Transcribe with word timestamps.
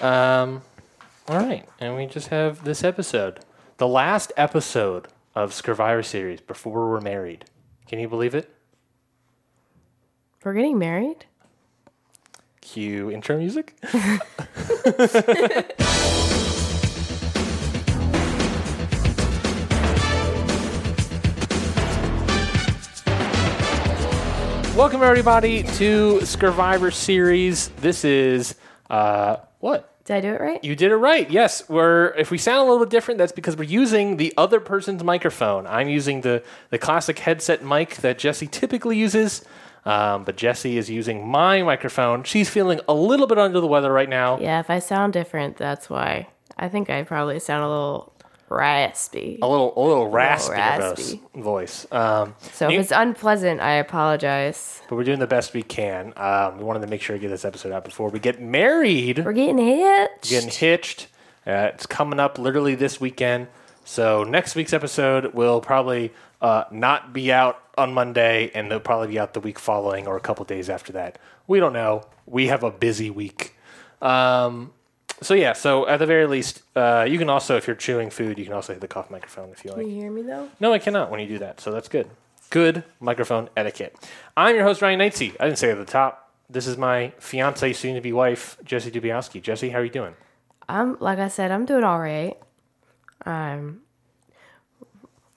Um, 0.00 0.62
all 1.28 1.36
right, 1.36 1.66
and 1.80 1.96
we 1.96 2.06
just 2.06 2.28
have 2.28 2.64
this 2.64 2.82
episode, 2.82 3.40
the 3.78 3.88
last 3.88 4.32
episode 4.36 5.08
of 5.34 5.52
Scurvivor 5.52 6.02
Series 6.02 6.40
before 6.40 6.90
we're 6.90 7.00
married. 7.00 7.44
Can 7.86 8.00
you 8.00 8.08
believe 8.08 8.34
it? 8.34 8.50
We're 10.44 10.54
getting 10.54 10.78
married? 10.78 11.26
Cue 12.60 13.10
intro 13.10 13.38
music. 13.38 13.76
Welcome 24.76 25.04
everybody 25.04 25.62
to 25.62 26.20
Scurvivor 26.26 26.90
Series. 26.90 27.68
This 27.80 28.04
is 28.04 28.56
uh 28.90 29.36
what? 29.64 30.04
Did 30.04 30.16
I 30.16 30.20
do 30.20 30.28
it 30.28 30.40
right? 30.42 30.62
You 30.62 30.76
did 30.76 30.92
it 30.92 30.96
right. 30.96 31.28
Yes, 31.30 31.66
we're 31.70 32.08
if 32.18 32.30
we 32.30 32.36
sound 32.36 32.58
a 32.58 32.70
little 32.70 32.84
bit 32.84 32.90
different, 32.90 33.16
that's 33.16 33.32
because 33.32 33.56
we're 33.56 33.64
using 33.64 34.18
the 34.18 34.34
other 34.36 34.60
person's 34.60 35.02
microphone. 35.02 35.66
I'm 35.66 35.88
using 35.88 36.20
the 36.20 36.42
the 36.68 36.76
classic 36.76 37.18
headset 37.18 37.64
mic 37.64 37.96
that 37.96 38.18
Jessie 38.18 38.46
typically 38.46 38.98
uses, 38.98 39.42
um, 39.86 40.24
but 40.24 40.36
Jessie 40.36 40.76
is 40.76 40.90
using 40.90 41.26
my 41.26 41.62
microphone. 41.62 42.24
She's 42.24 42.50
feeling 42.50 42.80
a 42.86 42.92
little 42.92 43.26
bit 43.26 43.38
under 43.38 43.58
the 43.58 43.66
weather 43.66 43.90
right 43.90 44.08
now. 44.08 44.38
Yeah, 44.38 44.60
if 44.60 44.68
I 44.68 44.80
sound 44.80 45.14
different, 45.14 45.56
that's 45.56 45.88
why. 45.88 46.28
I 46.58 46.68
think 46.68 46.90
I 46.90 47.02
probably 47.02 47.40
sound 47.40 47.64
a 47.64 47.68
little 47.68 48.12
raspy. 48.56 49.38
A 49.42 49.48
little 49.48 49.72
a 49.76 49.80
little 49.80 50.08
raspy, 50.08 50.52
raspy. 50.54 51.20
voice. 51.34 51.86
Um, 51.92 52.34
So 52.52 52.66
if 52.66 52.72
you- 52.72 52.80
it's 52.80 52.90
unpleasant, 52.92 53.60
I 53.60 53.72
apologize. 53.72 54.80
but 54.88 54.96
we're 54.96 55.04
doing 55.04 55.18
the 55.18 55.26
best 55.26 55.52
we 55.54 55.62
can. 55.62 56.12
Um, 56.16 56.58
we 56.58 56.64
wanted 56.64 56.80
to 56.80 56.86
make 56.88 57.02
sure 57.02 57.16
to 57.16 57.20
get 57.20 57.28
this 57.28 57.44
episode 57.44 57.72
out 57.72 57.84
before 57.84 58.08
we 58.10 58.18
get 58.18 58.40
married. 58.40 59.24
We're 59.24 59.32
getting 59.32 59.58
hitched. 59.58 60.30
getting 60.30 60.50
hitched. 60.50 61.08
Uh, 61.46 61.70
it's 61.74 61.86
coming 61.86 62.18
up 62.20 62.38
literally 62.38 62.74
this 62.74 63.00
weekend. 63.00 63.48
So 63.84 64.24
next 64.24 64.54
week's 64.54 64.72
episode 64.72 65.34
will 65.34 65.60
probably 65.60 66.12
uh, 66.40 66.64
not 66.70 67.12
be 67.12 67.32
out 67.32 67.58
on 67.76 67.92
Monday, 67.92 68.50
and 68.54 68.70
they'll 68.70 68.80
probably 68.80 69.08
be 69.08 69.18
out 69.18 69.34
the 69.34 69.40
week 69.40 69.58
following 69.58 70.06
or 70.06 70.16
a 70.16 70.20
couple 70.20 70.44
days 70.44 70.70
after 70.70 70.92
that. 70.92 71.18
We 71.46 71.58
don't 71.60 71.72
know. 71.72 72.02
We 72.26 72.46
have 72.48 72.62
a 72.62 72.70
busy 72.70 73.10
week. 73.10 73.54
Um, 74.00 74.72
so 75.20 75.34
yeah. 75.34 75.52
So 75.52 75.86
at 75.86 75.98
the 75.98 76.06
very 76.06 76.26
least, 76.26 76.62
uh, 76.76 77.06
you 77.08 77.18
can 77.18 77.30
also, 77.30 77.56
if 77.56 77.66
you're 77.66 77.76
chewing 77.76 78.10
food, 78.10 78.38
you 78.38 78.44
can 78.44 78.52
also 78.52 78.72
hit 78.72 78.80
the 78.80 78.88
cough 78.88 79.10
microphone 79.10 79.50
if 79.50 79.64
you 79.64 79.70
like. 79.70 79.80
Can 79.80 79.90
you 79.90 80.00
hear 80.00 80.10
me 80.10 80.22
though? 80.22 80.48
No, 80.60 80.72
I 80.72 80.78
cannot 80.78 81.10
when 81.10 81.20
you 81.20 81.26
do 81.26 81.38
that. 81.38 81.60
So 81.60 81.70
that's 81.70 81.88
good. 81.88 82.10
Good 82.50 82.84
microphone 83.00 83.48
etiquette. 83.56 83.96
I'm 84.36 84.54
your 84.54 84.64
host, 84.64 84.82
Ryan 84.82 85.00
Knightsey. 85.00 85.34
I 85.40 85.44
didn't 85.46 85.58
say 85.58 85.68
it 85.68 85.78
at 85.78 85.86
the 85.86 85.90
top. 85.90 86.30
This 86.48 86.66
is 86.66 86.76
my 86.76 87.12
fiance, 87.18 87.72
soon 87.72 87.94
to 87.94 88.00
be 88.00 88.12
wife, 88.12 88.58
Jessie 88.64 88.90
Dubiowski. 88.90 89.42
Jessie, 89.42 89.70
how 89.70 89.78
are 89.78 89.84
you 89.84 89.90
doing? 89.90 90.14
I'm 90.68 90.96
like 91.00 91.18
I 91.18 91.28
said, 91.28 91.50
I'm 91.50 91.64
doing 91.64 91.84
all 91.84 91.98
right. 91.98 92.36
Um, 93.26 93.80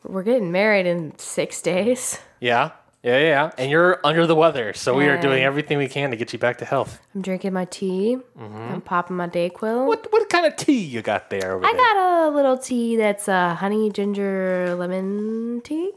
we're 0.04 0.24
getting 0.24 0.52
married 0.52 0.86
in 0.86 1.18
six 1.18 1.62
days. 1.62 2.20
Yeah, 2.40 2.72
yeah, 3.04 3.20
yeah. 3.20 3.52
And 3.58 3.72
you're 3.72 4.00
under 4.04 4.26
the 4.28 4.36
weather, 4.36 4.74
so 4.74 4.94
we 4.96 5.08
are 5.08 5.20
doing 5.20 5.44
everything 5.44 5.78
we 5.78 5.88
can 5.88 6.12
to 6.12 6.18
get 6.18 6.34
you 6.34 6.40
back 6.40 6.58
to 6.58 6.66
health. 6.66 7.00
I'm 7.16 7.22
drinking 7.22 7.54
my 7.54 7.66
tea. 7.66 8.18
I'm 8.40 8.82
popping 8.82 9.16
my 9.16 9.28
Dayquil. 9.28 9.52
Mm-hmm. 9.62 9.88
What 9.88 10.12
what 10.12 10.30
kind 10.30 10.46
of 10.46 10.56
tea 10.56 10.80
you 10.84 11.02
got 11.02 11.30
there 11.30 11.54
over 11.54 11.66
I 11.66 11.72
there? 11.72 11.78
got 11.78 11.98
a 11.98 12.30
little 12.36 12.58
tea 12.58 12.96
that's 12.98 13.30
uh, 13.30 13.56
honey 13.56 13.90
ginger 13.92 14.76
lemon 14.76 15.62
tea. 15.64 15.92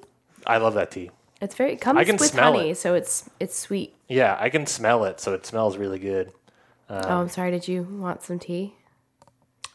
I 0.46 0.58
love 0.58 0.74
that 0.74 0.90
tea. 0.90 1.10
It's 1.40 1.54
very 1.54 1.72
it 1.72 1.80
comes 1.80 2.04
can 2.06 2.16
with 2.16 2.30
smell 2.30 2.52
honey, 2.52 2.70
it. 2.70 2.76
so 2.78 2.94
it's 2.94 3.28
it's 3.40 3.58
sweet. 3.58 3.94
Yeah, 4.08 4.36
I 4.38 4.50
can 4.50 4.66
smell 4.66 5.04
it, 5.04 5.20
so 5.20 5.32
it 5.32 5.46
smells 5.46 5.76
really 5.78 5.98
good. 5.98 6.32
oh, 6.90 7.20
I'm 7.20 7.28
sorry. 7.28 7.50
Did 7.50 7.66
you 7.66 7.82
want 7.82 8.22
some 8.22 8.38
tea? 8.38 8.74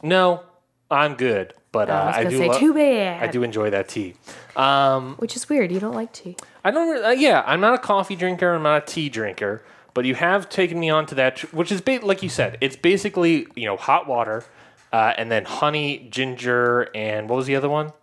No, 0.03 0.43
I'm 0.91 1.15
good, 1.15 1.53
but 1.71 1.89
uh, 1.89 1.93
I 1.93 2.05
was 2.07 2.15
I, 2.15 2.23
gonna 2.23 2.29
do 2.29 2.37
say 2.37 2.47
lo- 2.49 2.59
too 2.59 2.73
bad. 2.73 3.23
I 3.23 3.27
do 3.31 3.43
enjoy 3.43 3.69
that 3.71 3.87
tea. 3.87 4.13
Um, 4.55 5.15
Which 5.17 5.35
is 5.35 5.49
weird. 5.49 5.71
You 5.71 5.79
don't 5.79 5.95
like 5.95 6.13
tea. 6.13 6.37
I 6.65 6.71
don't. 6.71 6.89
Really, 6.89 7.05
uh, 7.05 7.11
yeah, 7.11 7.43
I'm 7.45 7.61
not 7.61 7.75
a 7.75 7.77
coffee 7.77 8.15
drinker. 8.15 8.53
I'm 8.53 8.63
not 8.63 8.83
a 8.83 8.85
tea 8.85 9.07
drinker. 9.07 9.63
But 9.93 10.03
you 10.03 10.15
have 10.15 10.49
taken 10.49 10.77
me 10.77 10.89
on 10.89 11.05
to 11.05 11.15
that, 11.15 11.39
which 11.53 11.71
is 11.71 11.79
ba- 11.79 11.99
like 12.03 12.21
you 12.21 12.27
said. 12.27 12.57
It's 12.59 12.75
basically 12.75 13.47
you 13.55 13.65
know 13.65 13.77
hot 13.77 14.07
water, 14.07 14.43
uh, 14.91 15.13
and 15.17 15.31
then 15.31 15.45
honey, 15.45 16.07
ginger, 16.11 16.89
and 16.93 17.29
what 17.29 17.37
was 17.37 17.45
the 17.45 17.55
other 17.55 17.69
one? 17.69 17.93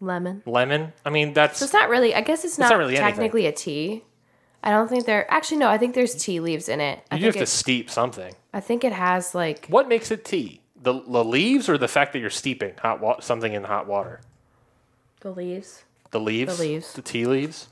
Lemon. 0.00 0.42
Lemon. 0.44 0.92
I 1.04 1.10
mean, 1.10 1.32
that's 1.34 1.58
So 1.58 1.66
it's 1.66 1.72
not 1.74 1.88
really. 1.88 2.14
I 2.14 2.20
guess 2.22 2.44
it's 2.44 2.58
not, 2.58 2.70
not 2.70 2.78
really 2.78 2.96
anything. 2.96 3.14
technically 3.14 3.46
a 3.46 3.52
tea. 3.52 4.02
I 4.62 4.70
don't 4.70 4.88
think 4.88 5.04
there. 5.06 5.30
Actually, 5.30 5.58
no. 5.58 5.68
I 5.68 5.76
think 5.78 5.94
there's 5.94 6.14
tea 6.14 6.40
leaves 6.40 6.68
in 6.70 6.80
it. 6.80 7.00
I 7.10 7.16
you 7.16 7.26
have 7.26 7.34
think 7.34 7.40
to 7.46 7.52
it, 7.52 7.54
steep 7.54 7.90
something. 7.90 8.34
I 8.52 8.60
think 8.60 8.82
it 8.82 8.92
has 8.92 9.34
like 9.34 9.66
What 9.68 9.88
makes 9.88 10.10
it 10.10 10.24
tea? 10.24 10.62
The, 10.82 11.00
the 11.06 11.22
leaves 11.24 11.68
or 11.68 11.78
the 11.78 11.88
fact 11.88 12.12
that 12.14 12.18
you're 12.18 12.28
steeping 12.30 12.72
hot 12.78 13.00
wa- 13.00 13.20
something 13.20 13.52
in 13.52 13.64
hot 13.64 13.86
water? 13.86 14.20
the 15.20 15.30
leaves. 15.30 15.84
The 16.10 16.20
leaves. 16.20 16.56
The 16.58 16.62
leaves. 16.62 16.92
The 16.94 17.02
tea 17.02 17.26
leaves. 17.26 17.68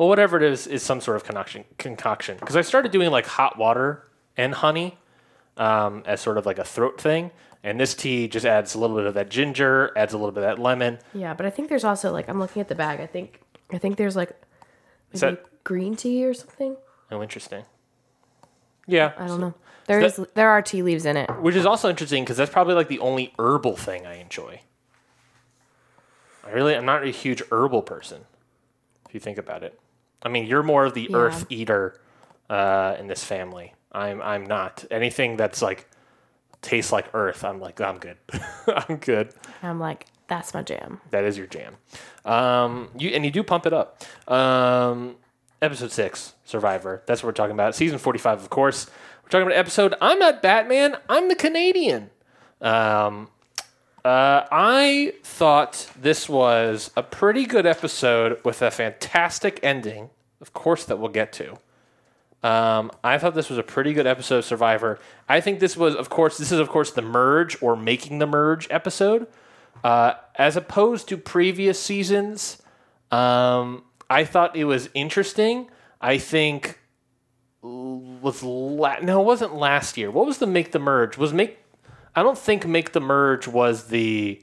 Well, 0.00 0.08
whatever 0.08 0.38
it 0.38 0.42
is, 0.42 0.66
is 0.66 0.82
some 0.82 1.02
sort 1.02 1.18
of 1.18 1.24
concoction. 1.24 1.64
Concoction. 1.76 2.38
Because 2.40 2.56
I 2.56 2.62
started 2.62 2.90
doing 2.90 3.10
like 3.10 3.26
hot 3.26 3.58
water 3.58 4.08
and 4.34 4.54
honey 4.54 4.96
um, 5.58 6.04
as 6.06 6.22
sort 6.22 6.38
of 6.38 6.46
like 6.46 6.56
a 6.58 6.64
throat 6.64 6.98
thing, 6.98 7.30
and 7.62 7.78
this 7.78 7.92
tea 7.94 8.26
just 8.26 8.46
adds 8.46 8.74
a 8.74 8.78
little 8.78 8.96
bit 8.96 9.04
of 9.04 9.12
that 9.12 9.28
ginger, 9.28 9.92
adds 9.94 10.14
a 10.14 10.16
little 10.16 10.32
bit 10.32 10.42
of 10.42 10.56
that 10.56 10.58
lemon. 10.62 11.00
Yeah, 11.12 11.34
but 11.34 11.44
I 11.44 11.50
think 11.50 11.68
there's 11.68 11.84
also 11.84 12.12
like 12.12 12.30
I'm 12.30 12.38
looking 12.38 12.60
at 12.62 12.68
the 12.68 12.74
bag. 12.74 12.98
I 13.00 13.06
think 13.06 13.42
I 13.70 13.76
think 13.76 13.98
there's 13.98 14.16
like 14.16 14.32
Is 15.12 15.20
that 15.20 15.44
green 15.64 15.96
tea 15.96 16.24
or 16.24 16.32
something. 16.32 16.78
oh 17.10 17.22
interesting? 17.22 17.64
Yeah, 18.86 19.12
I 19.18 19.26
don't 19.26 19.38
know. 19.38 19.52
There 19.84 20.00
that- 20.00 20.18
is 20.18 20.26
there 20.32 20.48
are 20.48 20.62
tea 20.62 20.80
leaves 20.82 21.04
in 21.04 21.18
it. 21.18 21.28
which 21.42 21.56
is 21.56 21.66
also 21.66 21.90
interesting 21.90 22.24
because 22.24 22.38
that's 22.38 22.50
probably 22.50 22.72
like 22.72 22.88
the 22.88 23.00
only 23.00 23.34
herbal 23.38 23.76
thing 23.76 24.06
I 24.06 24.14
enjoy. 24.14 24.62
I 26.42 26.52
really, 26.52 26.74
I'm 26.74 26.86
not 26.86 27.04
a 27.04 27.10
huge 27.10 27.42
herbal 27.52 27.82
person. 27.82 28.22
If 29.06 29.12
you 29.12 29.20
think 29.20 29.36
about 29.36 29.62
it, 29.62 29.78
I 30.22 30.28
mean, 30.28 30.46
you're 30.46 30.62
more 30.62 30.84
of 30.84 30.94
the 30.94 31.08
Yeah. 31.10 31.16
earth 31.16 31.46
eater 31.48 31.98
uh, 32.48 32.96
in 32.98 33.06
this 33.06 33.24
family. 33.24 33.74
I'm, 33.92 34.20
I'm 34.22 34.44
not 34.44 34.84
anything 34.90 35.36
that's 35.36 35.62
like 35.62 35.88
tastes 36.62 36.92
like 36.92 37.06
earth. 37.14 37.44
I'm 37.44 37.60
like, 37.60 37.80
I'm 37.80 37.98
good. 37.98 38.16
I'm 38.66 38.96
good. 38.96 39.32
I'm 39.62 39.80
like, 39.80 40.06
that's 40.28 40.54
my 40.54 40.62
jam. 40.62 41.00
That 41.10 41.24
is 41.24 41.36
your 41.38 41.46
jam. 41.46 41.76
Um, 42.24 42.88
you 42.98 43.10
and 43.10 43.24
you 43.24 43.30
do 43.30 43.42
pump 43.42 43.66
it 43.66 43.72
up. 43.72 44.02
Um, 44.30 45.16
episode 45.62 45.90
six, 45.90 46.34
Survivor. 46.44 47.02
That's 47.06 47.22
what 47.22 47.28
we're 47.28 47.32
talking 47.32 47.54
about. 47.54 47.74
Season 47.74 47.98
forty-five, 47.98 48.40
of 48.40 48.50
course. 48.50 48.88
We're 49.24 49.30
talking 49.30 49.46
about 49.48 49.56
episode. 49.58 49.94
I'm 50.00 50.18
not 50.18 50.42
Batman. 50.42 50.96
I'm 51.08 51.28
the 51.28 51.34
Canadian. 51.34 52.10
Um, 52.60 53.28
uh, 54.04 54.46
I 54.50 55.14
thought 55.22 55.90
this 56.00 56.28
was 56.28 56.90
a 56.96 57.02
pretty 57.02 57.44
good 57.46 57.66
episode 57.66 58.40
with 58.44 58.62
a 58.62 58.70
fantastic 58.70 59.60
ending. 59.62 60.10
Of 60.40 60.52
course, 60.52 60.84
that 60.86 60.98
we'll 60.98 61.10
get 61.10 61.32
to. 61.34 61.58
Um, 62.42 62.90
I 63.04 63.18
thought 63.18 63.34
this 63.34 63.50
was 63.50 63.58
a 63.58 63.62
pretty 63.62 63.92
good 63.92 64.06
episode 64.06 64.38
of 64.38 64.44
Survivor. 64.46 64.98
I 65.28 65.40
think 65.40 65.60
this 65.60 65.76
was, 65.76 65.94
of 65.94 66.08
course, 66.08 66.38
this 66.38 66.50
is 66.50 66.58
of 66.58 66.68
course 66.70 66.90
the 66.90 67.02
merge 67.02 67.60
or 67.62 67.76
making 67.76 68.18
the 68.18 68.26
merge 68.26 68.66
episode, 68.70 69.26
uh, 69.84 70.14
as 70.36 70.56
opposed 70.56 71.08
to 71.08 71.18
previous 71.18 71.78
seasons. 71.78 72.62
Um, 73.10 73.84
I 74.08 74.24
thought 74.24 74.56
it 74.56 74.64
was 74.64 74.88
interesting. 74.94 75.68
I 76.00 76.16
think 76.16 76.78
was 77.62 78.42
la- 78.42 79.00
no, 79.00 79.20
it 79.20 79.24
wasn't 79.24 79.54
last 79.54 79.98
year. 79.98 80.10
What 80.10 80.24
was 80.26 80.38
the 80.38 80.46
make 80.46 80.72
the 80.72 80.78
merge? 80.78 81.18
Was 81.18 81.34
make? 81.34 81.58
I 82.16 82.22
don't 82.22 82.38
think 82.38 82.66
make 82.66 82.92
the 82.92 83.00
merge 83.00 83.46
was 83.48 83.88
the, 83.88 84.42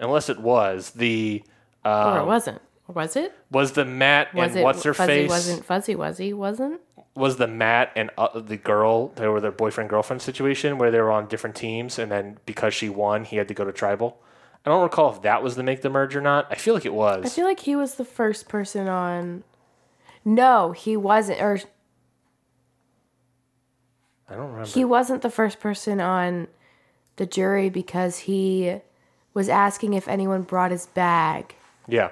unless 0.00 0.28
it 0.28 0.40
was 0.40 0.90
the. 0.90 1.42
or 1.84 1.90
it 1.90 2.20
Um, 2.20 2.26
wasn't. 2.26 2.60
Was 2.88 3.16
it? 3.16 3.32
was 3.50 3.72
the 3.72 3.84
Matt 3.86 4.34
Was 4.34 4.50
and 4.50 4.60
it 4.60 4.64
what's 4.64 4.82
her 4.82 4.92
fuzzy? 4.92 5.12
face? 5.22 5.28
Wasn't 5.30 5.64
fuzzy? 5.64 5.94
Was 5.94 6.18
he? 6.18 6.32
Wasn't? 6.32 6.80
was 7.14 7.36
the 7.36 7.46
Matt 7.46 7.92
and 7.94 8.10
uh, 8.16 8.40
the 8.40 8.56
girl 8.56 9.08
they 9.16 9.28
were 9.28 9.40
their 9.40 9.52
boyfriend 9.52 9.88
girlfriend 9.90 10.20
situation 10.22 10.78
where 10.78 10.90
they 10.90 10.98
were 11.00 11.10
on 11.10 11.26
different 11.28 11.54
teams 11.54 11.98
and 11.98 12.10
then 12.10 12.38
because 12.46 12.72
she 12.72 12.88
won 12.88 13.24
he 13.24 13.36
had 13.36 13.48
to 13.48 13.54
go 13.54 13.64
to 13.64 13.72
tribal. 13.72 14.18
I 14.66 14.70
don't 14.70 14.82
recall 14.82 15.12
if 15.14 15.22
that 15.22 15.42
was 15.42 15.54
the 15.56 15.62
make 15.62 15.82
the 15.82 15.90
merge 15.90 16.14
or 16.16 16.20
not. 16.22 16.46
I 16.50 16.54
feel 16.56 16.72
like 16.74 16.84
it 16.86 16.92
was. 16.94 17.24
I 17.24 17.28
feel 17.28 17.44
like 17.46 17.60
he 17.60 17.76
was 17.76 17.94
the 17.96 18.04
first 18.04 18.48
person 18.48 18.88
on. 18.88 19.44
No, 20.24 20.72
he 20.72 20.96
wasn't. 20.96 21.40
Or 21.40 21.60
I 24.28 24.34
don't 24.34 24.50
remember. 24.50 24.68
he 24.68 24.84
wasn't 24.84 25.22
the 25.22 25.30
first 25.30 25.60
person 25.60 26.00
on 26.00 26.48
the 27.16 27.26
jury 27.26 27.68
because 27.70 28.18
he 28.20 28.80
was 29.34 29.48
asking 29.48 29.94
if 29.94 30.08
anyone 30.08 30.42
brought 30.42 30.70
his 30.70 30.86
bag. 30.86 31.54
yeah. 31.88 32.10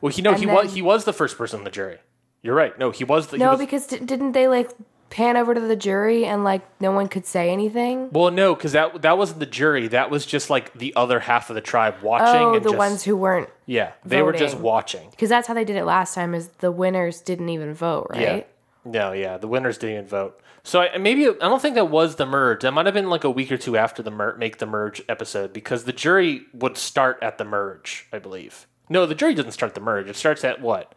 Well, 0.00 0.12
he 0.12 0.20
no, 0.20 0.30
And 0.30 0.40
he 0.40 0.46
then- 0.46 0.54
was 0.54 0.74
he 0.74 0.82
was 0.82 1.04
the 1.04 1.12
first 1.12 1.38
person 1.38 1.60
on 1.60 1.64
the 1.64 1.70
jury. 1.70 1.98
You're 2.42 2.56
right. 2.56 2.76
No, 2.78 2.90
he 2.90 3.04
was 3.04 3.28
the 3.28 3.36
he 3.36 3.42
No, 3.42 3.50
was- 3.52 3.60
because 3.60 3.86
di- 3.86 3.98
didn't 4.00 4.32
they 4.32 4.48
like 4.48 4.70
pan 5.10 5.36
over 5.36 5.54
to 5.54 5.60
the 5.60 5.76
jury 5.76 6.24
and 6.24 6.42
like 6.42 6.62
no 6.80 6.90
one 6.90 7.06
could 7.06 7.24
say 7.24 7.50
anything? 7.50 8.10
Well, 8.10 8.32
no, 8.32 8.54
because 8.56 8.72
that 8.72 9.02
that 9.02 9.16
wasn't 9.16 9.38
the 9.38 9.46
jury. 9.46 9.86
That 9.86 10.10
was 10.10 10.26
just 10.26 10.50
like 10.50 10.72
the 10.74 10.92
other 10.96 11.20
half 11.20 11.50
of 11.50 11.54
the 11.54 11.60
tribe 11.60 11.94
watching. 12.02 12.26
Oh, 12.42 12.54
and 12.56 12.64
the 12.64 12.70
just, 12.70 12.78
ones 12.78 13.04
who 13.04 13.16
weren't, 13.16 13.48
yeah, 13.66 13.92
they 14.04 14.22
were 14.22 14.32
just 14.32 14.54
voting. 14.54 14.62
watching. 14.64 15.10
because 15.10 15.28
that's 15.28 15.46
how 15.46 15.54
they 15.54 15.64
did 15.64 15.76
it 15.76 15.84
last 15.84 16.14
time. 16.16 16.34
Is 16.34 16.48
the 16.58 16.72
winners 16.72 17.20
didn't 17.20 17.50
even 17.50 17.72
vote, 17.72 18.08
right? 18.10 18.20
Yeah. 18.20 18.42
No, 18.84 19.12
yeah, 19.12 19.36
the 19.36 19.46
winners 19.46 19.78
didn't 19.78 19.94
even 19.94 20.08
vote. 20.08 20.40
So 20.64 20.80
I, 20.80 20.96
maybe 20.98 21.26
I 21.28 21.32
don't 21.32 21.60
think 21.60 21.74
that 21.74 21.90
was 21.90 22.16
the 22.16 22.26
merge. 22.26 22.62
That 22.62 22.72
might 22.72 22.86
have 22.86 22.94
been 22.94 23.10
like 23.10 23.24
a 23.24 23.30
week 23.30 23.50
or 23.50 23.56
two 23.56 23.76
after 23.76 24.02
the 24.02 24.10
mer- 24.10 24.36
make 24.36 24.58
the 24.58 24.66
merge 24.66 25.02
episode 25.08 25.52
because 25.52 25.84
the 25.84 25.92
jury 25.92 26.42
would 26.54 26.76
start 26.76 27.18
at 27.20 27.38
the 27.38 27.44
merge, 27.44 28.06
I 28.12 28.18
believe. 28.18 28.66
No, 28.88 29.06
the 29.06 29.14
jury 29.14 29.34
doesn't 29.34 29.52
start 29.52 29.74
the 29.74 29.80
merge. 29.80 30.08
It 30.08 30.16
starts 30.16 30.44
at 30.44 30.60
what? 30.60 30.94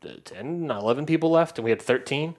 The 0.00 0.14
10, 0.16 0.68
11 0.70 1.06
people 1.06 1.30
left, 1.30 1.58
and 1.58 1.64
we 1.64 1.70
had 1.70 1.80
13. 1.80 2.34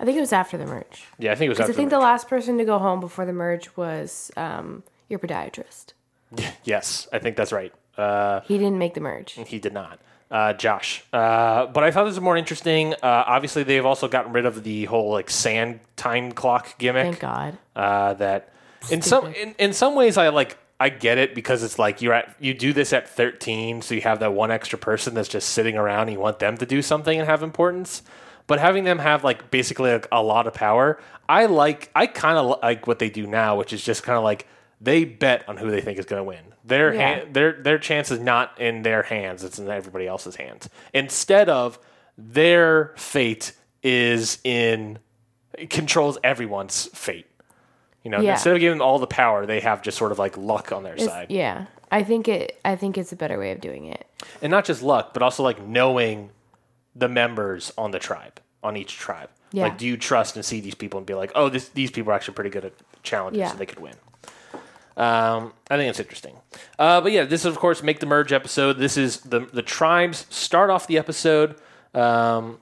I 0.00 0.04
think 0.04 0.16
it 0.16 0.20
was 0.20 0.32
after 0.32 0.56
the 0.56 0.66
merge. 0.66 1.04
Yeah, 1.18 1.32
I 1.32 1.34
think 1.34 1.46
it 1.46 1.50
was 1.50 1.60
after 1.60 1.72
I 1.72 1.76
think 1.76 1.90
the 1.90 1.96
the 1.96 2.02
last 2.02 2.28
person 2.28 2.56
to 2.58 2.64
go 2.64 2.78
home 2.78 3.00
before 3.00 3.26
the 3.26 3.32
merge 3.32 3.68
was 3.76 4.30
um, 4.36 4.82
your 5.08 5.18
podiatrist. 5.18 5.92
yes, 6.64 7.06
I 7.12 7.18
think 7.18 7.36
that's 7.36 7.52
right. 7.52 7.72
Uh, 7.96 8.40
He 8.40 8.58
didn't 8.58 8.78
make 8.78 8.94
the 8.94 9.00
merge. 9.00 9.32
He 9.46 9.58
did 9.58 9.72
not. 9.72 10.00
Uh, 10.30 10.52
Josh. 10.54 11.04
Uh, 11.12 11.66
but 11.66 11.84
I 11.84 11.90
thought 11.90 12.04
this 12.04 12.14
was 12.14 12.20
more 12.20 12.36
interesting. 12.36 12.94
Uh, 12.94 12.98
obviously, 13.26 13.62
they've 13.62 13.84
also 13.84 14.08
gotten 14.08 14.32
rid 14.32 14.46
of 14.46 14.64
the 14.64 14.86
whole 14.86 15.10
like 15.12 15.30
sand 15.30 15.80
time 15.96 16.32
clock 16.32 16.78
gimmick. 16.78 17.04
Thank 17.04 17.20
God. 17.20 17.58
Uh, 17.76 18.14
that 18.14 18.52
in 18.90 19.02
some 19.02 19.26
in, 19.34 19.54
in 19.58 19.72
some 19.72 19.94
ways 19.94 20.16
I 20.16 20.28
like 20.28 20.56
I 20.80 20.88
get 20.88 21.18
it 21.18 21.34
because 21.34 21.62
it's 21.62 21.78
like 21.78 22.02
you're 22.02 22.14
at 22.14 22.34
you 22.40 22.52
do 22.52 22.72
this 22.72 22.92
at 22.92 23.08
13, 23.08 23.82
so 23.82 23.94
you 23.94 24.00
have 24.00 24.20
that 24.20 24.32
one 24.32 24.50
extra 24.50 24.78
person 24.78 25.14
that's 25.14 25.28
just 25.28 25.50
sitting 25.50 25.76
around. 25.76 26.02
and 26.02 26.12
You 26.12 26.20
want 26.20 26.40
them 26.40 26.56
to 26.56 26.66
do 26.66 26.82
something 26.82 27.18
and 27.18 27.28
have 27.28 27.42
importance. 27.42 28.02
But 28.46 28.58
having 28.58 28.84
them 28.84 28.98
have 28.98 29.24
like 29.24 29.50
basically 29.50 29.92
like, 29.92 30.08
a 30.12 30.22
lot 30.22 30.46
of 30.46 30.52
power, 30.52 31.00
I 31.28 31.46
like. 31.46 31.90
I 31.94 32.06
kind 32.06 32.36
of 32.36 32.58
like 32.62 32.86
what 32.86 32.98
they 32.98 33.08
do 33.08 33.26
now, 33.26 33.56
which 33.56 33.72
is 33.72 33.82
just 33.82 34.02
kind 34.02 34.18
of 34.18 34.24
like 34.24 34.46
they 34.84 35.04
bet 35.04 35.48
on 35.48 35.56
who 35.56 35.70
they 35.70 35.80
think 35.80 35.98
is 35.98 36.04
going 36.06 36.20
to 36.20 36.24
win. 36.24 36.40
Their 36.64 36.94
Yeah. 36.94 37.00
hand, 37.00 37.34
their 37.34 37.52
their 37.52 37.78
chance 37.78 38.10
is 38.10 38.20
not 38.20 38.60
in 38.60 38.82
their 38.82 39.02
hands; 39.02 39.42
it's 39.44 39.58
in 39.58 39.68
everybody 39.68 40.06
else's 40.06 40.36
hands. 40.36 40.68
Instead 40.92 41.48
of 41.48 41.78
their 42.16 42.92
fate 42.96 43.52
is 43.82 44.38
in 44.44 44.98
it 45.58 45.70
controls 45.70 46.18
everyone's 46.24 46.86
fate. 46.94 47.26
You 48.02 48.10
know, 48.10 48.20
Yeah. 48.20 48.32
instead 48.32 48.54
of 48.54 48.60
giving 48.60 48.78
them 48.78 48.86
all 48.86 48.98
the 48.98 49.06
power, 49.06 49.46
they 49.46 49.60
have 49.60 49.82
just 49.82 49.96
sort 49.96 50.10
of 50.12 50.18
like 50.18 50.36
luck 50.36 50.72
on 50.72 50.82
their 50.82 50.94
It's- 50.94 51.08
side, 51.08 51.30
yeah. 51.30 51.66
I 51.92 52.02
think 52.02 52.26
it. 52.28 52.58
I 52.64 52.76
think 52.76 52.98
it's 52.98 53.12
a 53.12 53.16
better 53.16 53.38
way 53.38 53.52
of 53.52 53.60
doing 53.60 53.86
it. 53.86 54.06
and 54.42 54.50
not 54.50 54.64
just 54.64 54.82
luck, 54.82 55.12
but 55.14 55.22
also 55.22 55.42
like 55.42 55.60
knowing 55.62 56.30
the 56.96 57.08
members 57.08 57.72
on 57.76 57.90
the 57.90 57.98
tribe, 57.98 58.40
on 58.62 58.76
each 58.76 58.96
tribe. 58.96 59.28
Yeah. 59.52 59.64
Like, 59.64 59.78
do 59.78 59.86
you 59.86 59.96
trust 59.96 60.34
and 60.36 60.44
see 60.44 60.60
these 60.60 60.74
people 60.74 60.98
and 60.98 61.06
be 61.06 61.14
like, 61.14 61.30
oh, 61.34 61.48
this, 61.48 61.68
these 61.68 61.90
people 61.90 62.10
are 62.10 62.14
actually 62.16 62.34
pretty 62.34 62.50
good 62.50 62.64
at 62.64 62.72
challenges, 63.02 63.38
Yeah. 63.40 63.50
so 63.50 63.56
they 63.56 63.66
could 63.66 63.78
win. 63.80 63.94
Um, 64.96 65.52
I 65.70 65.76
think 65.76 65.90
it's 65.90 65.98
interesting. 66.00 66.36
Uh, 66.78 67.00
but 67.00 67.12
yeah, 67.12 67.24
this 67.24 67.40
is 67.40 67.46
of 67.46 67.58
course 67.58 67.82
make 67.82 68.00
the 68.00 68.06
merge 68.06 68.32
episode. 68.32 68.78
This 68.78 68.96
is 68.96 69.20
the 69.20 69.40
the 69.40 69.62
tribes 69.62 70.26
start 70.30 70.70
off 70.70 70.86
the 70.86 70.98
episode, 70.98 71.56
um, 71.94 72.58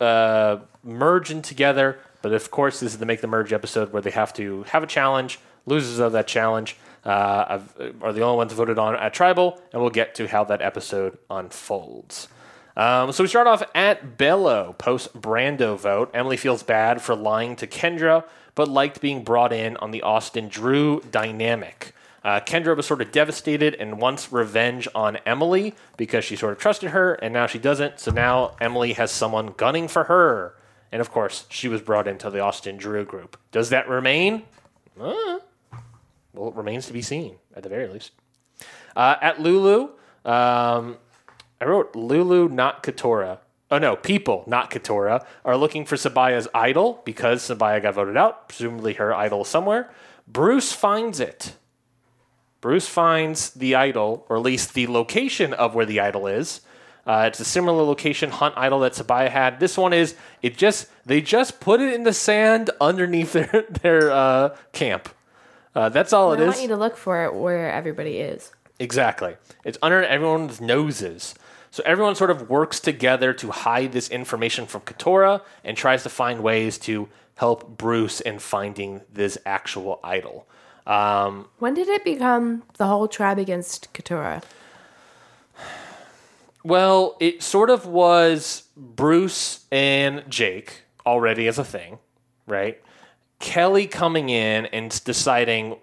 uh, 0.00 0.58
merging 0.82 1.42
together. 1.42 1.98
But 2.22 2.32
of 2.32 2.50
course, 2.50 2.80
this 2.80 2.92
is 2.92 2.98
the 2.98 3.06
make 3.06 3.20
the 3.20 3.26
merge 3.26 3.52
episode 3.52 3.92
where 3.92 4.00
they 4.00 4.10
have 4.10 4.32
to 4.34 4.62
have 4.64 4.82
a 4.82 4.86
challenge. 4.86 5.40
Losers 5.66 5.98
of 5.98 6.12
that 6.12 6.26
challenge 6.26 6.76
uh, 7.04 7.46
have- 7.48 7.74
are 8.02 8.12
the 8.12 8.22
only 8.22 8.36
ones 8.36 8.52
voted 8.52 8.78
on 8.78 8.94
at 8.96 9.12
tribal, 9.12 9.60
and 9.72 9.80
we'll 9.82 9.90
get 9.90 10.14
to 10.16 10.28
how 10.28 10.44
that 10.44 10.62
episode 10.62 11.18
unfolds. 11.30 12.28
Um, 12.76 13.12
so 13.12 13.22
we 13.22 13.28
start 13.28 13.46
off 13.46 13.62
at 13.74 14.16
Belo 14.18 14.76
post 14.78 15.14
Brando 15.20 15.78
vote. 15.78 16.10
Emily 16.12 16.36
feels 16.36 16.62
bad 16.62 17.00
for 17.00 17.14
lying 17.14 17.56
to 17.56 17.66
Kendra, 17.66 18.24
but 18.54 18.68
liked 18.68 19.00
being 19.00 19.24
brought 19.24 19.52
in 19.52 19.76
on 19.78 19.90
the 19.90 20.02
Austin 20.02 20.48
Drew 20.48 21.00
dynamic. 21.10 21.94
Uh, 22.24 22.40
Kendra 22.40 22.74
was 22.74 22.86
sort 22.86 23.02
of 23.02 23.12
devastated 23.12 23.74
and 23.74 24.00
wants 24.00 24.32
revenge 24.32 24.88
on 24.94 25.18
Emily 25.26 25.74
because 25.98 26.24
she 26.24 26.36
sort 26.36 26.52
of 26.52 26.58
trusted 26.58 26.90
her, 26.90 27.14
and 27.14 27.34
now 27.34 27.46
she 27.46 27.58
doesn't. 27.58 28.00
So 28.00 28.10
now 28.10 28.56
Emily 28.60 28.94
has 28.94 29.10
someone 29.10 29.52
gunning 29.56 29.88
for 29.88 30.04
her. 30.04 30.54
And 30.90 31.00
of 31.00 31.10
course, 31.10 31.44
she 31.50 31.68
was 31.68 31.82
brought 31.82 32.08
into 32.08 32.30
the 32.30 32.40
Austin 32.40 32.78
Drew 32.78 33.04
group. 33.04 33.36
Does 33.52 33.68
that 33.70 33.88
remain? 33.88 34.44
Uh, 34.98 35.40
well, 36.32 36.48
it 36.48 36.54
remains 36.54 36.86
to 36.86 36.92
be 36.92 37.02
seen, 37.02 37.36
at 37.54 37.62
the 37.62 37.68
very 37.68 37.88
least. 37.88 38.12
Uh, 38.96 39.16
at 39.20 39.40
Lulu, 39.40 39.90
um, 40.24 40.96
I 41.60 41.64
wrote 41.66 41.94
Lulu, 41.94 42.48
not 42.48 42.82
Katurah. 42.82 43.38
Oh 43.70 43.78
no, 43.78 43.96
people, 43.96 44.44
not 44.46 44.70
Katurah, 44.70 45.24
are 45.44 45.56
looking 45.56 45.84
for 45.84 45.96
Sabiyah's 45.96 46.48
idol 46.54 47.02
because 47.04 47.42
Sabiyah 47.42 47.82
got 47.82 47.94
voted 47.94 48.16
out, 48.16 48.48
presumably 48.48 48.94
her 48.94 49.14
idol 49.14 49.44
somewhere. 49.44 49.90
Bruce 50.28 50.72
finds 50.72 51.18
it. 51.20 51.54
Bruce 52.60 52.88
finds 52.88 53.50
the 53.50 53.74
idol, 53.74 54.24
or 54.28 54.36
at 54.36 54.42
least 54.42 54.74
the 54.74 54.86
location 54.86 55.52
of 55.52 55.74
where 55.74 55.86
the 55.86 56.00
idol 56.00 56.26
is. 56.26 56.60
Uh, 57.06 57.24
it's 57.26 57.40
a 57.40 57.44
similar 57.44 57.82
location 57.82 58.30
hunt 58.30 58.54
idol 58.56 58.80
that 58.80 58.92
Sabiyah 58.92 59.28
had. 59.30 59.60
This 59.60 59.76
one 59.76 59.92
is 59.92 60.14
it 60.40 60.56
just 60.56 60.88
they 61.04 61.20
just 61.20 61.60
put 61.60 61.80
it 61.80 61.92
in 61.92 62.04
the 62.04 62.14
sand 62.14 62.70
underneath 62.80 63.32
their 63.34 63.66
their 63.82 64.10
uh, 64.10 64.56
camp. 64.72 65.08
Uh, 65.74 65.88
that's 65.88 66.12
all 66.12 66.32
it 66.32 66.40
is. 66.40 66.40
I 66.40 66.44
it 66.44 66.48
is. 66.48 66.54
want 66.54 66.62
you 66.62 66.68
to 66.68 66.76
look 66.76 66.96
for 66.96 67.24
it 67.24 67.34
where 67.34 67.70
everybody 67.70 68.18
is. 68.18 68.52
Exactly. 68.78 69.36
It's 69.64 69.78
under 69.82 70.02
everyone's 70.02 70.60
noses. 70.60 71.34
So 71.74 71.82
everyone 71.84 72.14
sort 72.14 72.30
of 72.30 72.48
works 72.48 72.78
together 72.78 73.32
to 73.32 73.50
hide 73.50 73.90
this 73.90 74.08
information 74.08 74.64
from 74.64 74.82
Katurah 74.82 75.40
and 75.64 75.76
tries 75.76 76.04
to 76.04 76.08
find 76.08 76.40
ways 76.40 76.78
to 76.86 77.08
help 77.34 77.76
Bruce 77.76 78.20
in 78.20 78.38
finding 78.38 79.00
this 79.12 79.36
actual 79.44 79.98
idol. 80.04 80.46
Um, 80.86 81.48
When 81.58 81.74
did 81.74 81.88
it 81.88 82.04
become 82.04 82.62
the 82.76 82.86
whole 82.86 83.08
tribe 83.08 83.40
against 83.40 83.92
Katurah? 83.92 84.44
well, 86.62 87.16
it 87.18 87.42
sort 87.42 87.70
of 87.70 87.86
was 87.86 88.68
Bruce 88.76 89.66
and 89.72 90.22
Jake 90.28 90.82
already 91.04 91.48
as 91.48 91.58
a 91.58 91.64
thing, 91.64 91.98
right? 92.46 92.80
Kellie 93.40 93.88
coming 93.88 94.28
in 94.28 94.66
and 94.66 95.02
deciding, 95.04 95.74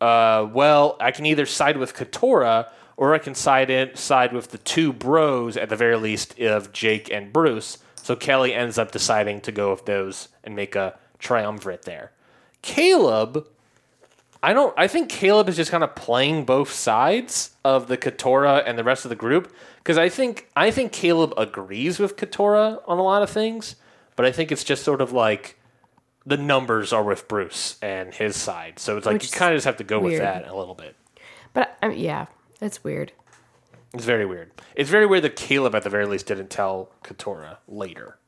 uh, 0.00 0.48
well, 0.52 0.96
I 0.98 1.12
can 1.12 1.24
either 1.24 1.46
side 1.46 1.76
with 1.76 1.94
Katurah 1.94 2.68
or 2.96 3.14
I 3.14 3.18
can 3.18 3.34
side 3.34 3.70
in, 3.70 3.94
side 3.96 4.32
with 4.32 4.50
the 4.50 4.58
two 4.58 4.92
bros 4.92 5.56
at 5.56 5.68
the 5.68 5.76
very 5.76 5.96
least 5.96 6.38
of 6.40 6.72
Jake 6.72 7.10
and 7.10 7.32
Bruce. 7.32 7.78
So 7.96 8.16
Kellie 8.16 8.54
ends 8.54 8.78
up 8.78 8.92
deciding 8.92 9.40
to 9.42 9.52
go 9.52 9.70
with 9.70 9.84
those 9.84 10.28
and 10.44 10.54
make 10.54 10.74
a 10.74 10.98
triumvirate 11.18 11.82
there. 11.82 12.12
Kaleb, 12.62 13.46
I 14.42 14.52
don't. 14.52 14.74
I 14.76 14.86
think 14.86 15.10
Kaleb 15.10 15.48
is 15.48 15.56
just 15.56 15.70
kind 15.70 15.82
of 15.82 15.94
playing 15.94 16.44
both 16.44 16.70
sides 16.70 17.50
of 17.64 17.88
the 17.88 17.96
Katurah 17.96 18.62
and 18.66 18.78
the 18.78 18.84
rest 18.84 19.04
of 19.04 19.08
the 19.08 19.16
group 19.16 19.52
because 19.78 19.98
I 19.98 20.08
think 20.08 20.48
I 20.56 20.70
think 20.70 20.92
Kaleb 20.92 21.32
agrees 21.36 21.98
with 21.98 22.16
Katurah 22.16 22.80
on 22.86 22.98
a 22.98 23.02
lot 23.02 23.22
of 23.22 23.30
things, 23.30 23.76
but 24.14 24.26
I 24.26 24.32
think 24.32 24.52
it's 24.52 24.64
just 24.64 24.84
sort 24.84 25.00
of 25.00 25.12
like 25.12 25.58
the 26.24 26.36
numbers 26.36 26.92
are 26.92 27.04
with 27.04 27.28
Bruce 27.28 27.76
and 27.80 28.12
his 28.12 28.36
side, 28.36 28.78
so 28.78 28.96
it's 28.96 29.06
like 29.06 29.14
Which 29.14 29.32
you 29.32 29.38
kind 29.38 29.52
of 29.52 29.56
just 29.56 29.66
have 29.66 29.76
to 29.78 29.84
go 29.84 30.00
with 30.00 30.18
that 30.18 30.46
a 30.48 30.56
little 30.56 30.74
bit. 30.74 30.96
But 31.52 31.76
I 31.82 31.88
mean, 31.88 31.98
yeah, 31.98 32.26
it's 32.60 32.82
weird. 32.84 33.12
It's 33.94 34.04
very 34.04 34.26
weird. 34.26 34.50
It's 34.74 34.90
very 34.90 35.06
weird 35.06 35.24
that 35.24 35.36
Kaleb 35.36 35.74
at 35.74 35.82
the 35.82 35.90
very 35.90 36.06
least 36.06 36.26
didn't 36.26 36.50
tell 36.50 36.90
Katurah 37.04 37.58
later. 37.68 38.18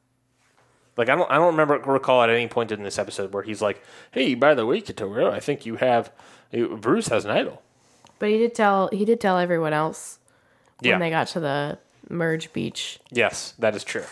Like 0.96 1.08
I 1.08 1.14
don't 1.14 1.30
I 1.30 1.34
don't 1.36 1.46
remember 1.56 1.78
recall 1.90 2.22
at 2.22 2.30
any 2.30 2.48
point 2.48 2.72
in 2.72 2.82
this 2.82 2.98
episode 2.98 3.32
where 3.32 3.42
he's 3.42 3.62
like, 3.62 3.82
"Hey, 4.10 4.34
by 4.34 4.54
the 4.54 4.66
way, 4.66 4.80
Katurah, 4.80 5.30
I 5.30 5.40
think 5.40 5.64
you 5.66 5.76
have 5.76 6.10
Bruce 6.52 7.08
has 7.08 7.24
an 7.24 7.30
idol." 7.30 7.62
But 8.18 8.30
he 8.30 8.38
did 8.38 8.54
tell 8.54 8.88
he 8.92 9.04
did 9.04 9.20
tell 9.20 9.38
everyone 9.38 9.72
else 9.72 10.18
Yeah. 10.80 10.92
when 10.94 11.00
they 11.00 11.10
got 11.10 11.28
to 11.28 11.40
the 11.40 11.78
merge 12.08 12.52
beach. 12.52 12.98
Yes, 13.10 13.54
that 13.58 13.76
is 13.76 13.84
true. 13.84 14.04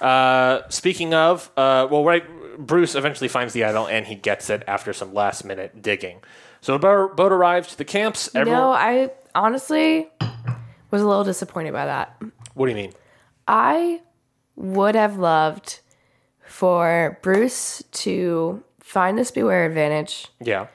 Uh, 0.00 0.62
speaking 0.68 1.12
of, 1.14 1.50
uh, 1.56 1.86
well, 1.90 2.04
right, 2.04 2.24
Bruce 2.58 2.94
eventually 2.94 3.28
finds 3.28 3.52
the 3.52 3.64
idol 3.64 3.86
and 3.86 4.06
he 4.06 4.14
gets 4.14 4.48
it 4.50 4.62
after 4.66 4.92
some 4.92 5.12
last 5.14 5.44
minute 5.44 5.82
digging. 5.82 6.20
So 6.60 6.74
a 6.74 6.78
boat, 6.78 7.16
boat 7.16 7.30
arrives 7.32 7.68
to 7.68 7.78
the 7.78 7.84
camps. 7.84 8.30
Everyone, 8.34 8.60
No, 8.60 8.70
I 8.70 9.10
honestly 9.34 10.08
was 10.90 11.02
a 11.02 11.06
little 11.06 11.24
disappointed 11.24 11.72
by 11.72 11.86
that. 11.86 12.16
what 12.54 12.66
do 12.66 12.70
you 12.70 12.76
mean? 12.76 12.92
I 13.48 14.02
would 14.56 14.94
have 14.94 15.18
loved 15.18 15.80
for 16.44 17.18
Bruce 17.22 17.82
to 17.92 18.62
find 18.80 19.16
this 19.18 19.30
beware 19.30 19.64
advantage, 19.64 20.28
Yeah. 20.40 20.66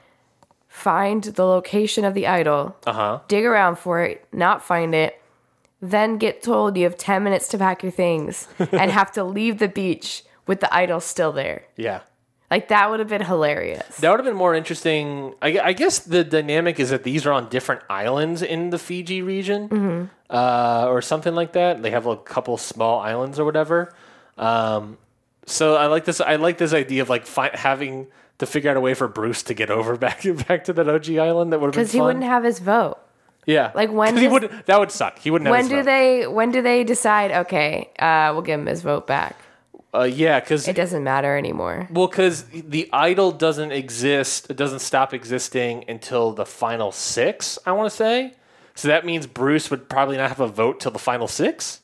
find 0.66 1.22
the 1.22 1.44
location 1.44 2.04
of 2.04 2.14
the 2.14 2.26
idol, 2.26 2.76
Uh 2.86 2.92
huh. 2.92 3.18
dig 3.28 3.44
around 3.44 3.78
for 3.78 4.02
it, 4.02 4.26
not 4.32 4.62
find 4.64 4.94
it, 4.94 5.20
then 5.80 6.18
get 6.18 6.42
told 6.42 6.76
you 6.76 6.82
have 6.84 6.96
10 6.98 7.22
minutes 7.22 7.46
to 7.48 7.58
pack 7.58 7.82
your 7.84 7.92
things 7.92 8.48
and 8.58 8.90
have 8.90 9.12
to 9.12 9.22
leave 9.22 9.58
the 9.58 9.68
beach 9.68 10.24
with 10.46 10.58
the 10.60 10.74
idol 10.74 10.98
still 10.98 11.30
there. 11.30 11.62
Yeah. 11.76 12.00
Like 12.50 12.68
that 12.68 12.88
would 12.90 13.00
have 13.00 13.08
been 13.10 13.22
hilarious. 13.24 13.98
That 13.98 14.10
would 14.10 14.20
have 14.20 14.24
been 14.24 14.34
more 14.36 14.54
interesting. 14.54 15.34
I, 15.42 15.58
I 15.58 15.72
guess 15.74 15.98
the 15.98 16.24
dynamic 16.24 16.80
is 16.80 16.88
that 16.90 17.02
these 17.04 17.26
are 17.26 17.32
on 17.32 17.48
different 17.50 17.82
islands 17.90 18.40
in 18.40 18.70
the 18.70 18.78
Fiji 18.78 19.20
region, 19.20 20.08
uh, 20.30 20.86
or 20.88 21.02
something 21.02 21.34
like 21.34 21.52
that. 21.52 21.82
They 21.82 21.90
have 21.90 22.06
a 22.06 22.16
couple 22.16 22.56
small 22.56 23.00
islands 23.00 23.38
or 23.38 23.44
whatever. 23.44 23.92
Um, 24.38 24.96
so 25.46 25.76
I 25.76 25.86
like 25.86 26.04
this. 26.06 26.20
I 26.22 26.36
like 26.36 26.56
this 26.58 26.72
idea 26.72 27.02
of 27.02 27.10
like 27.10 27.26
fi- 27.26 27.50
having 27.54 28.06
to 28.38 28.46
figure 28.46 28.70
out 28.70 28.76
a 28.76 28.80
way 28.80 28.94
for 28.94 29.08
Bruce 29.08 29.42
to 29.44 29.54
get 29.54 29.70
over 29.70 29.96
back 29.98 30.22
back 30.46 30.64
to 30.64 30.72
that 30.72 30.88
OG 30.88 31.10
island. 31.18 31.52
That 31.52 31.60
would 31.60 31.66
have 31.68 31.74
been 31.74 31.82
Because 31.82 31.92
he 31.92 32.00
wouldn't 32.00 32.24
have 32.24 32.44
his 32.44 32.60
vote. 32.60 32.96
Yeah, 33.46 33.72
Like, 33.74 33.90
when 33.90 34.12
'Cause 34.12 34.20
he 34.20 34.28
would 34.28 34.50
that 34.66 34.78
would 34.78 34.90
suck. 34.90 35.18
He 35.18 35.30
wouldn't. 35.30 35.46
Have 35.46 35.52
When 35.56 35.68
do 35.68 35.76
vote. 35.76 35.84
they 35.86 36.26
when 36.26 36.50
do 36.50 36.60
they 36.60 36.84
decide, 36.84 37.30
okay, 37.46 37.90
uh, 37.98 38.30
we'll 38.34 38.42
give 38.42 38.60
him 38.60 38.66
his 38.66 38.82
vote 38.82 39.06
back? 39.06 39.36
Uh, 39.94 40.02
yeah, 40.02 40.38
because 40.38 40.68
It 40.68 40.76
doesn't 40.76 41.02
matter 41.02 41.36
anymore. 41.36 41.88
well, 41.90 42.08
because 42.08 42.44
the 42.44 42.88
idol 42.92 43.32
doesn't 43.32 43.72
exist. 43.72 44.50
It 44.50 44.56
doesn't 44.56 44.80
stop 44.80 45.14
existing 45.14 45.84
until 45.88 46.32
the 46.32 46.44
final 46.44 46.92
six. 46.92 47.58
I 47.64 47.72
want 47.72 47.90
to 47.90 47.96
say. 47.96 48.34
So 48.74 48.88
that 48.88 49.04
means 49.06 49.26
Bruce 49.26 49.70
would 49.70 49.88
probably 49.88 50.16
not 50.18 50.28
have 50.28 50.40
a 50.40 50.46
vote 50.46 50.78
till 50.80 50.92
the 50.92 50.98
final 50.98 51.26
six. 51.26 51.80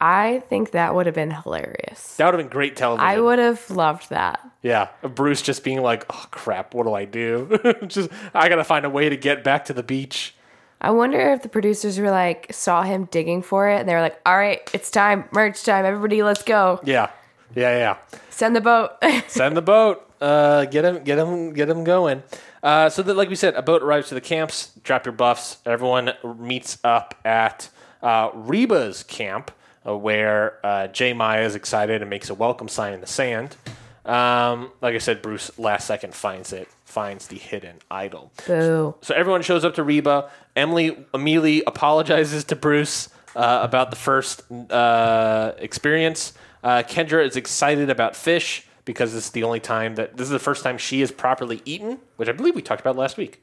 I 0.00 0.42
think 0.48 0.72
that 0.72 0.96
would 0.96 1.06
have 1.06 1.14
been 1.14 1.30
hilarious. 1.30 2.16
That 2.16 2.26
would 2.26 2.34
have 2.34 2.40
been 2.40 2.52
great 2.52 2.74
television. 2.74 3.06
I 3.08 3.20
would 3.20 3.38
have 3.38 3.70
loved 3.70 4.10
that. 4.10 4.40
Yeah, 4.60 4.88
Bruce 5.02 5.42
just 5.42 5.62
being 5.62 5.80
like, 5.80 6.04
"Oh 6.10 6.26
crap, 6.32 6.74
what 6.74 6.86
do 6.86 6.92
I 6.92 7.04
do? 7.04 7.56
just 7.86 8.10
I 8.34 8.48
gotta 8.48 8.64
find 8.64 8.84
a 8.84 8.90
way 8.90 9.08
to 9.08 9.16
get 9.16 9.44
back 9.44 9.64
to 9.66 9.72
the 9.72 9.84
beach." 9.84 10.34
I 10.82 10.90
wonder 10.90 11.32
if 11.32 11.42
the 11.42 11.48
producers 11.48 11.98
were 11.98 12.10
like 12.10 12.52
saw 12.52 12.82
him 12.82 13.04
digging 13.04 13.40
for 13.40 13.68
it 13.68 13.78
and 13.80 13.88
they 13.88 13.94
were 13.94 14.00
like, 14.00 14.20
"All 14.26 14.36
right, 14.36 14.68
it's 14.74 14.90
time, 14.90 15.24
merch 15.32 15.62
time. 15.62 15.84
Everybody, 15.84 16.22
let's 16.24 16.42
go. 16.42 16.80
Yeah, 16.82 17.10
yeah, 17.54 17.78
yeah. 17.78 17.96
Send 18.30 18.56
the 18.56 18.60
boat." 18.60 18.90
Send 19.28 19.56
the 19.56 19.62
boat. 19.62 20.08
Uh, 20.20 20.64
get 20.66 20.84
him, 20.84 21.02
get 21.04 21.18
him, 21.18 21.52
get 21.52 21.68
him 21.68 21.84
going. 21.84 22.22
Uh, 22.62 22.88
so 22.88 23.02
that, 23.02 23.14
like 23.14 23.28
we 23.28 23.34
said, 23.36 23.54
a 23.54 23.62
boat 23.62 23.82
arrives 23.82 24.08
to 24.08 24.14
the 24.14 24.20
camps. 24.20 24.72
Drop 24.82 25.06
your 25.06 25.12
buffs. 25.12 25.58
Everyone 25.66 26.12
meets 26.38 26.78
up 26.84 27.14
at 27.24 27.70
uh, 28.02 28.30
Reba's 28.34 29.02
camp, 29.02 29.50
uh, 29.86 29.96
where 29.96 30.64
uh, 30.64 30.86
J. 30.88 31.12
Maya 31.12 31.42
is 31.42 31.54
excited 31.54 32.02
and 32.02 32.10
makes 32.10 32.30
a 32.30 32.34
welcome 32.34 32.68
sign 32.68 32.92
in 32.92 33.00
the 33.00 33.06
sand. 33.06 33.56
Um, 34.04 34.72
like 34.80 34.94
I 34.94 34.98
said, 34.98 35.22
Bruce 35.22 35.56
last 35.58 35.86
second 35.86 36.14
finds 36.14 36.52
it, 36.52 36.68
finds 36.92 37.28
the 37.28 37.36
hidden 37.38 37.76
idol. 37.90 38.30
Boo. 38.46 38.94
So 39.00 39.14
everyone 39.14 39.40
shows 39.40 39.64
up 39.64 39.74
to 39.76 39.82
Reba. 39.82 40.30
Emily 40.54 41.06
immediately 41.14 41.62
apologizes 41.66 42.44
to 42.44 42.56
Bruce 42.56 43.08
uh, 43.34 43.60
about 43.62 43.88
the 43.88 43.96
first 43.96 44.42
uh, 44.70 45.52
experience. 45.56 46.34
Uh, 46.62 46.82
Kendra 46.82 47.26
is 47.26 47.34
excited 47.34 47.88
about 47.88 48.14
fish 48.14 48.66
because 48.84 49.14
this 49.14 49.24
is 49.24 49.30
the 49.30 49.42
only 49.42 49.58
time 49.58 49.94
that 49.94 50.18
this 50.18 50.26
is 50.26 50.30
the 50.30 50.38
first 50.38 50.62
time 50.62 50.76
she 50.76 51.00
is 51.00 51.10
properly 51.10 51.62
eaten, 51.64 51.98
which 52.16 52.28
I 52.28 52.32
believe 52.32 52.54
we 52.54 52.62
talked 52.62 52.82
about 52.82 52.96
last 52.96 53.16
week. 53.16 53.42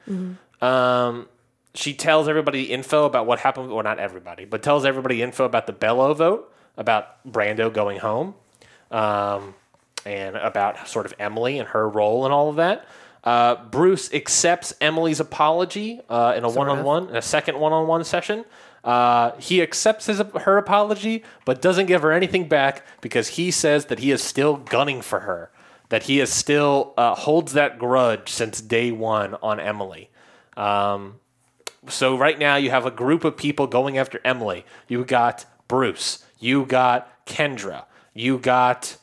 Um, 0.62 1.28
she 1.74 1.94
tells 1.96 2.28
everybody 2.28 2.64
info 2.66 3.06
about 3.06 3.26
what 3.26 3.40
happened, 3.40 3.72
or 3.72 3.82
not 3.82 3.98
everybody, 3.98 4.46
but 4.46 4.62
tells 4.62 4.86
everybody 4.86 5.24
info 5.24 5.46
about 5.46 5.66
the 5.66 5.74
Belo 5.74 6.16
vote, 6.16 6.54
about 6.78 7.28
Brando 7.28 7.74
going 7.74 7.98
home, 8.00 8.36
um, 8.92 9.56
and 10.06 10.36
about 10.36 10.88
sort 10.88 11.08
of 11.08 11.14
Emily 11.20 11.58
and 11.58 11.68
her 11.70 11.90
role 11.90 12.26
and 12.26 12.34
all 12.34 12.50
of 12.50 12.58
that. 12.58 12.86
Uh, 13.24 13.56
Bruce 13.66 14.14
accepts 14.14 14.74
Emily's 14.80 15.20
apology 15.20 16.02
uh, 16.10 16.34
in 16.38 16.44
a 16.44 16.50
one-on-one, 16.50 17.16
a 17.16 17.22
second 17.22 17.60
one-on-one 17.60 18.04
session. 18.04 18.46
Uh, 18.84 19.32
he 19.38 19.62
accepts 19.62 20.06
his, 20.06 20.20
her 20.20 20.58
apology, 20.58 21.24
but 21.44 21.62
doesn't 21.62 21.88
give 21.88 22.02
her 22.02 22.14
anything 22.14 22.48
back 22.48 22.86
because 23.02 23.30
he 23.30 23.52
says 23.52 23.86
that 23.86 24.00
he 24.00 24.12
is 24.12 24.24
still 24.24 24.56
gunning 24.56 25.02
for 25.02 25.22
her, 25.22 25.52
that 25.90 26.04
he 26.04 26.22
is 26.22 26.32
still 26.32 26.94
uh, 26.98 27.14
holds 27.14 27.52
that 27.54 27.78
grudge 27.78 28.30
since 28.30 28.62
day 28.62 28.92
one 28.92 29.36
on 29.42 29.60
Emily. 29.60 30.10
Um, 30.56 31.20
so 31.88 32.18
right 32.18 32.40
now 32.40 32.56
you 32.56 32.70
have 32.70 32.86
a 32.86 32.92
group 32.92 33.26
of 33.26 33.36
people 33.36 33.68
going 33.68 33.98
after 33.98 34.22
Emily. 34.24 34.66
You 34.88 35.04
got 35.04 35.46
Bruce. 35.68 36.24
You 36.40 36.66
got 36.66 37.26
Kendra. 37.26 37.84
You 38.14 38.38
got 38.38 38.96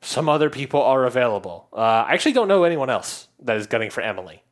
some 0.00 0.28
other 0.28 0.50
people 0.50 0.80
are 0.82 1.04
available. 1.04 1.68
Uh, 1.72 1.80
I 1.80 2.14
actually 2.14 2.32
don't 2.32 2.48
know 2.48 2.64
anyone 2.64 2.90
else 2.90 3.28
that 3.42 3.56
is 3.56 3.66
gunning 3.66 3.90
for 3.90 4.00
Emily. 4.00 4.42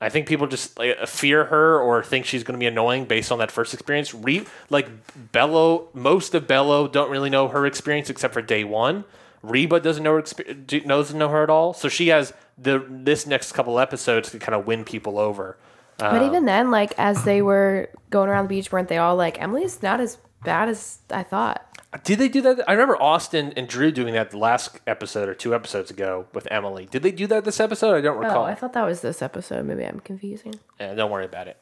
I 0.00 0.10
think 0.10 0.28
people 0.28 0.46
just 0.46 0.78
like, 0.78 1.06
fear 1.08 1.46
her 1.46 1.80
or 1.80 2.04
think 2.04 2.24
she's 2.24 2.44
going 2.44 2.54
to 2.54 2.58
be 2.58 2.66
annoying 2.66 3.06
based 3.06 3.32
on 3.32 3.40
that 3.40 3.50
first 3.50 3.74
experience. 3.74 4.14
Re- 4.14 4.46
like 4.70 4.88
Belo, 5.32 5.92
most 5.92 6.34
of 6.34 6.46
Belo 6.46 6.90
don't 6.90 7.10
really 7.10 7.30
know 7.30 7.48
her 7.48 7.66
experience 7.66 8.08
except 8.08 8.32
for 8.32 8.42
day 8.42 8.62
one. 8.62 9.04
Reba 9.42 9.80
doesn't 9.80 10.02
know 10.02 10.14
her 10.14 10.22
exper- 10.22 10.86
doesn't 10.86 11.18
know 11.18 11.28
her 11.28 11.42
at 11.42 11.50
all, 11.50 11.72
so 11.72 11.88
she 11.88 12.08
has 12.08 12.32
the 12.56 12.84
this 12.88 13.26
next 13.26 13.52
couple 13.52 13.78
episodes 13.78 14.30
to 14.30 14.38
kind 14.38 14.54
of 14.54 14.66
win 14.66 14.84
people 14.84 15.18
over. 15.18 15.56
But 15.98 16.22
even 16.22 16.44
then, 16.44 16.70
like 16.70 16.92
as 16.96 17.24
they 17.24 17.42
were 17.42 17.88
going 18.10 18.28
around 18.28 18.44
the 18.44 18.48
beach, 18.48 18.70
weren't 18.70 18.88
they 18.88 18.98
all 18.98 19.16
like, 19.16 19.40
"Emily's 19.40 19.82
not 19.82 20.00
as 20.00 20.18
bad 20.44 20.68
as 20.68 20.98
I 21.10 21.22
thought." 21.24 21.64
Did 22.04 22.18
they 22.18 22.28
do 22.28 22.40
that? 22.42 22.68
I 22.68 22.72
remember 22.72 23.00
Austin 23.00 23.52
and 23.56 23.68
Drew 23.68 23.90
doing 23.92 24.14
that 24.14 24.30
the 24.30 24.38
last 24.38 24.78
episode 24.86 25.28
or 25.28 25.34
two 25.34 25.54
episodes 25.54 25.90
ago 25.90 26.26
with 26.34 26.46
Emily. 26.50 26.86
Did 26.90 27.02
they 27.02 27.10
do 27.12 27.26
that 27.28 27.44
this 27.44 27.60
episode? 27.60 27.94
I 27.94 28.00
don't 28.00 28.16
Oh, 28.16 28.20
recall. 28.20 28.44
I 28.44 28.54
thought 28.54 28.72
that 28.74 28.84
was 28.84 29.00
this 29.00 29.22
episode. 29.22 29.64
Maybe 29.66 29.84
I'm 29.84 30.00
confusing. 30.00 30.54
Yeah, 30.80 30.94
don't 30.94 31.10
worry 31.10 31.24
about 31.24 31.48
it. 31.48 31.56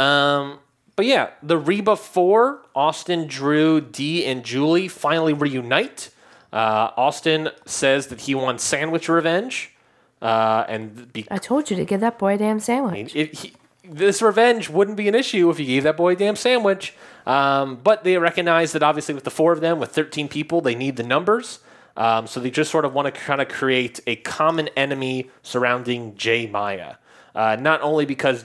Um, 0.00 0.58
but 0.96 1.06
yeah, 1.06 1.30
the 1.42 1.56
Reba 1.58 1.96
Four, 1.96 2.62
Austin, 2.74 3.26
Drew, 3.26 3.80
Dee, 3.80 4.24
and 4.24 4.44
Julie 4.44 4.88
finally 4.88 5.32
reunite. 5.32 6.10
Uh, 6.52 6.90
Austin 6.96 7.50
says 7.66 8.06
that 8.08 8.22
he 8.22 8.34
wants 8.34 8.64
sandwich 8.64 9.08
revenge, 9.08 9.74
uh, 10.22 10.64
and 10.68 11.12
be- 11.12 11.26
I 11.30 11.38
told 11.38 11.70
you 11.70 11.76
to 11.76 11.84
give 11.84 12.00
that 12.00 12.18
boy 12.18 12.34
a 12.34 12.38
damn 12.38 12.58
sandwich. 12.58 13.14
it, 13.14 13.34
he, 13.34 13.52
this 13.90 14.22
revenge 14.22 14.68
wouldn't 14.68 14.96
be 14.96 15.08
an 15.08 15.14
issue 15.14 15.50
if 15.50 15.58
you 15.58 15.66
gave 15.66 15.82
that 15.84 15.96
boy 15.96 16.12
a 16.12 16.16
damn 16.16 16.36
sandwich. 16.36 16.94
Um, 17.26 17.76
but 17.82 18.04
they 18.04 18.16
recognize 18.16 18.72
that 18.72 18.82
obviously 18.82 19.14
with 19.14 19.24
the 19.24 19.30
four 19.30 19.52
of 19.52 19.60
them, 19.60 19.78
with 19.78 19.90
13 19.90 20.28
people, 20.28 20.60
they 20.60 20.74
need 20.74 20.96
the 20.96 21.02
numbers. 21.02 21.60
Um, 21.96 22.26
so 22.26 22.40
they 22.40 22.50
just 22.50 22.70
sort 22.70 22.84
of 22.84 22.94
want 22.94 23.12
to 23.12 23.20
kind 23.20 23.40
of 23.40 23.48
create 23.48 24.00
a 24.06 24.16
common 24.16 24.68
enemy 24.76 25.30
surrounding 25.42 26.14
J. 26.14 26.46
Maya. 26.46 26.94
Uh, 27.34 27.56
not 27.60 27.82
only 27.82 28.06
because 28.06 28.44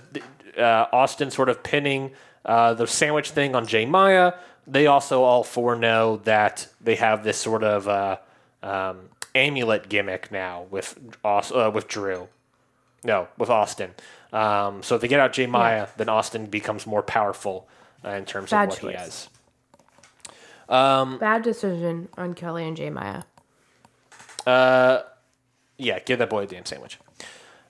uh, 0.58 0.86
Austin 0.92 1.32
sort 1.32 1.50
of 1.50 1.64
pinning 1.64 2.12
uh, 2.46 2.74
the 2.74 2.88
sandwich 2.88 3.30
thing 3.32 3.56
on 3.56 3.66
J. 3.68 3.86
Maya, 3.86 4.34
they 4.66 4.88
also 4.88 5.24
all 5.24 5.44
four 5.44 5.76
know 5.76 6.18
that 6.24 6.68
they 6.82 6.96
have 6.96 7.24
this 7.24 7.38
sort 7.38 7.64
of 7.64 7.88
uh, 7.88 8.18
um, 8.62 9.10
amulet 9.36 9.88
gimmick 9.90 10.32
now 10.32 10.66
with 10.70 10.98
uh, 11.24 11.72
with 11.74 11.88
Drew. 11.88 12.28
No, 13.04 13.28
with 13.38 13.50
Austin. 13.50 13.92
Um, 14.34 14.84
so 14.84 14.96
if 14.96 15.02
they 15.02 15.08
get 15.08 15.20
out 15.22 15.32
J. 15.32 15.46
Maya, 15.46 15.88
then 15.96 16.10
Austin 16.10 16.48
becomes 16.48 16.86
more 16.88 17.04
powerful 17.04 17.70
uh, 18.04 18.10
in 18.10 18.26
terms 18.26 18.50
Bad 18.50 18.64
of 18.64 18.70
what 18.70 18.80
he 18.80 18.88
choice. 18.88 19.30
has. 20.68 21.20
Bad 21.20 21.44
decision 21.44 22.10
on 22.18 22.34
Kellie 22.34 22.68
and 22.68 22.76
J. 22.76 22.90
Maya. 22.90 23.24
Yeah, 25.78 26.00
give 26.00 26.20
that 26.20 26.30
boy 26.30 26.44
a 26.44 26.48
damn 26.48 26.66
sandwich. 26.66 27.00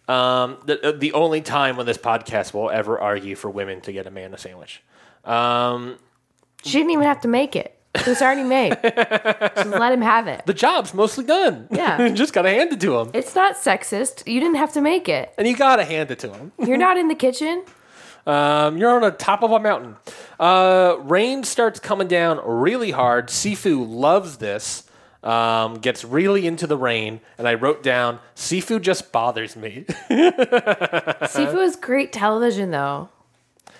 Um, 0.07 0.57
the 0.65 0.95
the 0.97 1.13
only 1.13 1.41
time 1.41 1.77
when 1.77 1.85
this 1.85 1.97
podcast 1.97 2.53
will 2.53 2.69
ever 2.69 2.99
argue 2.99 3.35
for 3.35 3.49
women 3.49 3.79
to 3.81 3.93
get 3.93 4.05
a 4.05 4.11
man 4.11 4.33
a 4.33 4.37
sandwich. 4.37 4.81
Um, 5.23 5.97
She 6.63 6.77
didn't 6.77 6.91
even 6.91 7.05
have 7.05 7.21
to 7.21 7.27
make 7.29 7.55
it. 7.55 7.77
It 7.95 8.07
was 8.07 8.21
already 8.21 8.43
made. 8.43 8.71
Just 8.83 9.69
let 9.69 9.93
him 9.93 10.01
have 10.01 10.27
it. 10.27 10.45
the 10.45 10.53
job's 10.53 10.93
mostly 10.93 11.25
done. 11.25 11.67
Yeah. 11.71 12.09
just 12.13 12.33
gotta 12.33 12.49
hand 12.49 12.73
it 12.73 12.81
to 12.81 12.97
him, 12.99 13.11
It's 13.13 13.35
not 13.35 13.55
sexist. 13.55 14.27
You 14.27 14.39
didn't 14.39 14.55
have 14.55 14.73
to 14.73 14.81
make 14.81 15.07
it. 15.07 15.31
and 15.37 15.47
you 15.47 15.55
gotta 15.55 15.83
hand 15.85 16.09
it 16.11 16.19
to 16.19 16.33
him. 16.33 16.51
You're 16.59 16.77
not 16.77 16.97
in 16.97 17.07
the 17.07 17.15
kitchen. 17.15 17.63
Um, 18.25 18.77
you're 18.77 18.89
on 18.95 19.01
the 19.01 19.11
top 19.11 19.43
of 19.43 19.51
a 19.51 19.59
mountain. 19.59 19.97
Uh, 20.39 20.95
rain 21.01 21.43
starts 21.43 21.79
coming 21.81 22.07
down 22.07 22.39
really 22.45 22.91
hard. 22.91 23.27
Sifu 23.27 23.85
loves 23.87 24.37
this. 24.37 24.89
Um, 25.23 25.75
gets 25.75 26.03
really 26.05 26.47
into 26.47 26.65
the 26.67 26.75
rain, 26.77 27.21
and 27.37 27.47
I 27.47 27.53
wrote 27.53 27.83
down 27.83 28.19
Sifu 28.35 28.81
just 28.81 29.11
bothers 29.13 29.55
me. 29.55 29.85
Sifu 30.09 31.57
is 31.63 31.75
great 31.75 32.11
television, 32.11 32.71
though. 32.71 33.09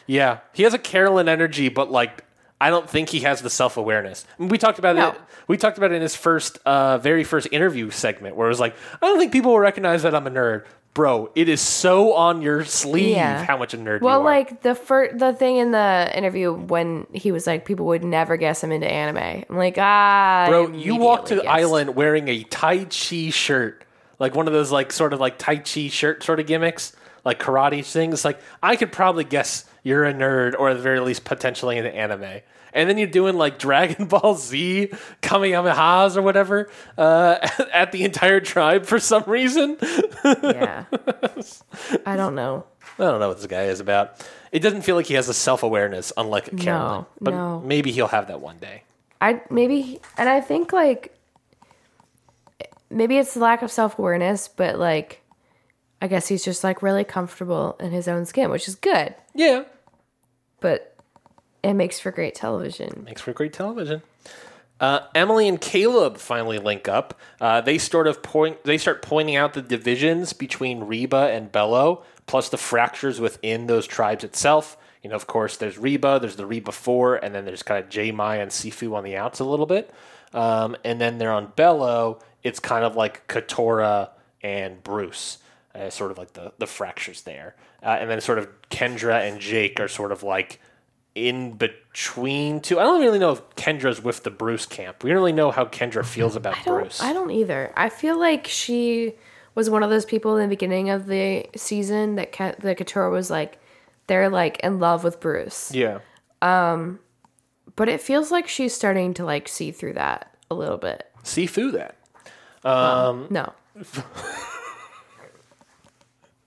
yeah, 0.08 0.40
he 0.54 0.64
has 0.64 0.74
a 0.74 0.78
Carolyn 0.80 1.28
energy, 1.28 1.70
but 1.70 1.92
like 1.92 2.24
I 2.64 2.70
don't 2.70 2.90
think 2.90 3.10
he 3.10 3.20
has 3.22 3.42
the 3.42 3.50
self 3.50 3.76
awareness. 3.78 4.26
We 4.38 4.58
talked 4.58 4.80
about 4.80 4.96
No. 4.96 5.10
it. 5.10 5.16
We 5.48 5.58
talked 5.58 5.78
about 5.78 5.92
it 5.92 5.96
in 5.96 6.02
his 6.02 6.16
first, 6.16 6.60
uh, 6.66 6.98
very 7.00 7.24
first 7.24 7.48
interview 7.52 7.90
segment, 7.90 8.36
where 8.36 8.48
it 8.48 8.50
was 8.50 8.60
like, 8.60 8.74
I 9.02 9.08
don't 9.08 9.20
think 9.20 9.32
people 9.34 9.52
will 9.52 9.60
recognize 9.60 10.04
that 10.04 10.16
I'm 10.16 10.26
a 10.28 10.32
nerd, 10.32 10.64
bro. 10.94 11.30
It 11.36 11.50
is 11.50 11.60
so 11.60 12.14
on 12.14 12.42
your 12.42 12.64
sleeve 12.64 13.18
Yeah. 13.18 13.44
how 13.44 13.58
much 13.58 13.74
a 13.74 13.78
nerd 13.78 14.00
Well, 14.02 14.20
you 14.20 14.22
are. 14.22 14.24
like 14.26 14.62
the 14.62 14.76
fir- 14.76 15.12
the 15.14 15.34
thing 15.34 15.58
in 15.58 15.72
the 15.72 16.10
interview 16.16 16.54
when 16.54 17.06
he 17.12 17.32
was 17.34 17.46
like, 17.46 17.66
people 17.66 17.88
would 17.88 18.04
never 18.06 18.38
guess 18.38 18.64
I'm 18.64 18.72
into 18.72 18.88
anime. 18.88 19.44
I'm 19.50 19.58
like, 19.58 19.76
ah, 19.78 20.46
Bro, 20.48 20.70
you 20.70 20.96
walked 20.96 21.28
to 21.28 21.36
the 21.36 21.42
guessed. 21.42 21.54
island 21.54 21.96
wearing 21.96 22.30
a 22.30 22.44
Tai 22.44 22.86
Chi 22.86 23.30
shirt. 23.32 23.84
Like 24.20 24.36
one 24.36 24.48
of 24.48 24.54
those 24.54 24.72
like 24.72 24.94
sort 24.94 25.12
of 25.14 25.20
like 25.20 25.38
Tai 25.38 25.58
Chi 25.58 25.90
shirt 25.90 26.24
sort 26.24 26.40
of 26.40 26.48
gimmicks, 26.48 26.94
like 27.26 27.40
karate 27.40 27.84
things. 27.86 28.24
Like 28.24 28.40
I 28.62 28.78
could 28.78 28.92
probably 28.94 29.26
guess 29.26 29.66
you're 29.84 30.06
a 30.06 30.14
nerd 30.14 30.56
or 30.58 30.70
at 30.70 30.78
the 30.78 30.82
very 30.82 31.00
least 31.00 31.26
potentially 31.26 31.78
an 31.78 31.86
anime. 31.86 32.42
And 32.74 32.90
then 32.90 32.98
you're 32.98 33.08
doing 33.08 33.36
like 33.36 33.60
Dragon 33.60 34.06
Ball 34.08 34.36
Z 34.36 34.92
Kamehamehas 35.22 36.18
or 36.18 36.22
whatever 36.22 36.70
uh, 36.98 37.48
at 37.74 37.92
the 37.92 38.04
entire 38.04 38.40
tribe 38.40 38.86
for 38.86 39.00
some 39.00 39.24
reason. 39.28 39.78
Yeah, 40.24 40.86
I 42.06 42.16
don't 42.16 42.34
know. 42.34 42.66
I 42.98 43.04
don't 43.04 43.20
know 43.20 43.28
what 43.28 43.38
this 43.38 43.48
guy 43.48 43.64
is 43.64 43.80
about. 43.80 44.28
It 44.52 44.60
doesn't 44.60 44.84
feel 44.84 44.96
like 44.96 45.08
he 45.08 45.16
has 45.16 45.30
a 45.30 45.34
self 45.34 45.64
awareness, 45.64 46.12
unlike 46.18 46.58
Carolyn. 46.58 47.06
But 47.20 47.32
no. 47.32 47.60
maybe 47.62 47.92
he'll 47.92 48.08
have 48.08 48.28
that 48.28 48.40
one 48.42 48.58
day. 48.58 48.84
I 49.22 49.42
maybe, 49.50 50.00
and 50.18 50.30
I 50.30 50.42
think 50.42 50.74
like 50.74 51.16
maybe 52.90 53.18
it's 53.18 53.34
the 53.34 53.40
lack 53.40 53.62
of 53.62 53.72
self 53.72 53.98
awareness, 53.98 54.48
but 54.48 54.78
like 54.78 55.23
I 56.04 56.08
guess 56.08 56.28
he's 56.28 56.44
just 56.44 56.66
like 56.66 56.82
really 56.82 57.06
comfortable 57.06 57.78
in 57.80 57.92
his 57.92 58.10
own 58.10 58.26
skin, 58.26 58.52
which 58.52 58.68
is 58.68 58.76
good. 58.76 59.16
Yeah, 59.34 59.64
But 60.60 60.96
it 61.64 61.74
makes 61.76 61.98
for 62.00 62.12
great 62.12 62.36
television. 62.36 63.04
makes 63.06 63.22
for 63.22 63.32
great 63.32 63.54
television. 63.54 64.02
Uh, 64.82 65.00
Emily 65.16 65.48
and 65.48 65.62
Kaleb 65.62 66.18
finally 66.18 66.58
link 66.60 66.90
up. 66.90 67.18
Uh, 67.40 67.62
they 67.62 67.78
sort 67.78 68.06
of 68.08 68.22
point. 68.22 68.66
They 68.66 68.78
start 68.78 69.02
pointing 69.02 69.38
out 69.38 69.54
the 69.54 69.62
divisions 69.62 70.34
between 70.34 70.82
Reba 70.84 71.30
and 71.32 71.50
Belo, 71.54 72.04
plus 72.26 72.50
the 72.50 72.58
fractures 72.58 73.22
within 73.22 73.68
those 73.68 73.88
tribes 73.88 74.26
itself. 74.26 74.76
You 75.02 75.10
know, 75.10 75.16
of 75.16 75.26
course, 75.28 75.56
there's 75.56 75.78
Reba, 75.78 76.20
there's 76.20 76.36
the 76.36 76.46
Reba 76.46 76.74
Four, 76.74 77.16
and 77.16 77.34
then 77.34 77.46
there's 77.46 77.64
kind 77.64 77.82
of 77.82 77.90
J. 77.90 78.12
Maya 78.12 78.42
and 78.42 78.52
Sifu 78.52 78.94
on 78.94 79.06
the 79.06 79.16
outs 79.16 79.40
a 79.40 79.46
little 79.46 79.66
bit. 79.66 79.90
Um, 80.34 80.76
and 80.84 81.00
then 81.00 81.18
they're 81.18 81.32
on 81.32 81.54
Bello. 81.56 82.20
It's 82.42 82.60
kind 82.60 82.84
of 82.84 82.98
like 82.98 83.26
Katurah 83.30 84.10
and 84.42 84.84
Bruce, 84.84 85.38
uh, 85.76 85.90
sort 85.90 86.12
of 86.12 86.18
like 86.18 86.34
the 86.34 86.54
the 86.60 86.68
fractures 86.68 87.22
there. 87.24 87.56
Uh, 87.82 87.98
and 88.00 88.10
then 88.10 88.22
sort 88.22 88.40
of 88.40 88.48
Kendra 88.70 89.28
and 89.28 89.40
Jake 89.40 89.80
are 89.80 89.88
sort 89.88 90.12
of 90.12 90.24
like 90.24 90.60
in 91.16 91.52
between 91.54 92.60
two. 92.60 92.80
I 92.80 92.84
don't 92.84 93.02
really 93.02 93.20
know 93.20 93.32
if 93.32 93.50
Kendra's 93.56 94.04
with 94.04 94.24
the 94.24 94.32
Bruce 94.32 94.66
camp. 94.66 95.04
We 95.04 95.10
don't 95.10 95.18
really 95.18 95.32
know 95.34 95.52
how 95.52 95.66
Kendra 95.66 96.06
feels 96.06 96.36
about 96.36 96.58
I 96.60 96.64
Bruce. 96.64 97.02
I 97.02 97.14
don't 97.14 97.32
either. 97.32 97.72
I 97.76 97.90
feel 97.90 98.18
like 98.20 98.48
she 98.48 99.14
was 99.56 99.70
one 99.70 99.84
of 99.84 99.90
those 99.90 100.06
people 100.06 100.38
in 100.38 100.44
the 100.44 100.48
beginning 100.56 100.90
of 100.90 101.06
the 101.06 101.46
season 101.56 102.16
that 102.16 102.32
Ka- 102.32 102.56
the 102.60 102.74
Katurah 102.76 103.12
was 103.12 103.30
like, 103.30 103.60
they're 104.08 104.30
like 104.30 104.60
in 104.62 104.80
love 104.80 105.04
with 105.04 105.20
Bruce. 105.20 105.72
yeah. 105.74 106.00
Um, 106.42 107.00
but 107.76 107.88
it 107.90 108.02
feels 108.02 108.32
like 108.32 108.48
she's 108.48 108.74
starting 108.74 109.14
to 109.16 109.24
like 109.26 109.48
see 109.48 109.72
through 109.72 109.94
that 109.94 110.36
a 110.52 110.56
little 110.56 110.78
bit. 110.78 111.10
See 111.24 111.48
through 111.48 111.72
that. 111.72 111.96
Um 112.64 113.28
No. 113.30 113.54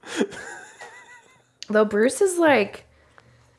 Though 1.68 1.84
Bruce 1.84 2.20
is 2.20 2.38
like 2.38 2.86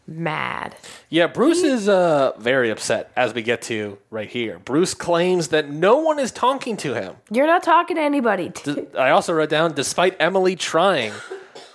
mad. 0.07 0.75
Yeah, 1.09 1.27
Bruce 1.27 1.61
is 1.63 1.89
uh, 1.89 2.33
very 2.37 2.69
upset 2.69 3.11
as 3.15 3.33
we 3.33 3.41
get 3.41 3.61
to 3.63 3.97
right 4.09 4.29
here. 4.29 4.59
Bruce 4.59 4.93
claims 4.93 5.49
that 5.49 5.69
no 5.69 5.97
one 5.97 6.19
is 6.19 6.31
talking 6.31 6.77
to 6.77 6.93
him. 6.93 7.15
You're 7.29 7.47
not 7.47 7.63
talking 7.63 7.97
to 7.97 8.01
anybody. 8.01 8.51
I 8.97 9.09
also 9.09 9.33
wrote 9.33 9.49
down, 9.49 9.73
despite 9.73 10.15
Emily 10.19 10.55
trying, 10.55 11.11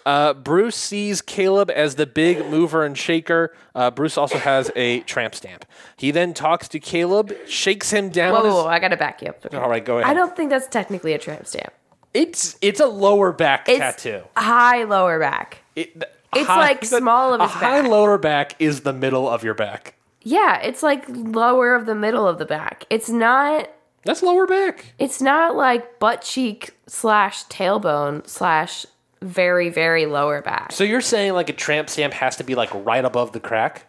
uh, 0.07 0.33
Bruce 0.35 0.77
sees 0.77 1.21
Kaleb 1.23 1.71
as 1.71 1.95
the 1.97 2.07
big 2.07 2.47
mover 2.47 2.85
and 2.85 2.97
shaker. 2.97 3.55
Uh, 3.75 3.91
Bruce 3.91 4.17
also 4.17 4.39
has 4.39 4.71
a 4.75 5.01
tramp 5.01 5.35
stamp. 5.35 5.65
He 5.97 6.11
then 6.11 6.35
talks 6.35 6.69
to 6.69 6.81
Kaleb, 6.81 7.37
shakes 7.47 7.91
him 7.91 8.09
down. 8.09 8.33
Whoa, 8.33 8.43
whoa, 8.43 8.63
whoa, 8.65 8.67
I 8.67 8.79
gotta 8.79 8.97
back 8.97 9.23
you 9.23 9.29
up. 9.29 9.45
Okay. 9.45 9.57
All 9.57 9.69
right, 9.69 9.85
go 9.85 9.99
ahead. 9.99 10.11
I 10.11 10.15
don't 10.15 10.35
think 10.35 10.51
that's 10.51 10.67
technically 10.67 11.13
a 11.13 11.19
tramp 11.19 11.47
stamp. 11.47 11.73
It's 12.15 12.57
it's 12.61 12.81
a 12.81 12.87
lower 12.87 13.33
back 13.33 13.69
It's 13.69 13.79
tattoo. 13.79 14.23
high 14.37 14.85
lower 14.85 15.19
back. 15.19 15.59
It, 15.77 16.03
It's 16.35 16.49
like 16.49 16.85
small 16.85 17.35
of 17.35 17.41
a 17.41 17.45
his 17.45 17.53
high 17.53 17.81
lower 17.81 18.19
back 18.19 18.55
is 18.59 18.81
the 18.83 18.93
middle 18.93 19.29
of 19.29 19.43
your 19.45 19.55
back. 19.55 19.95
Yeah, 20.23 20.59
it's 20.61 20.83
like 20.83 21.05
lower 21.09 21.75
of 21.75 21.87
the 21.87 21.95
middle 21.95 22.29
of 22.29 22.39
the 22.39 22.45
back. 22.47 22.85
It's 22.91 23.09
not. 23.09 23.69
That's 24.05 24.23
lower 24.23 24.47
back. 24.47 24.95
It's 24.99 25.21
not 25.23 25.57
like 25.57 25.99
butt 25.99 26.23
cheek 26.23 26.71
slash 26.87 27.45
tailbone 27.47 28.27
slash 28.27 28.85
very 29.21 29.69
very 29.69 30.07
lower 30.07 30.43
back. 30.43 30.73
So 30.73 30.85
you're 30.85 31.01
saying 31.01 31.33
like 31.35 31.49
a 31.49 31.53
tramp 31.53 31.89
stamp 31.89 32.13
has 32.15 32.37
to 32.37 32.45
be 32.45 32.55
like 32.55 32.71
right 32.75 33.05
above 33.05 33.33
the 33.33 33.41
crack? 33.41 33.87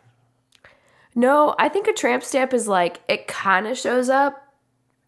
No, 1.15 1.55
I 1.59 1.69
think 1.69 1.87
a 1.87 1.93
tramp 1.93 2.23
stamp 2.23 2.53
is 2.53 2.67
like 2.67 3.01
it 3.07 3.27
kind 3.27 3.67
of 3.67 3.77
shows 3.77 4.09
up 4.09 4.41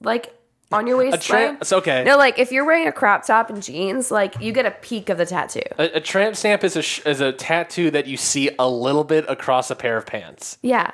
like 0.01 0.35
on 0.72 0.88
your 0.88 0.95
A 0.95 1.12
waistline. 1.12 1.22
tramp. 1.22 1.62
It's 1.62 1.72
okay. 1.74 2.03
No, 2.03 2.17
like 2.17 2.39
if 2.39 2.51
you're 2.51 2.65
wearing 2.65 2.88
a 2.88 2.91
crop 2.91 3.25
top 3.25 3.50
and 3.50 3.62
jeans, 3.62 4.12
like 4.12 4.39
you 4.41 4.51
get 4.51 4.65
a 4.65 4.72
peek 4.72 5.10
of 5.10 5.17
the 5.17 5.25
tattoo. 5.25 5.62
A, 5.77 5.98
a 5.98 6.01
tramp 6.01 6.36
stamp 6.36 6.63
is 6.63 6.75
a 6.75 6.81
sh- 6.81 7.01
is 7.05 7.22
a 7.22 7.31
tattoo 7.31 7.91
that 7.91 8.07
you 8.07 8.17
see 8.17 8.50
a 8.60 8.67
little 8.67 9.03
bit 9.03 9.25
across 9.29 9.69
a 9.72 9.75
pair 9.75 9.98
of 9.98 10.05
pants. 10.05 10.57
Yeah. 10.62 10.91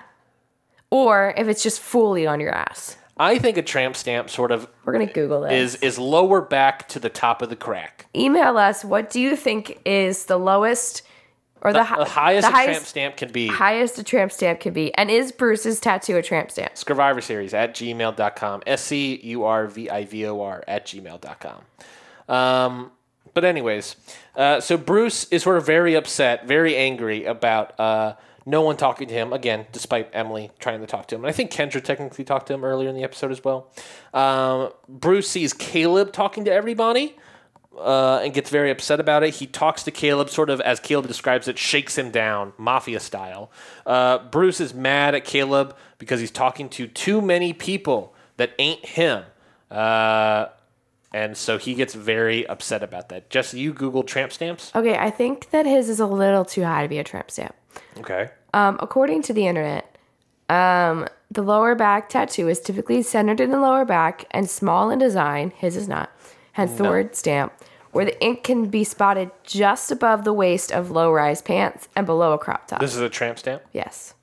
Or 0.89 1.33
if 1.37 1.47
it's 1.47 1.63
just 1.63 1.79
fully 1.79 2.27
on 2.27 2.39
your 2.39 2.51
ass. 2.51 2.97
I 3.17 3.37
think 3.37 3.55
a 3.57 3.61
tramp 3.61 3.95
stamp 3.95 4.29
sort 4.29 4.51
of 4.51 4.67
We're 4.83 4.93
gonna 4.93 5.05
Google 5.05 5.41
this. 5.41 5.75
is 5.75 5.81
is 5.81 5.99
lower 5.99 6.41
back 6.41 6.87
to 6.89 6.99
the 6.99 7.09
top 7.09 7.41
of 7.41 7.49
the 7.49 7.55
crack. 7.55 8.07
Email 8.15 8.57
us. 8.57 8.83
What 8.83 9.09
do 9.09 9.21
you 9.21 9.35
think 9.35 9.79
is 9.85 10.25
the 10.25 10.37
lowest 10.37 11.03
or 11.61 11.73
the, 11.73 11.83
hi- 11.83 11.97
The 12.03 12.05
highest 12.09 12.47
the 12.47 12.59
a 12.59 12.63
tramp 12.65 12.85
stamp 12.85 13.17
can 13.17 13.31
be. 13.31 13.47
highest 13.47 13.97
a 13.99 14.03
tramp 14.03 14.31
stamp 14.31 14.59
can 14.59 14.73
be? 14.73 14.93
And 14.95 15.09
is 15.11 15.31
Bruce's 15.31 15.79
tattoo 15.79 16.17
a 16.17 16.21
tramp 16.21 16.51
stamp? 16.51 16.75
Scurvivor 16.75 17.21
Series 17.21 17.53
at 17.53 17.73
gmail.com. 17.75 18.63
S 18.67 18.81
C 18.83 19.19
U 19.23 19.43
R 19.43 19.67
V 19.67 19.89
I 19.89 20.05
V 20.05 20.25
O 20.27 20.41
R 20.41 20.63
at 20.67 20.85
gmail.com. 20.87 21.61
Um, 22.27 22.91
but, 23.33 23.45
anyways, 23.45 23.95
uh, 24.35 24.59
so 24.59 24.77
Bruce 24.77 25.25
is 25.25 25.43
sort 25.43 25.57
of 25.57 25.65
very 25.65 25.95
upset, 25.95 26.47
very 26.47 26.75
angry 26.75 27.25
about 27.25 27.79
uh, 27.79 28.15
no 28.45 28.61
one 28.61 28.75
talking 28.75 29.07
to 29.07 29.13
him, 29.13 29.31
again, 29.31 29.67
despite 29.71 30.09
Emily 30.13 30.51
trying 30.59 30.81
to 30.81 30.87
talk 30.87 31.07
to 31.09 31.15
him. 31.15 31.21
And 31.23 31.29
I 31.29 31.31
think 31.31 31.51
Kendra 31.51 31.81
technically 31.83 32.25
talked 32.25 32.47
to 32.47 32.53
him 32.53 32.65
earlier 32.65 32.89
in 32.89 32.95
the 32.95 33.03
episode 33.03 33.31
as 33.31 33.43
well. 33.43 33.71
Um, 34.13 34.71
Bruce 34.89 35.29
sees 35.29 35.53
Kaleb 35.53 36.11
talking 36.11 36.43
to 36.45 36.51
everybody. 36.51 37.15
Uh, 37.77 38.19
and 38.21 38.33
gets 38.33 38.49
very 38.49 38.69
upset 38.69 38.99
about 38.99 39.23
it. 39.23 39.35
He 39.35 39.47
talks 39.47 39.81
to 39.83 39.91
Kaleb, 39.91 40.29
sort 40.29 40.49
of 40.49 40.59
as 40.59 40.81
Kaleb 40.81 41.07
describes 41.07 41.47
it, 41.47 41.57
shakes 41.57 41.97
him 41.97 42.11
down, 42.11 42.51
mafia 42.57 42.99
style. 42.99 43.49
Uh, 43.85 44.17
Bruce 44.17 44.59
is 44.59 44.73
mad 44.73 45.15
at 45.15 45.23
Kaleb 45.23 45.73
because 45.97 46.19
he's 46.19 46.31
talking 46.31 46.67
to 46.69 46.85
too 46.85 47.21
many 47.21 47.53
people 47.53 48.13
that 48.35 48.51
ain't 48.59 48.85
him. 48.85 49.23
Uh, 49.71 50.47
and 51.13 51.37
so 51.37 51.57
he 51.57 51.73
gets 51.73 51.93
very 51.93 52.45
upset 52.47 52.83
about 52.83 53.09
that. 53.09 53.29
Jesse, 53.29 53.59
you 53.59 53.73
Google 53.73 54.03
tramp 54.03 54.31
stamps? 54.31 54.71
Okay, 54.75 54.97
I 54.97 55.09
think 55.09 55.49
that 55.51 55.65
his 55.65 55.89
is 55.89 55.99
a 55.99 56.05
little 56.05 56.45
too 56.45 56.63
high 56.63 56.83
to 56.83 56.89
be 56.89 56.99
a 56.99 57.03
tramp 57.03 57.31
stamp. 57.31 57.55
Okay. 57.97 58.29
Um, 58.53 58.77
according 58.81 59.21
to 59.23 59.33
the 59.33 59.47
internet, 59.47 59.97
um, 60.49 61.07
the 61.29 61.41
lower 61.41 61.75
back 61.75 62.09
tattoo 62.09 62.49
is 62.49 62.59
typically 62.59 63.01
centered 63.01 63.39
in 63.39 63.51
the 63.51 63.59
lower 63.59 63.85
back 63.85 64.25
and 64.31 64.49
small 64.49 64.89
in 64.89 64.99
design. 64.99 65.51
His 65.55 65.77
is 65.77 65.87
not, 65.87 66.11
hence 66.53 66.73
the 66.73 66.83
word 66.83 67.15
stamp, 67.15 67.53
where 67.91 68.05
the 68.05 68.21
ink 68.23 68.43
can 68.43 68.65
be 68.67 68.83
spotted 68.83 69.31
just 69.43 69.91
above 69.91 70.23
the 70.23 70.33
waist 70.33 70.71
of 70.71 70.91
low 70.91 71.11
rise 71.11 71.41
pants 71.41 71.87
and 71.95 72.05
below 72.05 72.33
a 72.33 72.37
crop 72.37 72.67
top. 72.67 72.79
This 72.79 72.95
is 72.95 73.01
a 73.01 73.09
tramp 73.09 73.39
stamp? 73.39 73.61
yes. 73.73 74.13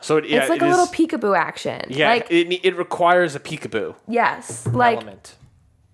So 0.00 0.16
it, 0.16 0.26
yeah, 0.26 0.40
it's 0.40 0.48
like 0.48 0.62
it 0.62 0.64
a 0.64 0.68
is- 0.68 0.76
little 0.78 0.86
peekaboo 0.86 1.36
action. 1.36 1.82
Yeah, 1.90 2.08
Like, 2.08 2.30
it, 2.30 2.50
it 2.64 2.76
requires 2.76 3.34
a 3.34 3.40
peekaboo 3.40 3.94
yes. 4.08 4.66
Like, 4.66 4.96
element. 4.98 5.34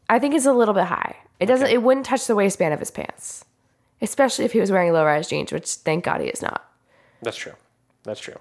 I 0.09 0.21
think 0.21 0.35
it's 0.37 0.47
a 0.47 0.53
little 0.53 0.75
bit 0.75 0.85
high. 0.85 1.16
It 1.40 1.47
doesn't, 1.47 1.66
Okay. 1.66 1.75
it 1.75 1.83
wouldn't 1.83 2.07
touch 2.07 2.27
the 2.29 2.37
waistband 2.37 2.75
of 2.75 2.79
his 2.81 2.93
pants, 2.93 3.45
especially 4.01 4.45
if 4.45 4.53
he 4.53 4.61
was 4.61 4.71
wearing 4.71 4.93
low 4.93 5.05
rise 5.05 5.29
jeans, 5.29 5.51
which 5.53 5.69
thank 5.69 6.05
God 6.05 6.21
he 6.21 6.29
is 6.29 6.43
not. 6.43 6.64
That's 7.23 7.37
true. 7.37 7.55
That's 8.05 8.21
true. 8.21 8.37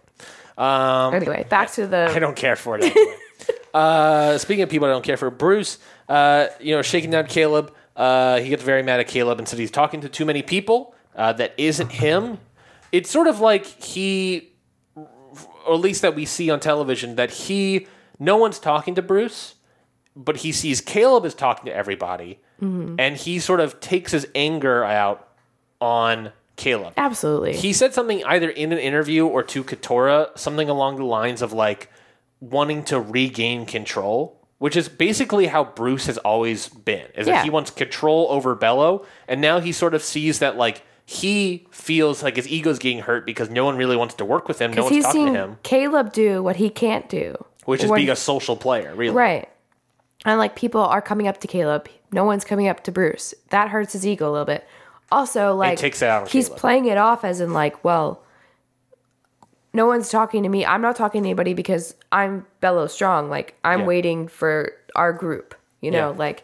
Um, 0.58 1.14
Anyway, 1.16 1.46
back 1.50 1.72
to 1.74 1.88
the. 1.88 2.12
I 2.16 2.20
don't 2.20 2.36
care 2.36 2.56
for 2.56 2.78
it. 2.78 2.84
Anyway. 2.84 3.16
Uh, 3.74 4.38
speaking 4.38 4.64
of 4.64 4.70
people 4.70 4.88
I 4.88 4.92
don't 4.92 5.04
care 5.04 5.18
for, 5.18 5.30
Bruce, 5.30 5.78
uh, 6.08 6.48
you 6.60 6.76
know, 6.76 6.82
shaking 6.82 7.12
down 7.12 7.26
Kaleb. 7.26 7.72
Uh, 7.96 8.40
he 8.40 8.50
gets 8.50 8.64
very 8.64 8.82
mad 8.82 9.00
at 9.00 9.08
Kaleb 9.08 9.40
and 9.40 9.48
said 9.48 9.60
he's 9.60 9.72
talking 9.72 10.02
to 10.02 10.10
too 10.10 10.26
many 10.26 10.42
people. 10.42 10.96
Uh, 11.16 11.34
that 11.34 11.54
isn't 11.58 11.92
him. 11.92 12.38
It's 12.92 13.10
sort 13.10 13.28
of 13.28 13.40
like 13.42 13.66
he, 13.66 14.54
or 14.96 15.74
at 15.74 15.80
least 15.80 16.02
that 16.02 16.16
we 16.16 16.26
see 16.26 16.50
on 16.50 16.60
television, 16.60 17.16
that 17.16 17.30
he, 17.32 17.88
no 18.18 18.38
one's 18.38 18.58
talking 18.58 18.96
to 18.96 19.02
Bruce, 19.02 19.56
but 20.16 20.38
he 20.38 20.52
sees 20.52 20.82
Kaleb 20.82 21.26
is 21.26 21.34
talking 21.34 21.66
to 21.66 21.76
everybody, 21.76 22.40
and 22.62 23.18
he 23.18 23.40
sort 23.40 23.60
of 23.60 23.80
takes 23.80 24.12
his 24.12 24.28
anger 24.34 24.84
out 24.84 25.28
on 25.82 26.32
Kaleb 26.58 26.94
Absolutely. 26.98 27.54
he 27.56 27.72
said 27.72 27.94
something 27.94 28.22
either 28.26 28.50
in 28.50 28.74
an 28.74 28.80
interview 28.80 29.26
or 29.26 29.44
to 29.44 29.64
Katurah, 29.64 30.38
something 30.38 30.68
along 30.70 30.98
the 30.98 31.06
lines 31.06 31.42
of 31.42 31.54
like 31.54 31.90
wanting 32.42 32.84
to 32.86 33.00
regain 33.00 33.66
control, 33.66 34.40
which 34.60 34.76
is 34.76 34.88
basically 34.90 35.48
how 35.48 35.64
Bruce 35.64 36.06
has 36.08 36.18
always 36.20 36.68
been. 36.70 37.06
Is 37.16 37.28
Yeah. 37.28 37.36
that 37.36 37.44
he 37.44 37.50
wants 37.50 37.72
control 37.72 38.28
over 38.30 38.56
Belo, 38.56 39.06
and 39.28 39.42
now 39.42 39.60
he 39.60 39.72
sort 39.72 39.94
of 39.94 40.04
sees 40.04 40.40
that 40.40 40.58
like 40.58 40.84
he 41.06 41.68
feels 41.72 42.22
like 42.22 42.36
his 42.36 42.48
ego's 42.48 42.78
getting 42.78 43.00
hurt 43.00 43.26
because 43.26 43.50
no 43.50 43.66
one 43.66 43.76
really 43.78 43.96
wants 43.96 44.14
to 44.16 44.24
work 44.26 44.48
with 44.48 44.60
him, 44.60 44.72
no 44.72 44.84
one's 44.84 45.04
talking 45.04 45.26
to 45.28 45.32
him, 45.34 45.58
Kaleb 45.64 46.12
do 46.14 46.44
what 46.44 46.58
he 46.58 46.70
can't 46.70 47.10
do. 47.10 47.36
which 47.66 47.84
is 47.84 47.90
What- 47.90 47.98
being 47.98 48.10
a 48.10 48.16
social 48.16 48.56
player, 48.56 48.94
really. 48.96 49.16
Right. 49.16 49.48
And 50.26 50.38
like 50.40 50.56
people 50.56 50.82
are 50.82 51.02
coming 51.02 51.28
up 51.28 51.40
to 51.42 51.48
Kaleb. 51.48 51.86
No 52.12 52.24
one's 52.26 52.44
coming 52.44 52.68
up 52.68 52.84
to 52.86 52.92
Bruce. 52.92 53.34
That 53.52 53.70
hurts 53.70 53.94
his 53.94 54.06
ego 54.08 54.28
a 54.30 54.32
little 54.32 54.46
bit. 54.46 54.66
Also, 55.12 55.56
like 55.56 55.78
takes 55.78 56.02
it 56.02 56.08
out 56.10 56.30
he's 56.30 56.50
Kaleb. 56.50 56.58
playing 56.58 56.86
it 56.86 56.98
off 56.98 57.24
as 57.24 57.42
in 57.42 57.54
like, 57.54 57.84
well, 57.84 58.22
no 59.74 59.86
one's 59.86 60.10
talking 60.10 60.44
to 60.44 60.50
me. 60.50 60.66
I'm 60.66 60.82
not 60.82 60.96
talking 60.96 61.24
to 61.24 61.28
anybody 61.30 61.54
because 61.54 61.96
I'm 62.12 62.46
Belo 62.62 62.90
Strong. 62.90 63.30
Like 63.30 63.56
I'm 63.64 63.82
Yeah. 63.82 63.86
waiting 63.86 64.28
for 64.28 64.72
our 64.96 65.14
group. 65.14 65.56
You 65.82 65.92
know, 65.92 66.12
Yeah. 66.12 66.18
like 66.18 66.44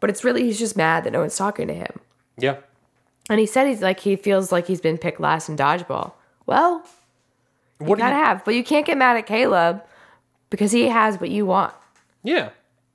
but 0.00 0.10
it's 0.10 0.22
really 0.24 0.42
he's 0.44 0.58
just 0.58 0.76
mad 0.76 1.04
that 1.04 1.12
no 1.12 1.20
one's 1.20 1.36
talking 1.36 1.66
to 1.68 1.74
him. 1.74 2.00
Yeah. 2.36 2.56
And 3.30 3.40
he 3.40 3.46
said 3.46 3.66
he's 3.66 3.82
like 3.82 4.00
he 4.00 4.14
feels 4.16 4.52
like 4.52 4.66
he's 4.66 4.80
been 4.80 4.98
picked 4.98 5.20
last 5.20 5.48
in 5.48 5.56
dodgeball. 5.56 6.12
Well, 6.44 6.84
you 7.80 7.86
What 7.86 7.96
do 7.96 8.02
gotta 8.02 8.16
you, 8.16 8.24
have, 8.24 8.44
but 8.44 8.54
you 8.54 8.62
can't 8.62 8.86
get 8.86 8.96
mad 8.98 9.16
at 9.16 9.26
Kaleb 9.26 9.82
because 10.50 10.70
he 10.72 10.88
has 10.88 11.18
what 11.20 11.30
you 11.30 11.44
want. 11.46 11.74
Yeah. 12.22 12.50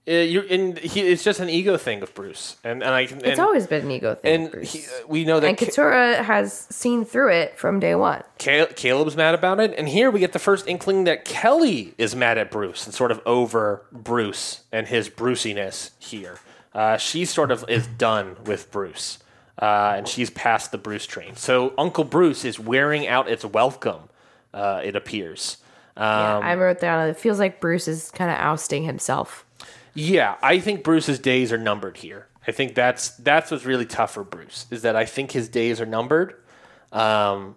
Uh, 0.08 0.14
you're, 0.14 0.44
and 0.50 0.80
he, 0.80 1.02
it's 1.02 1.24
just 1.24 1.40
an 1.40 1.48
ego 1.48 1.78
thing 1.78 2.02
of 2.02 2.12
Bruce, 2.16 2.58
and 2.64 2.82
and 2.82 2.92
I 2.92 3.06
can. 3.06 3.24
It's 3.24 3.40
always 3.40 3.68
been 3.68 3.86
an 3.86 3.92
ego 3.92 4.16
thing. 4.16 4.52
and 4.52 4.64
he, 4.64 4.80
uh, 4.80 5.08
we 5.08 5.26
know 5.26 5.40
that 5.40 5.48
and 5.48 5.58
Ca- 5.58 5.66
Katurah 5.68 6.24
has 6.24 6.52
seen 6.72 7.06
through 7.06 7.32
it 7.34 7.56
from 7.60 7.80
day 7.80 7.94
one. 7.94 8.24
Kaleb's 8.40 9.16
mad 9.16 9.36
about 9.36 9.60
it, 9.60 9.76
and 9.78 9.88
here 9.88 10.10
we 10.10 10.20
get 10.20 10.34
the 10.34 10.40
first 10.40 10.68
inkling 10.68 11.04
that 11.04 11.24
Kellie 11.24 11.94
is 12.00 12.16
mad 12.16 12.40
at 12.40 12.50
Bruce 12.50 12.86
and 12.88 12.96
sort 12.96 13.12
of 13.12 13.22
over 13.28 13.84
Bruce 13.92 14.62
and 14.72 14.88
his 14.88 15.08
Bruciness 15.08 15.92
here. 16.00 16.40
Uh, 16.74 16.98
she 16.98 17.24
sort 17.24 17.52
of 17.52 17.64
is 17.68 17.86
done 17.86 18.38
with 18.46 18.72
Bruce, 18.72 19.20
uh, 19.62 19.94
and 19.98 20.08
she's 20.08 20.32
past 20.32 20.72
the 20.72 20.80
Bruce 20.80 21.06
train. 21.06 21.36
So 21.36 21.74
Uncle 21.78 22.06
Bruce 22.06 22.44
is 22.44 22.60
wearing 22.60 23.08
out 23.08 23.30
its 23.30 23.46
welcome. 23.46 24.10
Uh, 24.52 24.82
it 24.84 24.96
appears. 24.96 25.58
Um, 25.96 26.06
I 26.44 26.56
wrote 26.56 26.80
down. 26.80 27.08
It 27.08 27.18
feels 27.18 27.38
like 27.38 27.60
Bruce 27.60 27.88
is 27.88 28.10
kind 28.10 28.32
of 28.32 28.38
ousting 28.38 28.84
himself. 28.84 29.46
Yeah, 29.93 30.36
I 30.41 30.60
think 30.60 30.84
Bruce's 30.84 31.19
days 31.19 31.51
are 31.51 31.58
numbered 31.58 31.97
here. 31.97 32.27
I 32.47 32.51
think 32.51 32.75
that's 32.75 33.10
that's 33.17 33.51
what's 33.51 33.65
really 33.65 33.86
tough 33.86 34.13
for 34.13 34.23
Bruce 34.23 34.65
is 34.71 34.82
that 34.82 34.95
I 34.95 35.06
think 35.06 35.32
his 35.32 35.47
days 35.47 35.80
are 35.80 35.86
numbered. 35.86 36.36
Um, 36.91 37.56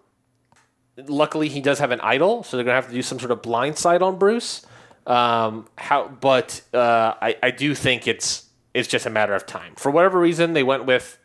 luckily, 0.96 1.48
he 1.48 1.60
does 1.60 1.78
have 1.78 1.90
an 1.90 2.00
idol, 2.00 2.42
so 2.42 2.56
they're 2.56 2.64
gonna 2.64 2.74
have 2.76 2.88
to 2.88 2.94
do 2.94 3.02
some 3.02 3.18
sort 3.18 3.30
of 3.30 3.40
blindside 3.42 4.02
on 4.02 4.18
Bruce. 4.18 4.66
Um, 5.06 5.66
how? 5.76 6.08
But 6.08 6.60
uh, 6.72 7.14
I 7.20 7.36
I 7.42 7.50
do 7.50 7.74
think 7.74 8.06
it's 8.06 8.48
it's 8.74 8.88
just 8.88 9.06
a 9.06 9.10
matter 9.10 9.34
of 9.34 9.46
time. 9.46 9.74
For 9.76 9.90
whatever 9.90 10.18
reason, 10.18 10.52
they 10.52 10.62
went 10.62 10.84
with, 10.84 11.18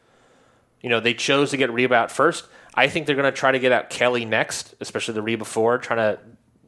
you 0.82 0.90
know, 0.90 1.00
they 1.00 1.14
chose 1.14 1.52
to 1.52 1.58
get 1.58 1.72
Reba 1.72 1.96
out 1.96 2.12
first. 2.12 2.46
I 2.76 2.88
think 2.88 3.08
they're 3.08 3.16
gonna 3.16 3.32
try 3.32 3.52
to 3.52 3.60
get 3.60 3.72
out 3.72 3.90
Kellie 3.90 4.26
next, 4.26 4.76
especially 4.80 5.16
the 5.16 5.22
Reba 5.22 5.44
four, 5.46 5.78
trying 5.80 5.98
to 5.98 6.20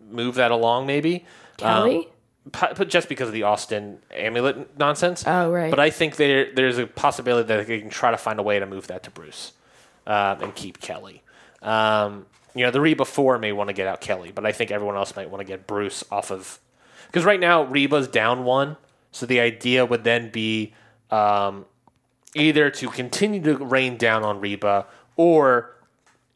move 0.10 0.36
that 0.36 0.52
along 0.52 0.88
maybe. 0.88 1.26
Kellie. 1.58 2.04
Pu- 2.04 2.12
But 2.44 2.90
just 2.90 3.08
because 3.08 3.28
of 3.28 3.34
the 3.34 3.44
Austin 3.44 4.00
amulet 4.12 4.78
nonsense. 4.78 5.24
Oh, 5.28 5.52
right. 5.52 5.70
But 5.70 5.80
I 5.80 5.92
think 5.92 6.16
there 6.16 6.54
there's 6.54 6.80
a 6.80 6.88
possibility 6.88 7.48
that 7.48 7.68
they 7.68 7.80
can 7.80 7.90
try 7.90 8.12
to 8.12 8.18
find 8.18 8.40
a 8.40 8.44
way 8.44 8.58
to 8.58 8.66
move 8.66 8.88
that 8.88 9.04
to 9.04 9.12
Bruce 9.12 9.54
um, 10.08 10.42
and 10.42 10.56
keep 10.56 10.82
Kellie. 10.82 11.22
Um, 11.62 12.26
you 12.56 12.66
know, 12.66 12.72
the 12.72 12.82
Reba 12.82 13.06
four 13.06 13.38
may 13.38 13.52
want 13.52 13.68
to 13.70 13.74
get 13.74 13.88
out 13.88 14.02
Kellie, 14.02 14.32
but 14.32 14.46
I 14.46 14.52
think 14.52 14.72
everyone 14.72 14.96
else 14.96 15.16
might 15.16 15.30
want 15.30 15.42
to 15.42 15.46
get 15.46 15.68
Bruce 15.68 16.04
off 16.12 16.32
of 16.32 16.60
because 17.08 17.26
right 17.26 17.40
now 17.40 17.64
Reba's 17.64 18.08
down 18.08 18.44
one. 18.44 18.78
So 19.12 19.26
the 19.26 19.40
idea 19.40 19.86
would 19.86 20.04
then 20.04 20.32
be 20.32 20.74
um, 21.12 21.66
either 22.34 22.70
to 22.72 22.90
continue 22.90 23.42
to 23.44 23.58
rain 23.58 23.98
down 23.98 24.24
on 24.24 24.40
Reba 24.40 24.88
or 25.16 25.76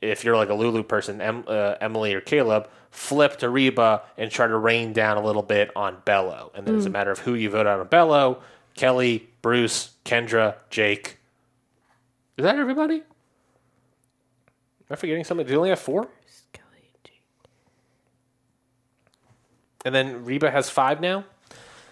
if 0.01 0.23
you're 0.23 0.35
like 0.35 0.49
a 0.49 0.53
Lulu 0.53 0.83
person, 0.83 1.21
em, 1.21 1.45
uh, 1.47 1.75
Emily 1.81 2.13
or 2.13 2.21
Kaleb, 2.21 2.67
flip 2.95 3.37
to 3.37 3.49
Reba 3.49 4.03
and 4.17 4.31
try 4.31 4.47
to 4.47 4.57
rain 4.57 4.93
down 4.93 5.17
a 5.17 5.23
little 5.23 5.43
bit 5.43 5.69
on 5.75 5.97
Belo. 6.05 6.49
And 6.55 6.65
then 6.65 6.75
it's 6.75 6.85
a 6.85 6.89
matter 6.89 7.11
of 7.11 7.19
who 7.19 7.33
you 7.33 7.49
vote 7.49 7.67
out 7.67 7.79
on 7.79 7.87
Belo 7.87 8.41
Kellie, 8.73 9.29
Bruce, 9.41 9.91
Kendra, 10.03 10.55
Jake. 10.69 11.17
Is 12.37 12.43
that 12.43 12.57
everybody? 12.57 12.95
Am 12.95 13.03
I 14.91 14.95
forgetting 14.95 15.23
something? 15.23 15.45
Do 15.45 15.53
you 15.53 15.57
only 15.57 15.69
have 15.69 15.79
four? 15.79 16.09
And 19.85 19.93
then 19.93 20.25
Reba 20.25 20.49
has 20.49 20.69
five 20.69 20.99
now? 20.99 21.25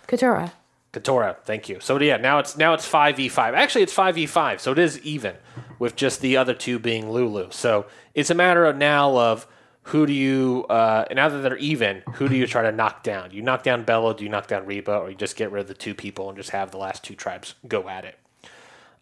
Katurah. 0.08 0.52
Katurah, 0.92 1.38
thank 1.44 1.70
you. 1.70 1.80
So 1.80 2.00
yeah, 2.00 2.18
now 2.18 2.40
it's 2.40 2.58
now 2.58 2.74
it's 2.74 2.86
five 2.86 3.18
v 3.18 3.30
five. 3.30 3.54
Actually, 3.54 3.84
it's 3.84 3.94
five 3.94 4.16
v 4.16 4.26
five, 4.26 4.62
so 4.62 4.72
it 4.72 4.80
is 4.80 5.00
even 5.00 5.36
with 5.80 5.96
just 5.96 6.22
the 6.22 6.38
other 6.38 6.54
two 6.54 6.80
being 6.80 7.10
Lulu. 7.10 7.50
So 7.52 7.86
it's 8.14 8.30
a 8.30 8.36
matter 8.36 8.66
of 8.66 8.78
now 8.78 9.16
of 9.18 9.48
who 9.84 10.06
do 10.06 10.14
you 10.14 10.66
uh, 10.70 11.06
now 11.12 11.30
that 11.30 11.40
they're 11.40 11.58
even, 11.58 12.04
who 12.14 12.30
do 12.30 12.36
you 12.36 12.48
try 12.48 12.62
to 12.62 12.72
knock 12.72 13.04
down? 13.04 13.30
Do 13.30 13.36
you 13.36 13.42
knock 13.42 13.64
down 13.64 13.84
Belo? 13.84 14.16
Do 14.16 14.24
you 14.24 14.30
knock 14.30 14.48
down 14.48 14.66
Reba, 14.66 14.96
or 14.98 15.10
you 15.10 15.16
just 15.16 15.36
get 15.36 15.52
rid 15.52 15.62
of 15.62 15.68
the 15.68 15.74
two 15.74 15.94
people 15.94 16.30
and 16.30 16.38
just 16.38 16.52
have 16.52 16.72
the 16.72 16.78
last 16.78 17.04
two 17.04 17.16
tribes 17.16 17.56
go 17.68 17.90
at 17.90 18.06
it? 18.06 18.18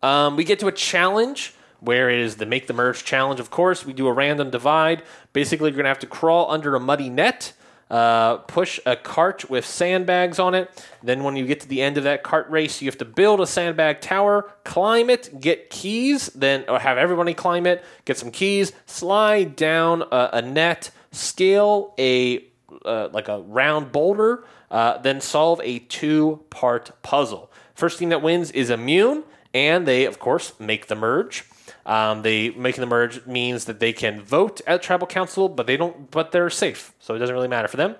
Um, 0.01 0.35
we 0.35 0.43
get 0.43 0.59
to 0.59 0.67
a 0.67 0.71
challenge 0.71 1.53
where 1.79 2.09
it 2.09 2.19
is 2.19 2.37
the 2.37 2.45
make 2.45 2.67
the 2.67 2.73
merge 2.73 3.03
challenge. 3.03 3.39
Of 3.39 3.49
course, 3.49 3.85
we 3.85 3.93
do 3.93 4.07
a 4.07 4.13
random 4.13 4.49
divide. 4.49 5.03
Basically, 5.33 5.69
you're 5.69 5.77
gonna 5.77 5.89
have 5.89 5.99
to 5.99 6.07
crawl 6.07 6.49
under 6.51 6.75
a 6.75 6.79
muddy 6.79 7.09
net. 7.09 7.53
Uh, 7.91 8.37
push 8.37 8.79
a 8.85 8.95
cart 8.95 9.49
with 9.49 9.65
sandbags 9.65 10.39
on 10.39 10.55
it. 10.55 10.87
Then, 11.03 11.25
when 11.25 11.35
you 11.35 11.45
get 11.45 11.59
to 11.59 11.67
the 11.67 11.81
end 11.81 11.97
of 11.97 12.05
that 12.05 12.23
cart 12.23 12.49
race, 12.49 12.81
you 12.81 12.87
have 12.87 12.97
to 12.99 13.05
build 13.05 13.41
a 13.41 13.45
sandbag 13.45 13.99
tower, 13.99 14.49
climb 14.63 15.09
it, 15.09 15.41
get 15.41 15.69
keys, 15.69 16.27
then 16.27 16.63
or 16.69 16.79
have 16.79 16.97
everybody 16.97 17.33
climb 17.33 17.65
it, 17.67 17.83
get 18.05 18.17
some 18.17 18.31
keys, 18.31 18.71
slide 18.85 19.57
down 19.57 20.03
a, 20.03 20.29
a 20.35 20.41
net, 20.41 20.91
scale 21.11 21.93
a 21.99 22.45
uh, 22.85 23.09
like 23.11 23.27
a 23.27 23.41
round 23.41 23.91
boulder, 23.91 24.45
uh, 24.69 24.97
then 24.99 25.19
solve 25.19 25.59
a 25.61 25.79
two-part 25.79 26.91
puzzle. 27.03 27.51
First 27.75 27.99
team 27.99 28.07
that 28.09 28.21
wins 28.21 28.51
is 28.51 28.69
immune, 28.69 29.25
and 29.53 29.85
they, 29.85 30.05
of 30.05 30.17
course, 30.17 30.53
make 30.61 30.87
the 30.87 30.95
merge. 30.95 31.43
Um, 31.85 32.21
they 32.21 32.51
making 32.51 32.81
the 32.81 32.87
merge 32.87 33.25
means 33.25 33.65
that 33.65 33.79
they 33.79 33.93
can 33.93 34.21
vote 34.21 34.61
at 34.67 34.81
tribal 34.83 35.07
council, 35.07 35.49
but 35.49 35.67
they 35.67 35.77
don't. 35.77 36.11
But 36.11 36.31
they're 36.31 36.49
safe, 36.49 36.93
so 36.99 37.15
it 37.15 37.19
doesn't 37.19 37.33
really 37.33 37.47
matter 37.47 37.67
for 37.67 37.77
them. 37.77 37.95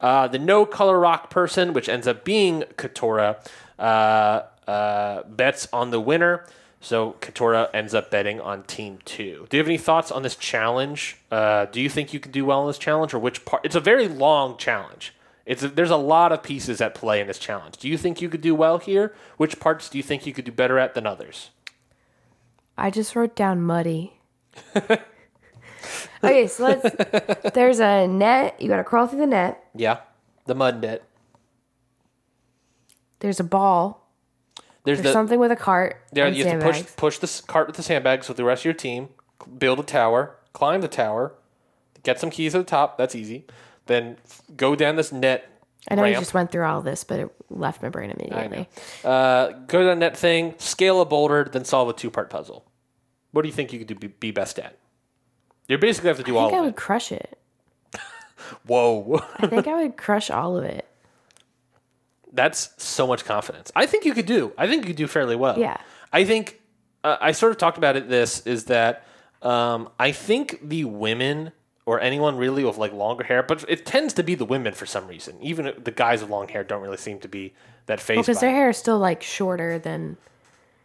Uh, 0.00 0.28
the 0.28 0.38
no 0.38 0.66
color 0.66 0.98
rock 0.98 1.30
person, 1.30 1.72
which 1.72 1.88
ends 1.88 2.06
up 2.06 2.24
being 2.24 2.62
Katurah, 2.76 3.36
uh, 3.78 4.42
uh, 4.70 5.22
bets 5.24 5.68
on 5.72 5.90
the 5.90 6.00
winner. 6.00 6.46
So 6.80 7.16
Katurah 7.20 7.70
ends 7.74 7.94
up 7.94 8.10
betting 8.10 8.40
on 8.40 8.62
team 8.64 8.98
two. 9.04 9.46
Do 9.48 9.56
you 9.56 9.62
have 9.62 9.68
any 9.68 9.78
thoughts 9.78 10.12
on 10.12 10.22
this 10.22 10.36
challenge? 10.36 11.16
Uh, 11.30 11.64
do 11.66 11.80
you 11.80 11.88
think 11.88 12.12
you 12.12 12.20
could 12.20 12.32
do 12.32 12.44
well 12.44 12.62
in 12.62 12.66
this 12.68 12.78
challenge, 12.78 13.12
or 13.12 13.18
which 13.18 13.44
part? 13.44 13.64
It's 13.64 13.74
a 13.74 13.80
very 13.80 14.06
long 14.08 14.56
challenge. 14.56 15.12
It's 15.46 15.62
a, 15.62 15.68
there's 15.68 15.90
a 15.90 15.96
lot 15.96 16.32
of 16.32 16.42
pieces 16.42 16.80
at 16.80 16.94
play 16.94 17.20
in 17.20 17.26
this 17.26 17.38
challenge. 17.38 17.78
Do 17.78 17.88
you 17.88 17.96
think 17.96 18.20
you 18.20 18.28
could 18.28 18.40
do 18.40 18.54
well 18.54 18.78
here? 18.78 19.14
Which 19.36 19.58
parts 19.58 19.88
do 19.88 19.96
you 19.96 20.02
think 20.02 20.26
you 20.26 20.32
could 20.32 20.44
do 20.44 20.52
better 20.52 20.78
at 20.78 20.94
than 20.94 21.06
others? 21.06 21.50
I 22.78 22.90
just 22.90 23.16
wrote 23.16 23.34
down 23.34 23.62
muddy. 23.62 24.20
okay, 26.24 26.46
so 26.46 26.64
let's. 26.64 27.54
There's 27.54 27.80
a 27.80 28.06
net. 28.06 28.60
You 28.60 28.68
got 28.68 28.76
to 28.76 28.84
crawl 28.84 29.06
through 29.06 29.20
the 29.20 29.26
net. 29.26 29.64
Yeah, 29.74 30.00
the 30.46 30.54
mud 30.54 30.82
net. 30.82 31.02
There's 33.20 33.40
a 33.40 33.44
ball. 33.44 34.06
There's, 34.84 34.98
There's 34.98 35.08
the 35.08 35.12
something 35.12 35.40
with 35.40 35.50
a 35.50 35.56
cart. 35.56 36.00
there 36.12 36.28
you 36.28 36.44
have 36.44 36.60
to 36.60 36.64
push 36.64 36.84
push 36.96 37.18
the 37.18 37.42
cart 37.48 37.66
with 37.66 37.76
the 37.76 37.82
sandbags 37.82 38.28
with 38.28 38.36
the 38.36 38.44
rest 38.44 38.60
of 38.60 38.66
your 38.66 38.74
team. 38.74 39.08
Build 39.58 39.80
a 39.80 39.82
tower, 39.82 40.36
climb 40.52 40.80
the 40.80 40.88
tower, 40.88 41.34
get 42.04 42.20
some 42.20 42.30
keys 42.30 42.54
at 42.54 42.58
the 42.58 42.64
top. 42.64 42.96
That's 42.96 43.16
easy. 43.16 43.46
Then 43.86 44.16
go 44.56 44.76
down 44.76 44.94
this 44.94 45.10
net. 45.10 45.50
I 45.88 45.94
know 45.94 46.04
you 46.04 46.14
just 46.14 46.34
went 46.34 46.50
through 46.50 46.64
all 46.64 46.82
this, 46.82 47.04
but 47.04 47.20
it 47.20 47.30
left 47.48 47.82
my 47.82 47.88
brain 47.88 48.10
immediately. 48.10 48.68
Uh, 49.04 49.52
go 49.66 49.86
down 49.86 50.00
that 50.00 50.16
thing, 50.16 50.54
scale 50.58 51.00
a 51.00 51.04
boulder, 51.04 51.48
then 51.50 51.64
solve 51.64 51.88
a 51.88 51.92
two 51.92 52.10
part 52.10 52.30
puzzle. 52.30 52.64
What 53.32 53.42
do 53.42 53.48
you 53.48 53.54
think 53.54 53.72
you 53.72 53.78
could 53.78 53.88
do, 53.88 53.94
be, 53.94 54.08
be 54.08 54.30
best 54.30 54.58
at? 54.58 54.78
You 55.68 55.78
basically 55.78 56.08
have 56.08 56.16
to 56.18 56.22
do 56.22 56.36
I 56.36 56.40
all 56.40 56.46
I 56.46 56.50
think 56.50 56.58
I 56.58 56.62
would 56.62 56.68
it. 56.70 56.76
crush 56.76 57.12
it. 57.12 57.38
Whoa, 58.66 59.20
I 59.38 59.46
think 59.46 59.66
I 59.66 59.82
would 59.82 59.96
crush 59.96 60.30
all 60.30 60.56
of 60.56 60.64
it. 60.64 60.86
that's 62.32 62.70
so 62.82 63.06
much 63.06 63.24
confidence. 63.24 63.72
I 63.74 63.86
think 63.86 64.04
you 64.04 64.14
could 64.14 64.26
do. 64.26 64.52
I 64.56 64.68
think 64.68 64.82
you 64.82 64.88
could 64.88 64.96
do 64.96 65.06
fairly 65.06 65.34
well. 65.36 65.58
Yeah. 65.58 65.78
I 66.12 66.24
think 66.24 66.60
uh, 67.02 67.16
I 67.20 67.32
sort 67.32 67.50
of 67.52 67.58
talked 67.58 67.78
about 67.78 67.96
it. 67.96 68.08
This 68.08 68.46
is 68.46 68.64
that 68.66 69.04
um, 69.42 69.88
I 69.98 70.12
think 70.12 70.60
the 70.62 70.84
women 70.84 71.52
or 71.86 72.00
anyone 72.00 72.36
really 72.36 72.64
with 72.64 72.76
like 72.78 72.92
longer 72.92 73.24
hair, 73.24 73.42
but 73.42 73.64
it 73.68 73.86
tends 73.86 74.12
to 74.14 74.22
be 74.22 74.34
the 74.34 74.44
women 74.44 74.74
for 74.74 74.86
some 74.86 75.06
reason. 75.06 75.36
Even 75.40 75.72
the 75.82 75.90
guys 75.92 76.20
with 76.20 76.28
long 76.30 76.48
hair 76.48 76.64
don't 76.64 76.82
really 76.82 76.96
seem 76.96 77.18
to 77.20 77.28
be 77.28 77.54
that 77.86 78.00
phased 78.00 78.22
Because 78.26 78.38
by 78.38 78.46
their 78.48 78.50
hair 78.54 78.70
is 78.70 78.76
still 78.76 78.98
like 78.98 79.22
shorter 79.22 79.78
than 79.78 80.16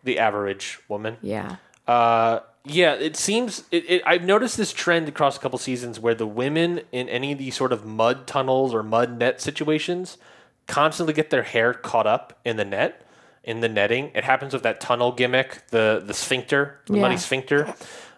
the 0.03 0.19
average 0.19 0.79
woman. 0.87 1.17
yeah. 1.21 1.57
Uh, 1.87 2.39
yeah, 2.63 2.93
it 2.93 3.15
seems. 3.17 3.63
It, 3.71 3.89
it, 3.89 4.01
I've 4.05 4.23
noticed 4.23 4.55
this 4.55 4.71
trend 4.71 5.09
across 5.09 5.35
a 5.35 5.39
couple 5.39 5.57
seasons 5.57 5.99
where 5.99 6.13
the 6.13 6.27
women 6.27 6.81
in 6.91 7.09
any 7.09 7.31
of 7.31 7.39
these 7.39 7.55
sort 7.55 7.73
of 7.73 7.85
mud 7.87 8.27
tunnels 8.27 8.71
or 8.71 8.83
mud 8.83 9.17
net 9.17 9.41
situations 9.41 10.19
constantly 10.67 11.11
get 11.13 11.31
their 11.31 11.41
hair 11.41 11.73
caught 11.73 12.05
up 12.05 12.37
in 12.45 12.57
the 12.57 12.63
net, 12.63 13.01
in 13.43 13.61
the 13.61 13.67
netting. 13.67 14.11
It 14.13 14.23
happens 14.23 14.53
with 14.53 14.61
that 14.61 14.79
tunnel 14.79 15.11
gimmick, 15.11 15.63
the 15.69 16.03
the 16.05 16.13
sphincter, 16.13 16.79
the 16.85 16.93
muddy 16.97 17.15
Yeah. 17.15 17.19
sphincter. 17.19 17.73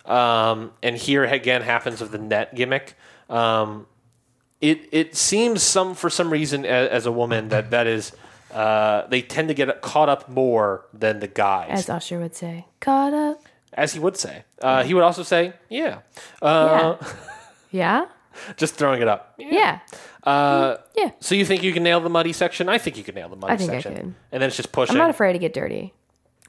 Um, 0.06 0.72
and 0.82 0.96
here 0.98 1.24
again 1.24 1.62
happens 1.62 2.02
with 2.02 2.12
the 2.12 2.18
net 2.18 2.56
gimmick. 2.56 2.96
Um, 3.30 3.88
it 4.62 4.88
it 4.92 5.16
seems 5.16 5.64
some 5.64 5.96
for 5.96 6.10
some 6.10 6.30
reason 6.30 6.66
as, 6.66 6.90
as 6.90 7.06
a 7.06 7.12
woman 7.12 7.50
that 7.50 7.72
that 7.72 7.88
is. 7.88 8.12
Uh, 8.52 9.08
they 9.08 9.20
tend 9.24 9.48
to 9.48 9.54
get 9.56 9.82
caught 9.82 10.10
up 10.10 10.30
more 10.30 10.86
than 10.94 11.20
the 11.20 11.28
guys 11.28 11.70
As 11.72 11.90
Usher 11.90 12.20
would 12.20 12.36
say. 12.36 12.66
Caught 12.82 13.14
up. 13.14 13.42
as 13.74 13.94
he 13.94 14.00
would 14.00 14.16
say. 14.16 14.44
Uh, 14.62 14.84
he 14.84 14.94
would 14.94 15.02
also 15.04 15.24
say, 15.24 15.54
"Yeah," 15.70 16.00
uh, 16.40 16.98
Yeah. 17.72 18.06
just 18.58 18.76
throwing 18.76 19.02
it 19.02 19.08
up. 19.08 19.34
Yeah. 19.40 19.80
Uh, 20.24 20.78
Yeah. 20.96 21.12
so 21.20 21.34
you 21.34 21.46
think 21.46 21.64
you 21.64 21.74
can 21.74 21.82
nail 21.82 22.00
the 22.00 22.10
muddy 22.10 22.32
section? 22.32 22.70
I 22.70 22.78
think 22.78 22.96
you 22.96 23.04
can 23.04 23.16
nail 23.16 23.28
the 23.30 23.36
muddy 23.38 23.54
I 23.54 23.58
think 23.58 23.72
I 23.72 23.74
section. 23.76 23.96
could. 23.96 24.04
And 24.32 24.42
then 24.42 24.44
it's 24.44 24.56
just 24.58 24.72
pushing. 24.72 24.96
I'm 24.96 25.00
not 25.02 25.10
afraid 25.10 25.34
to 25.34 25.40
get 25.40 25.54
dirty. 25.56 25.94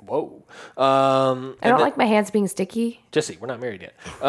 Whoa, 0.06 0.42
um, 0.76 1.56
I 1.62 1.68
don't 1.68 1.78
then- 1.78 1.80
like 1.80 1.96
my 1.96 2.06
hands 2.06 2.30
being 2.30 2.48
sticky. 2.48 3.00
Jessie. 3.12 3.38
We're 3.40 3.46
not 3.48 3.60
married 3.60 3.82
yet. 3.82 3.94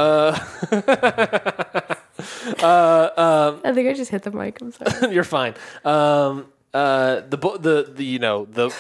I 2.63 3.71
think 3.73 3.89
I 3.89 3.93
just 3.93 4.11
hit 4.11 4.23
the 4.23 4.31
mic. 4.31 4.61
I'm 4.61 4.71
sorry. 4.71 5.11
You're 5.13 5.23
fine. 5.23 5.53
Um, 5.83 6.47
uh, 6.73 7.21
the 7.29 7.37
the 7.37 7.91
the 7.95 8.03
you 8.05 8.19
know 8.19 8.45
the 8.45 8.73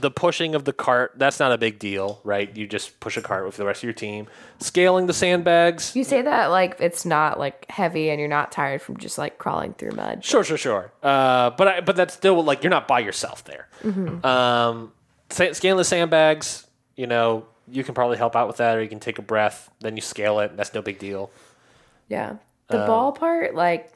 the 0.00 0.10
pushing 0.10 0.54
of 0.54 0.64
the 0.64 0.72
cart 0.72 1.12
that's 1.16 1.38
not 1.40 1.52
a 1.52 1.58
big 1.58 1.78
deal, 1.78 2.20
right? 2.24 2.54
You 2.56 2.66
just 2.66 2.98
push 3.00 3.16
a 3.16 3.22
cart 3.22 3.44
with 3.44 3.56
the 3.56 3.64
rest 3.64 3.80
of 3.80 3.84
your 3.84 3.92
team. 3.92 4.26
Scaling 4.60 5.06
the 5.06 5.12
sandbags, 5.12 5.94
You 5.96 6.04
say 6.04 6.22
that 6.22 6.50
like 6.50 6.76
it's 6.80 7.04
not 7.04 7.38
like 7.38 7.66
heavy 7.70 8.10
and 8.10 8.18
you're 8.20 8.28
not 8.28 8.52
tired 8.52 8.82
from 8.82 8.96
just 8.98 9.18
like 9.18 9.38
crawling 9.38 9.74
through 9.74 9.92
mud. 9.92 10.24
Sure, 10.24 10.44
sure, 10.44 10.56
sure. 10.56 10.92
Uh, 11.02 11.50
but 11.50 11.68
I, 11.68 11.80
but 11.80 11.96
that's 11.96 12.14
still 12.14 12.42
like 12.42 12.62
you're 12.62 12.70
not 12.70 12.86
by 12.88 13.00
yourself 13.00 13.44
there. 13.44 13.68
Um, 14.24 14.92
the 15.28 15.84
sandbags, 15.84 16.66
you 16.96 17.06
know, 17.06 17.46
you 17.68 17.82
can 17.84 17.94
probably 17.94 18.16
help 18.18 18.36
out 18.36 18.46
with 18.46 18.58
that, 18.58 18.76
or 18.76 18.82
you 18.82 18.88
can 18.88 19.00
take 19.00 19.18
a 19.18 19.22
breath, 19.22 19.70
then 19.80 19.96
you 19.96 20.02
scale 20.02 20.40
it. 20.40 20.56
That's 20.56 20.74
no 20.74 20.82
big 20.82 20.98
deal. 20.98 21.30
Yeah. 22.08 22.36
The 22.68 22.80
Uh, 22.82 22.86
ball 22.86 23.12
part, 23.12 23.54
like, 23.54 23.90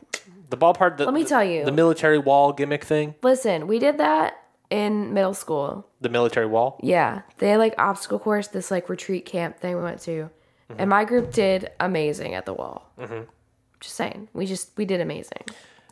The 0.50 0.56
ball 0.56 0.72
part. 0.72 0.96
The, 0.96 1.04
Let 1.04 1.12
me 1.14 1.24
tell 1.24 1.44
you. 1.44 1.64
the 1.66 1.72
military 1.72 2.18
wall 2.18 2.52
gimmick 2.54 2.82
thing. 2.84 3.14
listen, 3.22 3.66
we 3.66 3.78
did 3.78 3.98
that 3.98 4.38
in 4.70 5.12
middle 5.12 5.34
school. 5.34 5.86
The 6.00 6.08
military 6.08 6.46
wall. 6.46 6.78
Yeah. 6.82 7.22
They 7.38 7.50
had 7.50 7.58
like 7.58 7.74
obstacle 7.78 8.18
course, 8.18 8.48
this 8.48 8.70
like 8.70 8.88
retreat 8.88 9.26
camp 9.26 9.58
thing 9.58 9.76
we 9.76 9.82
went 9.82 10.00
to. 10.02 10.30
And 10.78 10.88
my 10.90 11.04
group 11.04 11.32
did 11.32 11.70
amazing 11.80 12.34
at 12.34 12.44
the 12.46 12.52
wall. 12.54 12.90
Just 13.80 13.94
saying. 13.94 14.28
We 14.34 14.44
just, 14.46 14.70
we 14.76 14.84
did 14.84 15.00
amazing. 15.00 15.42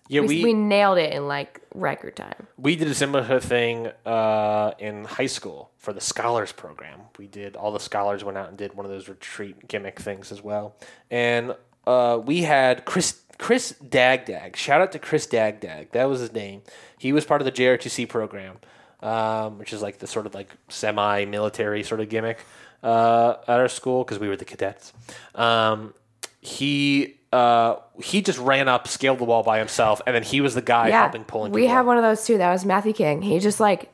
Yeah, 0.09 0.21
We, 0.23 0.29
we 0.29 0.45
we 0.45 0.53
nailed 0.55 0.99
it 0.99 1.13
in 1.13 1.27
like 1.29 1.61
record 1.75 2.17
time. 2.17 2.47
we 2.57 2.77
did 2.77 2.89
a 2.89 2.95
similar 2.95 3.41
thing 3.41 3.89
uh, 4.05 4.73
in 4.79 5.05
high 5.05 5.27
school 5.27 5.71
for 5.79 5.93
the 5.93 6.01
scholars 6.01 6.53
program. 6.53 7.01
We 7.19 7.27
did 7.27 7.57
all 7.57 7.73
the 7.73 7.81
scholars 7.81 8.23
went 8.25 8.39
out 8.39 8.49
and 8.49 8.57
did 8.57 8.75
one 8.75 8.87
of 8.87 8.93
those 8.93 9.09
retreat 9.09 9.69
gimmick 9.69 9.99
things 10.01 10.31
as 10.33 10.43
well, 10.43 10.77
and 11.11 11.55
uh, 11.87 12.21
we 12.25 12.43
had 12.43 12.85
Chris 12.85 13.21
Chris 13.39 13.75
Dagdag. 13.85 14.57
Shout 14.57 14.81
out 14.81 14.93
to 14.93 14.99
Chris 14.99 15.27
Dagdag. 15.27 15.91
That 15.91 16.09
was 16.09 16.21
his 16.21 16.33
name. 16.33 16.63
He 16.99 17.13
was 17.13 17.25
part 17.25 17.41
of 17.41 17.45
the 17.45 17.53
JROTC 17.53 18.09
program, 18.09 18.57
um, 19.03 19.59
which 19.59 19.73
is 19.73 19.83
like 19.83 19.99
the 19.99 20.07
sort 20.07 20.27
of 20.27 20.35
like 20.35 20.51
semi 20.69 21.25
military 21.27 21.83
sort 21.83 22.01
of 22.01 22.09
gimmick 22.09 22.39
uh, 22.83 23.35
at 23.47 23.61
our 23.61 23.69
school 23.69 24.05
because 24.05 24.19
we 24.19 24.29
were 24.29 24.37
the 24.37 24.45
cadets. 24.47 24.93
Um, 25.35 25.95
he. 26.41 27.15
Uh, 27.33 27.77
he 28.03 28.23
just 28.23 28.39
ran 28.39 28.69
up, 28.69 28.87
scaled 28.89 29.19
the 29.19 29.25
wall 29.25 29.43
by 29.43 29.59
himself, 29.59 30.01
and 30.07 30.15
then 30.15 30.23
he 30.23 30.41
was 30.41 30.55
the 30.55 30.63
guy 30.63 30.89
Yeah. 30.89 31.03
helping 31.03 31.25
pulling. 31.25 31.53
We 31.53 31.67
have 31.67 31.81
up. 31.81 31.87
one 31.87 31.97
of 31.99 32.03
those 32.03 32.25
too. 32.25 32.39
That 32.39 32.53
was 32.53 32.65
Matthew 32.65 32.93
King. 32.93 33.23
He 33.23 33.39
just 33.41 33.61
like 33.61 33.91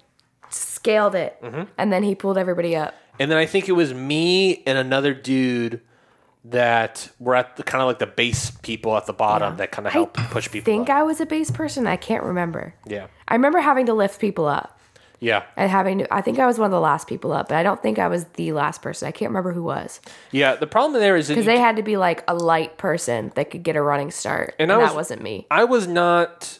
scaled 0.51 1.15
it 1.15 1.41
Mm-hmm. 1.43 1.63
and 1.79 1.93
then 1.93 2.03
he 2.03 2.15
pulled 2.15 2.37
everybody 2.39 2.77
up. 2.77 2.95
And 3.19 3.31
then 3.31 3.39
I 3.39 3.47
think 3.47 3.69
it 3.69 3.73
was 3.73 3.93
me 3.95 4.63
and 4.67 4.77
another 4.79 5.15
dude 5.15 5.81
that 6.45 7.09
were 7.21 7.37
at 7.37 7.57
the 7.57 7.63
kind 7.63 7.81
of 7.83 7.87
like 7.87 7.99
the 8.01 8.07
base 8.07 8.51
people 8.51 8.97
at 8.97 9.07
the 9.07 9.13
bottom 9.13 9.57
that 9.59 9.71
kind 9.71 9.87
of 9.87 9.93
help 9.93 10.15
push 10.15 10.51
people. 10.51 10.65
think 10.65 10.91
up. 10.91 10.97
I 10.97 11.03
was 11.05 11.21
a 11.21 11.27
base 11.27 11.51
person. 11.51 11.87
I 11.87 11.97
can't 11.97 12.25
remember. 12.25 12.75
yeah, 12.87 13.07
I 13.29 13.35
remember 13.35 13.61
having 13.61 13.87
to 13.87 13.95
lift 13.95 14.21
people 14.21 14.47
up 14.47 14.79
yeah, 15.23 15.45
and 15.57 15.71
having 15.71 15.99
to, 16.01 16.13
I 16.15 16.21
think 16.21 16.39
I 16.41 16.47
was 16.47 16.59
one 16.59 16.67
of 16.67 16.73
the 16.73 16.81
last 16.81 17.07
people 17.07 17.33
up, 17.33 17.49
but 17.49 17.57
I 17.57 17.63
don't 17.63 17.81
think 17.81 17.99
I 17.99 18.09
was 18.09 18.25
the 18.35 18.53
last 18.53 18.83
person. 18.83 19.07
I 19.09 19.13
can't 19.13 19.31
remember 19.31 19.53
who 19.53 19.63
was 19.63 20.01
yeah. 20.33 20.57
The 20.57 20.67
problem 20.67 21.01
there 21.01 21.17
is 21.17 21.29
because 21.29 21.47
they 21.47 21.59
had 21.61 21.77
to 21.77 21.83
be 21.83 21.97
like 21.97 22.25
a 22.27 22.35
light 22.35 22.77
person 22.77 23.31
that 23.37 23.51
could 23.51 23.63
get 23.63 23.77
a 23.77 23.83
running 23.83 24.11
start, 24.11 24.55
And 24.59 24.71
and, 24.71 24.73
I 24.73 24.83
was- 24.83 24.91
that 24.91 24.97
wasn't 24.97 25.23
me. 25.23 25.47
I 25.51 25.65
was 25.65 25.87
not. 25.87 26.59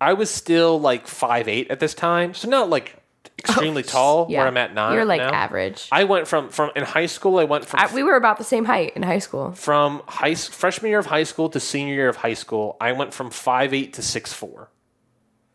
I 0.00 0.12
was 0.14 0.30
still 0.30 0.78
like 0.80 1.06
five 1.06 1.48
eight 1.48 1.70
at 1.70 1.80
this 1.80 1.94
time, 1.94 2.34
so 2.34 2.48
not 2.48 2.68
like 2.68 2.96
extremely 3.38 3.82
tall 3.94 4.26
Yeah, 4.28 4.38
where 4.40 4.48
I'm 4.48 4.56
at 4.56 4.74
now. 4.74 4.92
You're 4.92 5.04
like 5.04 5.20
now. 5.20 5.32
average. 5.32 5.88
I 5.92 6.04
went 6.04 6.26
from 6.28 6.50
from 6.50 6.72
in 6.76 6.82
high 6.84 7.06
school. 7.06 7.38
I 7.38 7.44
went 7.44 7.64
from 7.64 7.80
I, 7.80 7.94
we 7.94 8.02
were 8.02 8.16
about 8.16 8.36
the 8.38 8.44
same 8.44 8.64
height 8.64 8.92
in 8.96 9.02
high 9.02 9.20
school. 9.20 9.52
from 9.52 10.02
high 10.08 10.34
freshman 10.34 10.90
year 10.90 10.98
of 10.98 11.06
high 11.06 11.22
school 11.22 11.48
to 11.50 11.58
senior 11.60 11.94
year 11.94 12.08
of 12.08 12.16
high 12.16 12.34
school. 12.34 12.76
I 12.80 12.92
went 12.92 13.14
from 13.14 13.30
five 13.30 13.72
eight 13.72 13.92
to 13.94 14.02
six 14.02 14.32
four 14.32 14.68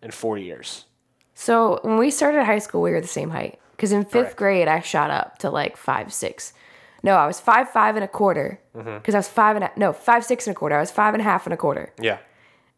in 0.01 0.11
four 0.11 0.37
years. 0.37 0.85
So 1.39 1.79
when 1.83 1.97
we 1.97 2.09
started 2.09 2.43
high 2.45 2.57
school, 2.57 2.81
we 2.81 2.89
were 2.91 2.99
the 2.99 3.07
same 3.07 3.29
height. 3.29 3.59
Because 3.71 3.91
in 3.91 4.05
fifth 4.05 4.11
Correct. 4.11 4.37
grade, 4.37 4.67
I 4.67 4.79
shot 4.79 5.11
up 5.11 5.37
to 5.39 5.51
like 5.51 5.77
five 5.77 6.11
six. 6.11 6.51
No, 7.03 7.15
I 7.15 7.27
was 7.27 7.39
five 7.39 7.69
five 7.69 7.95
and 7.95 8.03
a 8.03 8.07
quarter. 8.07 8.59
Mm-hmm. 8.75 8.95
Because 8.97 9.13
I 9.13 9.19
was 9.19 9.27
five 9.27 9.55
and 9.55 9.65
a, 9.65 9.71
no 9.77 9.93
five 9.93 10.25
six 10.25 10.47
and 10.47 10.55
a 10.55 10.57
quarter. 10.59 10.75
I 10.75 10.79
was 10.79 10.89
five 10.89 11.13
and 11.13 11.21
a 11.21 11.23
half 11.23 11.45
and 11.45 11.53
a 11.53 11.57
quarter 11.57 11.93
Yeah, 12.01 12.17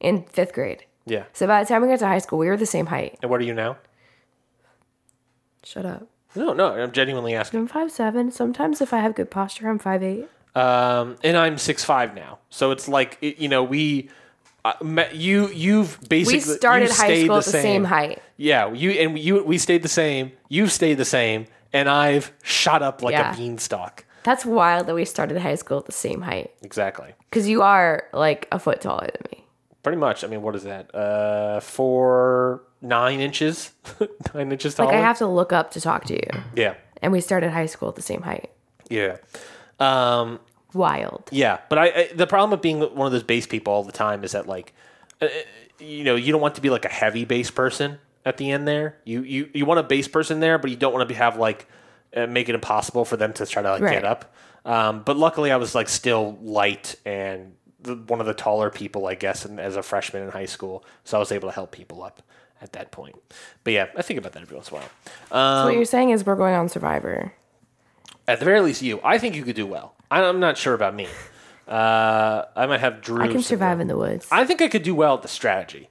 in 0.01 0.23
fifth 0.23 0.51
grade. 0.53 0.83
yeah. 1.05 1.23
So 1.31 1.47
by 1.47 1.63
the 1.63 1.69
time 1.69 1.81
we 1.81 1.87
got 1.87 1.99
to 1.99 2.07
high 2.07 2.19
school, 2.19 2.37
we 2.37 2.47
were 2.47 2.57
the 2.57 2.65
same 2.65 2.87
height. 2.87 3.17
And 3.21 3.31
what 3.31 3.39
are 3.39 3.45
you 3.45 3.53
now? 3.53 3.77
Shut 5.63 5.85
up. 5.85 6.07
No, 6.35 6.51
no. 6.53 6.73
I'm 6.73 6.91
genuinely 6.91 7.35
asking. 7.35 7.61
I'm 7.61 7.67
five 7.67 7.91
seven. 7.91 8.29
Sometimes 8.29 8.81
if 8.81 8.93
I 8.93 8.99
have 8.99 9.15
good 9.15 9.31
posture, 9.31 9.69
I'm 9.69 9.79
five 9.79 10.03
eight. 10.03 10.27
um, 10.55 11.15
and 11.23 11.37
I'm 11.37 11.57
six 11.57 11.85
five 11.85 12.13
now. 12.13 12.39
So 12.49 12.71
it's 12.71 12.89
like 12.89 13.17
you 13.21 13.47
know 13.47 13.63
we, 13.63 14.09
uh, 14.65 14.73
you 15.13 15.47
you've 15.49 15.99
basically 16.09 16.35
We 16.35 16.39
started 16.41 16.89
high 16.89 16.95
stayed 17.07 17.25
school 17.25 17.37
at 17.37 17.45
the 17.45 17.51
same 17.51 17.83
height. 17.85 18.21
Yeah, 18.37 18.71
you 18.73 18.91
and 18.91 19.17
you 19.17 19.43
we 19.43 19.57
stayed 19.57 19.81
the 19.83 19.87
same. 19.89 20.31
You've 20.49 20.71
stayed 20.71 20.95
the 20.97 21.05
same, 21.05 21.45
and 21.73 21.87
I've 21.89 22.31
shot 22.43 22.81
up 22.81 23.01
like 23.01 23.13
Yeah. 23.13 23.33
a 23.33 23.37
beanstalk. 23.37 24.05
That's 24.23 24.45
wild 24.45 24.87
that 24.87 24.95
we 24.95 25.05
started 25.05 25.37
high 25.37 25.55
school 25.55 25.77
at 25.79 25.85
the 25.85 25.91
same 25.93 26.21
height. 26.21 26.51
Exactly. 26.61 27.13
Because 27.29 27.47
you 27.47 27.61
are 27.61 28.03
like 28.13 28.47
a 28.51 28.59
foot 28.59 28.81
taller 28.81 29.07
than 29.07 29.21
me. 29.31 29.45
Pretty 29.81 29.97
much. 29.97 30.23
I 30.25 30.27
mean, 30.27 30.41
what 30.41 30.55
is 30.55 30.63
that? 30.63 30.93
Uh, 30.93 31.61
four 31.61 32.63
nine 32.81 33.21
inches, 33.21 33.71
nine 34.33 34.51
inches 34.51 34.75
tall. 34.75 34.87
Like 34.87 34.95
I 34.95 34.99
have 34.99 35.17
to 35.19 35.27
look 35.27 35.53
up 35.53 35.71
to 35.71 35.81
talk 35.81 36.03
to 36.05 36.13
you. 36.13 36.41
yeah, 36.55 36.73
And 37.01 37.11
we 37.13 37.21
started 37.21 37.51
high 37.51 37.65
school 37.65 37.87
at 37.89 37.95
the 37.95 38.01
same 38.01 38.21
height. 38.21 38.49
yeah. 38.89 39.17
Um, 39.79 40.39
Wild. 40.73 41.29
Yeah, 41.31 41.59
but 41.69 41.77
I, 41.79 41.85
I 41.87 42.09
the 42.13 42.27
problem 42.27 42.51
with 42.51 42.61
being 42.61 42.79
one 42.79 43.05
of 43.07 43.11
those 43.11 43.23
base 43.23 43.47
people 43.47 43.73
all 43.73 43.83
the 43.83 43.91
time 43.91 44.23
is 44.23 44.33
that 44.33 44.47
like, 44.47 44.73
uh, 45.21 45.27
you 45.79 46.03
know, 46.03 46.15
you 46.15 46.31
don't 46.31 46.41
want 46.41 46.55
to 46.55 46.61
be 46.61 46.69
like 46.69 46.85
a 46.85 46.89
heavy 46.89 47.25
base 47.25 47.49
person 47.51 47.97
at 48.25 48.37
the 48.37 48.51
end 48.51 48.67
there. 48.67 48.97
You 49.05 49.23
you 49.23 49.49
you 49.53 49.65
want 49.65 49.79
a 49.79 49.83
base 49.83 50.07
person 50.07 50.39
there, 50.39 50.57
but 50.57 50.69
you 50.69 50.77
don't 50.77 50.93
want 50.93 51.01
to 51.07 51.11
be, 51.11 51.17
have 51.17 51.37
like 51.37 51.67
uh, 52.15 52.27
make 52.27 52.49
it 52.49 52.55
impossible 52.55 53.05
for 53.05 53.17
them 53.17 53.33
to 53.33 53.45
try 53.45 53.61
to 53.61 53.71
like 53.71 53.81
Right. 53.81 53.93
get 53.93 54.05
up. 54.05 54.33
Um, 54.65 55.01
but 55.03 55.17
luckily, 55.17 55.51
I 55.51 55.55
was 55.55 55.73
like 55.73 55.89
still 55.89 56.37
light 56.41 56.95
and 57.05 57.53
the, 57.81 57.95
one 57.95 58.19
of 58.19 58.25
the 58.27 58.33
taller 58.33 58.69
people, 58.69 59.07
I 59.07 59.15
guess, 59.15 59.45
in, 59.45 59.57
as 59.57 59.75
a 59.77 59.81
freshman 59.81 60.21
in 60.23 60.29
high 60.29 60.45
school, 60.47 60.83
so 61.05 61.17
I 61.17 61.19
was 61.19 61.31
able 61.31 61.47
to 61.47 61.55
help 61.55 61.71
people 61.71 62.03
up 62.03 62.21
at 62.61 62.73
that 62.73 62.91
point. 62.91 63.15
But 63.63 63.73
yeah, 63.73 63.87
I 63.95 64.01
think 64.01 64.19
about 64.19 64.33
that 64.33 64.41
every 64.41 64.55
once 64.55 64.69
in 64.69 64.75
a 64.77 64.79
while. 64.81 64.89
Um, 65.31 65.61
So 65.61 65.65
what 65.67 65.75
you're 65.75 65.85
saying 65.85 66.09
is 66.09 66.25
we're 66.25 66.35
going 66.35 66.53
on 66.55 66.67
Survivor. 66.67 67.33
at 68.27 68.39
the 68.39 68.45
very 68.45 68.59
least, 68.59 68.81
you. 68.81 68.99
I 69.03 69.17
think 69.17 69.33
you 69.35 69.43
could 69.43 69.55
do 69.55 69.65
well. 69.65 69.95
I, 70.11 70.23
I'm 70.23 70.39
not 70.39 70.57
sure 70.57 70.73
about 70.73 70.95
me. 70.95 71.07
Uh, 71.67 72.45
I 72.55 72.65
might 72.65 72.79
have 72.79 73.01
Drew. 73.01 73.21
I 73.21 73.27
can 73.27 73.43
survive 73.43 73.79
in 73.79 73.87
the 73.87 73.97
woods. 73.97 74.27
I 74.31 74.43
think 74.45 74.61
I 74.61 74.67
could 74.67 74.83
do 74.83 74.95
well 74.95 75.13
at 75.15 75.21
the 75.21 75.27
strategy. 75.27 75.89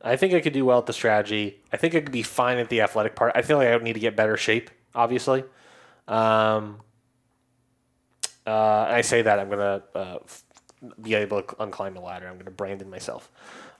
I 0.00 0.16
think 0.16 0.32
I 0.34 0.40
could 0.40 0.52
do 0.52 0.64
well 0.64 0.78
at 0.78 0.86
the 0.86 0.92
strategy. 0.92 1.60
I 1.72 1.76
think 1.76 1.94
I 1.94 2.00
could 2.00 2.12
be 2.12 2.22
fine 2.22 2.58
at 2.58 2.68
the 2.68 2.80
athletic 2.80 3.14
part. 3.14 3.32
I 3.34 3.42
feel 3.42 3.56
like 3.58 3.68
I 3.68 3.74
would 3.74 3.82
need 3.84 3.92
to 3.94 4.00
get 4.00 4.16
better 4.16 4.36
shape, 4.36 4.70
obviously. 4.94 5.44
Um, 6.08 6.80
uh, 8.46 8.86
I 8.88 9.00
say 9.02 9.22
that 9.22 9.38
I'm 9.38 9.48
gonna 9.48 9.82
uh, 9.94 10.18
f- 10.24 10.44
be 11.00 11.14
able 11.14 11.42
to 11.42 11.54
unclimb 11.56 11.94
the 11.94 12.00
ladder. 12.00 12.26
I'm 12.26 12.38
gonna 12.38 12.50
Brando 12.50 12.86
myself. 12.88 13.30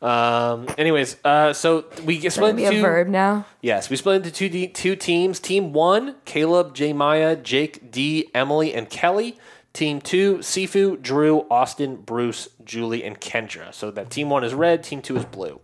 Um, 0.01 0.67
anyways, 0.79 1.17
uh, 1.25 1.53
so 1.53 1.85
we 2.05 2.19
get 2.19 2.33
split 2.33 2.57
Gonna 2.57 2.69
a 2.69 2.71
into 2.71 2.83
verb 2.83 3.09
now. 3.09 3.47
yes, 3.61 3.91
we 3.91 3.97
split 3.97 4.17
into 4.17 4.31
two 4.33 4.49
de- 4.49 4.69
two 4.69 4.97
teams. 4.97 5.39
Team 5.41 5.73
one: 5.73 6.17
Kaleb, 6.27 6.75
J. 6.75 6.93
Maya, 6.93 7.37
Jake, 7.37 7.91
Dee, 7.91 8.29
Emily, 8.35 8.75
and 8.75 8.89
Kellie. 8.91 9.39
Team 9.73 10.01
two: 10.01 10.39
Sifu, 10.39 11.01
Drew, 11.01 11.47
Austin, 11.51 11.97
Bruce, 11.97 12.49
Julie, 12.65 13.05
and 13.05 13.21
Kendra. 13.21 13.73
So 13.73 13.91
that 13.91 14.11
team 14.11 14.29
one 14.29 14.45
is 14.45 14.55
red. 14.55 14.83
Team 14.83 15.01
two 15.01 15.17
is 15.17 15.25
blue. 15.25 15.61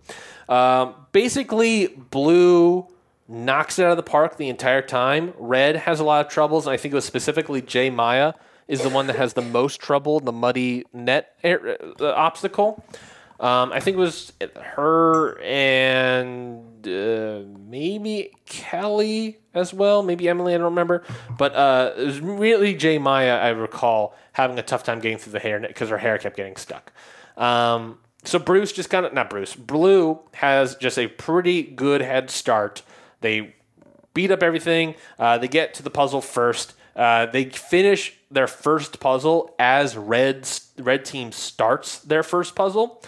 Um, 0.49 0.95
basically, 1.13 1.89
blue 1.89 2.89
knocks 3.29 3.79
it 3.79 3.85
out 3.85 3.91
of 3.91 3.97
the 3.99 4.03
park 4.03 4.39
the 4.39 4.49
entire 4.49 4.81
time. 4.81 5.35
Red 5.37 5.77
has 5.77 6.01
a 6.01 6.05
lot 6.05 6.25
of 6.25 6.33
troubles, 6.33 6.67
and 6.67 6.73
I 6.73 6.79
think 6.79 6.93
it 6.93 6.95
was 6.95 7.05
specifically 7.05 7.61
J. 7.61 7.91
Maya 7.91 8.33
is 8.67 8.83
the 8.83 8.89
one 8.89 9.07
that 9.09 9.17
has 9.17 9.35
the 9.35 9.43
most 9.43 9.81
trouble 9.81 10.21
the 10.21 10.33
muddy 10.33 10.85
net 10.93 11.35
air, 11.43 11.79
uh, 12.01 12.13
obstacle. 12.13 12.83
Um, 13.41 13.73
I 13.73 13.79
think 13.81 13.97
it 13.97 14.01
was 14.01 14.33
her 14.57 15.39
and 15.43 16.87
uh, 16.87 17.43
maybe 17.69 18.33
Kellie 18.47 19.39
as 19.55 19.73
well, 19.73 20.03
maybe 20.03 20.29
Emily. 20.29 20.55
I 20.55 20.59
don't 20.59 20.65
remember, 20.65 21.05
but 21.37 21.55
uh, 21.55 21.93
it 21.97 22.05
was 22.05 22.21
really 22.21 22.75
J. 22.75 22.99
Maya. 22.99 23.39
I 23.39 23.51
recall 23.51 24.17
having 24.33 24.59
a 24.59 24.63
tough 24.63 24.83
time 24.83 24.99
getting 24.99 25.19
through 25.19 25.33
the 25.33 25.39
hair 25.39 25.61
because 25.61 25.89
her 25.89 25.99
hair 25.99 26.19
kept 26.19 26.37
getting 26.37 26.57
stuck. 26.57 26.93
Um, 27.37 27.99
so 28.25 28.39
Bruce 28.39 28.73
just 28.73 28.91
kind 28.91 29.07
of 29.07 29.13
not 29.13 29.31
Bruce. 29.31 29.55
Blue 29.55 30.19
has 30.35 30.75
just 30.75 30.99
a 30.99 31.07
pretty 31.07 31.63
good 31.63 32.01
head 32.01 32.31
start. 32.31 32.83
They 33.21 33.55
beat 34.15 34.33
up 34.33 34.43
everything. 34.43 34.97
Uh, 35.19 35.39
they 35.39 35.49
get 35.49 35.75
to 35.75 35.83
the 35.83 35.91
puzzle 35.91 36.21
first. 36.21 36.75
Uh, 36.97 37.27
they 37.27 37.45
finish 37.45 38.15
their 38.31 38.49
first 38.49 38.99
puzzle 38.99 39.55
as 39.59 39.97
red 39.97 40.49
red 40.77 41.05
team 41.05 41.31
starts 41.31 42.01
their 42.01 42.25
first 42.25 42.57
puzzle. 42.57 43.01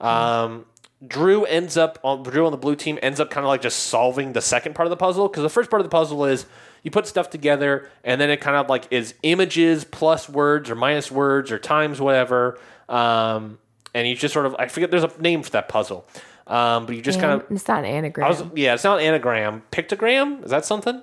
Um, 0.00 0.64
Drew 1.06 1.44
ends 1.44 1.76
up 1.76 1.98
on 2.02 2.22
Drew 2.22 2.44
on 2.44 2.52
the 2.52 2.58
blue 2.58 2.74
team 2.74 2.98
ends 3.02 3.20
up 3.20 3.30
kind 3.30 3.44
of 3.44 3.48
like 3.48 3.62
just 3.62 3.84
solving 3.84 4.32
the 4.32 4.40
second 4.40 4.74
part 4.74 4.86
of 4.86 4.90
the 4.90 4.96
puzzle 4.96 5.28
because 5.28 5.42
the 5.42 5.48
first 5.48 5.70
part 5.70 5.80
of 5.80 5.84
the 5.84 5.90
puzzle 5.90 6.24
is 6.24 6.46
you 6.82 6.90
put 6.90 7.06
stuff 7.06 7.30
together 7.30 7.88
and 8.02 8.20
then 8.20 8.30
it 8.30 8.40
kind 8.40 8.56
of 8.56 8.68
like 8.68 8.86
is 8.90 9.14
images 9.22 9.84
plus 9.84 10.28
words 10.28 10.70
or 10.70 10.74
minus 10.74 11.10
words 11.10 11.52
or 11.52 11.58
times 11.58 12.00
whatever. 12.00 12.58
Um, 12.88 13.58
and 13.94 14.08
you 14.08 14.16
just 14.16 14.34
sort 14.34 14.46
of 14.46 14.56
I 14.58 14.68
forget 14.68 14.90
there's 14.90 15.04
a 15.04 15.12
name 15.20 15.42
for 15.42 15.50
that 15.50 15.68
puzzle. 15.68 16.06
Um, 16.48 16.86
but 16.86 16.96
you 16.96 17.02
just 17.02 17.20
kind 17.20 17.32
of 17.32 17.50
it's 17.50 17.68
not 17.68 17.80
an 17.80 17.84
anagram. 17.84 18.28
Was, 18.28 18.42
yeah, 18.54 18.74
it's 18.74 18.84
not 18.84 18.98
an 18.98 19.04
anagram. 19.04 19.62
Pictogram? 19.70 20.44
Is 20.44 20.50
that 20.50 20.64
something? 20.64 21.02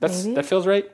That's 0.00 0.24
Maybe. 0.24 0.34
that 0.36 0.46
feels 0.46 0.66
right. 0.66 0.90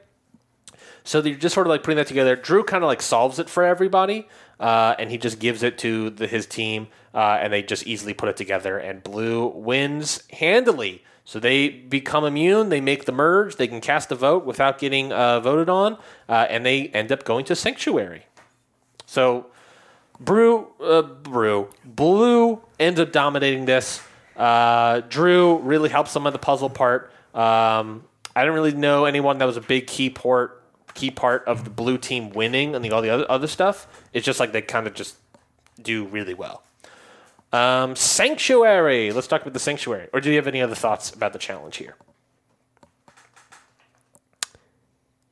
So 1.04 1.20
you're 1.20 1.36
just 1.36 1.54
sort 1.54 1.66
of 1.66 1.70
like 1.70 1.82
putting 1.82 1.96
that 1.96 2.06
together. 2.06 2.36
Drew 2.36 2.64
kind 2.64 2.84
of 2.84 2.88
like 2.88 3.02
solves 3.02 3.38
it 3.38 3.48
for 3.48 3.64
everybody, 3.64 4.28
uh, 4.60 4.94
and 4.98 5.10
he 5.10 5.18
just 5.18 5.38
gives 5.38 5.62
it 5.62 5.78
to 5.78 6.10
the, 6.10 6.26
his 6.26 6.46
team, 6.46 6.88
uh, 7.14 7.38
and 7.40 7.52
they 7.52 7.62
just 7.62 7.86
easily 7.86 8.14
put 8.14 8.28
it 8.28 8.36
together. 8.36 8.78
And 8.78 9.02
Blue 9.02 9.46
wins 9.48 10.24
handily. 10.30 11.04
So 11.24 11.38
they 11.38 11.68
become 11.68 12.24
immune. 12.24 12.68
They 12.68 12.80
make 12.80 13.04
the 13.04 13.12
merge. 13.12 13.56
They 13.56 13.68
can 13.68 13.80
cast 13.80 14.10
a 14.10 14.14
vote 14.14 14.44
without 14.44 14.78
getting 14.78 15.12
uh, 15.12 15.40
voted 15.40 15.68
on, 15.68 15.98
uh, 16.28 16.46
and 16.50 16.66
they 16.66 16.88
end 16.88 17.12
up 17.12 17.24
going 17.24 17.44
to 17.46 17.54
Sanctuary. 17.54 18.26
So 19.06 19.46
Brew, 20.18 20.68
uh, 20.80 21.02
Brew, 21.02 21.68
Blue 21.84 22.60
ends 22.80 22.98
up 22.98 23.12
dominating 23.12 23.66
this. 23.66 24.02
Uh, 24.36 25.00
Drew 25.08 25.58
really 25.58 25.90
helps 25.90 26.12
them 26.12 26.26
on 26.26 26.32
the 26.32 26.38
puzzle 26.38 26.70
part. 26.70 27.12
Um, 27.34 28.04
I 28.34 28.42
didn't 28.42 28.54
really 28.54 28.72
know 28.72 29.04
anyone 29.04 29.38
that 29.38 29.44
was 29.44 29.56
a 29.56 29.60
big 29.60 29.86
key 29.86 30.10
port, 30.10 30.62
key 30.94 31.10
part 31.10 31.44
of 31.46 31.64
the 31.64 31.70
blue 31.70 31.98
team 31.98 32.30
winning 32.30 32.74
and 32.74 32.84
the, 32.84 32.90
all 32.90 33.02
the 33.02 33.10
other 33.10 33.30
other 33.30 33.46
stuff. 33.46 33.86
It's 34.12 34.24
just 34.24 34.40
like 34.40 34.52
they 34.52 34.62
kind 34.62 34.86
of 34.86 34.94
just 34.94 35.16
do 35.80 36.06
really 36.06 36.34
well. 36.34 36.62
Um, 37.52 37.94
Sanctuary. 37.96 39.12
Let's 39.12 39.26
talk 39.26 39.42
about 39.42 39.52
the 39.52 39.60
Sanctuary. 39.60 40.08
Or 40.12 40.20
do 40.20 40.30
you 40.30 40.36
have 40.36 40.46
any 40.46 40.62
other 40.62 40.74
thoughts 40.74 41.10
about 41.10 41.32
the 41.32 41.38
challenge 41.38 41.76
here? 41.76 41.96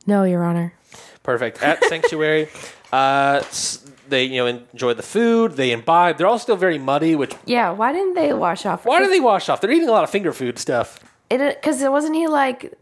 no, 0.06 0.24
Your 0.24 0.42
Honor. 0.44 0.74
Perfect. 1.22 1.62
At 1.62 1.84
Sanctuary, 1.88 2.48
uh, 2.92 3.42
they 4.08 4.24
you 4.24 4.36
know 4.38 4.46
enjoy 4.46 4.94
the 4.94 5.02
food. 5.02 5.52
They 5.52 5.72
imbibe. 5.72 6.18
They're 6.18 6.26
all 6.26 6.38
still 6.38 6.56
very 6.56 6.78
muddy. 6.78 7.14
Which 7.14 7.34
Yeah, 7.44 7.70
why 7.70 7.92
didn't 7.92 8.14
they 8.14 8.32
wash 8.32 8.66
off? 8.66 8.84
why 8.84 9.00
do 9.00 9.08
they 9.08 9.20
wash 9.20 9.48
off? 9.48 9.60
They're 9.60 9.70
eating 9.70 9.88
a 9.88 9.92
lot 9.92 10.04
of 10.04 10.10
finger 10.10 10.32
food 10.32 10.58
stuff. 10.58 10.98
It 11.28 11.38
because 11.56 11.80
it 11.82 11.92
wasn't 11.92 12.16
he 12.16 12.26
like 12.26 12.74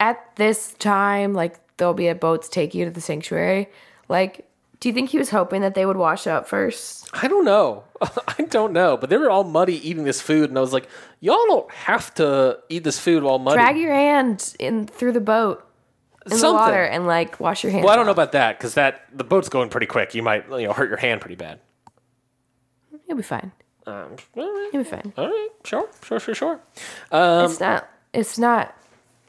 at 0.00 0.34
this 0.36 0.72
time 0.74 1.32
like 1.32 1.58
there'll 1.76 1.94
be 1.94 2.08
a 2.08 2.14
boat 2.14 2.50
take 2.50 2.74
you 2.74 2.84
to 2.84 2.90
the 2.90 3.00
sanctuary. 3.00 3.68
Like, 4.08 4.46
do 4.82 4.88
you 4.88 4.92
think 4.92 5.10
he 5.10 5.18
was 5.18 5.30
hoping 5.30 5.60
that 5.60 5.76
they 5.76 5.86
would 5.86 5.96
wash 5.96 6.26
up 6.26 6.48
first? 6.48 7.08
I 7.12 7.28
don't 7.28 7.44
know. 7.44 7.84
I 8.02 8.42
don't 8.50 8.72
know. 8.72 8.96
But 8.96 9.10
they 9.10 9.16
were 9.16 9.30
all 9.30 9.44
muddy 9.44 9.76
eating 9.88 10.02
this 10.02 10.20
food, 10.20 10.48
and 10.48 10.58
I 10.58 10.60
was 10.60 10.72
like, 10.72 10.88
y'all 11.20 11.36
don't 11.46 11.70
have 11.70 12.12
to 12.14 12.58
eat 12.68 12.82
this 12.82 12.98
food 12.98 13.22
while 13.22 13.38
muddy. 13.38 13.58
Drag 13.58 13.76
your 13.76 13.94
hand 13.94 14.56
in 14.58 14.88
through 14.88 15.12
the 15.12 15.20
boat 15.20 15.64
in 16.28 16.36
the 16.36 16.52
water 16.52 16.82
and 16.82 17.06
like 17.06 17.38
wash 17.38 17.62
your 17.62 17.70
hands. 17.70 17.84
well, 17.84 17.92
I 17.92 17.96
don't 17.96 18.06
know 18.06 18.12
about 18.12 18.32
that 18.32 18.58
because 18.58 18.74
that 18.74 19.02
the 19.16 19.22
boat's 19.22 19.48
going 19.48 19.68
pretty 19.68 19.86
quick. 19.86 20.16
You 20.16 20.22
might 20.24 20.48
you 20.50 20.66
know 20.66 20.72
hurt 20.72 20.88
your 20.88 20.98
hand 20.98 21.20
pretty 21.20 21.36
bad. 21.36 21.60
You'll 23.06 23.18
be 23.18 23.22
fine. 23.22 23.52
Um, 23.86 24.16
right, 24.34 24.70
You'll 24.72 24.82
be 24.82 24.90
fine. 24.90 25.12
all 25.16 25.28
right, 25.28 25.48
sure, 25.62 25.88
sure, 26.02 26.18
sure, 26.18 26.34
sure. 26.34 26.60
Um, 27.12 27.44
it's 27.44 27.60
not. 27.60 27.88
It's 28.12 28.36
not 28.36 28.76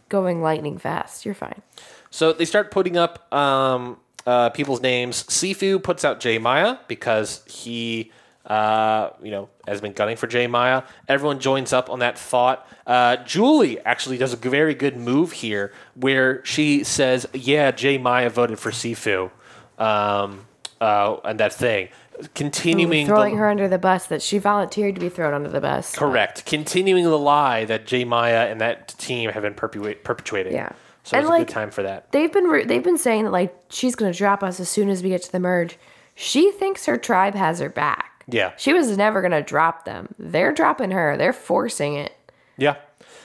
going 0.10 0.42
lightning 0.42 0.80
fast. 0.80 1.26
You're 1.26 1.36
fine. 1.36 1.62
So 2.10 2.34
they 2.34 2.46
start 2.46 2.72
putting 2.72 2.98
up 2.98 3.32
um, 3.32 3.98
uh, 4.26 4.50
people's 4.50 4.82
names. 4.82 5.24
Sifu 5.24 5.82
puts 5.82 6.06
out 6.06 6.20
J. 6.20 6.38
Maya 6.38 6.78
because 6.88 7.44
he, 7.46 8.12
uh, 8.46 9.10
you 9.22 9.32
know, 9.32 9.50
has 9.68 9.82
been 9.82 9.94
gunning 9.94 10.18
for 10.18 10.28
J. 10.28 10.48
Maya. 10.48 10.84
Everyone 11.08 11.40
joins 11.40 11.74
up 11.74 11.90
on 11.90 12.00
that 12.00 12.18
thought. 12.18 12.68
Uh, 12.86 13.18
Julie 13.18 13.80
actually 13.82 14.18
does 14.18 14.34
a 14.34 14.38
very 14.38 14.74
good 14.74 14.98
move 14.98 15.32
here 15.32 15.74
where 15.96 16.44
she 16.46 16.84
says, 16.84 17.28
"Yeah, 17.34 17.72
J. 17.72 17.98
Maya 17.98 18.30
voted 18.30 18.60
for 18.60 18.72
Sifu," 18.72 19.32
um, 19.78 20.46
uh, 20.80 21.18
and 21.24 21.40
that 21.40 21.54
thing. 21.54 21.90
Continuing 22.36 23.08
Throwing 23.08 23.34
the, 23.34 23.40
her 23.40 23.50
under 23.50 23.68
the 23.68 23.80
bus 23.80 24.06
that 24.06 24.22
she 24.22 24.38
volunteered 24.38 24.94
to 24.94 25.02
be 25.02 25.10
thrown 25.10 25.34
under 25.34 25.50
the 25.50 25.60
bus. 25.60 25.96
correct, 25.96 26.46
continuing 26.46 27.06
the 27.06 27.18
lie 27.18 27.66
that 27.66 27.88
J. 27.88 28.04
Maya 28.04 28.48
and 28.50 28.62
that 28.62 28.90
team 29.00 29.32
have 29.32 29.42
been 29.42 29.56
perpetuating. 29.56 30.54
Yeah. 30.54 30.74
So 31.04 31.18
And, 31.18 31.24
it's 31.26 31.30
a 31.30 31.32
like, 31.32 31.48
good 31.48 31.54
time 31.54 31.70
for 31.72 31.84
that. 31.84 32.12
They've 32.12 32.32
been 32.32 32.46
re- 32.46 32.63
they've 32.66 32.84
been 32.84 32.98
saying 32.98 33.26
that 33.26 33.32
like 33.32 33.54
she's 33.70 33.96
gonna 33.96 34.13
drop 34.13 34.42
us 34.44 34.60
as 34.60 34.70
soon 34.70 34.89
as 34.89 35.04
we 35.04 35.10
get 35.10 35.22
to 35.24 35.32
the 35.32 35.39
merge. 35.39 35.78
She 36.16 36.52
thinks 36.52 36.86
her 36.86 36.98
tribe 36.98 37.36
has 37.36 37.60
her 37.60 37.70
back. 37.70 38.24
Yeah. 38.28 38.54
She 38.58 38.72
was 38.74 38.96
never 38.98 39.22
gonna 39.22 39.42
drop 39.42 39.84
them. 39.86 40.13
They're 40.18 40.54
dropping 40.54 40.92
her. 40.92 41.18
They're 41.18 41.34
forcing 41.34 41.96
it. 41.96 42.13
Yeah. 42.58 42.76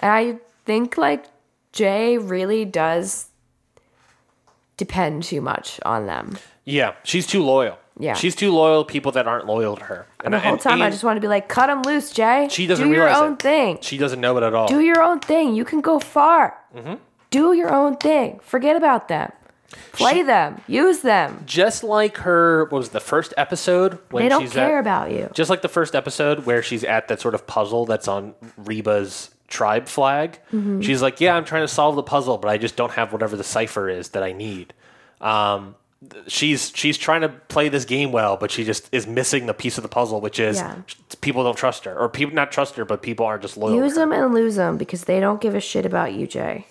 And 0.02 0.10
I 0.10 0.38
think 0.64 0.98
like 0.98 1.24
Jay 1.72 2.18
really 2.18 2.64
does 2.64 3.26
depend 4.76 5.22
too 5.24 5.40
much 5.40 5.80
on 5.84 6.06
them. 6.06 6.38
Yeah, 6.64 6.94
she's 7.04 7.26
too 7.26 7.42
loyal. 7.42 7.78
Yeah. 8.00 8.14
she's 8.14 8.36
too 8.36 8.52
loyal. 8.52 8.84
to 8.84 8.92
People 8.92 9.10
that 9.12 9.26
aren't 9.26 9.46
loyal 9.46 9.76
to 9.76 9.84
her. 9.84 10.06
And 10.24 10.32
The 10.32 10.38
whole 10.38 10.52
and 10.52 10.60
time 10.60 10.82
I 10.82 10.90
just 10.90 11.02
want 11.02 11.16
to 11.16 11.20
be 11.20 11.26
like, 11.26 11.48
cut 11.48 11.66
them 11.66 11.82
loose, 11.82 12.12
Jay. 12.12 12.46
she 12.50 12.66
doesn't 12.68 12.86
Do 12.88 12.94
your 12.94 13.08
own 13.08 13.32
it. 13.32 13.38
thing. 13.40 13.78
She 13.80 13.98
doesn't 13.98 14.20
know 14.20 14.36
it 14.36 14.44
at 14.44 14.54
all. 14.54 14.68
Do 14.68 14.80
your 14.80 15.02
own 15.02 15.18
thing. 15.18 15.54
You 15.56 15.64
can 15.64 15.80
go 15.80 15.98
far. 15.98 16.56
Mm-hmm. 16.76 16.94
Do 17.30 17.52
your 17.52 17.72
own 17.72 17.96
thing. 17.96 18.40
Forget 18.42 18.76
about 18.76 19.08
them. 19.08 19.32
Play 19.92 20.22
them. 20.22 20.62
Use 20.66 21.00
them. 21.00 21.42
just 21.44 21.84
like 21.84 22.18
her, 22.18 22.64
what 22.64 22.72
was 22.78 22.88
the 22.90 23.00
first 23.00 23.34
episode 23.36 23.98
when 24.10 24.22
They 24.22 24.28
don't 24.30 24.42
she's 24.42 24.52
care 24.54 24.78
at, 24.78 24.80
about 24.80 25.10
you. 25.10 25.28
Just 25.34 25.50
like 25.50 25.60
the 25.60 25.68
first 25.68 25.94
episode 25.94 26.46
where 26.46 26.62
she's 26.62 26.84
at 26.84 27.08
that 27.08 27.20
sort 27.20 27.34
of 27.34 27.46
puzzle 27.46 27.84
that's 27.84 28.08
on 28.08 28.34
Reba's 28.56 29.30
tribe 29.46 29.86
flag. 29.86 30.38
Mm-hmm. 30.52 30.80
She's 30.80 31.02
like, 31.02 31.20
"Yeah, 31.20 31.34
I'm 31.34 31.44
trying 31.44 31.64
to 31.64 31.68
solve 31.68 31.96
the 31.96 32.02
puzzle, 32.02 32.38
but 32.38 32.48
I 32.48 32.56
just 32.56 32.76
don't 32.76 32.92
have 32.92 33.12
whatever 33.12 33.36
the 33.36 33.44
cipher 33.44 33.88
is 33.90 34.10
that 34.10 34.22
I 34.22 34.32
need." 34.32 34.72
Um, 35.20 35.74
she's 36.28 36.72
she's 36.74 36.96
trying 36.96 37.20
to 37.22 37.28
play 37.28 37.68
this 37.68 37.84
game 37.84 38.10
well, 38.12 38.36
but 38.38 38.50
she 38.50 38.64
just 38.64 38.88
is 38.92 39.06
missing 39.06 39.46
the 39.46 39.54
piece 39.54 39.76
of 39.76 39.82
the 39.82 39.88
puzzle, 39.88 40.20
which 40.22 40.38
is 40.38 40.56
Yeah. 40.58 40.76
people 41.20 41.44
don't 41.44 41.56
trust 41.56 41.84
her, 41.84 41.98
or 41.98 42.08
people 42.08 42.34
not 42.34 42.52
trust 42.52 42.76
her, 42.76 42.84
but 42.86 43.02
people 43.02 43.26
aren't 43.26 43.42
just 43.42 43.56
loyal. 43.58 43.74
Use 43.76 43.94
them 43.96 44.12
and 44.12 44.32
lose 44.32 44.56
them 44.56 44.76
because 44.78 45.04
they 45.04 45.20
don't 45.20 45.40
give 45.42 45.54
a 45.54 45.60
shit 45.60 45.84
about 45.84 46.12
you, 46.14 46.26
Jay. 46.26 46.66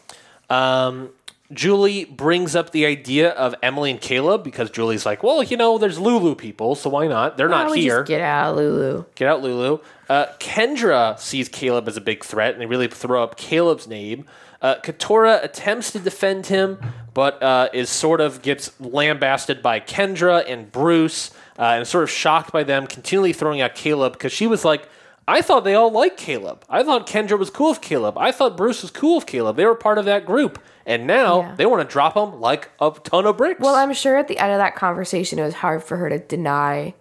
Um, 0.50 1.10
Julie 1.52 2.04
brings 2.04 2.56
up 2.58 2.72
the 2.72 2.86
idea 2.86 3.30
of 3.30 3.56
Emily 3.64 3.92
and 3.92 4.02
Kaleb 4.02 4.44
because 4.44 4.70
Julie's 4.70 5.06
like, 5.06 5.24
well, 5.24 5.42
you 5.42 5.56
know, 5.56 5.78
there's 5.78 5.98
Lulu 5.98 6.36
people, 6.36 6.76
so 6.76 6.90
why 6.90 7.08
not? 7.08 7.38
They're 7.38 7.48
Why 7.48 7.60
not 7.60 7.64
don't 7.66 7.72
we 7.72 7.82
here. 7.82 8.00
Just 8.00 8.10
get 8.10 8.22
out, 8.22 8.58
Lulu. 8.58 9.06
Get 9.16 9.30
out, 9.30 9.42
Lulu. 9.42 9.80
Uh, 10.10 10.26
Kendra 10.40 11.18
sees 11.18 11.48
Kaleb 11.48 11.88
as 11.88 11.96
a 11.96 12.02
big 12.02 12.24
threat, 12.26 12.52
and 12.54 12.62
they 12.62 12.66
really 12.66 12.88
throw 12.90 13.24
up 13.24 13.38
Kaleb's 13.38 13.88
name. 13.88 14.26
Uh, 14.62 14.76
Katurah 14.84 15.42
attempts 15.44 15.92
to 15.92 16.00
defend 16.00 16.48
him, 16.48 16.80
but 17.14 17.42
uh, 17.42 17.70
is 17.72 17.90
sort 17.90 18.20
of 18.20 18.42
gets 18.42 18.78
lambasted 18.82 19.62
by 19.62 19.80
Kendra 19.80 20.44
and 20.50 20.70
Bruce, 20.70 21.32
uh, 21.58 21.64
and 21.64 21.88
sort 21.88 22.04
of 22.04 22.10
shocked 22.10 22.52
by 22.52 22.64
them 22.64 22.88
continually 22.88 23.32
throwing 23.32 23.62
out 23.62 23.76
Kaleb 23.76 24.14
because 24.14 24.34
she 24.34 24.48
was 24.48 24.66
like, 24.66 24.90
I 25.28 25.42
thought 25.42 25.64
they 25.66 25.74
all 25.76 25.92
liked 25.92 26.20
Kaleb. 26.20 26.62
I 26.70 26.84
thought 26.84 27.06
Kendra 27.06 27.38
was 27.38 27.50
cool 27.50 27.70
with 27.72 27.82
Kaleb. 27.82 28.14
I 28.18 28.32
thought 28.32 28.56
Bruce 28.56 28.82
was 28.82 28.92
cool 28.92 29.16
with 29.18 29.26
Kaleb. 29.26 29.58
They 29.58 29.66
were 29.66 29.76
part 29.76 29.98
of 29.98 30.06
that 30.06 30.26
group. 30.26 30.58
And 30.86 31.06
now 31.06 31.42
Yeah. 31.42 31.56
they 31.56 31.66
want 31.66 31.88
to 31.88 31.92
drop 31.92 32.16
him 32.16 32.40
like 32.40 32.70
a 32.80 32.92
ton 33.04 33.26
of 33.26 33.36
bricks. 33.36 33.60
Well, 33.60 33.76
I'm 33.76 33.94
sure 33.94 34.16
at 34.16 34.30
the 34.30 34.40
end 34.40 34.54
of 34.54 34.58
that 34.60 34.76
conversation, 34.76 35.38
it 35.38 35.44
was 35.44 35.56
hard 35.56 35.84
for 35.84 35.98
her 35.98 36.10
to 36.10 36.18
deny 36.20 36.94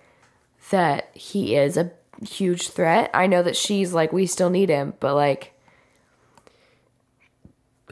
that 0.71 1.09
he 1.15 1.55
is 1.55 1.77
a 1.77 1.93
huge 2.29 2.69
threat. 2.71 3.11
I 3.15 3.29
know 3.29 3.45
that 3.45 3.55
she's 3.57 3.93
like, 3.93 4.13
we 4.13 4.27
still 4.27 4.51
need 4.51 4.71
him, 4.71 4.95
but 4.99 5.15
like, 5.15 5.53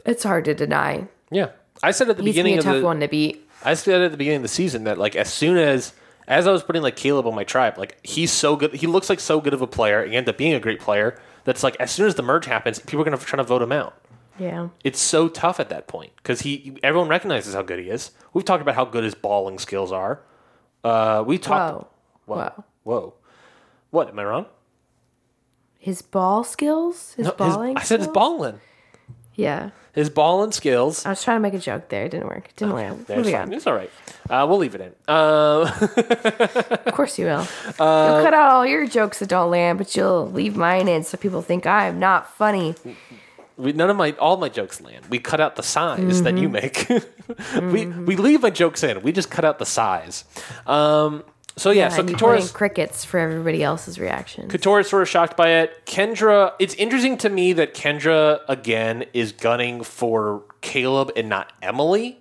it's 0.05 0.23
hard 0.23 0.45
to 0.45 0.53
deny. 0.53 1.07
yeah. 1.31 1.49
I 1.83 1.91
said 1.91 2.09
at 2.09 2.17
the 2.17 2.23
He's 2.23 2.35
be 2.35 2.41
beginning 2.41 2.55
a 2.55 2.59
of 2.59 2.63
tough 2.65 2.75
the 2.77 2.83
one 2.85 2.99
to 3.01 3.07
beat. 3.07 3.47
I 3.63 3.73
said 3.73 4.01
at 4.01 4.11
the 4.11 4.17
beginning 4.17 4.37
of 4.37 4.41
the 4.43 4.47
season 4.47 4.85
that 4.85 4.97
like 4.97 5.15
as 5.15 5.31
soon 5.31 5.57
as 5.57 5.93
as 6.27 6.47
I 6.47 6.51
was 6.51 6.63
putting 6.63 6.81
like 6.81 6.95
Kaleb 6.95 7.25
on 7.25 7.35
my 7.35 7.43
tribe, 7.43 7.77
like 7.77 7.97
he's 8.05 8.31
so 8.31 8.55
good. 8.55 8.73
He 8.75 8.87
looks 8.87 9.09
like 9.09 9.19
so 9.19 9.39
good 9.41 9.53
of 9.53 9.61
a 9.61 9.67
player. 9.67 10.05
He 10.05 10.15
ended 10.15 10.29
up 10.33 10.37
being 10.37 10.53
a 10.53 10.59
great 10.59 10.79
player. 10.79 11.19
That's 11.43 11.63
like 11.63 11.75
as 11.79 11.91
soon 11.91 12.07
as 12.07 12.15
the 12.15 12.23
merge 12.23 12.45
happens, 12.45 12.79
people 12.79 13.01
are 13.01 13.03
gonna 13.05 13.17
try 13.17 13.37
to 13.37 13.43
vote 13.43 13.61
him 13.61 13.71
out. 13.71 13.95
Yeah. 14.39 14.69
It's 14.83 14.99
so 14.99 15.27
tough 15.29 15.59
at 15.59 15.69
that 15.69 15.87
point 15.87 16.11
because 16.17 16.41
he 16.41 16.77
everyone 16.83 17.07
recognizes 17.07 17.53
how 17.53 17.61
good 17.61 17.79
he 17.79 17.89
is. 17.89 18.11
We've 18.33 18.43
talked 18.45 18.61
about 18.61 18.75
how 18.75 18.85
good 18.85 19.03
his 19.03 19.15
balling 19.15 19.59
skills 19.59 19.91
are. 19.91 20.21
Uh, 20.83 21.23
we 21.25 21.37
talked. 21.37 21.73
Whoa. 21.73 21.87
Whoa. 22.25 22.35
Whoa. 22.35 22.63
Whoa. 22.83 23.13
What 23.91 24.09
am 24.09 24.19
I 24.19 24.23
wrong? 24.25 24.45
His 25.79 26.01
ball 26.01 26.43
skills? 26.43 27.13
His 27.13 27.25
No, 27.25 27.31
his- 27.31 27.37
balling? 27.37 27.77
I 27.77 27.83
said 27.83 27.99
his 27.99 28.07
balling. 28.09 28.59
Yeah. 29.35 29.69
His 29.95 30.09
ball 30.09 30.43
and 30.43 30.53
skills. 30.53 31.05
I 31.05 31.09
was 31.09 31.23
trying 31.23 31.37
to 31.37 31.41
make 31.41 31.53
a 31.53 31.59
joke 31.59 31.87
there. 31.89 32.03
It 32.05 32.09
didn't 32.11 32.27
work. 32.27 32.49
It 32.49 32.55
didn't 32.57 32.75
land. 32.75 33.05
That's 33.07 33.17
Moving 33.17 33.33
fine. 33.33 33.41
on. 33.43 33.53
It's 33.53 33.65
all 33.65 33.73
right. 33.73 33.89
Uh, 34.29 34.45
we'll 34.47 34.57
leave 34.57 34.75
it 34.75 34.81
in. 34.81 34.91
Uh, 35.07 35.71
Of 36.85 36.93
course 36.93 37.17
you 37.17 37.25
will. 37.25 37.47
Uh, 37.79 38.11
you'll 38.13 38.23
cut 38.23 38.33
out 38.33 38.51
all 38.51 38.65
your 38.65 38.85
jokes 38.87 39.19
that 39.19 39.29
don't 39.29 39.49
land, 39.49 39.77
but 39.77 39.95
you'll 39.95 40.29
leave 40.31 40.55
mine 40.55 40.87
in 40.87 41.03
so 41.03 41.17
people 41.17 41.41
think 41.41 41.65
I'm 41.65 41.99
not 41.99 42.33
funny. 42.35 42.75
We, 43.57 43.71
none 43.71 43.89
of 43.89 43.95
my 43.95 44.11
all 44.19 44.35
my 44.37 44.49
jokes 44.49 44.81
land. 44.81 45.05
We 45.09 45.19
cut 45.19 45.39
out 45.39 45.55
the 45.55 45.63
size 45.63 46.21
that 46.23 46.35
Mm-hmm. 46.35 46.43
you 46.43 46.49
make. 46.49 46.89
we 47.73 47.85
we 47.87 48.15
leave 48.17 48.41
my 48.41 48.49
jokes 48.49 48.83
in. 48.83 49.01
We 49.01 49.11
just 49.13 49.29
cut 49.31 49.45
out 49.45 49.59
the 49.59 49.65
size. 49.65 50.25
Um, 50.67 51.23
so 51.57 51.71
yeah, 51.71 51.89
so 51.89 51.99
and 51.99 52.09
put 52.09 52.13
in 52.13 52.19
Katurah's 52.19 52.51
crickets 52.51 53.05
for 53.05 53.19
everybody 53.19 53.63
else's 53.63 53.99
reaction. 53.99 54.49
Katurah's 54.49 54.89
sort 54.89 55.01
of 55.01 55.09
shocked 55.09 55.37
by 55.37 55.49
it. 55.49 55.85
Kendra, 55.85 56.53
it's 56.59 56.73
interesting 56.75 57.17
to 57.19 57.29
me 57.29 57.53
that 57.53 57.73
Kendra 57.73 58.41
again 58.49 59.05
is 59.13 59.31
gunning 59.31 59.83
for 59.83 60.43
Kaleb 60.61 61.11
and 61.15 61.29
not 61.29 61.53
Emily. 61.61 62.19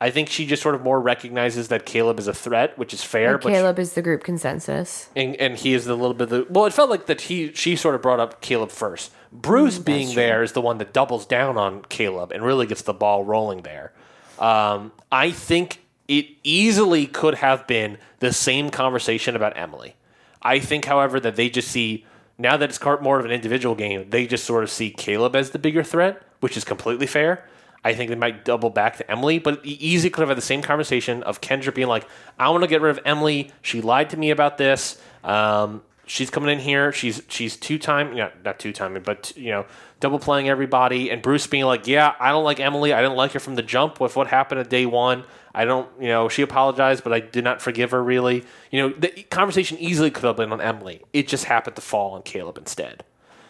I 0.00 0.10
think 0.10 0.28
she 0.28 0.44
just 0.44 0.62
sort 0.62 0.74
of 0.74 0.82
more 0.82 1.00
recognizes 1.00 1.68
that 1.68 1.86
Kaleb 1.86 2.18
is 2.18 2.28
a 2.28 2.34
threat, 2.34 2.76
which 2.76 2.92
is 2.92 3.02
fair. 3.02 3.38
But 3.38 3.52
Kaleb 3.52 3.78
is 3.78 3.94
the 3.94 4.02
group 4.02 4.22
consensus. 4.22 5.08
and, 5.16 5.34
and 5.36 5.56
he 5.56 5.72
is 5.72 5.86
the 5.86 5.94
little 5.94 6.12
bit 6.12 6.24
of 6.24 6.30
the 6.30 6.46
well. 6.50 6.66
It 6.66 6.74
felt 6.74 6.90
like 6.90 7.06
that 7.06 7.22
he 7.22 7.52
she 7.54 7.76
sort 7.76 7.94
of 7.94 8.02
brought 8.02 8.20
up 8.20 8.42
Kaleb 8.42 8.70
first. 8.70 9.12
Bruce 9.32 9.78
being 9.78 10.14
there 10.14 10.42
is 10.42 10.52
the 10.52 10.60
one 10.60 10.78
that 10.78 10.92
doubles 10.92 11.24
down 11.26 11.56
on 11.56 11.82
Kaleb 11.82 12.32
and 12.32 12.44
really 12.44 12.66
gets 12.66 12.82
the 12.82 12.92
ball 12.92 13.24
rolling 13.24 13.62
there. 13.62 13.92
Um, 14.38 14.92
I 15.10 15.30
think 15.30 15.83
it 16.08 16.26
easily 16.42 17.06
could 17.06 17.36
have 17.36 17.66
been 17.66 17.98
the 18.20 18.32
same 18.32 18.70
conversation 18.70 19.36
about 19.36 19.56
Emily. 19.56 19.96
I 20.42 20.58
think, 20.58 20.84
however, 20.84 21.18
that 21.20 21.36
they 21.36 21.48
just 21.48 21.68
see 21.68 22.04
now 22.38 22.56
that 22.56 22.68
it's 22.68 22.82
more 22.82 23.18
of 23.18 23.24
an 23.24 23.30
individual 23.30 23.74
game, 23.74 24.10
they 24.10 24.26
just 24.26 24.44
sort 24.44 24.64
of 24.64 24.70
see 24.70 24.92
Kaleb 24.92 25.34
as 25.34 25.50
the 25.50 25.58
bigger 25.58 25.82
threat, 25.82 26.22
which 26.40 26.56
is 26.56 26.64
completely 26.64 27.06
fair. 27.06 27.46
I 27.84 27.94
think 27.94 28.08
they 28.08 28.16
might 28.16 28.44
double 28.44 28.70
back 28.70 28.96
to 28.96 29.10
Emily, 29.10 29.38
but 29.38 29.64
it 29.64 29.68
easily 29.68 30.10
could 30.10 30.22
have 30.22 30.30
had 30.30 30.38
the 30.38 30.42
same 30.42 30.62
conversation 30.62 31.22
of 31.22 31.40
Kendra 31.40 31.72
being 31.74 31.88
like, 31.88 32.08
"I 32.38 32.48
want 32.48 32.62
to 32.62 32.68
get 32.68 32.80
rid 32.80 32.90
of 32.90 33.00
Emily. 33.04 33.52
She 33.60 33.82
lied 33.82 34.10
to 34.10 34.16
me 34.16 34.30
about 34.30 34.56
this. 34.56 35.00
Um, 35.22 35.82
she's 36.06 36.30
coming 36.30 36.50
in 36.50 36.60
here. 36.60 36.92
She's 36.92 37.22
she's 37.28 37.56
two 37.56 37.78
time, 37.78 38.16
yeah, 38.16 38.30
not 38.42 38.58
two 38.58 38.72
timing, 38.72 39.02
but 39.02 39.34
you 39.36 39.50
know, 39.50 39.66
double 40.00 40.18
playing 40.18 40.48
everybody." 40.48 41.10
And 41.10 41.20
Bruce 41.20 41.46
being 41.46 41.66
like, 41.66 41.86
"Yeah, 41.86 42.14
I 42.18 42.30
don't 42.30 42.44
like 42.44 42.58
Emily. 42.58 42.94
I 42.94 43.02
didn't 43.02 43.16
like 43.16 43.32
her 43.32 43.40
from 43.40 43.54
the 43.54 43.62
jump 43.62 44.00
with 44.00 44.16
what 44.16 44.28
happened 44.28 44.60
at 44.60 44.70
day 44.70 44.86
one. 44.86 45.24
I 45.54 45.64
don't, 45.64 45.88
you 46.00 46.08
know, 46.08 46.28
she 46.28 46.42
apologized, 46.42 47.04
but 47.04 47.12
I 47.12 47.20
did 47.20 47.44
not 47.44 47.62
forgive 47.62 47.92
her. 47.92 48.02
Really, 48.02 48.44
you 48.70 48.82
know, 48.82 48.88
the 48.96 49.08
conversation 49.30 49.78
easily 49.78 50.10
could 50.10 50.24
have 50.24 50.36
been 50.36 50.52
on 50.52 50.60
Emily. 50.60 51.02
It 51.12 51.28
just 51.28 51.44
happened 51.44 51.76
to 51.76 51.82
fall 51.82 52.12
on 52.12 52.22
Kaleb 52.22 52.58
instead. 52.58 53.04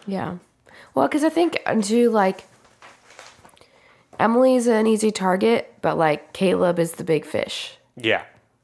Yeah. 0.05 0.37
Well, 0.93 1.07
because 1.07 1.23
I 1.23 1.29
think 1.29 1.59
too, 1.83 2.09
like 2.11 2.45
Emily's 4.19 4.67
an 4.67 4.87
easy 4.87 5.11
target, 5.11 5.73
but 5.81 5.97
like 5.97 6.33
Kaleb 6.33 6.79
is 6.79 6.93
the 6.93 7.03
big 7.03 7.25
fish. 7.25 7.77
Yeah. 7.97 8.23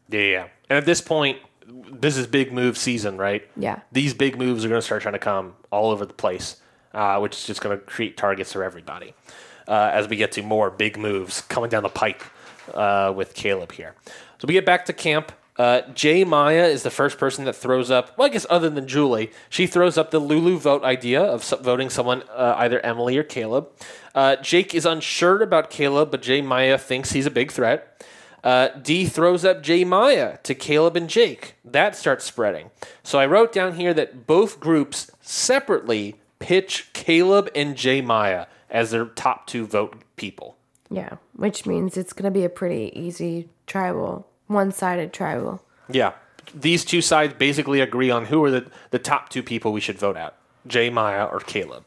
Yeah, 0.10 0.22
yeah. 0.22 0.48
And 0.70 0.78
at 0.78 0.86
this 0.86 1.02
point, 1.02 1.40
this 1.66 2.18
is 2.18 2.28
big 2.28 2.52
move 2.54 2.78
season, 2.78 3.18
right? 3.18 3.48
Yeah. 3.58 3.80
These 3.92 4.14
big 4.14 4.38
moves 4.38 4.64
are 4.66 4.70
going 4.70 4.80
to 4.80 4.86
start 4.86 5.02
trying 5.02 5.14
to 5.14 5.20
come 5.20 5.56
all 5.72 5.92
over 5.92 6.06
the 6.06 6.14
place, 6.14 6.58
uh, 6.94 7.18
which 7.20 7.36
is 7.36 7.46
just 7.46 7.62
going 7.62 7.78
to 7.78 7.84
create 7.84 8.18
targets 8.18 8.54
for 8.54 8.64
everybody 8.64 9.14
uh, 9.68 9.90
as 9.94 10.08
we 10.08 10.16
get 10.16 10.32
to 10.34 10.42
more 10.42 10.70
big 10.70 10.98
moves 10.98 11.42
coming 11.42 11.70
down 11.70 11.84
the 11.84 11.90
pipe 11.90 12.22
uh, 12.74 13.14
with 13.16 13.34
Kaleb 13.34 13.72
here. 13.72 13.96
So 14.40 14.48
we 14.48 14.54
get 14.54 14.66
back 14.66 14.86
to 14.86 14.94
camp. 14.94 15.32
Uh, 15.58 15.82
J. 15.94 16.24
Maya 16.24 16.66
is 16.66 16.84
the 16.84 16.90
first 16.90 17.18
person 17.18 17.46
that 17.46 17.56
throws 17.56 17.92
up, 17.92 18.18
well, 18.18 18.26
I 18.26 18.30
guess 18.32 18.48
other 18.50 18.70
than 18.70 18.88
Julie, 18.88 19.32
she 19.50 19.68
throws 19.68 19.98
up 19.98 20.10
the 20.10 20.20
Lulu 20.20 20.58
vote 20.58 20.84
idea 20.84 21.22
of 21.22 21.44
voting 21.62 21.90
someone, 21.90 22.24
uh, 22.32 22.56
either 22.58 22.80
Emily 22.80 23.18
or 23.18 23.24
Kaleb. 23.24 23.68
Uh, 24.16 24.38
Jake 24.38 24.74
is 24.74 24.86
unsure 24.86 25.44
about 25.44 25.70
Kaleb, 25.70 26.10
but 26.10 26.22
J. 26.22 26.42
Maya 26.42 26.78
thinks 26.78 27.12
he's 27.12 27.26
a 27.26 27.32
big 27.32 27.52
threat. 27.52 28.04
Uh, 28.44 28.70
Dee 28.70 29.06
throws 29.06 29.46
up 29.46 29.62
J. 29.62 29.84
Maya 29.84 30.38
to 30.44 30.56
Kaleb 30.56 30.96
and 30.96 31.08
Jake. 31.08 31.56
That 31.64 31.96
starts 31.96 32.26
spreading. 32.26 32.72
So 33.04 33.20
I 33.20 33.28
wrote 33.28 33.54
down 33.54 33.76
here 33.76 33.94
that 33.94 34.26
both 34.26 34.60
groups 34.60 35.12
separately 35.22 36.16
pitch 36.40 36.90
Kaleb 36.94 37.50
and 37.54 37.76
J. 37.76 38.02
Maya 38.02 38.48
as 38.70 38.92
their 38.92 39.06
top 39.06 39.46
two 39.46 39.68
vote 39.68 40.02
people. 40.16 40.58
Yeah. 40.92 41.16
Which 41.36 41.66
means 41.66 41.98
it's 41.98 42.14
going 42.14 42.26
to 42.26 42.32
be 42.32 42.44
a 42.44 42.50
pretty 42.50 42.92
easy 42.94 43.50
tribal, 43.66 44.28
one 44.48 44.72
sided 44.72 45.14
tribal. 45.14 45.64
Yeah. 45.90 46.14
These 46.54 46.86
two 46.86 47.02
sides 47.02 47.34
basically 47.34 47.80
agree 47.80 48.12
on 48.12 48.26
who 48.26 48.44
are 48.44 48.52
the, 48.52 48.70
the 48.90 49.00
top 49.00 49.30
two 49.30 49.42
people 49.42 49.72
we 49.72 49.80
should 49.80 49.98
vote 49.98 50.18
out 50.18 50.36
J. 50.68 50.90
Maya 50.90 51.26
or 51.26 51.40
Kaleb. 51.40 51.86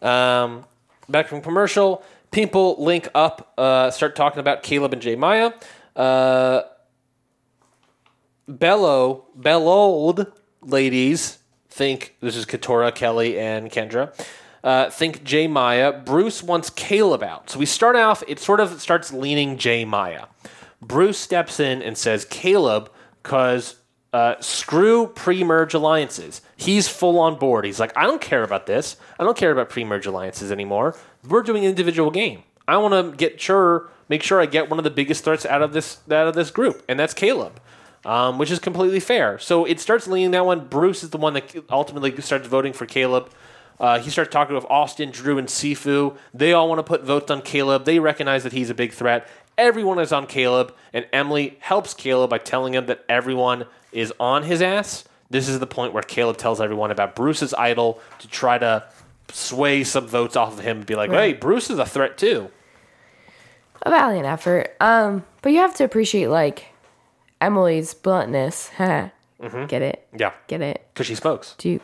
Um, 0.00 0.64
back 1.08 1.28
from 1.28 1.42
commercial, 1.42 2.02
people 2.30 2.82
link 2.82 3.08
up, 3.14 3.52
uh, 3.58 3.90
start 3.90 4.16
talking 4.16 4.40
about 4.40 4.62
Kaleb 4.62 4.92
and 4.92 5.02
J. 5.02 5.16
Maya. 5.16 5.52
Uh, 5.94 6.62
Belo, 8.48 9.24
Bellold 9.36 10.32
ladies 10.62 11.38
think 11.68 12.14
this 12.20 12.36
is 12.36 12.46
Katurah, 12.46 12.94
Kellie, 12.94 13.38
and 13.38 13.70
Kendra. 13.70 14.14
Uh, 14.64 14.88
think 14.88 15.22
J. 15.22 15.46
Maya. 15.46 15.92
Bruce 15.92 16.42
wants 16.42 16.70
Kaleb 16.70 17.22
out. 17.22 17.50
So 17.50 17.58
we 17.58 17.66
start 17.66 17.96
off, 17.96 18.24
it 18.26 18.40
sort 18.40 18.60
of 18.60 18.80
starts 18.80 19.12
leaning 19.12 19.58
J. 19.58 19.84
Maya. 19.84 20.24
Bruce 20.80 21.18
steps 21.18 21.60
in 21.60 21.82
and 21.82 21.96
says 21.96 22.24
Kaleb, 22.24 22.88
because 23.22 23.76
uh, 24.14 24.36
screw 24.40 25.08
pre 25.08 25.44
merge 25.44 25.74
alliances. 25.74 26.40
He's 26.56 26.88
full 26.88 27.18
on 27.18 27.38
board. 27.38 27.64
He's 27.64 27.80
like, 27.80 27.94
I 27.96 28.04
don't 28.04 28.20
care 28.20 28.42
about 28.42 28.66
this. 28.66 28.96
I 29.18 29.24
don't 29.24 29.36
care 29.36 29.50
about 29.50 29.68
pre 29.68 29.84
merge 29.84 30.06
alliances 30.06 30.52
anymore. 30.52 30.96
We're 31.28 31.42
doing 31.42 31.64
an 31.64 31.70
individual 31.70 32.10
game. 32.10 32.44
I 32.66 32.76
want 32.78 32.94
to 32.94 33.16
get 33.16 33.40
sure, 33.40 33.90
make 34.08 34.22
sure 34.22 34.40
I 34.40 34.46
get 34.46 34.70
one 34.70 34.78
of 34.78 34.84
the 34.84 34.90
biggest 34.90 35.24
threats 35.24 35.44
out 35.44 35.62
of 35.62 35.72
this 35.72 35.98
out 36.10 36.28
of 36.28 36.34
this 36.34 36.50
group, 36.50 36.82
and 36.88 36.98
that's 36.98 37.12
Kaleb, 37.12 37.52
um, 38.04 38.38
which 38.38 38.50
is 38.50 38.58
completely 38.58 39.00
fair. 39.00 39.38
So 39.38 39.64
it 39.64 39.80
starts 39.80 40.06
leaning 40.06 40.30
that 40.30 40.46
one. 40.46 40.68
Bruce 40.68 41.02
is 41.02 41.10
the 41.10 41.18
one 41.18 41.34
that 41.34 41.54
ultimately 41.70 42.18
starts 42.22 42.46
voting 42.46 42.72
for 42.72 42.86
Kaleb. 42.86 43.30
Uh, 43.80 43.98
he 43.98 44.10
starts 44.10 44.30
talking 44.32 44.54
with 44.54 44.64
Austin, 44.70 45.10
Drew, 45.10 45.36
and 45.38 45.48
Sifu. 45.48 46.16
They 46.32 46.52
all 46.52 46.68
want 46.68 46.78
to 46.78 46.82
put 46.84 47.02
votes 47.04 47.30
on 47.30 47.42
Kaleb. 47.42 47.84
They 47.84 47.98
recognize 47.98 48.42
that 48.44 48.52
he's 48.52 48.70
a 48.70 48.74
big 48.74 48.92
threat. 48.92 49.28
Everyone 49.58 49.98
is 49.98 50.12
on 50.12 50.26
Kaleb, 50.26 50.72
and 50.92 51.06
Emily 51.12 51.56
helps 51.60 51.94
Kaleb 51.94 52.30
by 52.30 52.38
telling 52.38 52.74
him 52.74 52.86
that 52.86 53.04
everyone 53.08 53.66
is 53.92 54.12
on 54.18 54.44
his 54.44 54.62
ass. 54.62 55.04
This 55.30 55.48
is 55.48 55.58
the 55.58 55.66
point 55.66 55.92
where 55.92 56.02
Kaleb 56.02 56.36
tells 56.36 56.60
everyone 56.60 56.90
about 56.90 57.16
Bruce's 57.16 57.54
idol 57.54 58.00
to 58.20 58.28
try 58.28 58.58
to 58.58 58.84
sway 59.32 59.82
some 59.82 60.06
votes 60.06 60.36
off 60.36 60.52
of 60.58 60.60
him 60.64 60.78
and 60.78 60.86
be 60.86 60.94
like, 60.94 61.10
hey, 61.10 61.32
Bruce 61.32 61.70
is 61.70 61.78
a 61.78 61.86
threat 61.86 62.16
too. 62.18 62.50
A 63.82 63.90
valiant 63.90 64.26
effort. 64.26 64.74
Um, 64.80 65.24
but 65.42 65.52
you 65.52 65.58
have 65.58 65.74
to 65.76 65.84
appreciate 65.84 66.28
like 66.28 66.66
Emily's 67.40 67.94
bluntness. 67.94 68.70
Get 68.78 69.82
it? 69.82 70.06
Yeah, 70.16 70.32
Get 70.46 70.62
it? 70.62 70.86
because 70.94 71.06
she 71.06 71.14
smokes. 71.14 71.54
Do 71.58 71.68
you 71.68 71.80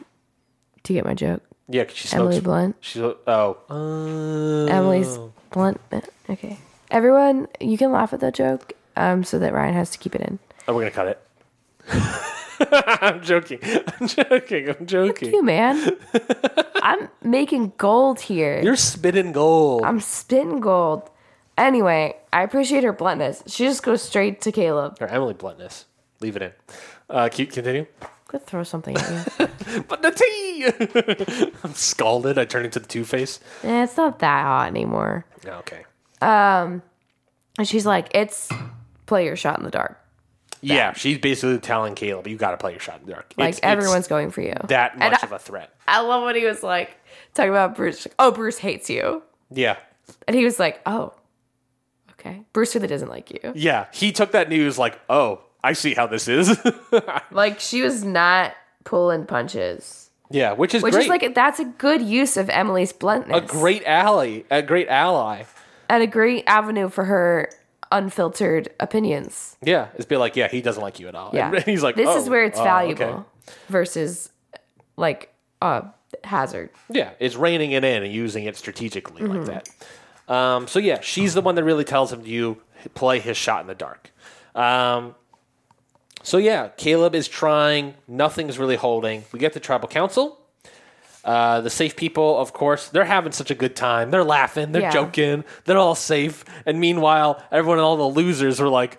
do 0.82 0.94
you 0.94 0.98
get 0.98 1.04
my 1.04 1.14
joke? 1.14 1.42
Yeah, 1.70 1.84
'cause 1.84 1.96
she 1.96 2.08
smokes. 2.08 2.20
Emily 2.36 2.40
Blunt. 2.40 2.76
She's 2.80 3.00
oh. 3.02 3.56
Uh, 3.70 4.66
Emily's 4.66 5.18
blunt. 5.50 5.80
Okay. 6.28 6.58
Everyone, 6.90 7.46
you 7.60 7.78
can 7.78 7.92
laugh 7.92 8.12
at 8.12 8.20
that 8.20 8.34
joke. 8.34 8.72
Um, 8.96 9.22
so 9.24 9.38
that 9.38 9.52
Ryan 9.54 9.74
has 9.74 9.90
to 9.90 9.98
keep 9.98 10.14
it 10.16 10.20
in. 10.20 10.38
Oh, 10.66 10.74
we're 10.74 10.82
gonna 10.82 10.90
cut 10.90 11.06
it. 11.08 11.22
I'm 13.02 13.22
joking. 13.22 13.58
I'm 13.62 14.06
joking. 14.06 14.68
I'm 14.68 14.86
joking. 14.86 15.32
You 15.32 15.42
man, 15.42 15.96
I'm 16.82 17.08
making 17.22 17.72
gold 17.78 18.20
here. 18.20 18.60
You're 18.60 18.76
spitting 18.76 19.32
gold. 19.32 19.82
I'm 19.84 20.00
spitting 20.00 20.60
gold. 20.60 21.08
Anyway, 21.56 22.16
I 22.32 22.42
appreciate 22.42 22.84
her 22.84 22.92
bluntness. 22.92 23.42
She 23.46 23.64
just 23.64 23.82
goes 23.82 24.02
straight 24.02 24.40
to 24.42 24.52
Kaleb. 24.52 25.00
or 25.00 25.06
Emily 25.06 25.34
bluntness. 25.34 25.86
Leave 26.20 26.36
it 26.36 26.42
in. 26.42 26.52
Uh, 27.08 27.28
keep 27.30 27.52
continue. 27.52 27.86
Could 28.30 28.46
throw 28.46 28.62
something 28.62 28.96
at 28.96 29.10
you. 29.40 29.48
But 29.88 30.02
the 30.02 30.12
tea. 30.12 31.52
I'm 31.64 31.74
scalded. 31.74 32.38
I 32.38 32.44
turn 32.44 32.64
into 32.64 32.78
the 32.78 32.86
Two 32.86 33.04
Face. 33.04 33.40
eh, 33.64 33.82
it's 33.82 33.96
not 33.96 34.20
that 34.20 34.42
hot 34.44 34.68
anymore. 34.68 35.24
Okay. 35.44 35.84
Um, 36.22 36.80
and 37.58 37.66
she's 37.66 37.84
like, 37.86 38.08
"It's 38.14 38.48
play 39.06 39.24
your 39.24 39.34
shot 39.36 39.58
in 39.58 39.64
the 39.64 39.70
dark." 39.70 39.98
Yeah, 40.60 40.92
she's 40.92 41.18
basically 41.18 41.58
telling 41.58 41.94
Kaleb, 41.96 42.26
"You 42.28 42.36
got 42.36 42.50
to 42.52 42.56
play 42.56 42.70
your 42.72 42.80
shot 42.80 43.00
in 43.00 43.06
the 43.06 43.12
dark." 43.14 43.32
Like 43.36 43.48
It's- 43.48 43.58
it's 43.58 43.64
everyone's 43.64 44.06
going 44.06 44.30
for 44.30 44.42
you. 44.42 44.54
that 44.68 44.96
much 44.98 45.22
I- 45.22 45.26
of 45.26 45.32
a 45.32 45.38
threat. 45.38 45.74
I 45.88 46.00
love 46.02 46.22
what 46.22 46.36
he 46.36 46.44
was 46.44 46.62
like 46.62 46.90
talking 47.34 47.50
about 47.50 47.74
Bruce. 47.74 48.06
like, 48.06 48.14
oh, 48.20 48.30
Bruce 48.30 48.58
hates 48.58 48.88
you, 48.90 49.22
Yeah, 49.50 49.76
and 50.28 50.36
he 50.36 50.44
was 50.44 50.58
like, 50.60 50.80
"Oh, 50.86 51.14
okay." 52.12 52.42
Bruce 52.52 52.74
really 52.76 52.86
doesn't 52.88 53.08
like 53.08 53.30
you. 53.30 53.52
yeah. 53.56 53.86
He 53.92 54.12
took 54.12 54.32
that 54.32 54.48
news 54.48 54.78
like, 54.78 55.00
"Oh, 55.08 55.40
I 55.62 55.72
see 55.74 55.94
how 55.94 56.06
this 56.06 56.28
is." 56.28 56.58
Like 57.30 57.60
she 57.60 57.82
was 57.82 58.02
not 58.04 58.54
pulling 58.84 59.24
punches, 59.26 60.10
yeah, 60.30 60.52
which 60.52 60.74
is 60.74 60.82
which 60.82 60.94
great. 60.94 61.02
is 61.04 61.08
like 61.08 61.34
that's 61.34 61.60
a 61.60 61.64
good 61.64 62.02
use 62.02 62.36
of 62.36 62.50
Emily's 62.50 62.92
bluntness. 62.92 63.36
a 63.36 63.40
great 63.46 63.84
ally, 63.84 64.42
a 64.50 64.62
great 64.62 64.88
ally. 64.88 65.44
and 65.88 66.02
a 66.02 66.06
great 66.06 66.44
avenue 66.46 66.88
for 66.88 67.04
her 67.04 67.50
unfiltered 67.92 68.68
opinions. 68.80 69.56
Yeah, 69.62 69.88
it's 69.94 70.04
be 70.06 70.16
like, 70.16 70.36
yeah, 70.36 70.48
he 70.48 70.60
doesn't 70.60 70.82
like 70.82 70.98
you 71.00 71.08
at 71.08 71.14
all. 71.14 71.30
Yeah, 71.32 71.52
and 71.54 71.64
he's 71.64 71.82
like, 71.82 71.96
this 71.96 72.08
"Oh, 72.08 72.18
is 72.18 72.28
where 72.28 72.44
it's 72.44 72.58
oh, 72.58 72.64
valuable 72.64 73.04
okay." 73.04 73.52
versus 73.68 74.30
like 74.96 75.32
uh 75.62 75.82
hazard. 76.24 76.70
Yeah, 76.88 77.10
it's 77.20 77.36
reining 77.36 77.72
it 77.72 77.84
in 77.84 78.02
and 78.02 78.12
using 78.12 78.44
it 78.44 78.56
strategically 78.56 79.22
Mm-hmm. 79.22 79.44
like 79.44 79.64
that. 80.26 80.32
Um, 80.34 80.66
so 80.68 80.78
yeah, 80.78 81.00
she's 81.00 81.34
the 81.34 81.40
one 81.40 81.54
that 81.56 81.64
really 81.64 81.84
tells 81.84 82.12
him 82.12 82.24
to 82.24 82.56
play 82.94 83.18
his 83.20 83.36
shot 83.36 83.60
in 83.62 83.66
the 83.66 83.74
dark. 83.74 84.10
Um, 84.54 85.14
so 86.22 86.38
yeah, 86.38 86.68
Kaleb 86.76 87.14
is 87.14 87.28
trying. 87.28 87.94
Nothing's 88.08 88.58
really 88.58 88.76
holding. 88.76 89.24
We 89.32 89.38
get 89.38 89.52
the 89.52 89.60
tribal 89.60 89.88
council. 89.88 90.38
Uh, 91.24 91.60
the 91.60 91.70
safe 91.70 91.96
people, 91.96 92.38
of 92.38 92.52
course, 92.54 92.88
they're 92.88 93.04
having 93.04 93.32
such 93.32 93.50
a 93.50 93.54
good 93.54 93.76
time. 93.76 94.10
They're 94.10 94.24
laughing. 94.24 94.72
They're 94.72 94.82
Yeah. 94.82 94.90
joking. 94.90 95.44
They're 95.66 95.76
all 95.76 95.94
safe. 95.94 96.44
And 96.64 96.80
meanwhile, 96.80 97.42
everyone, 97.52 97.78
all 97.78 97.96
the 97.98 98.04
losers, 98.08 98.58
were 98.60 98.68
like, 98.68 98.98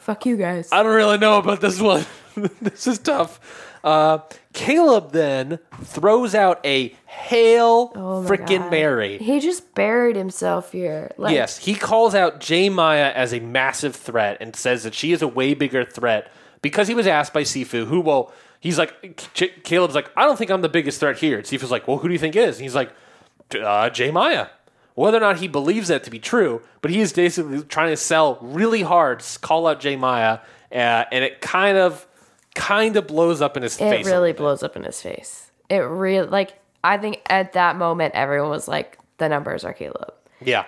Fuck 0.00 0.26
you 0.26 0.36
guys. 0.36 0.68
"I 0.70 0.82
don't 0.82 0.94
really 0.94 1.16
know 1.16 1.38
about 1.38 1.62
this 1.62 1.80
one." 1.80 2.04
this 2.60 2.86
is 2.86 2.98
tough. 2.98 3.40
Uh, 3.82 4.18
Kaleb 4.52 5.12
then 5.12 5.58
throws 5.82 6.34
out 6.34 6.60
a 6.64 6.94
hail 7.06 7.92
Oh 7.94 8.22
my 8.22 8.28
freaking 8.28 8.58
God. 8.60 8.70
Mary. 8.70 9.18
He 9.18 9.40
just 9.40 9.74
buried 9.74 10.16
himself 10.16 10.72
here. 10.72 11.10
Like, 11.16 11.34
Yes, 11.34 11.58
he 11.58 11.74
calls 11.74 12.14
out 12.14 12.40
J. 12.40 12.68
Maya 12.68 13.12
as 13.14 13.32
a 13.32 13.40
massive 13.40 13.94
threat 13.96 14.36
and 14.40 14.54
says 14.56 14.82
that 14.84 14.94
she 14.94 15.12
is 15.12 15.22
a 15.22 15.28
way 15.28 15.54
bigger 15.54 15.84
threat 15.84 16.30
because 16.64 16.88
he 16.88 16.94
was 16.94 17.06
asked 17.06 17.32
by 17.32 17.42
Sifu, 17.42 17.86
who 17.86 18.00
will. 18.00 18.32
He's 18.58 18.78
like, 18.78 18.92
Ch- 19.34 19.52
Kaleb's 19.62 19.94
like, 19.94 20.10
I 20.16 20.24
don't 20.24 20.36
think 20.38 20.50
I'm 20.50 20.62
the 20.62 20.68
biggest 20.70 20.98
threat 20.98 21.18
here. 21.18 21.36
And 21.36 21.46
Sifu's 21.46 21.70
like, 21.70 21.86
well, 21.86 21.98
who 21.98 22.08
do 22.08 22.12
you 22.14 22.18
think 22.18 22.34
is? 22.34 22.56
And 22.56 22.62
he's 22.62 22.74
like, 22.74 22.90
uh, 23.62 23.90
J. 23.90 24.10
Maya. 24.10 24.46
Whether 24.94 25.18
or 25.18 25.20
not 25.20 25.38
he 25.38 25.48
believes 25.48 25.88
that 25.88 26.02
to 26.04 26.10
be 26.10 26.18
true, 26.18 26.62
but 26.80 26.90
he 26.90 27.00
is 27.00 27.12
basically 27.12 27.62
trying 27.64 27.90
to 27.90 27.96
sell 27.96 28.38
really 28.40 28.80
hard, 28.82 29.22
call 29.42 29.66
out 29.66 29.80
J. 29.80 29.96
Maya, 29.96 30.38
uh, 30.72 31.04
and 31.12 31.22
it 31.24 31.40
kind 31.42 31.76
of, 31.76 32.06
kind 32.54 32.96
of 32.96 33.06
blows 33.06 33.42
up 33.42 33.56
in 33.56 33.62
his 33.64 33.74
It 33.76 33.90
face. 33.90 34.06
a 34.06 34.10
really 34.10 34.32
blows 34.32 34.62
up 34.62 34.76
in 34.76 34.84
his 34.84 35.00
face. 35.02 35.50
It 35.68 35.78
really 35.78 36.26
like 36.26 36.54
I 36.84 36.96
think 36.98 37.20
at 37.28 37.52
that 37.54 37.76
moment 37.76 38.14
everyone 38.14 38.50
was 38.50 38.66
like, 38.68 38.98
the 39.18 39.28
numbers 39.28 39.64
are 39.64 39.74
Kaleb. 39.74 40.10
Yeah. 40.40 40.64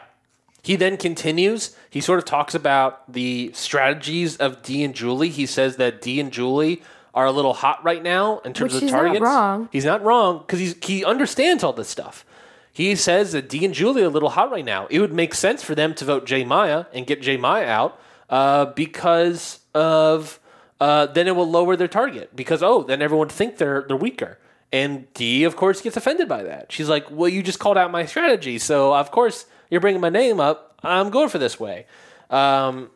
He 0.66 0.74
then 0.74 0.96
continues. 0.96 1.76
He 1.88 2.00
sort 2.00 2.18
of 2.18 2.24
talks 2.24 2.52
about 2.52 3.12
the 3.12 3.52
strategies 3.54 4.36
of 4.38 4.64
Dee 4.64 4.82
and 4.82 4.96
Julie. 4.96 5.28
He 5.28 5.46
says 5.46 5.76
that 5.76 6.02
Dee 6.02 6.18
and 6.18 6.32
Julie 6.32 6.82
are 7.14 7.24
a 7.24 7.30
little 7.30 7.54
hot 7.54 7.84
right 7.84 8.02
now 8.02 8.40
in 8.40 8.52
terms 8.52 8.74
Which 8.74 8.82
of 8.82 8.88
he's 8.88 8.92
not 8.92 9.20
wrong. 9.20 9.68
He's 9.70 9.84
not 9.84 10.02
wrong 10.02 10.38
because 10.38 10.74
he 10.82 11.04
understands 11.04 11.62
all 11.62 11.72
this 11.72 11.88
stuff. 11.88 12.26
He 12.72 12.96
says 12.96 13.30
that 13.30 13.48
Dee 13.48 13.64
and 13.64 13.72
Julie 13.72 14.02
are 14.02 14.06
a 14.06 14.08
little 14.08 14.30
hot 14.30 14.50
right 14.50 14.64
now. 14.64 14.88
It 14.90 14.98
would 14.98 15.12
make 15.12 15.34
sense 15.34 15.62
for 15.62 15.76
them 15.76 15.94
to 15.94 16.04
vote 16.04 16.26
J. 16.26 16.44
Maya 16.44 16.86
and 16.92 17.06
get 17.06 17.22
J. 17.22 17.36
Maya 17.36 17.68
out 17.68 18.00
uh, 18.28 18.64
because 18.64 19.60
of 19.72 20.40
uh, 20.80 21.06
then 21.06 21.28
it 21.28 21.36
will 21.36 21.48
lower 21.48 21.76
their 21.76 21.86
target 21.86 22.34
because 22.34 22.60
oh 22.64 22.82
then 22.82 23.02
everyone 23.02 23.28
think 23.28 23.58
they're 23.58 23.84
they're 23.86 23.96
weaker. 23.96 24.36
And 24.72 25.06
Dee, 25.14 25.44
of 25.44 25.54
course, 25.54 25.80
gets 25.80 25.96
offended 25.96 26.28
by 26.28 26.42
that. 26.42 26.72
She's 26.72 26.88
like, 26.88 27.08
"Well, 27.08 27.28
you 27.28 27.44
just 27.44 27.60
called 27.60 27.78
out 27.78 27.92
my 27.92 28.04
strategy, 28.04 28.58
so 28.58 28.92
of 28.92 29.12
course 29.12 29.46
you're 29.70 29.80
bringing 29.80 30.00
my 30.00 30.08
name 30.10 30.40
up. 30.40 30.78
I'm 30.82 31.10
going 31.10 31.28
for 31.28 31.38
this 31.38 31.58
way." 31.58 31.86
Um, 32.30 32.90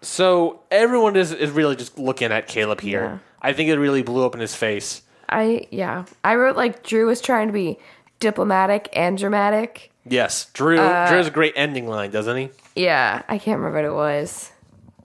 so 0.00 0.60
everyone 0.70 1.16
is, 1.16 1.32
is 1.32 1.50
really 1.50 1.76
just 1.76 1.98
looking 1.98 2.32
at 2.32 2.48
Kaleb 2.48 2.80
here. 2.80 3.04
Yeah. 3.04 3.18
I 3.40 3.52
think 3.52 3.68
it 3.70 3.78
really 3.78 4.02
blew 4.02 4.24
up 4.24 4.34
in 4.34 4.40
his 4.40 4.54
face. 4.54 5.02
I 5.28 5.66
yeah. 5.70 6.04
I 6.24 6.34
wrote 6.36 6.56
like 6.56 6.82
Drew 6.82 7.06
was 7.06 7.20
trying 7.20 7.46
to 7.48 7.52
be 7.52 7.78
diplomatic 8.20 8.88
and 8.92 9.16
dramatic. 9.18 9.90
Yes, 10.04 10.46
Drew. 10.52 10.78
Uh, 10.78 11.08
Drew 11.08 11.16
has 11.18 11.28
a 11.28 11.30
great 11.30 11.54
ending 11.56 11.86
line, 11.88 12.10
doesn't 12.10 12.36
he? 12.36 12.50
Yeah, 12.74 13.22
I 13.28 13.38
can't 13.38 13.58
remember 13.58 13.78
what 13.78 13.84
it 13.84 13.94
was. 13.94 14.50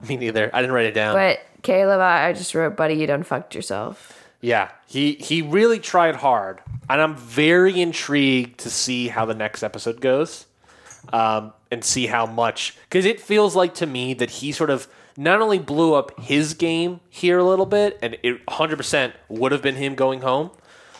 Me 0.08 0.16
neither. 0.16 0.50
I 0.52 0.60
didn't 0.60 0.74
write 0.74 0.86
it 0.86 0.94
down. 0.94 1.14
But 1.14 1.40
Kaleb, 1.62 2.00
I, 2.00 2.28
I 2.28 2.32
just 2.32 2.54
wrote, 2.54 2.76
buddy, 2.76 2.94
you 2.94 3.06
done 3.06 3.22
fucked 3.22 3.54
yourself. 3.54 4.28
yeah, 4.40 4.70
he 4.86 5.12
he 5.14 5.42
really 5.42 5.78
tried 5.78 6.16
hard, 6.16 6.60
and 6.90 7.00
I'm 7.00 7.16
very 7.16 7.80
intrigued 7.80 8.58
to 8.60 8.70
see 8.70 9.08
how 9.08 9.24
the 9.24 9.34
next 9.34 9.62
episode 9.62 10.00
goes, 10.00 10.46
um, 11.12 11.52
and 11.70 11.84
see 11.84 12.06
how 12.06 12.26
much 12.26 12.76
because 12.82 13.04
it 13.04 13.20
feels 13.20 13.54
like 13.56 13.74
to 13.74 13.86
me 13.86 14.14
that 14.14 14.30
he 14.30 14.52
sort 14.52 14.70
of 14.70 14.88
not 15.16 15.40
only 15.40 15.58
blew 15.58 15.94
up 15.94 16.18
his 16.20 16.54
game 16.54 17.00
here 17.10 17.38
a 17.38 17.44
little 17.44 17.66
bit, 17.66 17.98
and 18.02 18.16
it 18.22 18.40
100 18.46 18.76
percent 18.76 19.14
would 19.28 19.52
have 19.52 19.62
been 19.62 19.74
him 19.76 19.94
going 19.94 20.20
home, 20.20 20.50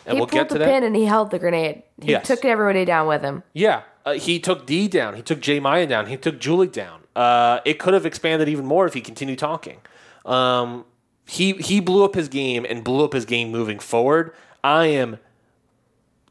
and 0.04 0.14
He 0.14 0.20
we'll 0.20 0.26
pulled 0.26 0.30
get 0.42 0.48
to 0.48 0.54
the 0.54 0.58
that. 0.60 0.66
pin 0.66 0.82
and 0.82 0.96
he 0.96 1.04
held 1.04 1.30
the 1.30 1.38
grenade. 1.38 1.82
He 2.02 2.10
Yes. 2.12 2.26
took 2.26 2.44
everybody 2.44 2.84
down 2.84 3.06
with 3.06 3.22
him. 3.22 3.42
Yeah, 3.52 3.82
uh, 4.04 4.14
he 4.14 4.40
took 4.40 4.66
Dee 4.66 4.88
down. 4.88 5.14
He 5.14 5.22
took 5.22 5.40
J. 5.40 5.60
Maya 5.60 5.86
down. 5.86 6.06
He 6.06 6.16
took 6.16 6.38
Julie 6.40 6.66
down. 6.66 7.00
Uh, 7.14 7.60
it 7.64 7.78
could 7.78 7.94
have 7.94 8.04
expanded 8.06 8.48
even 8.48 8.64
more 8.66 8.86
if 8.86 8.94
he 8.94 9.00
continued 9.00 9.38
talking. 9.38 9.78
Um, 10.26 10.84
he 11.26 11.52
he 11.54 11.80
blew 11.80 12.04
up 12.04 12.14
his 12.14 12.28
game 12.28 12.66
and 12.68 12.82
blew 12.84 13.04
up 13.04 13.12
his 13.12 13.24
game 13.24 13.50
moving 13.50 13.78
forward. 13.78 14.32
I 14.64 14.86
am 14.86 15.18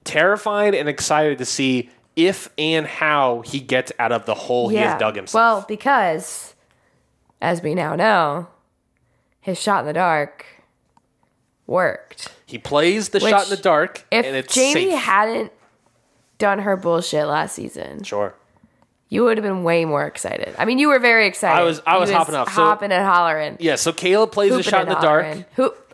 terrified 0.03 0.73
and 0.73 0.87
excited 0.87 1.37
to 1.37 1.45
see 1.45 1.89
if 2.17 2.49
and 2.57 2.85
how 2.85 3.41
he 3.45 3.59
gets 3.61 3.93
out 3.99 4.11
of 4.11 4.25
the 4.25 4.33
hole 4.33 4.67
he 4.67 4.75
has 4.75 4.99
dug 4.99 5.15
himself. 5.15 5.33
Well, 5.39 5.65
because 5.67 6.53
as 7.41 7.61
we 7.61 7.73
now 7.75 7.95
know, 7.95 8.47
his 9.39 9.57
shot 9.61 9.81
in 9.81 9.85
the 9.85 9.93
dark 9.93 10.45
worked. 11.65 12.29
he 12.45 12.57
plays 12.57 13.09
the 13.09 13.19
Which, 13.19 13.29
shot 13.29 13.43
in 13.45 13.49
the 13.51 13.57
dark, 13.57 14.05
If 14.11 14.25
and 14.25 14.35
it's 14.35 14.53
Jaime 14.55 14.73
safe. 14.91 14.99
hadn't 14.99 15.51
done 16.37 16.59
her 16.59 16.75
bullshit 16.77 17.27
last 17.27 17.55
season, 17.55 18.03
sure. 18.03 18.33
you 19.09 19.23
would 19.23 19.37
have 19.37 19.43
been 19.43 19.63
way 19.63 19.85
more 19.85 20.05
excited. 20.05 20.55
I 20.57 20.65
mean, 20.65 20.79
you 20.79 20.87
were 20.89 20.99
very 20.99 21.27
excited. 21.27 21.59
I 21.59 21.63
was- 21.63 21.81
I 21.85 21.95
You 21.95 21.99
was 22.01 22.11
hopping 22.11 22.35
up. 22.35 22.47
So- 22.49 22.53
hopping 22.63 22.91
and 22.91 23.05
hollering, 23.05 23.57
Yeah. 23.59 23.75
So 23.75 23.91
Kaleb 23.93 24.31
plays 24.31 24.49
the 24.51 24.57
hooping 24.57 24.69
shot 24.71 24.81
in 24.83 24.89
the 24.89 24.95
dark. 24.95 25.25
Hoop, 25.55 25.93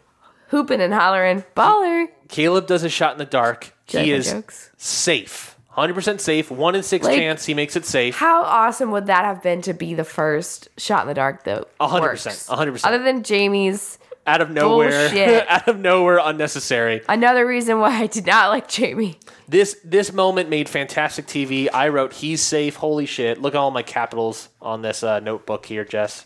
hooping 0.50 0.82
and 0.82 0.94
hollering, 0.94 1.44
baller. 1.56 2.08
Kaleb 2.30 2.66
does 2.68 2.84
a 2.84 2.90
shot 2.90 3.14
in 3.14 3.18
the 3.20 3.26
dark. 3.26 3.74
He 3.86 4.12
is 4.12 4.32
jokes? 4.32 4.70
safe, 4.78 5.56
hundred 5.74 5.94
percent 5.96 6.22
safe. 6.22 6.50
One 6.52 6.76
in 6.76 6.84
six 6.84 7.06
Like- 7.06 7.18
chance 7.18 7.46
he 7.46 7.54
makes 7.54 7.76
it 7.76 7.86
safe. 7.86 8.16
How 8.16 8.44
awesome 8.44 8.92
would 8.92 9.08
that 9.08 9.26
have 9.26 9.42
been 9.44 9.62
to 9.64 9.74
be 9.74 9.94
the 9.94 10.04
first 10.04 10.70
shot 10.78 11.02
in 11.02 11.08
the 11.08 11.14
dark 11.14 11.44
though? 11.44 11.66
A 11.80 11.88
hundred 11.88 12.10
percent, 12.10 12.46
a 12.50 12.56
hundred 12.56 12.74
percent. 12.74 12.94
Other 12.94 13.04
than 13.04 13.24
Jaime's, 13.24 13.98
out 14.26 14.40
of 14.42 14.50
nowhere, 14.52 15.10
Bullshit. 15.10 15.46
out 15.50 15.68
of 15.68 15.80
nowhere, 15.80 16.20
unnecessary. 16.24 17.02
another 17.10 17.46
reason 17.46 17.80
why 17.80 17.90
I 17.92 18.08
did 18.08 18.26
not 18.26 18.50
like 18.50 18.74
Jaime. 18.74 19.18
This 19.50 19.78
this 19.84 20.14
moment 20.14 20.50
made 20.50 20.70
fantastic 20.70 21.26
TV. 21.28 21.68
I 21.74 21.90
wrote, 21.90 22.14
"He's 22.14 22.42
safe." 22.42 22.78
Holy 22.78 23.06
shit! 23.06 23.42
Look 23.42 23.54
at 23.54 23.58
all 23.58 23.72
my 23.72 23.84
capitals 23.84 24.50
on 24.62 24.82
this 24.82 25.04
uh, 25.04 25.20
notebook 25.20 25.66
here, 25.66 25.84
Jess. 25.84 26.26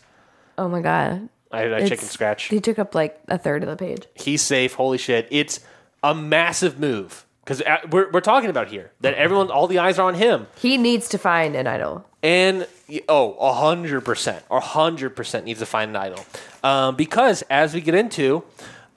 Oh 0.56 0.68
my 0.68 0.80
god. 0.80 1.28
I, 1.50 1.62
I 1.62 1.64
It's- 1.64 1.88
chicken 1.88 2.06
scratch. 2.06 2.44
He 2.44 2.60
took 2.60 2.78
up 2.78 2.94
like 2.94 3.18
a 3.28 3.38
third 3.38 3.62
of 3.64 3.68
the 3.70 3.76
page. 3.76 4.06
He's 4.14 4.42
safe. 4.42 4.74
Holy 4.74 4.98
shit! 4.98 5.26
It's 5.30 5.60
a 6.02 6.14
massive 6.14 6.78
move 6.78 7.24
because 7.48 7.62
we're 7.90 8.10
we're 8.10 8.20
talking 8.20 8.50
about 8.50 8.68
here 8.68 8.90
that 9.00 9.14
everyone, 9.14 9.50
all 9.50 9.66
the 9.66 9.78
eyes 9.78 9.98
are 9.98 10.06
on 10.06 10.14
him. 10.14 10.46
He 10.56 10.76
needs 10.76 11.08
to 11.08 11.18
find 11.18 11.56
an 11.56 11.66
idol. 11.66 12.04
And 12.22 12.66
oh, 13.08 13.34
a 13.40 13.52
hundred 13.54 14.04
percent, 14.04 14.44
a 14.50 14.60
hundred 14.60 15.16
percent 15.16 15.46
needs 15.46 15.60
to 15.60 15.66
find 15.66 15.90
an 15.90 15.96
idol, 15.96 16.24
um, 16.62 16.96
because 16.96 17.42
as 17.48 17.72
we 17.72 17.80
get 17.80 17.94
into, 17.94 18.42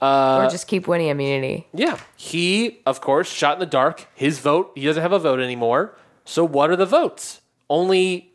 uh, 0.02 0.42
or 0.44 0.50
just 0.50 0.66
keep 0.66 0.86
winning 0.86 1.08
immunity. 1.08 1.66
yeah, 1.72 1.98
he 2.16 2.80
of 2.84 3.00
course 3.00 3.32
shot 3.32 3.54
in 3.54 3.60
the 3.60 3.66
dark. 3.66 4.06
His 4.14 4.38
vote, 4.38 4.72
he 4.74 4.84
doesn't 4.84 5.02
have 5.02 5.12
a 5.12 5.18
vote 5.18 5.40
anymore. 5.40 5.96
So 6.24 6.44
what 6.44 6.70
are 6.70 6.76
the 6.76 6.86
votes? 6.86 7.40
Only, 7.70 8.32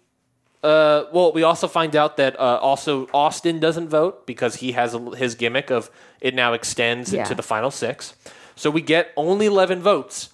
uh, 0.64 1.04
well, 1.14 1.32
we 1.32 1.44
also 1.44 1.68
find 1.68 1.96
out 1.96 2.18
that 2.18 2.40
uh, 2.40 2.58
also 2.58 3.08
Austin 3.14 3.60
doesn't 3.60 3.90
vote 3.90 4.26
because 4.26 4.56
he 4.58 4.72
has 4.72 4.94
a, 4.96 5.00
his 5.16 5.36
gimmick 5.36 5.70
of 5.70 5.92
it 6.22 6.34
now 6.34 6.54
extends 6.54 7.14
Yeah. 7.14 7.22
into 7.22 7.36
the 7.36 7.44
final 7.44 7.70
six. 7.72 8.16
So 8.58 8.70
we 8.70 8.82
get 8.82 9.12
only 9.16 9.46
eleven 9.46 9.82
votes. 9.82 10.30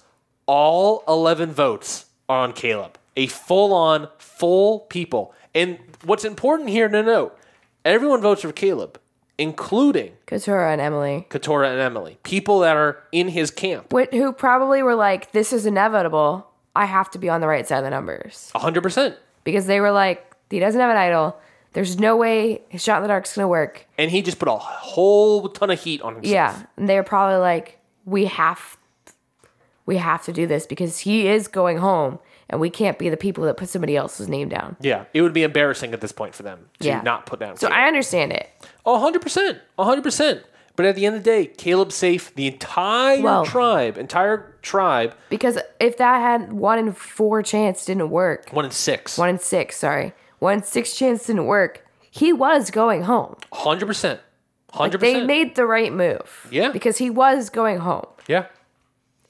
All 0.46 1.04
eleven 1.08 1.52
votes 1.52 2.06
are 2.28 2.40
on 2.40 2.54
Kaleb. 2.54 2.96
A 3.16 3.28
full 3.28 3.74
on, 3.74 4.08
full 4.18 4.80
people. 4.82 5.34
And 5.54 5.78
what's 6.04 6.26
important 6.26 6.70
here 6.70 6.90
to 6.90 7.04
note, 7.04 7.38
everyone 7.86 8.22
votes 8.22 8.42
for 8.42 8.52
Kaleb, 8.52 8.96
including 9.38 10.14
Katurah 10.26 10.72
and 10.72 10.82
Emily. 10.82 11.28
Katurah 11.30 11.70
and 11.72 11.80
Emily. 11.80 12.18
People 12.24 12.60
that 12.60 12.76
are 12.76 13.04
in 13.12 13.28
his 13.28 13.52
camp. 13.52 13.94
Wh- 13.94 14.12
Who 14.12 14.34
probably 14.34 14.82
were 14.82 14.96
like, 14.96 15.32
this 15.32 15.54
is 15.54 15.66
inevitable. 15.66 16.48
I 16.76 16.86
have 16.86 17.12
to 17.12 17.20
be 17.20 17.30
on 17.30 17.40
the 17.42 17.48
right 17.48 17.68
side 17.68 17.78
of 17.80 17.84
the 17.84 17.90
numbers. 17.92 18.52
hundred 18.56 18.82
percent. 18.82 19.16
Because 19.44 19.68
they 19.68 19.80
were 19.80 19.92
like, 19.92 20.26
he 20.50 20.60
doesn't 20.60 20.80
have 20.80 20.90
an 20.90 20.98
idol. 20.98 21.38
There's 21.74 22.00
no 22.00 22.16
way 22.18 22.62
his 22.70 22.82
shot 22.84 22.98
in 22.98 23.02
the 23.04 23.08
dark's 23.10 23.36
gonna 23.36 23.48
work. 23.48 23.86
And 23.98 24.10
he 24.10 24.22
just 24.22 24.40
put 24.40 24.48
a 24.48 24.56
whole 24.58 25.50
ton 25.50 25.70
of 25.72 25.80
heat 25.82 26.02
on 26.02 26.16
himself. 26.16 26.32
Yeah. 26.34 26.64
And 26.78 26.88
they 26.88 26.96
were 26.96 27.04
probably 27.04 27.38
like, 27.40 27.80
we 28.06 28.26
have 28.26 28.78
we 29.86 29.98
have 29.98 30.24
to 30.24 30.32
do 30.32 30.48
this 30.48 30.66
because 30.66 31.00
he 31.00 31.28
is 31.28 31.48
going 31.48 31.78
home 31.78 32.20
and 32.50 32.62
we 32.62 32.70
can't 32.70 32.98
be 32.98 33.10
the 33.10 33.18
people 33.18 33.44
that 33.46 33.58
put 33.58 33.70
somebody 33.70 33.96
else's 33.96 34.30
name 34.30 34.50
down. 34.50 34.78
Yeah, 34.80 35.06
it 35.14 35.22
would 35.22 35.34
be 35.34 35.44
embarrassing 35.44 35.94
at 35.94 36.02
this 36.02 36.12
point 36.12 36.36
for 36.36 36.44
them 36.44 36.70
to 36.80 36.88
yeah. 36.88 37.02
not 37.02 37.26
put 37.26 37.40
down. 37.40 37.58
So 37.58 37.68
Kaleb. 37.68 37.74
I 37.74 37.88
understand 37.88 38.32
it. 38.32 38.50
Oh, 38.86 39.12
100%. 39.12 39.60
100%. 39.78 40.44
But 40.76 40.86
at 40.88 40.96
the 40.96 41.06
end 41.06 41.16
of 41.16 41.24
the 41.24 41.30
day, 41.30 41.52
Kaleb's 41.56 41.96
safe. 41.96 42.34
The 42.36 42.48
entire 42.48 43.22
well, 43.22 43.46
tribe, 43.46 43.98
entire 43.98 44.58
tribe. 44.62 45.16
Because 45.30 45.60
if 45.80 45.98
that 45.98 46.20
had 46.20 46.54
one 46.54 46.80
in 46.80 46.94
four 46.94 47.44
chance 47.44 47.86
didn't 47.86 48.10
work. 48.10 48.50
One 48.52 48.66
in 48.66 48.72
six. 48.72 49.18
One 49.18 49.30
in 49.30 49.40
six, 49.40 49.78
sorry. 49.78 50.14
One 50.40 50.56
in 50.56 50.64
six 50.64 50.96
chance 50.96 51.28
didn't 51.28 51.46
work. 51.46 51.86
He 52.10 52.34
was 52.34 52.72
going 52.72 53.04
home. 53.04 53.36
100%. 53.52 54.20
Like 54.78 55.00
they 55.00 55.24
made 55.26 55.56
the 55.56 55.66
right 55.66 55.94
move. 55.94 56.48
Yeah. 56.52 56.72
Because 56.72 56.98
he 56.98 57.10
was 57.10 57.50
going 57.50 57.80
home. 57.80 58.08
yeah. 58.28 58.46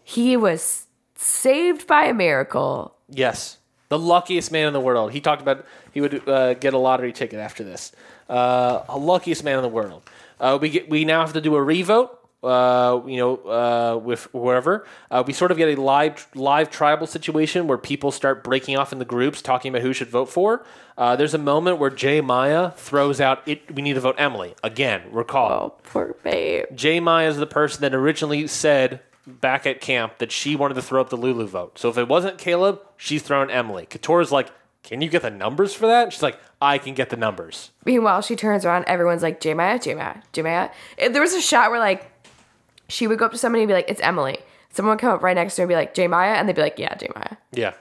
He 0.05 0.35
was 0.35 0.87
saved 1.15 1.87
by 1.87 2.05
a 2.05 2.13
miracle. 2.13 2.95
Yes. 3.09 3.57
The 3.89 3.97
luckiest 3.99 4.51
man 4.51 4.67
in 4.67 4.73
the 4.73 4.79
world. 4.81 5.11
He 5.11 5.21
talked 5.21 5.41
about 5.41 5.65
he 5.93 6.01
would 6.01 6.27
uh, 6.27 6.55
get 6.55 6.73
a 6.73 6.77
lottery 6.77 7.13
ticket 7.13 7.39
after 7.39 7.63
this. 7.63 7.91
Uh, 8.29 8.83
a 8.89 8.97
luckiest 8.97 9.43
man 9.43 9.57
in 9.57 9.61
the 9.61 9.69
world. 9.69 10.01
Uh, 10.39 10.57
we 10.59 10.69
get, 10.69 10.89
we 10.89 11.05
now 11.05 11.21
have 11.21 11.33
to 11.33 11.41
do 11.41 11.55
a 11.55 11.63
revote 11.63 12.19
uh, 12.43 13.01
you 13.07 13.17
know, 13.17 13.35
uh, 13.37 13.97
with 13.97 14.27
whoever, 14.33 14.85
uh, 15.09 15.23
we 15.25 15.33
sort 15.33 15.51
of 15.51 15.57
get 15.57 15.77
a 15.77 15.81
live 15.81 16.27
live 16.35 16.69
tribal 16.69 17.07
situation 17.07 17.67
where 17.67 17.77
people 17.77 18.11
start 18.11 18.43
breaking 18.43 18.77
off 18.77 18.91
into 18.91 19.05
groups, 19.05 19.41
talking 19.41 19.69
about 19.69 19.81
who 19.81 19.93
should 19.93 20.09
vote 20.09 20.29
for. 20.29 20.65
Uh, 20.97 21.15
there's 21.15 21.33
a 21.33 21.37
moment 21.39 21.79
where 21.79 21.89
J. 21.89 22.21
Maya 22.21 22.71
throws 22.75 23.19
out, 23.21 23.41
"It 23.47 23.73
we 23.73 23.81
need 23.81 23.93
to 23.93 23.99
vote 24.01 24.15
Emily." 24.17 24.55
Again, 24.63 25.03
recall 25.11 25.51
Oh, 25.51 25.73
poor 25.83 26.15
babe. 26.23 26.65
J. 26.75 26.99
Maya 26.99 27.29
is 27.29 27.37
the 27.37 27.47
person 27.47 27.81
that 27.81 27.93
originally 27.95 28.45
said 28.47 28.99
back 29.25 29.65
at 29.65 29.79
camp 29.79 30.17
that 30.17 30.31
she 30.31 30.55
wanted 30.55 30.73
to 30.73 30.81
throw 30.81 30.99
up 30.99 31.09
the 31.09 31.17
Lulu 31.17 31.47
vote. 31.47 31.79
So 31.79 31.89
if 31.89 31.97
it 31.97 32.07
wasn't 32.09 32.37
Kaleb, 32.37 32.79
she's 32.97 33.21
throwing 33.23 33.49
Emily. 33.49 33.85
Katurah's 33.85 34.31
like, 34.33 34.49
"Can 34.83 35.01
you 35.01 35.09
get 35.09 35.21
the 35.21 35.31
numbers 35.31 35.73
for 35.73 35.87
that?" 35.87 36.11
She's 36.11 36.21
like, 36.21 36.37
"I 36.61 36.77
can 36.77 36.93
get 36.93 37.09
the 37.09 37.15
numbers." 37.17 37.71
Meanwhile, 37.85 38.21
she 38.23 38.35
turns 38.35 38.65
around. 38.65 38.83
Everyone's 38.85 39.23
like, 39.23 39.39
J. 39.39 39.53
Maya, 39.53 39.79
J. 39.79 39.95
Maya, 39.95 40.15
J. 40.33 40.41
Maya. 40.41 40.69
There 40.97 41.21
was 41.21 41.33
a 41.33 41.41
shot 41.41 41.71
where 41.71 41.79
like 41.79 42.11
she 42.87 43.07
would 43.07 43.19
go 43.19 43.25
up 43.25 43.31
to 43.31 43.37
somebody 43.37 43.63
and 43.63 43.67
be 43.67 43.73
like, 43.73 43.89
"It's 43.89 44.01
Emily." 44.01 44.39
Someone 44.71 44.93
would 44.93 45.01
come 45.01 45.11
up 45.13 45.21
right 45.21 45.35
next 45.35 45.55
to 45.55 45.61
her 45.61 45.63
and 45.63 45.69
be 45.69 45.75
like, 45.75 45.93
"J. 45.93 46.07
Maya," 46.07 46.33
and 46.33 46.47
they'd 46.47 46.55
be 46.55 46.61
like, 46.61 46.79
"Yeah, 46.79 46.95
J. 46.95 47.09
Maya." 47.15 47.37
Yeah. 47.51 47.73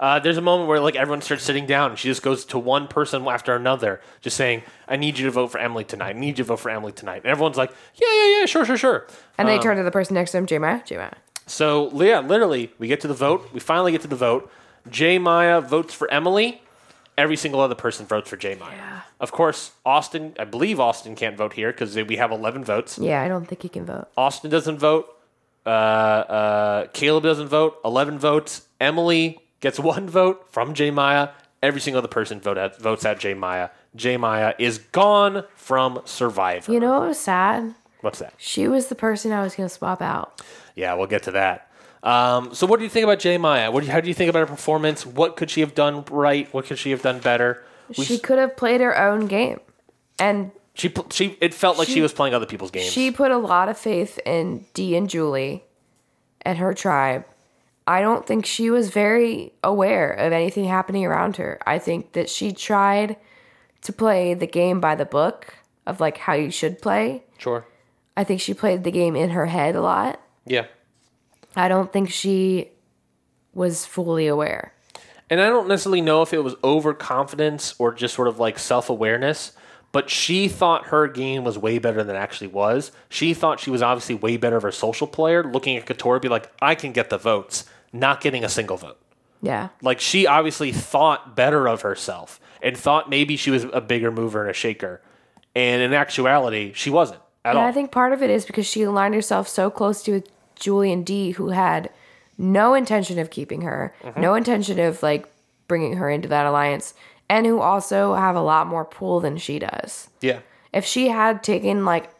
Uh, 0.00 0.20
there's 0.20 0.36
a 0.36 0.42
moment 0.42 0.68
where 0.68 0.80
like 0.80 0.94
everyone 0.94 1.20
starts 1.20 1.42
sitting 1.42 1.66
down 1.66 1.90
and 1.90 1.98
she 1.98 2.08
just 2.08 2.22
goes 2.22 2.44
to 2.44 2.58
one 2.58 2.86
person 2.86 3.26
after 3.26 3.54
another, 3.54 4.00
just 4.20 4.36
saying, 4.36 4.62
"I 4.86 4.96
need 4.96 5.18
you 5.18 5.24
to 5.26 5.30
vote 5.30 5.48
for 5.48 5.58
Emily 5.58 5.84
tonight. 5.84 6.10
I 6.10 6.18
need 6.18 6.38
you 6.38 6.44
to 6.44 6.44
vote 6.44 6.60
for 6.60 6.70
Emily 6.70 6.92
tonight." 6.92 7.22
And 7.24 7.26
everyone's 7.26 7.56
like, 7.56 7.70
"Yeah, 7.94 8.08
yeah, 8.12 8.40
yeah, 8.40 8.46
sure, 8.46 8.64
sure, 8.64 8.76
sure." 8.76 9.06
And 9.36 9.48
they 9.48 9.58
turn 9.58 9.76
to 9.76 9.82
the 9.82 9.90
person 9.90 10.14
next 10.14 10.30
to 10.32 10.36
them, 10.36 10.46
J. 10.46 10.58
Maya, 10.58 10.82
J. 10.84 10.96
Maya. 10.96 11.10
So 11.46 11.90
yeah, 12.02 12.20
literally, 12.20 12.72
we 12.78 12.88
get 12.88 13.00
to 13.00 13.08
the 13.08 13.14
vote. 13.14 13.48
We 13.52 13.60
finally 13.60 13.92
get 13.92 14.02
to 14.02 14.08
the 14.08 14.16
vote. 14.16 14.50
J. 14.88 15.18
Maya 15.18 15.60
votes 15.60 15.94
for 15.94 16.10
Emily. 16.10 16.62
Every 17.16 17.36
single 17.36 17.60
other 17.60 17.74
person 17.74 18.06
votes 18.06 18.30
for 18.30 18.36
J. 18.36 18.54
Maya. 18.54 18.76
Yeah. 18.76 19.00
Of 19.20 19.32
course, 19.32 19.72
Austin. 19.84 20.34
I 20.38 20.44
believe 20.44 20.78
Austin 20.78 21.16
can't 21.16 21.36
vote 21.36 21.54
here 21.54 21.72
because 21.72 21.96
we 21.96 22.16
have 22.16 22.30
eleven 22.30 22.64
votes. 22.64 22.98
Yeah, 22.98 23.22
I 23.22 23.28
don't 23.28 23.46
think 23.46 23.62
he 23.62 23.68
can 23.68 23.84
vote. 23.84 24.08
Austin 24.16 24.50
doesn't 24.50 24.78
vote. 24.78 25.08
Uh, 25.66 25.68
uh, 25.68 26.86
Kaleb 26.88 27.24
doesn't 27.24 27.48
vote. 27.48 27.78
Eleven 27.84 28.18
votes. 28.18 28.68
Emily 28.80 29.40
gets 29.60 29.78
one 29.80 30.08
vote 30.08 30.46
from 30.50 30.74
J. 30.74 30.90
Maya. 30.90 31.30
Every 31.60 31.80
single 31.80 31.98
other 31.98 32.08
person 32.08 32.40
vote 32.40 32.56
out, 32.56 32.80
votes 32.80 33.04
out 33.04 33.18
J. 33.18 33.34
Maya. 33.34 33.70
J. 33.96 34.16
Maya 34.16 34.54
is 34.60 34.78
gone 34.78 35.44
from 35.56 36.00
Survivor. 36.04 36.72
You 36.72 36.78
know 36.78 37.00
what 37.00 37.08
was 37.08 37.18
sad? 37.18 37.74
What's 38.00 38.20
that? 38.20 38.34
She 38.36 38.68
was 38.68 38.86
the 38.86 38.94
person 38.94 39.32
I 39.32 39.42
was 39.42 39.56
gonna 39.56 39.68
swap 39.68 40.00
out. 40.00 40.40
Yeah, 40.76 40.94
we'll 40.94 41.08
get 41.08 41.24
to 41.24 41.32
that. 41.32 41.68
Um, 42.04 42.54
so, 42.54 42.66
what 42.68 42.78
do 42.78 42.84
you 42.84 42.90
think 42.90 43.02
about 43.02 43.18
J. 43.18 43.38
Maya? 43.38 43.72
What 43.72 43.80
do 43.80 43.86
you, 43.86 43.92
how 43.92 44.00
do 44.00 44.06
you 44.06 44.14
think 44.14 44.30
about 44.30 44.40
her 44.40 44.46
performance? 44.46 45.04
What 45.04 45.36
could 45.36 45.50
she 45.50 45.60
have 45.60 45.74
done 45.74 46.04
right? 46.10 46.52
What 46.54 46.66
could 46.66 46.78
she 46.78 46.92
have 46.92 47.02
done 47.02 47.18
better? 47.18 47.64
We 47.96 48.04
She 48.04 48.14
s- 48.14 48.20
could 48.20 48.38
have 48.38 48.56
played 48.56 48.80
her 48.80 48.96
own 48.98 49.26
game, 49.26 49.60
and 50.18 50.50
she, 50.74 50.88
pl- 50.88 51.06
she, 51.10 51.36
it 51.40 51.54
felt 51.54 51.78
like 51.78 51.88
she, 51.88 51.94
She- 51.94 52.00
was 52.02 52.12
playing 52.12 52.34
other 52.34 52.46
people's 52.46 52.70
games. 52.70 52.86
she 52.92 53.10
put 53.10 53.30
a 53.30 53.38
lot 53.38 53.68
of 53.68 53.78
faith 53.78 54.18
in 54.26 54.66
Dee 54.74 54.94
and 54.96 55.08
Julie 55.08 55.64
and 56.42 56.58
her 56.58 56.74
tribe. 56.74 57.24
I 57.86 58.00
don't 58.02 58.26
think 58.26 58.44
she 58.44 58.68
was 58.70 58.90
very 58.90 59.52
aware 59.64 60.12
of 60.12 60.32
anything 60.32 60.64
happening 60.66 61.06
around 61.06 61.36
her. 61.36 61.58
I 61.66 61.78
think 61.78 62.12
that 62.12 62.28
she 62.28 62.52
tried 62.52 63.16
to 63.82 63.92
play 63.92 64.34
the 64.34 64.46
game 64.46 64.78
by 64.80 64.94
the 64.94 65.06
book 65.06 65.54
of 65.86 65.98
like 66.00 66.18
how 66.18 66.34
you 66.34 66.50
should 66.50 66.82
play. 66.82 67.24
sure. 67.38 67.64
I 68.16 68.24
think 68.24 68.40
she 68.40 68.52
played 68.52 68.84
the 68.84 68.90
game 68.90 69.14
in 69.16 69.30
her 69.30 69.46
head 69.46 69.74
a 69.76 69.80
lot. 69.80 70.20
Yeah. 70.44 70.66
I 71.56 71.68
don't 71.68 71.92
think 71.92 72.10
she 72.10 72.68
was 73.54 73.86
fully 73.86 74.26
aware. 74.26 74.74
And 75.30 75.40
I 75.40 75.48
don't 75.48 75.68
necessarily 75.68 76.00
know 76.00 76.22
if 76.22 76.32
it 76.32 76.42
was 76.42 76.54
overconfidence 76.64 77.74
or 77.78 77.92
just 77.92 78.14
sort 78.14 78.28
of 78.28 78.38
like 78.38 78.58
self 78.58 78.88
awareness, 78.88 79.52
but 79.92 80.10
she 80.10 80.48
thought 80.48 80.86
her 80.86 81.06
game 81.06 81.44
was 81.44 81.58
way 81.58 81.78
better 81.78 82.02
than 82.02 82.16
it 82.16 82.18
actually 82.18 82.48
was. 82.48 82.92
She 83.08 83.34
thought 83.34 83.60
she 83.60 83.70
was 83.70 83.82
obviously 83.82 84.14
way 84.14 84.36
better 84.36 84.56
of 84.56 84.64
a 84.64 84.72
social 84.72 85.06
player, 85.06 85.44
looking 85.44 85.76
at 85.76 85.86
Katurah, 85.86 86.20
be 86.20 86.28
like, 86.28 86.50
I 86.60 86.74
can 86.74 86.92
get 86.92 87.10
the 87.10 87.18
votes, 87.18 87.64
not 87.92 88.20
getting 88.20 88.44
a 88.44 88.48
single 88.48 88.76
vote. 88.76 88.98
Yeah. 89.42 89.68
Like 89.82 90.00
she 90.00 90.26
obviously 90.26 90.72
thought 90.72 91.36
better 91.36 91.68
of 91.68 91.82
herself 91.82 92.40
and 92.62 92.76
thought 92.76 93.08
maybe 93.08 93.36
she 93.36 93.50
was 93.50 93.64
a 93.72 93.80
bigger 93.80 94.10
mover 94.10 94.42
and 94.42 94.50
a 94.50 94.54
shaker. 94.54 95.00
And 95.54 95.80
in 95.80 95.92
actuality, 95.92 96.72
she 96.74 96.90
wasn't 96.90 97.20
at 97.44 97.50
And 97.50 97.58
all. 97.58 97.64
I 97.64 97.72
think 97.72 97.90
part 97.92 98.12
of 98.12 98.22
it 98.22 98.30
is 98.30 98.44
because 98.44 98.66
she 98.66 98.82
aligned 98.82 99.14
herself 99.14 99.48
so 99.48 99.70
close 99.70 100.02
to 100.04 100.22
Julian 100.56 101.02
D, 101.02 101.32
who 101.32 101.50
had 101.50 101.90
no 102.38 102.74
intention 102.74 103.18
of 103.18 103.30
keeping 103.30 103.62
her, 103.62 103.92
Mm-hmm. 104.02 104.20
no 104.20 104.34
intention 104.34 104.78
of 104.78 105.02
like 105.02 105.26
bringing 105.66 105.96
her 105.96 106.08
into 106.08 106.28
that 106.28 106.46
alliance, 106.46 106.94
and 107.28 107.44
who 107.44 107.60
also 107.60 108.14
have 108.14 108.36
a 108.36 108.40
lot 108.40 108.66
more 108.66 108.84
pull 108.84 109.20
than 109.20 109.36
she 109.36 109.58
does. 109.58 110.08
yeah. 110.20 110.40
If 110.72 110.84
she 110.84 111.08
had 111.08 111.42
taken 111.42 111.84
like 111.86 112.10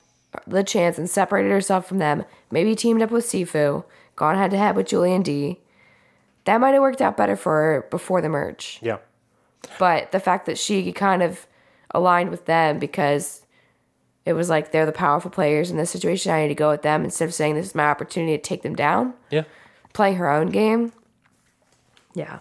the 0.47 0.65
chance 0.65 0.97
and 0.99 1.09
separated 1.09 1.51
herself 1.51 1.87
from 1.87 1.99
them, 1.99 2.25
maybe 2.51 2.75
teamed 2.75 3.03
up 3.03 3.11
with 3.11 3.25
Sifu, 3.27 3.85
gone 4.17 4.37
head 4.37 4.51
to 4.53 4.57
head 4.59 4.75
with 4.75 4.89
Julian 4.89 5.23
Dee, 5.23 5.61
that 6.45 6.59
might 6.61 6.73
have 6.73 6.81
worked 6.83 7.03
out 7.03 7.17
better 7.17 7.37
for 7.37 7.53
her 7.53 7.87
before 7.91 8.21
the 8.23 8.29
merge. 8.31 8.79
Yeah. 8.83 8.99
But 9.79 10.13
the 10.13 10.21
fact 10.21 10.47
that 10.47 10.57
she 10.59 10.93
kind 10.93 11.23
of 11.23 11.47
aligned 11.95 12.31
with 12.31 12.47
them 12.47 12.79
because 12.79 13.43
it 14.25 14.33
was 14.33 14.49
like 14.49 14.73
they're 14.73 14.87
the 14.87 14.93
powerful 14.93 15.31
players 15.31 15.71
in 15.71 15.77
this 15.77 15.91
situation, 15.91 16.33
I 16.33 16.43
need 16.43 16.49
to 16.49 16.55
go 16.55 16.71
with 16.71 16.83
them 16.83 17.05
instead 17.05 17.29
of 17.29 17.35
saying 17.35 17.55
this 17.55 17.67
is 17.67 17.75
my 17.75 17.85
opportunity 17.89 18.37
to 18.37 18.43
take 18.43 18.63
them 18.63 18.75
down, 18.75 19.13
Yeah. 19.31 19.45
Playing 19.93 20.17
her 20.17 20.31
own 20.31 20.49
game. 20.49 20.93
Yeah. 22.15 22.41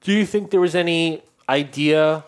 Do 0.00 0.12
you 0.12 0.24
think 0.26 0.50
there 0.50 0.60
was 0.60 0.74
any 0.74 1.22
idea? 1.48 2.24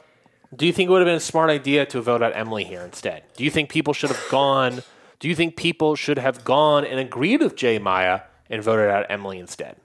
Do 0.54 0.66
you 0.66 0.72
think 0.72 0.88
it 0.88 0.90
would 0.90 1.00
have 1.00 1.06
been 1.06 1.16
a 1.16 1.20
smart 1.20 1.48
idea 1.50 1.86
to 1.86 2.00
vote 2.02 2.22
out 2.22 2.36
Emily 2.36 2.64
here 2.64 2.82
instead? 2.82 3.22
Do 3.36 3.44
you 3.44 3.50
think 3.50 3.70
people 3.70 3.94
should 3.94 4.10
have 4.10 4.22
gone? 4.30 4.82
Do 5.18 5.28
you 5.28 5.34
think 5.34 5.56
people 5.56 5.94
should 5.96 6.18
have 6.18 6.44
gone 6.44 6.84
and 6.84 6.98
agreed 6.98 7.40
with 7.40 7.56
J. 7.56 7.78
Maya 7.78 8.22
and 8.50 8.62
voted 8.62 8.90
out 8.90 9.06
Emily 9.08 9.38
instead? 9.38 9.76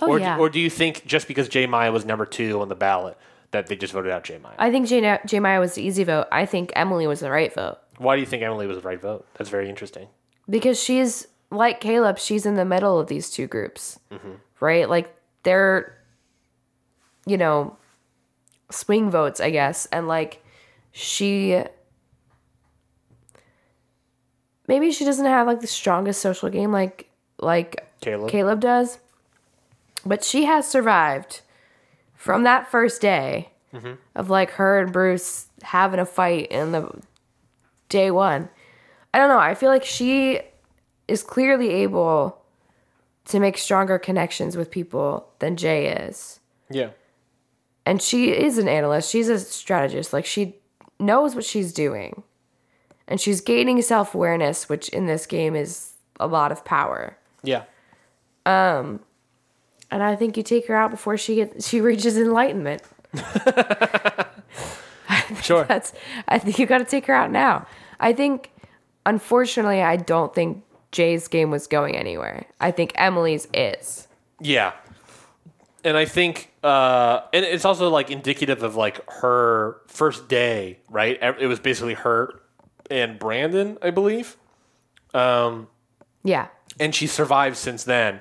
Oh, 0.00 0.10
or, 0.10 0.18
yeah. 0.18 0.38
or 0.38 0.48
do 0.50 0.60
you 0.60 0.68
think 0.68 1.06
just 1.06 1.28
because 1.28 1.48
J. 1.48 1.66
Maya 1.66 1.92
was 1.92 2.04
number 2.04 2.26
two 2.26 2.60
on 2.60 2.68
the 2.68 2.74
ballot 2.74 3.16
that 3.52 3.66
they 3.68 3.76
just 3.76 3.92
voted 3.92 4.10
out 4.12 4.24
J. 4.24 4.38
Maya? 4.38 4.54
I 4.58 4.70
think 4.70 4.88
J, 4.88 5.18
J. 5.24 5.40
Maya 5.40 5.60
was 5.60 5.74
the 5.74 5.82
easy 5.82 6.04
vote. 6.04 6.26
I 6.32 6.44
think 6.46 6.72
Emily 6.74 7.06
was 7.06 7.20
the 7.20 7.30
right 7.30 7.54
vote 7.54 7.78
Why 7.98 8.16
do 8.16 8.20
you 8.20 8.26
think 8.26 8.42
Emily 8.42 8.66
was 8.66 8.76
the 8.76 8.82
right 8.82 9.00
vote? 9.00 9.26
That's 9.34 9.50
very 9.50 9.68
interesting. 9.68 10.08
because 10.48 10.82
she's 10.82 11.26
like 11.50 11.80
Kaleb, 11.80 12.18
she's 12.18 12.46
in 12.46 12.54
the 12.54 12.64
middle 12.64 12.98
of 12.98 13.06
these 13.06 13.30
two 13.30 13.46
groups, 13.46 13.98
mm-hmm. 14.10 14.32
right? 14.60 14.88
Like 14.88 15.14
they're, 15.42 15.96
you 17.26 17.36
know, 17.36 17.76
swing 18.70 19.10
votes, 19.10 19.40
I 19.40 19.50
guess, 19.50 19.86
and 19.86 20.08
like 20.08 20.42
she. 20.92 21.62
Maybe 24.68 24.90
she 24.90 25.04
doesn't 25.04 25.26
have 25.26 25.46
like 25.46 25.60
the 25.60 25.68
strongest 25.68 26.20
social 26.20 26.50
game 26.50 26.72
like 26.72 27.08
like 27.38 27.86
Kaleb? 28.00 28.30
Kaleb 28.30 28.60
does, 28.60 28.98
but 30.04 30.24
she 30.24 30.44
has 30.44 30.66
survived 30.66 31.42
from 32.14 32.42
that 32.42 32.68
first 32.68 33.00
day 33.00 33.50
mm-hmm. 33.72 33.92
of 34.14 34.30
like 34.30 34.50
her 34.52 34.80
and 34.80 34.92
Bruce 34.92 35.46
having 35.62 36.00
a 36.00 36.06
fight 36.06 36.48
in 36.50 36.72
the 36.72 36.90
day 37.88 38.10
one. 38.10 38.48
I 39.14 39.18
don't 39.18 39.28
know. 39.28 39.38
I 39.38 39.54
feel 39.54 39.70
like 39.70 39.84
she 39.84 40.40
is 41.08 41.22
clearly 41.22 41.70
able 41.70 42.38
to 43.26 43.40
make 43.40 43.58
stronger 43.58 43.98
connections 43.98 44.56
with 44.56 44.70
people 44.70 45.28
than 45.38 45.56
Jay 45.56 45.88
is. 45.88 46.40
Yeah. 46.70 46.90
And 47.84 48.00
she 48.02 48.30
is 48.30 48.58
an 48.58 48.68
analyst. 48.68 49.10
She's 49.10 49.28
a 49.28 49.38
strategist. 49.38 50.12
Like 50.12 50.26
she 50.26 50.56
knows 50.98 51.34
what 51.34 51.44
she's 51.44 51.72
doing. 51.72 52.22
And 53.08 53.20
she's 53.20 53.40
gaining 53.40 53.80
self-awareness, 53.82 54.68
which 54.68 54.88
in 54.88 55.06
this 55.06 55.26
game 55.26 55.54
is 55.54 55.92
a 56.18 56.26
lot 56.26 56.50
of 56.50 56.64
power. 56.64 57.16
Yeah. 57.42 57.64
Um 58.44 59.00
and 59.90 60.02
I 60.02 60.16
think 60.16 60.36
you 60.36 60.42
take 60.42 60.66
her 60.66 60.74
out 60.74 60.90
before 60.90 61.16
she 61.16 61.36
gets 61.36 61.68
she 61.68 61.80
reaches 61.80 62.16
enlightenment. 62.16 62.82
Sure. 65.42 65.64
That's 65.68 65.92
I 66.28 66.38
think 66.38 66.58
you 66.58 66.66
got 66.66 66.78
to 66.78 66.84
take 66.84 67.06
her 67.06 67.14
out 67.14 67.30
now. 67.30 67.66
I 68.00 68.12
think 68.12 68.50
unfortunately 69.04 69.82
I 69.82 69.96
don't 69.96 70.34
think 70.34 70.62
Jay's 70.96 71.28
game 71.28 71.50
was 71.50 71.66
going 71.66 71.94
anywhere. 71.94 72.46
I 72.58 72.70
think 72.70 72.92
Emily's 72.94 73.46
is. 73.52 74.08
Yeah. 74.40 74.72
And 75.84 75.94
I 75.94 76.06
think, 76.06 76.50
uh, 76.64 77.20
and 77.34 77.44
it's 77.44 77.66
also 77.66 77.90
like 77.90 78.10
indicative 78.10 78.62
of 78.62 78.76
like 78.76 79.08
her 79.20 79.76
first 79.88 80.26
day, 80.26 80.78
right? 80.88 81.18
It 81.38 81.46
was 81.46 81.60
basically 81.60 81.94
her 81.94 82.40
and 82.90 83.18
Brandon, 83.18 83.76
I 83.82 83.90
believe. 83.90 84.38
Um, 85.12 85.68
Yeah. 86.24 86.48
and 86.80 86.94
she 86.94 87.06
survived 87.06 87.58
since 87.58 87.84
then. 87.84 88.20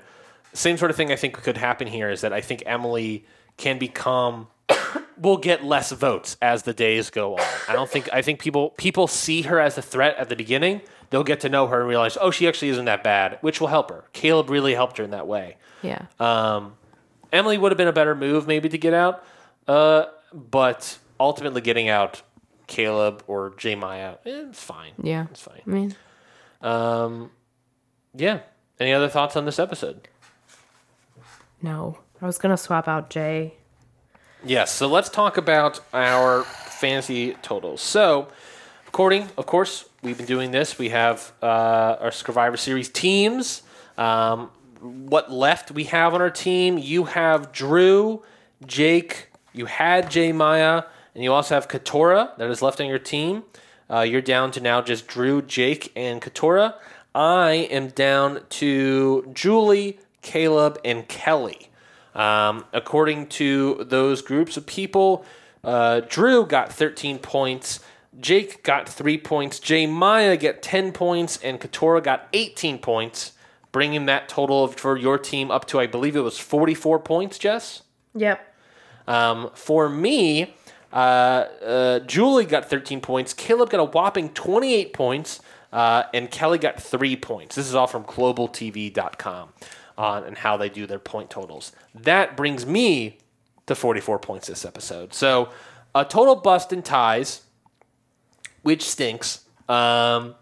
Same 0.52 0.78
sort 0.78 0.92
of 0.92 0.98
thing 0.98 1.12
I 1.14 1.16
think 1.16 1.34
could 1.42 1.58
happen 1.58 1.88
here 1.88 2.10
is 2.10 2.20
that 2.22 2.34
I 2.34 2.42
think 2.42 2.62
Emily 2.66 3.26
can 3.58 3.78
become 3.80 4.48
will 5.18 5.38
get 5.38 5.64
less 5.64 5.92
votes 5.94 6.36
as 6.42 6.64
the 6.64 6.74
days 6.74 7.10
go 7.10 7.38
on. 7.38 7.46
I 7.70 7.74
don't 7.74 7.90
think 7.90 8.10
I 8.12 8.22
think 8.22 8.40
people 8.40 8.72
people 8.72 9.08
see 9.08 9.44
her 9.44 9.60
as 9.62 9.78
a 9.78 9.82
threat 9.82 10.18
at 10.18 10.28
the 10.28 10.36
beginning. 10.36 10.82
They'll 11.10 11.24
get 11.24 11.40
to 11.42 11.50
know 11.50 11.68
her 11.68 11.80
and 11.80 11.88
realize, 11.90 12.18
oh, 12.20 12.32
she 12.32 12.48
actually 12.48 12.70
isn't 12.70 12.86
that 12.86 13.04
bad, 13.04 13.38
which 13.42 13.60
will 13.62 13.68
help 13.68 13.90
her. 13.90 14.06
Kaleb 14.14 14.50
really 14.50 14.74
helped 14.74 14.98
her 14.98 15.04
in 15.04 15.12
that 15.12 15.28
way. 15.28 15.58
Yeah. 15.82 16.06
Um, 16.20 16.76
Emily 17.32 17.58
would 17.58 17.72
have 17.72 17.78
been 17.78 17.88
a 17.88 17.94
better 17.94 18.16
move 18.16 18.48
maybe 18.48 18.70
to 18.70 18.78
get 18.78 18.94
out, 18.94 19.24
uh, 19.68 20.06
but 20.34 20.98
ultimately 21.20 21.62
getting 21.62 21.90
out 21.90 22.22
Kaleb 22.68 23.22
or 23.28 23.54
J. 23.58 23.76
Maya, 23.76 24.16
eh, 24.26 24.46
it's 24.50 24.62
fine. 24.64 24.94
yeah. 25.02 25.28
It's 25.32 25.42
fine. 25.42 25.62
I 25.66 25.70
mean, 25.70 25.96
Um, 26.62 27.32
yeah. 28.16 28.40
Any 28.80 28.92
other 28.94 29.08
thoughts 29.10 29.36
on 29.36 29.46
this 29.46 29.60
episode? 29.60 30.08
No, 31.62 32.00
I 32.22 32.26
was 32.26 32.38
gonna 32.38 32.58
swap 32.58 32.88
out 32.88 33.10
Jay. 33.10 33.54
Yes. 34.44 34.72
So 34.72 34.88
let's 34.88 35.10
talk 35.10 35.38
about 35.38 35.80
our 35.94 36.44
fantasy 36.44 37.34
totals. 37.42 37.82
So, 37.82 38.28
according, 38.88 39.30
of 39.38 39.46
course, 39.46 39.86
we've 40.06 40.18
been 40.18 40.28
doing 40.28 40.52
this. 40.52 40.78
We 40.78 40.90
have 40.90 41.34
uh, 41.42 41.98
our 42.00 42.12
Survivor 42.12 42.58
Series 42.58 42.90
teams. 42.90 43.64
Um, 43.98 44.52
what 44.80 45.32
left 45.32 45.72
we 45.72 45.86
have 45.86 46.14
on 46.14 46.22
our 46.22 46.30
team? 46.30 46.78
You 46.78 47.06
have 47.06 47.52
Drew, 47.52 48.22
Jake. 48.68 49.30
You 49.52 49.66
had 49.66 50.12
J. 50.12 50.32
Maya, 50.32 50.84
and 51.16 51.24
you 51.24 51.34
also 51.34 51.56
have 51.56 51.68
Katurah 51.68 52.38
that 52.38 52.52
is 52.52 52.62
left 52.62 52.80
on 52.80 52.86
your 52.86 53.00
team. 53.00 53.46
Uh, 53.90 54.02
you're 54.02 54.22
down 54.22 54.52
to 54.52 54.60
now 54.60 54.80
just 54.80 55.08
Drew, 55.08 55.42
Jake, 55.42 55.92
and 55.96 56.22
Katora. 56.22 56.76
I 57.16 57.68
am 57.72 57.88
down 57.88 58.42
to 58.50 59.28
Julie, 59.34 59.98
Kaleb, 60.22 60.78
and 60.86 61.08
Kellie. 61.08 61.70
Um, 62.14 62.66
according 62.74 63.28
to 63.28 63.84
those 63.90 64.22
groups 64.22 64.56
of 64.56 64.68
people, 64.68 65.26
uh, 65.64 66.02
Drew 66.08 66.46
got 66.46 66.72
13 66.72 67.18
points, 67.18 67.80
Jake 68.20 68.64
got 68.64 68.88
3 68.88 69.18
points, 69.20 69.60
J. 69.60 69.88
Maya 69.88 70.38
got 70.38 70.62
10 70.62 70.92
points, 70.92 71.38
and 71.44 71.60
Katurah 71.60 72.04
got 72.04 72.28
18 72.34 72.80
points, 72.80 73.34
bringing 73.72 74.06
that 74.06 74.30
total 74.30 74.68
for 74.68 74.98
your 74.98 75.18
team 75.18 75.52
up 75.52 75.66
to, 75.68 75.80
I 75.80 75.88
believe 75.88 76.16
it 76.16 76.22
was 76.22 76.38
44 76.38 77.00
points, 77.00 77.38
Jess? 77.38 77.84
Yep. 78.14 78.56
Um, 79.08 79.52
for 79.54 79.90
me, 79.90 80.56
uh, 80.94 80.96
uh, 80.96 82.00
Julie 82.00 82.46
got 82.46 82.70
13 82.70 83.02
points, 83.02 83.34
Kaleb 83.34 83.70
got 83.70 83.80
a 83.80 83.84
whopping 83.84 84.30
28 84.30 84.94
points, 84.94 85.42
uh, 85.74 86.04
and 86.14 86.32
Kellie 86.32 86.58
got 86.58 86.82
3 86.82 87.16
points. 87.18 87.56
This 87.56 87.68
is 87.68 87.76
all 87.76 87.88
from 87.88 88.06
globaltv.com 88.06 89.50
on 89.98 90.24
and 90.24 90.38
how 90.38 90.58
they 90.58 90.70
do 90.70 90.86
their 90.86 91.00
point 91.00 91.30
totals. 91.30 91.72
That 91.94 92.36
brings 92.36 92.66
me 92.66 93.18
to 93.68 93.76
44 93.76 94.20
points 94.20 94.48
this 94.48 94.66
episode. 94.66 95.14
So 95.14 95.50
a 95.94 96.06
total 96.06 96.36
bust 96.36 96.74
in 96.74 96.82
ties, 96.82 97.42
which 98.66 98.90
stinks. 98.90 99.46
Um, 99.70 100.34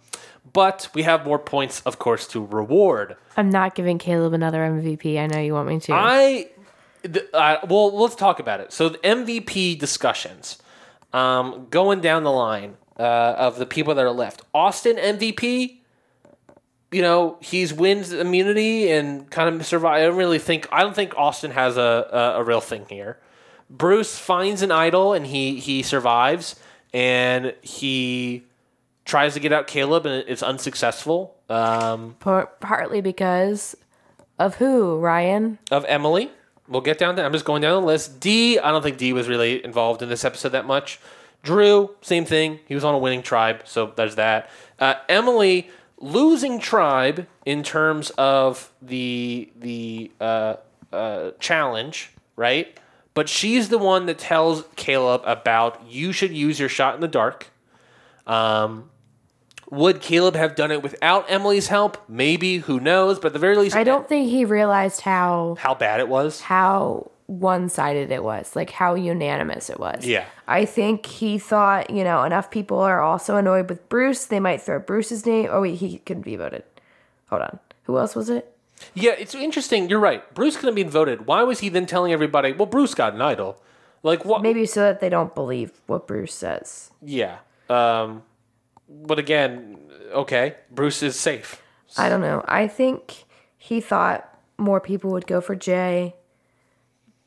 but 0.53 0.87
we 0.93 1.03
have 1.03 1.25
more 1.25 1.37
points, 1.37 1.81
of 1.81 1.99
course, 1.99 2.25
to 2.27 2.45
reward. 2.45 3.17
I'm 3.35 3.49
not 3.49 3.75
giving 3.75 3.99
Kaleb 3.99 4.33
another 4.33 4.59
MVP. 4.59 5.19
I 5.19 5.27
know 5.27 5.39
you 5.39 5.53
want 5.53 5.67
me 5.67 5.79
to. 5.81 5.93
I, 5.93 6.47
uh, 7.33 7.57
well, 7.67 7.91
let's 7.99 8.15
talk 8.15 8.39
about 8.39 8.61
it. 8.61 8.71
So 8.71 8.87
the 8.89 8.97
MVP 8.99 9.77
discussions, 9.77 10.57
um, 11.11 11.67
going 11.69 11.99
down 11.99 12.23
the 12.23 12.31
line 12.31 12.77
uh, 12.97 13.03
of 13.03 13.57
the 13.57 13.65
people 13.65 13.93
that 13.95 14.05
are 14.05 14.11
left. 14.11 14.41
Austin 14.53 14.95
MVP. 14.95 15.79
You 16.91 17.01
know 17.01 17.37
he's 17.41 17.73
wins 17.73 18.13
immunity 18.13 18.91
and 18.91 19.27
kind 19.31 19.49
of 19.53 19.65
survive. 19.65 19.95
I 19.95 20.05
don't 20.05 20.15
really 20.15 20.37
think. 20.37 20.67
I 20.71 20.83
don't 20.83 20.95
think 20.95 21.17
Austin 21.17 21.49
has 21.49 21.75
a, 21.75 21.81
a, 22.35 22.39
a 22.39 22.43
real 22.43 22.61
thing 22.61 22.85
here. 22.87 23.17
Bruce 23.67 24.19
finds 24.19 24.61
an 24.61 24.71
idol 24.71 25.13
and 25.13 25.25
he 25.25 25.59
he 25.59 25.81
survives 25.81 26.55
and 26.93 27.53
he 27.61 28.43
tries 29.05 29.33
to 29.33 29.39
get 29.39 29.51
out 29.51 29.67
Kaleb 29.67 30.05
and 30.05 30.23
it's 30.27 30.43
unsuccessful. 30.43 31.35
Um, 31.49 32.15
partly 32.19 33.01
because 33.01 33.75
of 34.39 34.55
who, 34.55 34.97
Ryan? 34.97 35.59
of 35.71 35.85
Emily. 35.85 36.31
We'll 36.67 36.81
get 36.81 36.97
down 36.97 37.15
to. 37.17 37.25
I'm 37.25 37.33
just 37.33 37.45
going 37.45 37.61
down 37.61 37.81
the 37.81 37.87
list. 37.87 38.19
Dee. 38.19 38.57
I 38.57 38.71
don't 38.71 38.81
think 38.81 38.97
Dee 38.97 39.11
was 39.13 39.27
really 39.27 39.63
involved 39.63 40.01
in 40.01 40.09
this 40.09 40.23
episode 40.23 40.49
that 40.49 40.65
much. 40.65 40.99
Drew, 41.43 41.93
same 42.01 42.23
thing. 42.23 42.59
He 42.65 42.73
was 42.73 42.85
on 42.85 42.95
a 42.95 42.97
winning 42.97 43.21
tribe, 43.21 43.63
so 43.65 43.91
there's 43.97 44.15
that. 44.15 44.49
Uh, 44.79 44.93
Emily, 45.09 45.69
losing 45.97 46.59
tribe 46.59 47.27
in 47.45 47.63
terms 47.63 48.11
of 48.11 48.71
the 48.81 49.51
the 49.59 50.09
uh, 50.21 50.55
uh, 50.93 51.31
challenge, 51.39 52.11
right? 52.37 52.77
But 53.13 53.29
she's 53.29 53.69
the 53.69 53.77
one 53.77 54.07
that 54.07 54.17
tells 54.17 54.63
Kaleb 54.75 55.21
about 55.25 55.85
you 55.87 56.11
should 56.11 56.31
use 56.31 56.59
your 56.59 56.69
shot 56.69 56.95
in 56.95 57.01
the 57.01 57.07
dark. 57.07 57.47
Um, 58.25 58.89
would 59.69 60.01
Kaleb 60.01 60.35
have 60.35 60.55
done 60.55 60.71
it 60.71 60.81
without 60.81 61.29
Emily's 61.29 61.67
help? 61.67 61.97
Maybe. 62.07 62.57
Who 62.57 62.79
knows? 62.79 63.19
But 63.19 63.27
at 63.27 63.33
the 63.33 63.39
very 63.39 63.55
least, 63.55 63.75
I 63.75 63.83
don't 63.83 64.07
think 64.07 64.29
he 64.29 64.45
realized 64.45 65.01
how 65.01 65.57
how 65.59 65.75
bad 65.75 65.99
it 65.99 66.07
was. 66.07 66.41
how 66.41 67.11
one 67.27 67.69
sided 67.69 68.11
it 68.11 68.23
was, 68.23 68.55
like 68.55 68.69
how 68.69 68.95
unanimous 68.95 69.69
it 69.69 69.79
was. 69.79 70.05
Yeah. 70.05 70.25
I 70.47 70.65
think 70.65 71.05
he 71.05 71.39
thought, 71.39 71.89
you 71.89 72.03
know, 72.03 72.23
enough 72.23 72.51
people 72.51 72.79
are 72.79 73.01
also 73.01 73.37
annoyed 73.37 73.69
with 73.69 73.87
Bruce. 73.89 74.25
They 74.25 74.39
might 74.39 74.61
throw 74.61 74.79
Bruce's 74.79 75.25
name. 75.25 75.47
Oh, 75.49 75.61
wait, 75.61 75.75
he 75.75 75.99
couldn't 75.99 76.23
be 76.23 76.35
voted. 76.35 76.63
Hold 77.29 77.43
on. 77.43 77.59
Who 77.83 77.97
else 77.97 78.15
was 78.15 78.29
it? 78.29 78.52
Yeah, 78.93 79.11
it's 79.17 79.35
interesting. 79.35 79.89
You're 79.89 79.99
right. 79.99 80.33
Bruce 80.33 80.55
could 80.55 80.65
have 80.67 80.75
been 80.75 80.89
voted. 80.89 81.25
Why 81.27 81.43
was 81.43 81.59
he 81.59 81.69
then 81.69 81.85
telling 81.85 82.11
everybody, 82.11 82.51
well, 82.51 82.65
Bruce 82.65 82.93
got 82.93 83.13
an 83.13 83.21
idol? 83.21 83.61
Like, 84.03 84.25
what? 84.25 84.41
Maybe 84.41 84.65
so 84.65 84.81
that 84.81 84.99
they 84.99 85.09
don't 85.09 85.33
believe 85.33 85.71
what 85.87 86.07
Bruce 86.07 86.33
says. 86.33 86.91
Yeah. 87.01 87.37
Um, 87.69 88.23
but 88.89 89.17
again, 89.19 89.77
okay, 90.11 90.55
Bruce 90.71 91.01
is 91.01 91.17
safe. 91.19 91.61
I 91.97 92.09
don't 92.09 92.21
know. 92.21 92.43
I 92.47 92.67
think 92.67 93.23
he 93.57 93.79
thought 93.79 94.29
more 94.57 94.79
people 94.81 95.11
would 95.11 95.27
go 95.27 95.39
for 95.41 95.55
Jay 95.55 96.15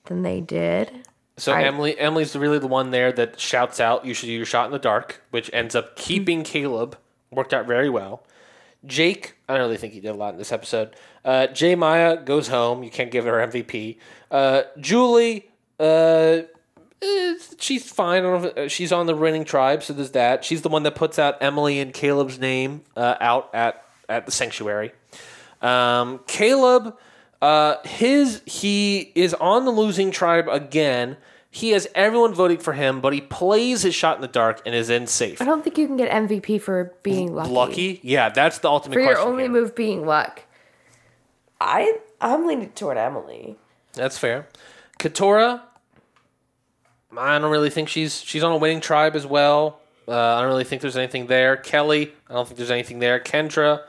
than 0.05 0.23
they 0.23 0.41
did. 0.41 1.07
So 1.39 1.53
I- 1.53 1.63
Emily, 1.63 1.99
Emily's 1.99 2.35
really 2.37 2.59
the 2.59 2.67
one 2.67 2.91
there 2.91 3.13
that 3.13 3.39
shouts 3.41 3.81
out, 3.81 4.05
"You 4.05 4.15
should 4.15 4.27
do 4.27 4.33
your 4.33 4.47
shot 4.47 4.67
in 4.67 4.73
the 4.73 4.79
dark," 4.79 5.23
which 5.31 5.51
ends 5.53 5.75
up 5.75 5.97
keeping 5.97 6.43
Kaleb. 6.45 6.95
Worked 7.31 7.53
out 7.53 7.67
very 7.67 7.91
well. 7.91 8.23
Jake, 8.85 9.35
I 9.49 9.55
don't 9.55 9.63
really 9.63 9.77
think 9.77 9.93
he 9.95 10.01
did 10.01 10.11
a 10.11 10.15
lot 10.15 10.33
in 10.33 10.39
this 10.39 10.53
episode. 10.53 10.95
Uh, 11.27 11.49
J. 11.49 11.75
Maya 11.75 12.17
goes 12.17 12.47
home. 12.49 12.85
You 12.85 12.91
can't 12.91 13.11
give 13.11 13.25
her 13.25 13.45
MVP. 13.47 13.99
Uh, 14.31 14.63
Julie, 14.79 15.51
uh, 15.81 16.43
eh, 17.03 17.35
she's 17.59 17.91
fine. 17.91 18.21
I 18.21 18.23
don't 18.23 18.43
know 18.43 18.49
if, 18.49 18.57
uh, 18.57 18.69
she's 18.69 18.93
on 18.93 19.07
the 19.07 19.15
winning 19.17 19.45
tribe, 19.45 19.83
so 19.83 19.93
there's 19.93 20.13
that. 20.13 20.45
She's 20.45 20.63
the 20.63 20.69
one 20.69 20.85
that 20.85 20.95
puts 20.95 21.19
out 21.19 21.37
Emily 21.43 21.81
and 21.81 21.93
Kaleb's 21.93 22.39
name 22.39 22.83
uh, 22.97 23.17
out 23.21 23.51
at 23.53 23.83
at 24.09 24.25
the 24.25 24.31
sanctuary. 24.33 24.93
Um, 25.61 26.21
Kaleb, 26.29 26.97
uh, 27.43 27.77
his 27.85 28.41
he 28.47 29.11
is 29.17 29.35
on 29.35 29.65
the 29.65 29.73
losing 29.73 30.13
tribe 30.13 30.47
again. 30.49 31.17
He 31.51 31.71
has 31.71 31.89
everyone 31.95 32.35
voting 32.35 32.59
for 32.59 32.75
him, 32.75 33.01
but 33.01 33.15
he 33.15 33.21
plays 33.21 33.83
his 33.83 33.95
shot 33.95 34.17
in 34.17 34.21
the 34.23 34.29
dark 34.29 34.61
and 34.67 34.75
is 34.75 34.91
in 34.91 35.07
safe. 35.07 35.41
I 35.41 35.47
don't 35.47 35.65
think 35.65 35.79
you 35.79 35.87
can 35.87 35.97
get 35.97 36.11
MVP 36.11 36.61
for 36.61 36.93
being 37.03 37.35
lucky. 37.35 37.51
Lucky, 37.51 38.01
yeah, 38.03 38.29
that's 38.29 38.59
the 38.59 38.69
ultimate 38.69 38.95
For 38.95 39.01
your 39.01 39.19
only 39.19 39.45
here. 39.45 39.53
move 39.53 39.75
being 39.75 40.05
luck. 40.05 40.43
I 41.61 41.99
I'm 42.21 42.47
leaning 42.47 42.71
toward 42.71 42.97
Emily. 42.97 43.57
That's 43.93 44.19
fair. 44.19 44.49
Katurah, 44.99 45.63
I 47.17 47.39
don't 47.39 47.51
really 47.51 47.71
think 47.71 47.89
she's 47.89 48.21
she's 48.21 48.43
on 48.43 48.53
a 48.53 48.57
winning 48.57 48.81
tribe 48.81 49.17
as 49.17 49.27
well. 49.27 49.81
Uh, 50.09 50.13
I 50.13 50.41
don't 50.41 50.49
really 50.49 50.65
think 50.65 50.83
there's 50.83 50.97
anything 50.97 51.27
there. 51.27 51.57
Kellie, 51.57 52.13
I 52.29 52.35
don't 52.35 52.47
think 52.47 52.59
there's 52.59 52.71
anything 52.71 53.01
there. 53.01 53.19
Kendra, 53.19 53.83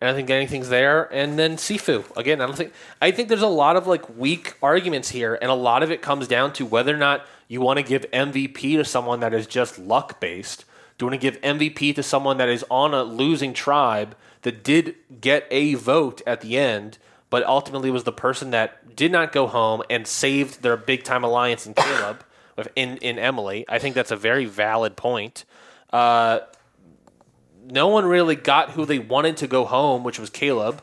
I 0.00 0.06
don't 0.06 0.14
think 0.14 0.30
anything's 0.30 0.68
there. 0.68 1.12
And 1.12 1.38
then 1.38 1.56
Sifu, 1.56 2.04
again, 2.16 2.40
I 2.40 2.46
don't 2.46 2.56
think. 2.56 2.72
I 3.00 3.10
think 3.10 3.28
there's 3.28 3.42
a 3.42 3.46
lot 3.48 3.76
of 3.76 3.86
like 3.86 4.16
weak 4.16 4.54
arguments 4.62 5.10
here, 5.10 5.38
and 5.40 5.50
a 5.50 5.54
lot 5.54 5.82
of 5.82 5.90
it 5.90 6.02
comes 6.02 6.28
down 6.28 6.52
to 6.54 6.66
whether 6.66 6.94
or 6.94 6.98
not 6.98 7.26
you 7.48 7.60
want 7.60 7.78
to 7.78 7.82
give 7.82 8.08
MVP 8.10 8.76
to 8.76 8.84
someone 8.84 9.20
that 9.20 9.34
is 9.34 9.46
just 9.46 9.78
luck 9.78 10.20
based. 10.20 10.64
Do 10.98 11.04
you 11.04 11.10
want 11.10 11.20
to 11.20 11.30
give 11.30 11.40
MVP 11.40 11.94
to 11.96 12.02
someone 12.02 12.36
that 12.38 12.48
is 12.48 12.64
on 12.70 12.94
a 12.94 13.02
losing 13.02 13.52
tribe 13.52 14.14
that 14.42 14.62
did 14.62 14.96
get 15.20 15.46
a 15.50 15.74
vote 15.74 16.22
at 16.26 16.40
the 16.40 16.58
end, 16.58 16.98
but 17.30 17.44
ultimately 17.44 17.90
was 17.90 18.04
the 18.04 18.12
person 18.12 18.50
that 18.50 18.94
did 18.94 19.10
not 19.10 19.32
go 19.32 19.46
home 19.46 19.82
and 19.88 20.06
saved 20.06 20.62
their 20.62 20.76
big 20.76 21.04
time 21.04 21.24
alliance 21.24 21.66
in 21.66 21.74
Kaleb 21.74 22.20
with 22.56 22.68
in 22.76 22.98
in 22.98 23.18
Emily? 23.18 23.64
I 23.68 23.78
think 23.78 23.94
that's 23.94 24.10
a 24.10 24.16
very 24.16 24.44
valid 24.44 24.96
point. 24.96 25.44
Uh, 25.92 26.40
no 27.64 27.88
one 27.88 28.04
really 28.04 28.36
got 28.36 28.70
who 28.70 28.84
they 28.84 28.98
wanted 28.98 29.36
to 29.38 29.46
go 29.46 29.64
home, 29.64 30.04
which 30.04 30.18
was 30.18 30.30
Kaleb. 30.30 30.80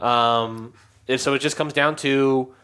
Um, 0.00 0.72
so 1.16 1.34
it 1.34 1.40
just 1.40 1.56
comes 1.56 1.72
down 1.72 1.96
to 1.96 2.54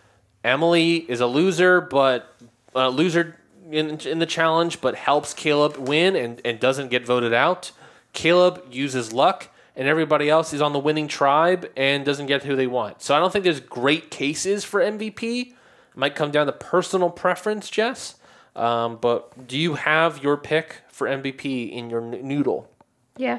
Emily 0.44 0.96
is 0.96 1.20
a 1.20 1.26
loser, 1.26 1.80
but 1.80 2.34
a 2.74 2.88
loser 2.88 3.36
in, 3.70 3.98
in 4.00 4.18
the 4.18 4.26
challenge, 4.26 4.80
but 4.80 4.94
helps 4.94 5.34
Kaleb 5.34 5.76
win 5.76 6.16
and, 6.16 6.40
and 6.44 6.60
doesn't 6.60 6.88
get 6.88 7.04
voted 7.04 7.34
out. 7.34 7.72
Kaleb 8.14 8.62
uses 8.70 9.12
luck, 9.12 9.48
and 9.78 9.86
everybody 9.86 10.28
else 10.28 10.52
is 10.52 10.60
on 10.60 10.72
the 10.72 10.78
winning 10.78 11.06
tribe 11.06 11.70
and 11.76 12.04
doesn't 12.04 12.26
get 12.26 12.42
who 12.42 12.56
they 12.56 12.66
want. 12.66 13.00
So 13.00 13.14
I 13.14 13.20
don't 13.20 13.32
think 13.32 13.44
there's 13.44 13.60
great 13.60 14.10
cases 14.10 14.64
for 14.64 14.80
MVP. 14.80 15.52
It 15.52 15.54
might 15.94 16.16
come 16.16 16.32
down 16.32 16.46
to 16.46 16.52
personal 16.52 17.10
preference, 17.10 17.70
Jess. 17.70 18.16
Um, 18.56 18.98
but 19.00 19.46
do 19.46 19.56
you 19.56 19.74
have 19.74 20.20
your 20.20 20.36
pick 20.36 20.78
for 20.88 21.06
MVP 21.06 21.70
in 21.70 21.90
your 21.90 22.02
n- 22.02 22.26
noodle? 22.26 22.68
Yeah. 23.16 23.38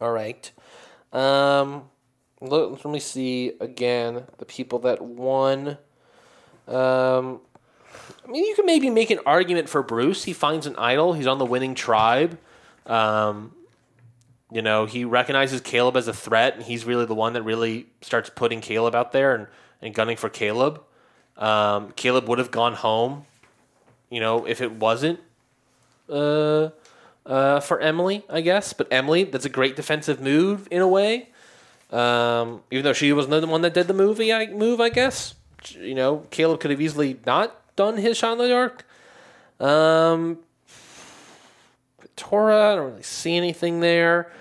All 0.00 0.10
right. 0.10 0.50
Um, 1.12 1.84
let, 2.40 2.72
let 2.72 2.86
me 2.86 2.98
see 2.98 3.52
again 3.60 4.24
the 4.38 4.44
people 4.44 4.80
that 4.80 5.00
won. 5.00 5.78
Um, 6.66 7.40
I 8.26 8.28
mean, 8.28 8.44
you 8.44 8.56
can 8.56 8.66
maybe 8.66 8.90
make 8.90 9.12
an 9.12 9.20
argument 9.24 9.68
for 9.68 9.84
Bruce. 9.84 10.24
He 10.24 10.32
finds 10.32 10.66
an 10.66 10.74
idol. 10.76 11.12
He's 11.12 11.28
on 11.28 11.38
the 11.38 11.46
winning 11.46 11.76
tribe. 11.76 12.40
Um, 12.86 13.52
You 14.50 14.62
know, 14.62 14.86
he 14.86 15.04
recognizes 15.04 15.60
Kaleb 15.60 15.96
as 15.96 16.06
a 16.06 16.12
threat, 16.12 16.54
and 16.54 16.62
he's 16.62 16.84
really 16.84 17.04
the 17.04 17.14
one 17.14 17.32
that 17.32 17.42
really 17.42 17.86
starts 18.00 18.30
putting 18.30 18.60
Kaleb 18.60 18.94
out 18.94 19.12
there 19.12 19.34
and, 19.34 19.48
and 19.82 19.94
gunning 19.94 20.16
for 20.16 20.30
Kaleb. 20.30 20.80
Um, 21.36 21.92
Kaleb 21.92 22.26
would 22.26 22.38
have 22.38 22.50
gone 22.50 22.74
home, 22.74 23.26
you 24.08 24.20
know, 24.20 24.46
if 24.46 24.60
it 24.60 24.72
wasn't 24.72 25.18
uh, 26.08 26.70
uh, 27.26 27.60
for 27.60 27.80
Emily, 27.80 28.24
I 28.30 28.40
guess. 28.40 28.72
But 28.72 28.88
Emily, 28.90 29.24
that's 29.24 29.44
a 29.44 29.50
great 29.50 29.74
defensive 29.74 30.20
move 30.20 30.68
in 30.70 30.80
a 30.80 30.88
way. 30.88 31.30
Um, 31.90 32.62
even 32.70 32.84
though 32.84 32.92
she 32.92 33.12
wasn't 33.12 33.40
the 33.40 33.46
one 33.46 33.62
that 33.62 33.74
did 33.74 33.88
the 33.88 33.94
movie, 33.94 34.32
I 34.32 34.46
move, 34.46 34.80
I 34.80 34.90
guess. 34.90 35.34
You 35.72 35.94
know, 35.94 36.18
Kaleb 36.30 36.60
could 36.60 36.70
have 36.70 36.80
easily 36.80 37.18
not 37.26 37.74
done 37.74 37.96
his 37.96 38.16
shot 38.16 38.32
in 38.32 38.38
the 38.38 38.48
dark. 38.48 38.86
Um, 39.58 40.38
Tora, 42.16 42.72
I 42.72 42.74
don't 42.76 42.90
really 42.90 43.02
see 43.02 43.36
anything 43.36 43.80
there. 43.80 44.32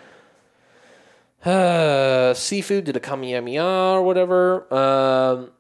Uh, 1.44 2.34
Sifu 2.34 2.84
did 2.84 2.96
a 2.96 3.00
Kamehameha 3.00 3.94
or 3.94 4.02
whatever. 4.04 4.74
Um, 4.74 5.52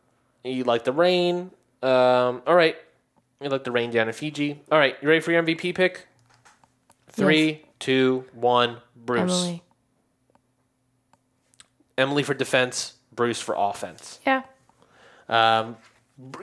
you 0.43 0.63
like 0.63 0.83
the 0.83 0.91
rain. 0.91 1.51
Um, 1.83 2.41
all 2.47 2.55
right. 2.55 2.75
You 3.41 3.49
like 3.49 3.63
the 3.63 3.71
rain 3.71 3.91
down 3.91 4.07
in 4.07 4.13
Fiji. 4.13 4.61
All 4.71 4.79
right. 4.79 4.95
You 5.01 5.07
ready 5.07 5.19
for 5.19 5.31
your 5.31 5.43
MVP 5.43 5.75
pick? 5.75 6.07
Three, 7.09 7.63
two, 7.79 8.25
one. 8.33 8.77
Bruce. 8.95 9.21
Emily. 9.21 9.63
Emily 11.97 12.23
for 12.23 12.33
defense. 12.33 12.93
Bruce 13.13 13.39
for 13.39 13.55
offense. 13.57 14.19
Yeah. 14.25 14.41
Um, 15.29 15.77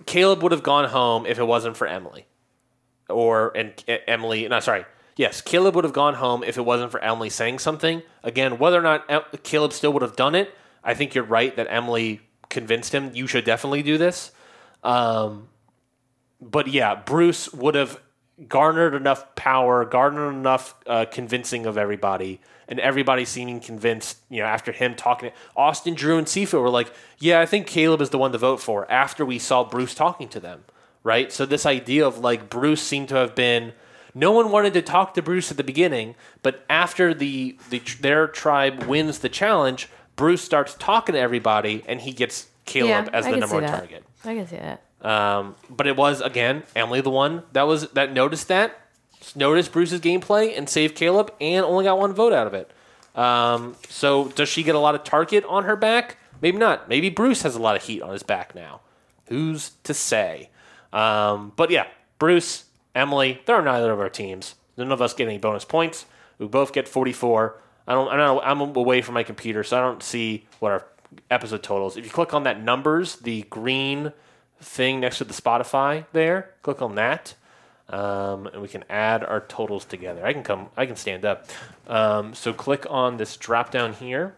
Kaleb 0.06 0.42
would 0.42 0.52
have 0.52 0.62
gone 0.62 0.88
home 0.88 1.26
if 1.26 1.38
it 1.38 1.44
wasn't 1.44 1.76
for 1.76 1.86
Emily, 1.86 2.26
or 3.08 3.56
and 3.56 3.72
E- 3.88 3.98
Emily. 4.06 4.48
No, 4.48 4.60
sorry. 4.60 4.84
Yes, 5.16 5.42
Kaleb 5.42 5.74
would 5.74 5.84
have 5.84 5.92
gone 5.92 6.14
home 6.14 6.42
if 6.42 6.56
it 6.56 6.62
wasn't 6.62 6.90
for 6.90 7.00
Emily 7.00 7.28
saying 7.28 7.58
something. 7.58 8.02
Again, 8.22 8.58
whether 8.58 8.78
or 8.78 8.82
not 8.82 9.06
Kaleb 9.42 9.72
still 9.72 9.92
would 9.92 10.02
have 10.02 10.16
done 10.16 10.34
it, 10.34 10.54
I 10.82 10.94
think 10.94 11.14
you're 11.14 11.24
right 11.24 11.54
that 11.56 11.66
Emily 11.70 12.20
convinced 12.48 12.94
him 12.94 13.10
you 13.14 13.26
should 13.26 13.44
definitely 13.44 13.82
do 13.82 13.98
this. 13.98 14.32
Um, 14.82 15.48
but 16.40 16.66
yeah, 16.66 16.94
Bruce 16.94 17.52
would 17.52 17.74
have 17.74 18.00
garnered 18.48 18.94
enough 18.94 19.34
power, 19.34 19.84
garnered 19.84 20.34
enough 20.34 20.74
uh, 20.86 21.04
convincing 21.10 21.66
of 21.66 21.78
everybody, 21.78 22.40
and 22.66 22.80
everybody 22.80 23.24
seeming 23.24 23.60
convinced. 23.60 24.18
You 24.28 24.40
know, 24.40 24.46
after 24.46 24.72
him 24.72 24.94
talking, 24.94 25.30
Austin, 25.56 25.94
Drew, 25.94 26.18
and 26.18 26.26
Sifu 26.26 26.60
were 26.60 26.70
like, 26.70 26.92
"Yeah, 27.18 27.40
I 27.40 27.46
think 27.46 27.66
Kaleb 27.66 28.00
is 28.00 28.10
the 28.10 28.18
one 28.18 28.32
to 28.32 28.38
vote 28.38 28.60
for." 28.60 28.90
After 28.90 29.24
we 29.24 29.38
saw 29.38 29.64
Bruce 29.64 29.94
talking 29.94 30.28
to 30.30 30.40
them, 30.40 30.64
right? 31.02 31.32
So 31.32 31.46
this 31.46 31.66
idea 31.66 32.06
of 32.06 32.18
like 32.18 32.50
Bruce 32.50 32.82
seemed 32.82 33.08
to 33.10 33.16
have 33.16 33.34
been. 33.34 33.72
No 34.14 34.32
one 34.32 34.50
wanted 34.50 34.74
to 34.74 34.82
talk 34.82 35.14
to 35.14 35.22
Bruce 35.22 35.50
at 35.50 35.56
the 35.56 35.64
beginning, 35.64 36.14
but 36.42 36.64
after 36.68 37.14
the, 37.14 37.56
the 37.70 37.80
their 38.00 38.26
tribe 38.26 38.84
wins 38.84 39.20
the 39.20 39.28
challenge, 39.28 39.88
Bruce 40.16 40.42
starts 40.42 40.74
talking 40.74 41.14
to 41.14 41.18
everybody, 41.18 41.82
and 41.86 42.00
he 42.00 42.12
gets 42.12 42.48
Kaleb 42.66 43.06
yeah, 43.06 43.08
as 43.12 43.24
the 43.24 43.36
number 43.36 43.54
one 43.54 43.64
that. 43.64 43.78
target. 43.78 44.04
I 44.24 44.34
can 44.34 44.46
see 44.46 44.56
that. 44.56 44.82
Um, 45.00 45.56
but 45.68 45.86
it 45.86 45.96
was 45.96 46.20
again 46.20 46.62
Emily 46.76 47.00
the 47.00 47.10
one 47.10 47.42
that 47.52 47.62
was 47.62 47.88
that 47.90 48.12
noticed 48.12 48.48
that 48.48 48.78
noticed 49.34 49.72
Bruce's 49.72 50.00
gameplay 50.00 50.56
and 50.56 50.68
saved 50.68 50.96
Kaleb 50.96 51.30
and 51.40 51.64
only 51.64 51.84
got 51.84 51.98
one 51.98 52.12
vote 52.12 52.32
out 52.32 52.46
of 52.46 52.54
it. 52.54 52.70
Um, 53.14 53.76
so 53.88 54.28
does 54.28 54.48
she 54.48 54.62
get 54.62 54.74
a 54.74 54.78
lot 54.78 54.94
of 54.94 55.04
target 55.04 55.44
on 55.46 55.64
her 55.64 55.76
back? 55.76 56.18
Maybe 56.40 56.58
not. 56.58 56.88
Maybe 56.88 57.08
Bruce 57.10 57.42
has 57.42 57.54
a 57.54 57.60
lot 57.60 57.76
of 57.76 57.82
heat 57.82 58.02
on 58.02 58.12
his 58.12 58.22
back 58.22 58.54
now. 58.54 58.80
Who's 59.26 59.72
to 59.84 59.94
say? 59.94 60.50
Um, 60.92 61.52
but 61.56 61.70
yeah, 61.70 61.86
Bruce, 62.18 62.64
Emily, 62.94 63.40
there 63.46 63.56
are 63.56 63.62
neither 63.62 63.92
of 63.92 64.00
our 64.00 64.08
teams. 64.08 64.54
None 64.76 64.92
of 64.92 65.00
us 65.00 65.14
get 65.14 65.28
any 65.28 65.38
bonus 65.38 65.64
points. 65.64 66.06
We 66.38 66.46
both 66.46 66.72
get 66.72 66.88
44. 66.88 67.60
I 67.86 67.92
don't. 67.92 68.08
I 68.08 68.16
know. 68.16 68.40
I'm 68.40 68.60
away 68.60 69.02
from 69.02 69.14
my 69.14 69.22
computer, 69.22 69.64
so 69.64 69.76
I 69.76 69.80
don't 69.80 70.02
see 70.02 70.46
what 70.60 70.72
our 70.72 70.86
episode 71.30 71.62
totals. 71.62 71.96
If 71.96 72.04
you 72.04 72.10
click 72.10 72.32
on 72.32 72.44
that 72.44 72.62
numbers, 72.62 73.16
the 73.16 73.42
green 73.42 74.12
thing 74.60 75.00
next 75.00 75.18
to 75.18 75.24
the 75.24 75.34
Spotify 75.34 76.06
there, 76.12 76.54
click 76.62 76.80
on 76.80 76.94
that, 76.94 77.34
um, 77.88 78.46
and 78.46 78.62
we 78.62 78.68
can 78.68 78.84
add 78.88 79.24
our 79.24 79.40
totals 79.40 79.84
together. 79.84 80.24
I 80.24 80.32
can 80.32 80.42
come. 80.42 80.68
I 80.76 80.86
can 80.86 80.96
stand 80.96 81.24
up. 81.24 81.46
Um, 81.86 82.34
so 82.34 82.52
click 82.52 82.86
on 82.88 83.16
this 83.16 83.36
drop 83.36 83.70
down 83.70 83.94
here. 83.94 84.36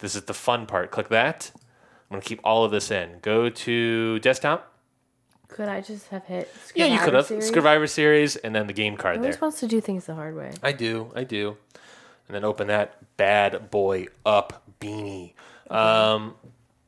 This 0.00 0.14
is 0.14 0.24
the 0.24 0.34
fun 0.34 0.66
part. 0.66 0.90
Click 0.90 1.08
that. 1.08 1.50
I'm 1.54 2.16
gonna 2.16 2.22
keep 2.22 2.40
all 2.44 2.64
of 2.64 2.70
this 2.70 2.90
in. 2.90 3.18
Go 3.22 3.48
to 3.48 4.18
desktop. 4.18 4.72
Could 5.48 5.68
I 5.68 5.80
just 5.80 6.08
have 6.08 6.24
hit? 6.24 6.54
Yeah, 6.74 6.86
you 6.86 6.98
could 6.98 7.14
have 7.14 7.26
Series? 7.26 7.48
Survivor 7.48 7.86
Series 7.86 8.36
and 8.36 8.54
then 8.54 8.66
the 8.66 8.72
game 8.72 8.96
card 8.96 9.16
there. 9.16 9.28
was 9.28 9.34
supposed 9.34 9.58
to 9.58 9.66
do 9.66 9.80
things 9.80 10.06
the 10.06 10.14
hard 10.14 10.36
way. 10.36 10.52
I 10.62 10.72
do, 10.72 11.10
I 11.16 11.24
do. 11.24 11.56
And 12.28 12.34
then 12.34 12.44
open 12.44 12.68
that 12.68 13.16
bad 13.16 13.70
boy 13.70 14.08
up 14.26 14.62
beanie. 14.80 15.32
Um, 15.70 16.34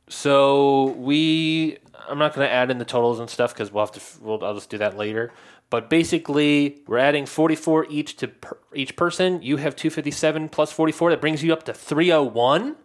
so 0.08 0.88
we, 0.98 1.78
I'm 2.08 2.18
not 2.18 2.34
going 2.34 2.46
to 2.46 2.52
add 2.52 2.70
in 2.70 2.78
the 2.78 2.84
totals 2.84 3.18
and 3.18 3.30
stuff 3.30 3.54
because 3.54 3.72
we'll 3.72 3.86
have 3.86 3.92
to. 3.92 4.00
We'll, 4.20 4.44
I'll 4.44 4.54
just 4.54 4.68
do 4.68 4.78
that 4.78 4.96
later. 4.96 5.32
But 5.70 5.88
basically, 5.88 6.80
we're 6.86 6.98
adding 6.98 7.26
44 7.26 7.86
each 7.88 8.16
to 8.16 8.28
per, 8.28 8.58
each 8.74 8.96
person. 8.96 9.40
You 9.40 9.56
have 9.58 9.76
257 9.76 10.48
plus 10.48 10.72
44. 10.72 11.10
That 11.10 11.20
brings 11.20 11.42
you 11.42 11.52
up 11.52 11.62
to 11.64 11.72
301. 11.72 12.76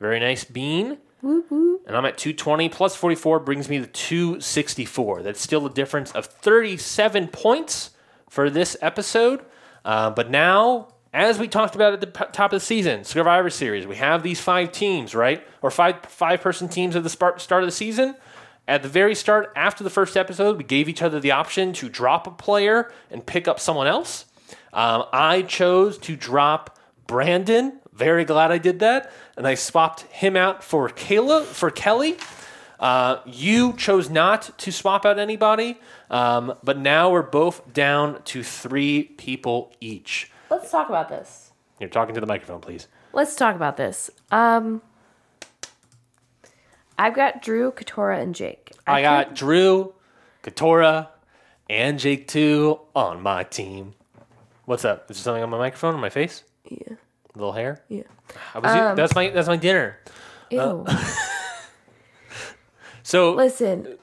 Very 0.00 0.20
nice 0.20 0.44
bean. 0.44 0.98
And 1.86 1.96
I'm 1.96 2.04
at 2.04 2.18
220 2.18 2.68
plus 2.68 2.96
44 2.96 3.40
brings 3.40 3.68
me 3.68 3.78
to 3.78 3.86
264. 3.86 5.22
That's 5.22 5.40
still 5.40 5.66
a 5.66 5.70
difference 5.70 6.12
of 6.12 6.26
37 6.26 7.28
points 7.28 7.90
for 8.28 8.50
this 8.50 8.76
episode. 8.80 9.44
Uh, 9.84 10.10
but 10.10 10.30
now, 10.30 10.88
as 11.12 11.38
we 11.38 11.48
talked 11.48 11.74
about 11.74 11.92
at 11.92 12.00
the 12.00 12.06
p- 12.08 12.24
top 12.32 12.52
of 12.52 12.60
the 12.60 12.64
season, 12.64 13.04
Survivor 13.04 13.50
Series, 13.50 13.86
we 13.86 13.96
have 13.96 14.22
these 14.22 14.40
five 14.40 14.72
teams, 14.72 15.14
right? 15.14 15.46
Or 15.62 15.70
five 15.70 16.04
five 16.06 16.40
person 16.40 16.68
teams 16.68 16.96
at 16.96 17.02
the 17.02 17.08
start 17.08 17.62
of 17.62 17.66
the 17.66 17.72
season. 17.72 18.16
At 18.68 18.82
the 18.82 18.88
very 18.88 19.14
start, 19.14 19.52
after 19.54 19.84
the 19.84 19.90
first 19.90 20.16
episode, 20.16 20.58
we 20.58 20.64
gave 20.64 20.88
each 20.88 21.00
other 21.00 21.20
the 21.20 21.30
option 21.30 21.72
to 21.74 21.88
drop 21.88 22.26
a 22.26 22.32
player 22.32 22.90
and 23.12 23.24
pick 23.24 23.46
up 23.46 23.60
someone 23.60 23.86
else. 23.86 24.24
Um, 24.72 25.04
I 25.12 25.42
chose 25.42 25.98
to 25.98 26.16
drop 26.16 26.76
Brandon. 27.06 27.78
Very 27.96 28.26
glad 28.26 28.52
I 28.52 28.58
did 28.58 28.80
that, 28.80 29.10
and 29.38 29.46
I 29.46 29.54
swapped 29.54 30.02
him 30.02 30.36
out 30.36 30.62
for 30.62 30.90
Kayla 30.90 31.44
for 31.44 31.70
Kellie. 31.70 32.18
Uh, 32.78 33.20
you 33.24 33.72
chose 33.72 34.10
not 34.10 34.50
to 34.58 34.70
swap 34.70 35.06
out 35.06 35.18
anybody, 35.18 35.78
um, 36.10 36.52
but 36.62 36.76
now 36.76 37.10
we're 37.10 37.22
both 37.22 37.72
down 37.72 38.22
to 38.24 38.42
three 38.42 39.04
people 39.04 39.72
each. 39.80 40.30
Let's 40.50 40.70
talk 40.70 40.90
about 40.90 41.08
this. 41.08 41.52
You're 41.80 41.88
talking 41.88 42.14
to 42.14 42.20
the 42.20 42.26
microphone, 42.26 42.60
please. 42.60 42.86
Let's 43.14 43.34
talk 43.34 43.56
about 43.56 43.78
this. 43.78 44.10
Um, 44.30 44.82
I've 46.98 47.14
got 47.14 47.40
Drew, 47.40 47.72
Katurah, 47.72 48.20
and 48.20 48.34
Jake. 48.34 48.72
I 48.86 49.00
got 49.00 49.34
Drew, 49.34 49.94
Katurah, 50.42 51.08
and 51.70 51.98
Jake 51.98 52.28
too 52.28 52.78
on 52.94 53.22
my 53.22 53.42
team. 53.42 53.94
What's 54.66 54.84
up? 54.84 55.10
Is 55.10 55.16
there 55.16 55.22
something 55.22 55.42
on 55.42 55.48
my 55.48 55.58
microphone 55.58 55.94
or 55.94 55.98
my 55.98 56.10
face? 56.10 56.44
Yeah. 56.68 56.96
Little 57.36 57.52
hair? 57.52 57.80
Yeah. 57.88 58.02
I 58.54 58.58
was, 58.58 58.96
that's 58.96 59.14
my 59.14 59.30
that's 59.30 59.46
my 59.46 59.56
dinner. 59.56 59.98
Ew. 60.50 60.84
So 63.02 63.34
Listen, 63.34 63.96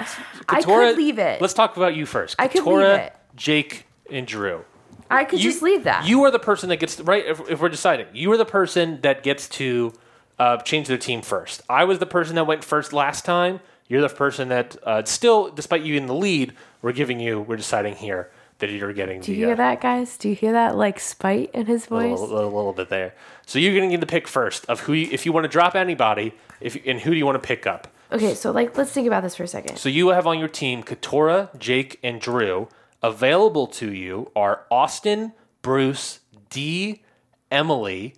I 0.47 0.61
Katurah- 0.61 0.63
could 0.91 0.97
leave 0.97 1.19
it. 1.19 1.41
Let's 1.41 1.53
talk 1.53 1.75
about 1.75 1.93
you 1.93 2.05
first. 2.05 2.38
I 2.39 2.47
could 2.47 2.63
leave 2.63 2.79
it. 2.86 3.13
Jake, 3.36 3.86
and 4.09 4.25
Drew. 4.25 4.63
I 5.11 5.25
could 5.25 5.39
You- 5.43 5.51
just 5.51 5.61
leave 5.61 5.84
that. 5.84 6.07
You 6.07 6.23
are 6.23 6.31
the 6.31 6.39
person 6.39 6.69
that 6.69 6.77
gets 6.77 6.97
right. 7.01 7.25
If, 7.25 7.41
if 7.49 7.59
we're 7.59 7.67
deciding, 7.67 8.07
you 8.13 8.31
are 8.31 8.38
the 8.38 8.45
person 8.45 9.01
that 9.01 9.21
gets 9.21 9.49
to 9.49 9.91
uh, 10.39 10.55
change 10.57 10.88
their 10.88 10.97
team 10.97 11.21
first. 11.21 11.61
I 11.69 11.84
was 11.84 11.99
the 11.99 12.05
person 12.05 12.36
that 12.36 12.47
went 12.47 12.63
first 12.63 12.93
last 12.93 13.25
time. 13.25 13.59
You're 13.89 13.99
the 14.01 14.07
person 14.07 14.47
that 14.47 14.77
uh, 14.84 15.03
still, 15.03 15.49
despite 15.51 15.81
you 15.84 15.95
in 15.97 16.05
the 16.05 16.15
lead, 16.15 16.53
we're 16.81 16.93
giving 16.93 17.19
you. 17.19 17.41
We're 17.41 17.57
deciding 17.57 17.95
here 17.95 18.31
that 18.68 18.76
you're 18.76 18.93
getting. 18.93 19.22
Do 19.22 19.32
you 19.32 19.38
the, 19.38 19.43
hear 19.45 19.53
uh, 19.53 19.57
that, 19.57 19.82
guys? 19.82 20.18
Do 20.18 20.30
you 20.30 20.36
hear 20.36 20.53
that 20.53 20.76
like 20.76 20.99
spite 20.99 21.51
in 21.53 21.66
his 21.66 21.86
a 21.86 21.89
voice? 21.89 22.20
little, 22.20 22.28
little, 22.28 22.51
little 22.51 22.74
bit 22.74 22.89
there. 22.89 23.14
So 23.45 23.59
you're 23.59 23.74
going 23.76 23.89
to 23.89 23.93
get 23.93 23.99
the 23.99 24.07
pick 24.07 24.28
first 24.28 24.66
of 24.66 24.82
who, 24.82 24.93
you, 24.93 25.09
if 25.11 25.26
you 25.26 25.32
want 25.32 25.43
to 25.45 25.49
drop 25.49 25.76
anybody, 25.76 26.34
if 26.61 26.78
and 26.86 26.99
who 26.99 27.11
do 27.11 27.18
you 27.18 27.26
want 27.26 27.41
to 27.41 27.47
pick 27.47 27.68
up. 27.68 27.88
Okay, 28.11 28.36
so 28.36 28.51
like 28.51 28.78
let's 28.78 28.91
think 28.91 29.07
about 29.07 29.24
this 29.24 29.36
for 29.36 29.43
a 29.43 29.47
second. 29.47 29.78
So 29.78 29.89
you 29.89 30.09
have 30.09 30.28
on 30.28 30.39
your 30.39 30.47
team 30.47 30.84
Katurah, 30.84 31.57
Jake, 31.57 31.99
and 32.03 32.22
Drew. 32.22 32.68
Available 33.01 33.68
to 33.68 33.91
you 33.91 34.32
are 34.34 34.61
Austin, 34.72 35.34
Bruce, 35.61 36.20
Dee, 36.49 37.03
Emily, 37.51 38.16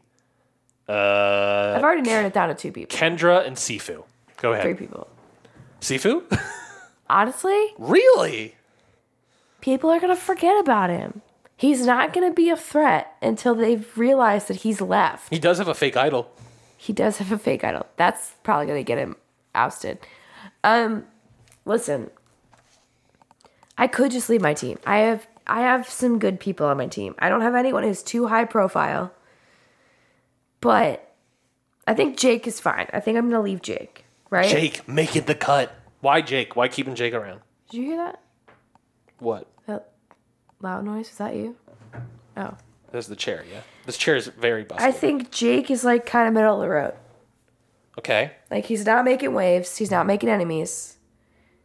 uh, 0.87 1.73
I've 1.75 1.83
already 1.83 2.03
narrowed 2.03 2.27
it 2.27 2.33
down 2.33 2.49
to 2.49 2.55
two 2.55 2.71
people, 2.71 2.95
Kendra, 2.95 3.45
and 3.45 3.55
Sifu. 3.55 4.03
Go 4.37 4.53
ahead. 4.53 4.63
three 4.63 4.75
people. 4.75 5.07
Sifu? 5.81 6.23
Honestly, 7.09 7.73
really? 7.77 8.55
People 9.61 9.89
are 9.89 9.99
gonna 9.99 10.15
forget 10.15 10.59
about 10.59 10.89
him. 10.89 11.21
He's 11.57 11.85
not 11.85 12.13
gonna 12.13 12.33
be 12.33 12.49
a 12.49 12.57
threat 12.57 13.15
until 13.21 13.55
they've 13.55 13.97
realized 13.97 14.47
that 14.49 14.57
he's 14.57 14.81
left. 14.81 15.29
He 15.29 15.39
does 15.39 15.57
have 15.57 15.67
a 15.67 15.73
fake 15.73 15.95
idol. 15.95 16.29
He 16.77 16.93
does 16.93 17.17
have 17.17 17.31
a 17.31 17.37
fake 17.37 17.63
idol. 17.63 17.85
That's 17.95 18.33
probably 18.43 18.67
gonna 18.67 18.83
get 18.83 18.97
him 18.97 19.15
ousted. 19.53 19.99
Um, 20.63 21.05
listen, 21.63 22.09
I 23.77 23.87
could 23.87 24.11
just 24.11 24.29
leave 24.29 24.41
my 24.41 24.53
team. 24.53 24.79
I 24.85 24.97
have 24.99 25.27
I 25.47 25.61
have 25.61 25.89
some 25.89 26.19
good 26.19 26.39
people 26.39 26.65
on 26.65 26.77
my 26.77 26.87
team. 26.87 27.15
I 27.19 27.29
don't 27.29 27.41
have 27.41 27.55
anyone 27.55 27.83
who's 27.83 28.03
too 28.03 28.27
high 28.27 28.45
profile. 28.45 29.13
But 30.59 31.13
I 31.87 31.93
think 31.93 32.17
Jake 32.17 32.47
is 32.47 32.59
fine. 32.59 32.87
I 32.91 32.99
think 32.99 33.17
I'm 33.17 33.29
gonna 33.29 33.41
leave 33.41 33.61
Jake. 33.61 34.05
Right? 34.29 34.49
Jake 34.49 34.87
making 34.87 35.25
the 35.25 35.35
cut. 35.35 35.71
Why 36.01 36.21
Jake? 36.21 36.55
Why 36.55 36.67
keeping 36.67 36.95
Jake 36.95 37.13
around? 37.13 37.41
Did 37.69 37.77
you 37.77 37.85
hear 37.85 37.97
that? 37.97 38.19
What? 39.25 39.47
That 39.65 39.89
loud 40.61 40.85
noise? 40.85 41.09
Is 41.09 41.17
that 41.17 41.35
you? 41.35 41.55
Oh. 42.37 42.55
That's 42.91 43.07
the 43.07 43.15
chair. 43.15 43.43
Yeah, 43.51 43.61
this 43.87 43.97
chair 43.97 44.15
is 44.15 44.27
very 44.27 44.63
busted. 44.63 44.87
I 44.87 44.91
think 44.91 45.31
Jake 45.31 45.71
is 45.71 45.83
like 45.83 46.05
kind 46.05 46.27
of 46.27 46.33
middle 46.35 46.53
of 46.53 46.61
the 46.61 46.69
road. 46.69 46.93
okay. 47.97 48.33
Like 48.51 48.65
he's 48.65 48.85
not 48.85 49.03
making 49.03 49.33
waves. 49.33 49.77
He's 49.77 49.89
not 49.89 50.05
making 50.05 50.29
enemies. 50.29 50.97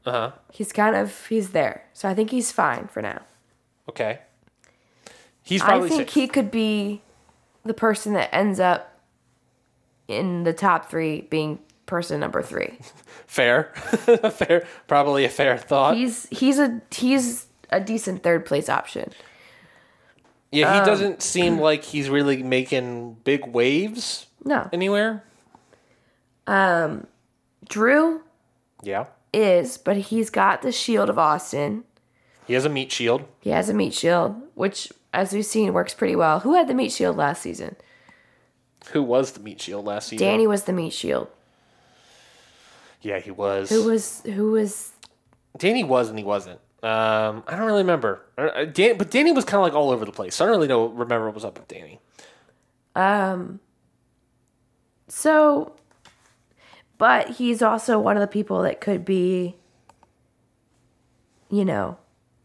Uh 0.06 0.10
huh. 0.10 0.32
He's 0.50 0.72
kind 0.72 0.96
of 0.96 1.26
he's 1.26 1.50
there. 1.50 1.84
So 1.92 2.08
I 2.08 2.14
think 2.14 2.30
he's 2.30 2.50
fine 2.50 2.88
for 2.88 3.02
now. 3.02 3.20
Okay. 3.90 4.20
He's 5.42 5.62
probably 5.62 5.86
I 5.86 5.88
think 5.90 6.08
safe. 6.08 6.14
he 6.14 6.28
could 6.28 6.50
be 6.50 7.02
the 7.64 7.74
person 7.74 8.14
that 8.14 8.34
ends 8.34 8.58
up 8.58 8.98
in 10.08 10.44
the 10.44 10.54
top 10.54 10.88
three 10.90 11.20
being 11.22 11.58
person 11.84 12.20
number 12.20 12.40
three. 12.40 12.78
fair, 13.26 13.64
fair, 14.32 14.66
probably 14.86 15.26
a 15.26 15.28
fair 15.28 15.58
thought. 15.58 15.96
He's 15.96 16.26
he's 16.30 16.58
a 16.58 16.80
he's 16.90 17.46
a 17.70 17.80
decent 17.80 18.22
third 18.22 18.44
place 18.46 18.68
option. 18.68 19.12
yeah, 20.52 20.72
um, 20.74 20.80
he 20.80 20.84
doesn't 20.90 21.22
seem 21.22 21.58
like 21.68 21.84
he's 21.84 22.08
really 22.10 22.42
making 22.42 23.14
big 23.24 23.46
waves 23.46 24.26
No. 24.44 24.68
anywhere. 24.72 25.22
Um, 26.46 27.06
Drew 27.68 28.22
Yeah, 28.82 29.06
is, 29.32 29.78
but 29.78 29.96
he's 29.96 30.30
got 30.30 30.62
the 30.62 30.72
shield 30.72 31.08
of 31.08 31.18
Austin. 31.18 31.84
he 32.46 32.54
has 32.54 32.64
a 32.64 32.68
meat 32.68 32.90
shield. 32.90 33.24
He 33.40 33.50
has 33.50 33.68
a 33.68 33.74
meat 33.74 33.94
shield, 33.94 34.34
which 34.54 34.92
as 35.12 35.32
we've 35.32 35.46
seen 35.46 35.72
works 35.72 35.94
pretty 35.94 36.16
well. 36.16 36.40
Who 36.40 36.54
had 36.54 36.66
the 36.68 36.74
meat 36.74 36.90
shield 36.92 37.16
last 37.16 37.42
season? 37.42 37.76
Who 38.92 39.02
was 39.02 39.32
the 39.32 39.40
meat 39.40 39.60
shield 39.60 39.84
last 39.84 40.08
season? 40.08 40.26
Danny 40.26 40.46
was 40.46 40.64
the 40.64 40.72
meat 40.72 40.92
shield. 40.92 41.28
Yeah, 43.02 43.18
he 43.20 43.30
was. 43.30 43.70
Who 43.70 43.84
was 43.84 44.22
who 44.22 44.52
was 44.52 44.92
Danny 45.56 45.84
was 45.84 46.08
and 46.08 46.18
he 46.18 46.24
wasn't. 46.24 46.60
Um, 46.82 47.44
I 47.46 47.56
don't 47.56 47.66
really 47.66 47.82
remember. 47.82 48.22
Uh, 48.38 48.42
uh, 48.42 48.64
Dan, 48.64 48.96
but 48.96 49.10
Danny 49.10 49.32
was 49.32 49.44
kind 49.44 49.60
of 49.60 49.64
like 49.64 49.74
all 49.74 49.90
over 49.90 50.04
the 50.04 50.12
place. 50.12 50.34
So 50.36 50.44
I 50.44 50.48
don't 50.48 50.56
really 50.56 50.68
know 50.68 50.86
remember 50.86 51.26
what 51.26 51.34
was 51.34 51.44
up 51.44 51.58
with 51.58 51.68
Danny. 51.68 52.00
Um. 52.96 53.60
so 55.08 55.76
but 56.98 57.30
he's 57.30 57.62
also 57.62 57.98
one 57.98 58.16
of 58.16 58.20
the 58.20 58.26
people 58.26 58.62
that 58.62 58.80
could 58.80 59.04
be 59.04 59.56
you 61.50 61.64
know, 61.64 61.98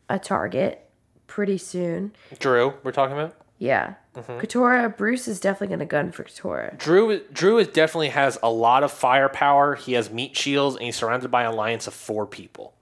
a 0.10 0.20
target 0.20 0.90
pretty 1.28 1.58
soon. 1.58 2.12
Drew, 2.40 2.74
we're 2.84 2.92
talking 2.92 3.16
about. 3.16 3.36
Yeah. 3.58 3.94
Katurah, 4.16 4.96
Bruce 4.96 5.28
is 5.28 5.40
definitely 5.40 5.76
gonna 5.76 5.86
gun 5.86 6.12
for 6.12 6.24
Katurah. 6.24 6.78
Drew 6.78 7.22
Drew 7.32 7.58
is 7.58 7.68
definitely 7.68 8.10
has 8.10 8.38
a 8.44 8.50
lot 8.50 8.84
of 8.84 8.92
firepower. 8.92 9.76
He 9.76 9.94
has 9.94 10.10
meat 10.10 10.36
shields 10.36 10.76
and 10.76 10.86
he's 10.86 10.96
surrounded 10.96 11.32
by 11.32 11.44
an 11.44 11.54
alliance 11.54 11.88
of 11.88 11.94
four 11.94 12.26
people. 12.26 12.74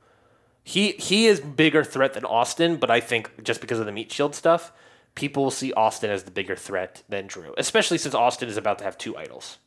He 0.63 0.93
he 0.93 1.27
is 1.27 1.39
bigger 1.39 1.83
threat 1.83 2.13
than 2.13 2.25
Austin, 2.25 2.77
but 2.77 2.89
I 2.89 2.99
think 2.99 3.43
just 3.43 3.61
because 3.61 3.79
of 3.79 3.85
the 3.85 3.91
meat 3.91 4.11
shield 4.11 4.33
stuff, 4.33 4.71
people 5.15 5.43
will 5.43 5.51
see 5.51 5.73
Austin 5.73 6.09
as 6.09 6.23
the 6.23 6.31
bigger 6.31 6.55
threat 6.55 7.03
than 7.09 7.27
Drew, 7.27 7.53
especially 7.57 7.97
since 7.97 8.15
Austin 8.15 8.47
is 8.49 8.57
about 8.57 8.77
to 8.79 8.83
have 8.85 8.97
two 8.97 9.17
idols. 9.17 9.57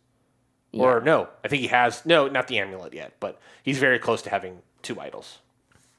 Or 0.73 1.01
no, 1.01 1.29
I 1.43 1.49
think 1.49 1.63
he 1.63 1.69
has 1.69 2.05
no, 2.05 2.29
not 2.29 2.49
the 2.49 2.59
amulet 2.59 2.93
yet, 2.93 3.15
but 3.19 3.41
he's 3.63 3.79
very 3.79 3.99
close 3.99 4.21
to 4.23 4.31
having 4.31 4.59
two 4.83 5.01
idols. 5.01 5.39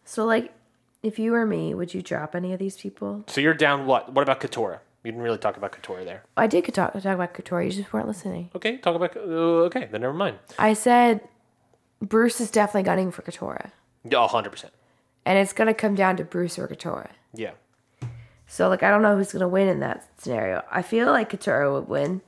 So 0.05 0.23
like 0.25 0.53
if 1.01 1.17
you 1.17 1.31
were 1.31 1.45
me, 1.45 1.73
would 1.73 1.93
you 1.93 2.01
drop 2.01 2.35
any 2.35 2.53
of 2.53 2.59
these 2.59 2.77
people? 2.77 3.23
So 3.27 3.41
you're 3.41 3.53
down 3.53 3.85
what? 3.85 4.13
What 4.13 4.21
about 4.21 4.39
Katurah? 4.39 4.79
You 5.03 5.11
didn't 5.11 5.23
really 5.23 5.37
talk 5.37 5.57
about 5.57 5.71
Katurah 5.71 6.05
there. 6.05 6.23
I 6.35 6.47
did 6.47 6.65
talk, 6.73 6.93
talk 6.93 7.05
about 7.05 7.33
Katurah, 7.33 7.65
you 7.65 7.71
just 7.71 7.93
weren't 7.93 8.07
listening. 8.07 8.49
Okay, 8.55 8.77
talk 8.77 8.95
about 8.95 9.15
uh, 9.15 9.65
okay, 9.69 9.87
then 9.91 10.01
never 10.01 10.13
mind. 10.13 10.37
I 10.59 10.73
said 10.73 11.27
Bruce 12.01 12.41
is 12.41 12.51
definitely 12.51 12.83
gunning 12.83 13.11
for 13.11 13.21
Katurah. 13.21 13.71
Yeah, 14.03 14.27
hundred 14.27 14.51
percent. 14.51 14.73
And 15.27 15.37
it's 15.37 15.51
gonna 15.51 15.73
come 15.73 15.93
down 15.93 16.15
to 16.17 16.23
Bruce 16.23 16.57
or 16.57 16.69
Katurah. 16.69 17.09
Yeah. 17.33 17.51
So 18.47 18.69
like 18.69 18.81
I 18.81 18.89
don't 18.89 19.01
know 19.01 19.17
who's 19.17 19.33
gonna 19.33 19.49
win 19.49 19.67
in 19.67 19.81
that 19.81 20.07
scenario. 20.17 20.63
I 20.71 20.81
feel 20.81 21.07
like 21.07 21.29
Katurah 21.29 21.73
would 21.73 21.89
win. 21.89 22.21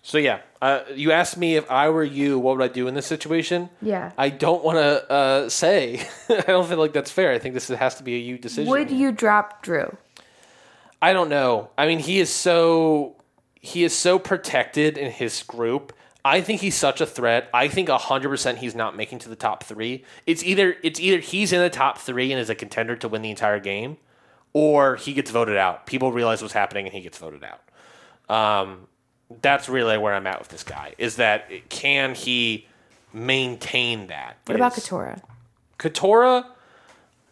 So 0.00 0.16
yeah, 0.16 0.40
uh, 0.62 0.80
you 0.94 1.12
asked 1.12 1.36
me 1.36 1.56
if 1.56 1.70
I 1.70 1.90
were 1.90 2.02
you, 2.02 2.38
what 2.38 2.56
would 2.56 2.70
I 2.70 2.72
do 2.72 2.88
in 2.88 2.94
this 2.94 3.04
situation? 3.04 3.68
Yeah. 3.82 4.12
I 4.16 4.30
don't 4.30 4.64
want 4.64 4.78
to 4.78 5.12
uh, 5.12 5.48
say. 5.50 6.08
I 6.30 6.40
don't 6.40 6.66
feel 6.66 6.78
like 6.78 6.94
that's 6.94 7.10
fair. 7.10 7.30
I 7.32 7.38
think 7.38 7.52
this 7.52 7.68
has 7.68 7.96
to 7.96 8.02
be 8.02 8.14
a 8.14 8.18
you 8.18 8.38
decision. 8.38 8.70
Would 8.70 8.90
you 8.90 9.12
drop 9.12 9.62
Drew? 9.62 9.94
I 11.02 11.12
don't 11.12 11.28
know. 11.28 11.68
I 11.76 11.86
mean, 11.86 11.98
he 11.98 12.18
is 12.18 12.30
so 12.30 13.16
he 13.60 13.84
is 13.84 13.94
so 13.94 14.18
protected 14.18 14.96
in 14.96 15.12
his 15.12 15.42
group. 15.42 15.92
I 16.24 16.40
think 16.40 16.60
he's 16.60 16.74
such 16.74 17.00
a 17.00 17.06
threat. 17.06 17.48
I 17.54 17.68
think 17.68 17.88
hundred 17.88 18.28
percent 18.28 18.58
he's 18.58 18.74
not 18.74 18.96
making 18.96 19.20
to 19.20 19.28
the 19.28 19.36
top 19.36 19.64
three. 19.64 20.04
It's 20.26 20.42
either 20.42 20.76
it's 20.82 21.00
either 21.00 21.18
he's 21.18 21.52
in 21.52 21.60
the 21.60 21.70
top 21.70 21.98
three 21.98 22.30
and 22.32 22.40
is 22.40 22.50
a 22.50 22.54
contender 22.54 22.96
to 22.96 23.08
win 23.08 23.22
the 23.22 23.30
entire 23.30 23.60
game, 23.60 23.96
or 24.52 24.96
he 24.96 25.12
gets 25.12 25.30
voted 25.30 25.56
out. 25.56 25.86
People 25.86 26.12
realize 26.12 26.42
what's 26.42 26.54
happening 26.54 26.86
and 26.86 26.94
he 26.94 27.00
gets 27.00 27.18
voted 27.18 27.44
out. 27.44 27.60
Um, 28.34 28.86
that's 29.42 29.68
really 29.68 29.96
where 29.98 30.14
I'm 30.14 30.26
at 30.26 30.38
with 30.38 30.48
this 30.48 30.64
guy. 30.64 30.94
Is 30.98 31.16
that 31.16 31.50
can 31.68 32.14
he 32.14 32.66
maintain 33.12 34.08
that? 34.08 34.36
What 34.44 34.56
about 34.56 34.74
Katurah? 34.74 35.22
Katurah, 35.78 36.46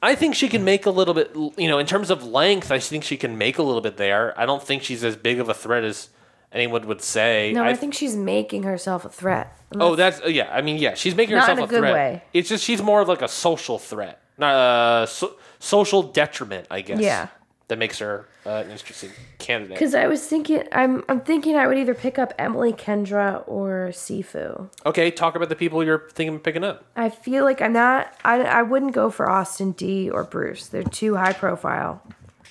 I 0.02 0.14
think 0.14 0.34
she 0.34 0.48
can 0.48 0.64
make 0.64 0.86
a 0.86 0.90
little 0.90 1.14
bit, 1.14 1.30
you 1.34 1.68
know, 1.68 1.78
in 1.78 1.86
terms 1.86 2.10
of 2.10 2.24
length, 2.24 2.70
I 2.70 2.78
think 2.78 3.04
she 3.04 3.16
can 3.16 3.36
make 3.36 3.58
a 3.58 3.62
little 3.62 3.80
bit 3.80 3.96
there. 3.96 4.38
I 4.38 4.46
don't 4.46 4.62
think 4.62 4.82
she's 4.82 5.04
as 5.04 5.16
big 5.16 5.40
of 5.40 5.48
a 5.48 5.54
threat 5.54 5.84
as 5.84 6.08
anyone 6.52 6.86
would 6.86 7.02
say. 7.02 7.52
No, 7.54 7.64
I, 7.64 7.74
think 7.74 7.94
she's 7.94 8.16
making 8.16 8.62
herself 8.62 9.04
a 9.04 9.08
threat. 9.08 9.56
Oh, 9.74 9.94
that's, 9.94 10.20
uh, 10.22 10.28
yeah, 10.28 10.48
I 10.50 10.62
mean, 10.62 10.78
yeah, 10.78 10.94
she's 10.94 11.14
making 11.14 11.36
Not 11.36 11.42
herself 11.42 11.58
in 11.58 11.64
a 11.64 11.66
a, 11.66 11.68
good 11.68 11.78
threat. 11.80 11.92
way. 11.92 12.22
It's 12.32 12.48
just 12.48 12.64
she's 12.64 12.82
more 12.82 13.00
of 13.00 13.08
like 13.08 13.22
a 13.22 13.28
social 13.28 13.78
threat, 13.78 14.20
not 14.38 14.54
uh, 14.54 15.06
so, 15.06 15.36
social 15.58 16.02
detriment, 16.02 16.66
I 16.70 16.80
guess. 16.80 17.00
Yeah. 17.00 17.28
That 17.68 17.78
makes 17.78 17.98
her 17.98 18.26
uh, 18.46 18.62
an 18.64 18.70
interesting 18.70 19.10
candidate. 19.36 19.76
Because 19.76 19.94
I 19.94 20.06
was 20.06 20.26
thinking, 20.26 20.62
I'm 20.72 21.04
I'm 21.06 21.20
thinking 21.20 21.54
I 21.54 21.66
would 21.66 21.76
either 21.76 21.92
pick 21.92 22.18
up 22.18 22.32
Emily 22.38 22.72
Kendra 22.72 23.44
or 23.46 23.90
Sifu. 23.92 24.70
Okay, 24.86 25.10
talk 25.10 25.36
about 25.36 25.50
the 25.50 25.54
people 25.54 25.84
you're 25.84 26.08
thinking 26.14 26.36
of 26.36 26.42
picking 26.42 26.64
up. 26.64 26.82
I 26.96 27.10
feel 27.10 27.44
like 27.44 27.60
I'm 27.60 27.74
not. 27.74 28.10
I 28.24 28.40
I 28.40 28.62
wouldn't 28.62 28.92
go 28.92 29.10
for 29.10 29.28
Austin 29.28 29.72
Dee 29.72 30.08
or 30.08 30.24
Bruce. 30.24 30.66
They're 30.68 30.82
too 30.82 31.16
high 31.16 31.34
profile. 31.34 32.02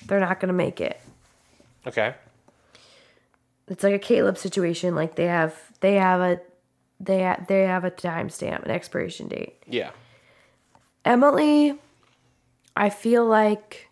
They're 0.06 0.20
not 0.20 0.38
gonna 0.38 0.52
make 0.52 0.80
it. 0.80 1.00
Okay. 1.84 2.14
It's 3.68 3.82
like 3.84 3.94
a 3.94 3.98
Kaleb 3.98 4.38
situation. 4.38 4.94
Like 4.94 5.14
they 5.16 5.26
have 5.26 5.54
they 5.80 5.94
have 5.94 6.20
a 6.20 6.40
they 7.00 7.22
ha- 7.22 7.44
they 7.46 7.62
have 7.62 7.84
a 7.84 7.90
timestamp, 7.90 8.64
an 8.64 8.70
expiration 8.70 9.28
date. 9.28 9.62
Yeah. 9.66 9.90
Emily, 11.04 11.78
I 12.76 12.90
feel 12.90 13.24
like 13.26 13.88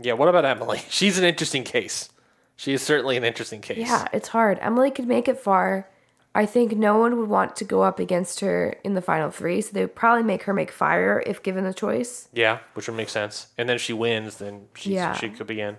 Yeah, 0.00 0.14
what 0.14 0.28
about 0.28 0.44
Emily? 0.44 0.80
She's 0.88 1.18
an 1.18 1.24
interesting 1.24 1.64
case. 1.64 2.08
She 2.56 2.72
is 2.72 2.82
certainly 2.82 3.16
an 3.16 3.24
interesting 3.24 3.60
case. 3.60 3.78
yeah, 3.78 4.06
it's 4.12 4.28
hard. 4.28 4.58
Emily 4.60 4.90
could 4.90 5.06
make 5.06 5.28
it 5.28 5.38
far. 5.38 5.88
I 6.34 6.46
think 6.46 6.72
no 6.76 6.96
one 6.96 7.18
would 7.18 7.28
want 7.28 7.56
to 7.56 7.64
go 7.64 7.82
up 7.82 7.98
against 7.98 8.40
her 8.40 8.76
in 8.84 8.94
the 8.94 9.02
final 9.02 9.30
three, 9.30 9.60
so 9.60 9.70
they 9.72 9.82
would 9.82 9.94
probably 9.94 10.22
make 10.22 10.44
her 10.44 10.54
make 10.54 10.70
fire 10.70 11.22
if 11.26 11.42
given 11.42 11.64
the 11.64 11.74
choice. 11.74 12.28
Yeah, 12.32 12.60
which 12.74 12.88
would 12.88 12.96
make 12.96 13.10
sense. 13.10 13.48
And 13.58 13.68
then 13.68 13.76
if 13.76 13.82
she 13.82 13.92
wins, 13.92 14.38
then 14.38 14.68
she's, 14.74 14.94
Yeah. 14.94 15.12
she 15.12 15.28
could 15.28 15.46
be 15.46 15.60
in. 15.60 15.76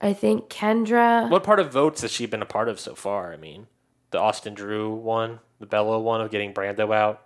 I 0.00 0.12
think 0.14 0.48
Kendra. 0.48 1.28
What 1.28 1.42
part 1.44 1.60
of 1.60 1.70
votes 1.72 2.00
has 2.02 2.10
she 2.12 2.24
been 2.24 2.40
a 2.40 2.46
part 2.46 2.68
of 2.70 2.80
so 2.80 2.94
far? 2.94 3.32
I 3.32 3.36
mean, 3.36 3.66
the 4.12 4.18
Austin 4.20 4.54
Drew 4.54 4.94
one, 4.94 5.40
the 5.60 5.66
Belo 5.66 6.00
one 6.02 6.20
of 6.22 6.30
getting 6.30 6.54
Brando 6.54 6.94
out. 6.94 7.22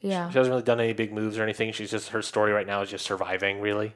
Yeah, 0.00 0.28
She 0.30 0.38
hasn't 0.38 0.52
really 0.52 0.62
done 0.64 0.80
any 0.80 0.92
big 0.92 1.12
moves 1.12 1.38
or 1.38 1.42
anything. 1.44 1.72
She's 1.72 1.90
just 1.90 2.08
her 2.10 2.22
story 2.22 2.52
right 2.52 2.66
now 2.66 2.82
is 2.82 2.90
just 2.90 3.04
surviving, 3.04 3.60
really. 3.60 3.94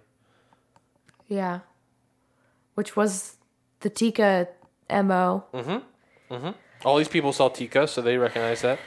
yeah. 1.29 1.61
Which 2.75 2.95
was 2.97 3.37
the 3.81 3.91
Tika 3.91 4.49
mo. 4.91 5.45
Mm-hmm. 5.53 6.35
Mm-hmm. 6.35 6.51
All 6.87 6.97
these 6.97 7.09
people 7.09 7.33
saw 7.33 7.49
Tika, 7.49 7.89
so 7.89 8.01
they 8.01 8.17
recognize 8.17 8.63
that. 8.63 8.79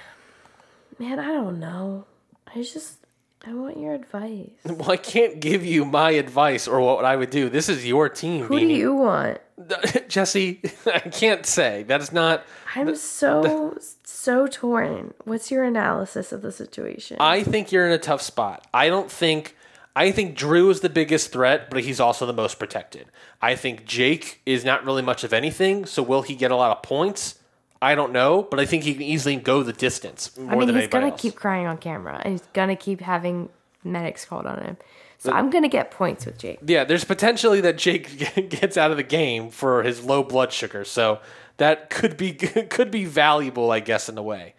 Man, 0.98 1.20
I 1.20 1.28
don't 1.28 1.60
know. 1.60 2.06
I 2.48 2.64
just 2.64 3.00
I 3.46 3.54
want 3.54 3.78
your 3.78 3.94
advice. 3.94 4.52
Well, 4.66 4.90
I 4.90 4.96
can't 4.96 5.42
give 5.42 5.66
you 5.66 5.84
my 5.84 6.12
advice 6.12 6.66
or 6.66 6.80
what 6.80 7.04
I 7.04 7.18
would 7.18 7.30
do. 7.30 7.50
This 7.50 7.68
is 7.68 7.86
your 7.86 8.08
team, 8.08 8.46
Who 8.46 8.58
do 8.58 8.66
you 8.66 8.96
want? 8.96 9.40
Jessie, 10.08 10.62
I 10.86 11.00
can't 11.00 11.46
say. 11.46 11.84
That's 11.84 12.14
not. 12.14 12.46
I'm 12.74 12.96
so 12.96 13.78
so 14.06 14.48
torn. 14.48 15.14
What's 15.26 15.52
your 15.52 15.66
analysis 15.66 16.32
of 16.32 16.42
the 16.42 16.54
situation? 16.54 17.18
I 17.20 17.44
think 17.44 17.74
you're 17.74 17.86
in 17.86 17.92
a 17.92 17.98
tough 17.98 18.22
spot. 18.22 18.66
I 18.74 18.88
don't 18.88 19.12
think. 19.12 19.58
I 19.94 20.12
think 20.12 20.38
Drew 20.38 20.70
is 20.70 20.80
the 20.80 20.90
biggest 20.90 21.34
threat, 21.34 21.70
but 21.70 21.84
he's 21.84 22.00
also 22.00 22.26
the 22.26 22.32
most 22.32 22.60
protected. 22.60 23.08
I 23.42 23.56
think 23.56 23.86
Jake 23.86 24.40
is 24.46 24.64
not 24.64 24.86
really 24.86 25.02
much 25.02 25.26
of 25.26 25.34
anything. 25.34 25.86
So 25.86 26.02
will 26.02 26.22
he 26.22 26.36
get 26.36 26.52
a 26.52 26.56
lot 26.56 26.72
of 26.72 26.82
points? 26.82 27.39
I 27.82 27.96
don't 27.96 28.12
know, 28.12 28.44
but 28.44 28.60
I 28.60 28.66
think 28.66 28.84
he 28.84 28.94
can 28.94 29.02
easily 29.04 29.36
go 29.38 29.64
the 29.64 29.72
distance 29.74 30.36
more 30.38 30.52
I 30.52 30.56
mean, 30.56 30.68
than 30.68 30.76
he's 30.76 30.84
anybody 30.84 31.02
gonna 31.02 31.12
else. 31.14 31.22
keep 31.22 31.36
crying 31.36 31.66
on 31.66 31.78
camera, 31.78 32.22
and 32.24 32.34
he's 32.34 32.48
gonna 32.54 32.76
keep 32.76 33.00
having 33.02 33.50
medics 33.84 34.26
called 34.26 34.46
on 34.46 34.62
him. 34.62 34.78
So 35.18 35.32
I'm 35.32 35.50
gonna 35.50 35.68
get 35.70 35.92
points 35.92 36.26
with 36.26 36.38
Jake. 36.38 36.60
yeah, 36.66 36.84
there's 36.84 37.04
potentially 37.04 37.62
that 37.62 37.78
Jake 37.78 38.50
gets 38.50 38.78
out 38.78 38.92
of 38.92 38.98
the 38.98 39.04
game 39.04 39.50
for 39.50 39.84
his 39.84 40.04
low 40.04 40.24
blood 40.24 40.52
sugar, 40.54 40.84
so 40.84 41.20
that 41.58 41.90
could 41.90 42.18
be 42.18 42.34
could 42.70 42.92
be 42.92 43.06
valuable, 43.06 43.72
I 43.72 43.80
guess, 43.80 44.10
in 44.10 44.18
a 44.18 44.24
way. 44.24 44.56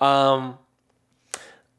Um, 0.00 0.58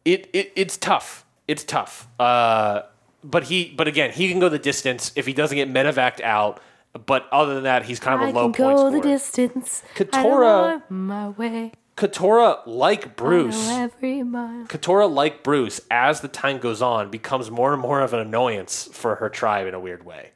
it, 0.05 0.29
it 0.33 0.51
it's 0.55 0.77
tough. 0.77 1.25
It's 1.47 1.63
tough. 1.63 2.07
Uh, 2.19 2.83
but 3.23 3.45
he, 3.45 3.73
but 3.75 3.87
again, 3.87 4.11
he 4.11 4.29
can 4.29 4.39
go 4.39 4.49
the 4.49 4.59
distance 4.59 5.11
if 5.15 5.25
he 5.25 5.33
doesn't 5.33 5.55
get 5.55 5.71
medevaced 5.71 6.21
out. 6.21 6.59
But 7.05 7.27
other 7.31 7.55
than 7.55 7.63
that, 7.63 7.83
he's 7.85 7.99
kind 7.99 8.15
of 8.21 8.27
I 8.27 8.29
a 8.29 8.33
low 8.33 8.51
can 8.51 8.65
points 8.65 8.81
go 8.81 8.89
the 8.89 8.97
scorer. 8.99 9.13
distance. 9.13 9.83
Katurah- 9.95 10.89
my 10.89 11.29
way. 11.29 11.73
Katurah, 11.97 12.59
like 12.65 13.15
Bruce, 13.15 13.69
every 13.69 14.21
mile. 14.23 14.65
Katurah, 14.65 15.09
like 15.13 15.43
Bruce, 15.43 15.79
as 15.89 16.19
the 16.21 16.27
time 16.27 16.57
goes 16.59 16.81
on, 16.81 17.09
becomes 17.09 17.49
more 17.49 17.71
and 17.71 17.81
more 17.81 18.01
of 18.01 18.13
an 18.13 18.19
annoyance 18.19 18.89
for 18.91 19.15
her 19.15 19.29
tribe 19.29 19.65
in 19.67 19.73
a 19.73 19.79
weird 19.79 20.05
way. 20.05 20.31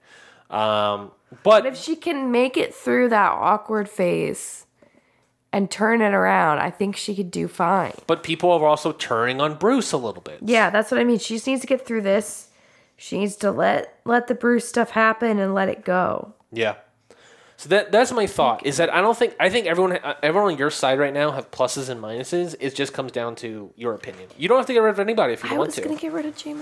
Um, 0.49 1.11
but 1.43 1.65
If 1.65 1.77
she 1.77 1.95
can 1.97 2.31
make 2.31 2.55
it 2.57 2.73
through 2.73 3.09
that 3.09 3.31
awkward 3.33 3.89
phase 3.89 4.65
and 5.51 5.69
turn 5.69 6.01
it 6.01 6.13
around, 6.13 6.59
I 6.59 6.71
think 6.71 6.95
she 6.95 7.13
could 7.13 7.29
do 7.31 7.47
fine. 7.49 7.93
but 8.07 8.23
people 8.23 8.51
are 8.51 8.65
also 8.65 8.91
turning 8.93 9.41
on 9.41 9.55
Bruce 9.55 9.91
a 9.91 9.97
little 9.97 10.21
bit. 10.21 10.39
Yeah, 10.41 10.69
that's 10.69 10.91
what 10.91 10.99
I 10.99 11.03
mean. 11.03 11.19
She 11.19 11.35
just 11.35 11.45
needs 11.47 11.61
to 11.61 11.67
get 11.67 11.85
through 11.85 12.01
this. 12.03 12.49
She 12.95 13.17
needs 13.17 13.35
to 13.37 13.51
let 13.51 13.99
let 14.05 14.27
the 14.27 14.35
Bruce 14.35 14.67
stuff 14.67 14.91
happen 14.91 15.39
and 15.39 15.53
let 15.53 15.67
it 15.69 15.83
go. 15.85 16.33
Yeah. 16.51 16.75
So 17.57 17.67
that 17.69 17.91
that's 17.91 18.13
my 18.13 18.25
thought 18.25 18.65
is 18.65 18.77
that 18.77 18.93
I 18.93 19.01
don't 19.01 19.17
think 19.17 19.35
I 19.37 19.49
think 19.49 19.67
everyone 19.67 19.99
everyone 20.23 20.53
on 20.53 20.57
your 20.57 20.71
side 20.71 20.97
right 20.97 21.13
now 21.13 21.31
have 21.31 21.51
pluses 21.51 21.89
and 21.89 22.01
minuses. 22.01 22.55
It 22.59 22.73
just 22.73 22.93
comes 22.93 23.11
down 23.11 23.35
to 23.37 23.73
your 23.75 23.93
opinion. 23.93 24.29
You 24.37 24.47
don't 24.47 24.57
have 24.57 24.65
to 24.67 24.73
get 24.73 24.79
rid 24.79 24.91
of 24.91 24.99
anybody 24.99 25.33
if 25.33 25.43
you 25.43 25.47
I 25.47 25.49
don't 25.49 25.59
want 25.59 25.75
was 25.75 25.79
gonna 25.83 25.97
get 25.97 26.13
rid 26.13 26.25
of 26.25 26.37
J 26.37 26.55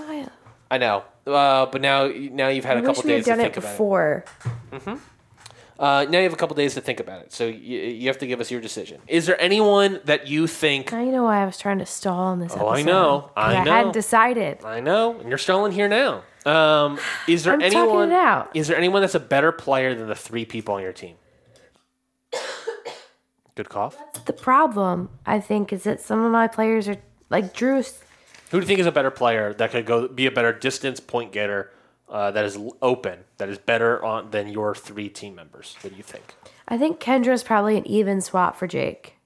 I 0.70 0.76
know, 0.78 1.04
uh, 1.26 1.66
but 1.66 1.80
now 1.80 2.08
now 2.08 2.48
you've 2.48 2.64
had 2.64 2.78
I 2.78 2.80
a 2.80 2.82
couple 2.82 3.02
days 3.02 3.24
to 3.24 3.30
done 3.30 3.40
it 3.40 3.54
think 3.54 3.56
about 3.58 3.68
it. 3.68 3.72
before. 3.72 4.24
Uh, 5.78 6.04
now 6.10 6.18
you 6.18 6.24
have 6.24 6.32
a 6.32 6.36
couple 6.36 6.56
days 6.56 6.74
to 6.74 6.80
think 6.80 6.98
about 6.98 7.22
it. 7.22 7.32
So 7.32 7.46
you, 7.46 7.78
you 7.78 8.08
have 8.08 8.18
to 8.18 8.26
give 8.26 8.40
us 8.40 8.50
your 8.50 8.60
decision. 8.60 9.00
Is 9.06 9.26
there 9.26 9.40
anyone 9.40 10.00
that 10.06 10.26
you 10.26 10.48
think? 10.48 10.92
I 10.92 11.04
know 11.04 11.22
why 11.22 11.40
I 11.40 11.46
was 11.46 11.56
trying 11.56 11.78
to 11.78 11.86
stall 11.86 12.18
on 12.18 12.40
this 12.40 12.50
episode. 12.52 12.66
Oh, 12.66 12.70
I 12.70 12.82
know. 12.82 13.30
I 13.36 13.52
know. 13.52 13.60
I 13.60 13.64
know. 13.64 13.70
hadn't 13.70 13.92
decided. 13.92 14.64
I 14.64 14.80
know, 14.80 15.20
and 15.20 15.28
you're 15.28 15.38
stalling 15.38 15.70
here 15.70 15.86
now. 15.88 16.24
Um, 16.48 16.98
is 17.26 17.44
there 17.44 17.52
I'm 17.54 17.60
talking 17.60 17.76
anyone? 17.78 18.10
it 18.10 18.14
out. 18.14 18.50
Is 18.54 18.68
there 18.68 18.76
anyone 18.76 19.02
that's 19.02 19.14
a 19.14 19.20
better 19.20 19.52
player 19.52 19.94
than 19.94 20.08
the 20.08 20.14
three 20.14 20.44
people 20.44 20.74
on 20.74 20.82
your 20.82 20.92
team? 20.92 21.16
Good 23.54 23.68
cough. 23.68 23.96
The 24.24 24.32
problem, 24.32 25.10
I 25.26 25.40
think, 25.40 25.72
is 25.72 25.82
that 25.82 26.00
some 26.00 26.20
of 26.24 26.30
my 26.30 26.46
players 26.46 26.86
are 26.88 26.96
like 27.28 27.54
Drew's. 27.54 28.00
Who 28.50 28.58
do 28.60 28.64
you 28.64 28.66
think 28.68 28.78
is 28.80 28.86
a 28.86 28.92
better 28.92 29.10
player 29.10 29.52
that 29.54 29.72
could 29.72 29.84
go 29.84 30.06
be 30.08 30.26
a 30.26 30.30
better 30.30 30.52
distance 30.52 31.00
point 31.00 31.32
getter 31.32 31.72
uh, 32.08 32.30
that 32.30 32.44
is 32.44 32.56
open 32.80 33.24
that 33.38 33.48
is 33.48 33.58
better 33.58 34.02
on 34.04 34.30
than 34.30 34.48
your 34.48 34.74
three 34.76 35.08
team 35.08 35.34
members? 35.34 35.76
What 35.80 35.90
do 35.90 35.96
you 35.96 36.04
think? 36.04 36.34
I 36.68 36.78
think 36.78 37.00
Kendra 37.00 37.32
is 37.32 37.42
probably 37.42 37.76
an 37.76 37.86
even 37.86 38.20
swap 38.20 38.56
for 38.56 38.66
Jake 38.68 39.16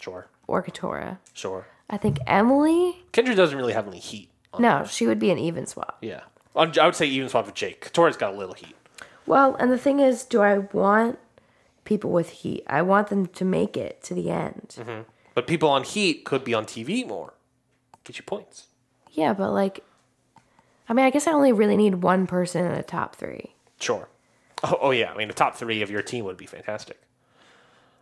Sure, 0.00 0.26
or 0.46 0.62
Katurah. 0.62 1.18
sure. 1.34 1.66
I 1.90 1.98
think 1.98 2.16
Emily, 2.26 3.04
Kendra 3.12 3.36
doesn't 3.36 3.56
really 3.58 3.74
have 3.74 3.86
any 3.86 3.98
heat. 3.98 4.30
On, 4.54 4.62
no, 4.62 4.84
she 4.88 5.06
would 5.06 5.18
be 5.18 5.30
an 5.30 5.38
even 5.38 5.66
swap. 5.66 5.98
Yeah, 6.00 6.20
I 6.54 6.84
would 6.84 6.94
say 6.94 7.06
even 7.06 7.28
swap 7.28 7.46
with 7.46 7.54
Jake. 7.54 7.84
Katurah's 7.84 8.16
got 8.16 8.34
a 8.34 8.36
little 8.36 8.54
heat. 8.54 8.76
Well, 9.26 9.54
and 9.56 9.70
the 9.70 9.78
thing 9.78 10.00
is, 10.00 10.24
do 10.24 10.42
I 10.42 10.58
want 10.58 11.18
people 11.84 12.10
with 12.10 12.30
heat? 12.30 12.64
I 12.66 12.82
want 12.82 13.08
them 13.08 13.26
to 13.26 13.44
make 13.44 13.76
it 13.76 14.02
to 14.04 14.14
the 14.14 14.30
end. 14.30 14.74
Mm-hmm. 14.78 15.02
But 15.34 15.46
people 15.46 15.68
on 15.68 15.84
heat 15.84 16.24
could 16.24 16.44
be 16.44 16.54
on 16.54 16.66
TV 16.66 17.06
more. 17.06 17.34
Get 18.04 18.18
you 18.18 18.24
points. 18.24 18.66
Yeah, 19.12 19.32
but 19.32 19.52
like, 19.52 19.84
I 20.88 20.92
mean, 20.92 21.06
I 21.06 21.10
guess 21.10 21.26
I 21.26 21.32
only 21.32 21.52
really 21.52 21.76
need 21.76 21.96
one 21.96 22.26
person 22.26 22.66
in 22.66 22.74
the 22.74 22.82
top 22.82 23.16
three. 23.16 23.54
Sure. 23.80 24.08
Oh, 24.62 24.78
oh 24.80 24.90
yeah. 24.90 25.12
I 25.12 25.16
mean, 25.16 25.28
the 25.28 25.34
top 25.34 25.56
three 25.56 25.82
of 25.82 25.90
your 25.90 26.02
team 26.02 26.24
would 26.24 26.36
be 26.36 26.46
fantastic. 26.46 27.00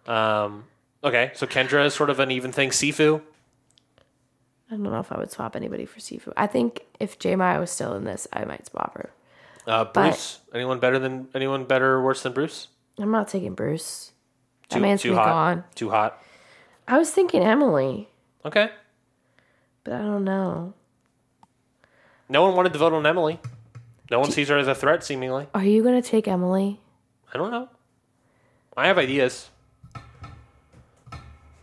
Um. 0.07 0.65
Okay, 1.03 1.31
so 1.35 1.47
Kendra 1.47 1.87
is 1.87 1.95
sort 1.95 2.11
of 2.11 2.21
an 2.21 2.31
even 2.31 2.53
thing. 2.53 2.71
Sifu. 2.71 3.23
I 4.71 4.75
don't 4.75 4.85
know 4.85 5.01
if 5.01 5.11
I 5.11 5.19
would 5.19 5.31
swap 5.33 5.57
anybody 5.57 5.85
for 5.85 5.99
Sifu. 5.99 6.33
I 6.37 6.47
think 6.47 6.85
if 7.01 7.19
J. 7.19 7.35
Maya 7.37 7.59
was 7.59 7.71
still 7.71 7.95
in 7.95 8.05
this, 8.05 8.29
I 8.33 8.45
might 8.45 8.67
swap 8.67 8.95
her. 8.95 9.11
Uh, 9.67 9.85
Bruce. 9.85 10.39
anyone 10.55 10.79
better 10.79 10.99
than 10.99 11.29
anyone 11.35 11.65
better 11.65 11.95
or 11.95 12.03
worse 12.05 12.23
than 12.23 12.33
Bruce? 12.33 12.69
I'm 12.99 13.11
not 13.11 13.29
taking 13.29 13.55
Bruce. 13.55 14.13
That 14.69 14.77
Too, 14.77 14.81
man's 14.83 15.03
too 15.03 15.15
hot. 15.15 15.27
gone. 15.27 15.65
Too 15.75 15.91
hot. 15.91 16.23
I 16.87 16.99
was 16.99 17.11
thinking 17.11 17.43
Emily, 17.43 18.09
Okay. 18.45 18.71
but 19.85 19.95
I 19.95 19.99
don't 19.99 20.25
know. 20.25 20.75
No 22.29 22.43
one 22.43 22.55
wanted 22.55 22.73
to 22.73 22.79
vote 22.79 22.93
on 22.93 23.05
Emily. 23.07 23.41
No 24.11 24.21
one 24.21 24.31
sees 24.31 24.49
her 24.49 24.57
as 24.59 24.67
a 24.69 24.75
threat, 24.75 25.03
seemingly. 25.05 25.49
Are 25.55 25.65
you 25.65 25.83
gonna 25.83 26.03
take 26.03 26.27
Emily? 26.29 26.81
I 27.33 27.39
don't 27.39 27.51
know. 27.51 27.69
I 28.77 28.87
have 28.87 28.99
ideas. 28.99 29.51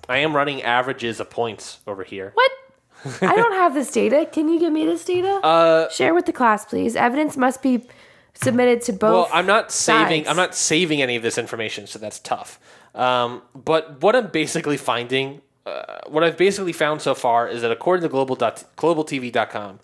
I 0.10 0.20
am 0.20 0.36
running 0.36 0.62
averages 0.62 1.20
of 1.20 1.30
points 1.30 1.80
over 1.88 2.04
here. 2.04 2.32
What? 2.34 2.52
I 3.22 3.36
don't 3.36 3.54
have 3.54 3.74
this 3.74 3.92
data. 3.92 4.28
Can 4.32 4.50
you 4.50 4.60
give 4.60 4.74
me 4.74 4.86
this 4.86 5.06
data? 5.06 5.40
Uh, 5.44 5.90
Share 5.90 6.14
with 6.14 6.26
the 6.26 6.34
class, 6.34 6.66
please. 6.66 6.96
Evidence 6.96 7.38
must 7.38 7.62
be 7.62 7.88
submitted 8.34 8.82
to 8.84 8.94
both. 8.94 9.14
well, 9.14 9.30
I'm 9.34 9.46
not 9.46 9.72
saving. 9.72 10.26
sides. 10.26 10.30
I'm 10.30 10.36
not 10.36 10.56
saving 10.56 11.02
any 11.02 11.16
of 11.16 11.24
this 11.24 11.38
information, 11.38 11.88
so 11.88 12.00
that's 12.00 12.20
tough. 12.20 12.60
Um, 12.96 13.42
but 13.56 14.02
what 14.02 14.16
I'm 14.16 14.28
basically 14.28 14.78
finding, 14.78 15.42
uh, 15.66 16.00
what 16.08 16.24
I've 16.24 16.38
basically 16.38 16.74
found 16.74 17.02
so 17.02 17.14
far 17.16 17.48
is 17.48 17.62
that 17.62 17.72
according 17.72 18.04
to 18.04 18.10
global 18.10 18.36
dot, 18.36 18.64
globaltv.com, 18.78 19.80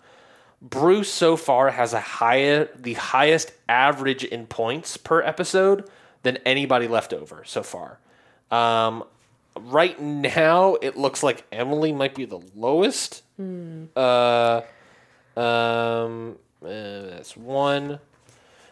Bruce 0.60 1.10
so 1.12 1.36
far 1.36 1.70
has 1.70 1.92
a 1.92 2.00
higher, 2.00 2.68
the 2.74 2.94
highest 2.94 3.52
average 3.68 4.24
in 4.24 4.46
points 4.46 4.96
per 4.96 5.20
episode 5.22 5.88
than 6.22 6.38
anybody 6.38 6.88
left 6.88 7.12
over 7.12 7.42
so 7.44 7.62
far. 7.62 7.98
Um, 8.50 9.04
right 9.60 10.00
now, 10.00 10.76
it 10.80 10.96
looks 10.96 11.22
like 11.22 11.44
Emily 11.52 11.92
might 11.92 12.14
be 12.14 12.24
the 12.24 12.40
lowest. 12.54 13.22
Uh, 13.96 14.60
um, 15.36 16.36
uh, 16.64 16.68
that's 16.68 17.36
one. 17.36 17.98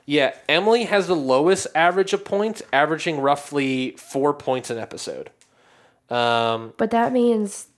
Yeah, 0.07 0.35
Emily 0.49 0.85
has 0.85 1.07
the 1.07 1.16
lowest 1.16 1.66
average 1.74 2.12
of 2.12 2.24
points, 2.24 2.62
averaging 2.72 3.20
roughly 3.20 3.93
four 3.99 4.35
points 4.35 4.70
an 4.70 4.78
episode. 4.78 5.30
Um, 6.11 6.72
But 6.76 6.91
that 6.91 7.12
means 7.12 7.68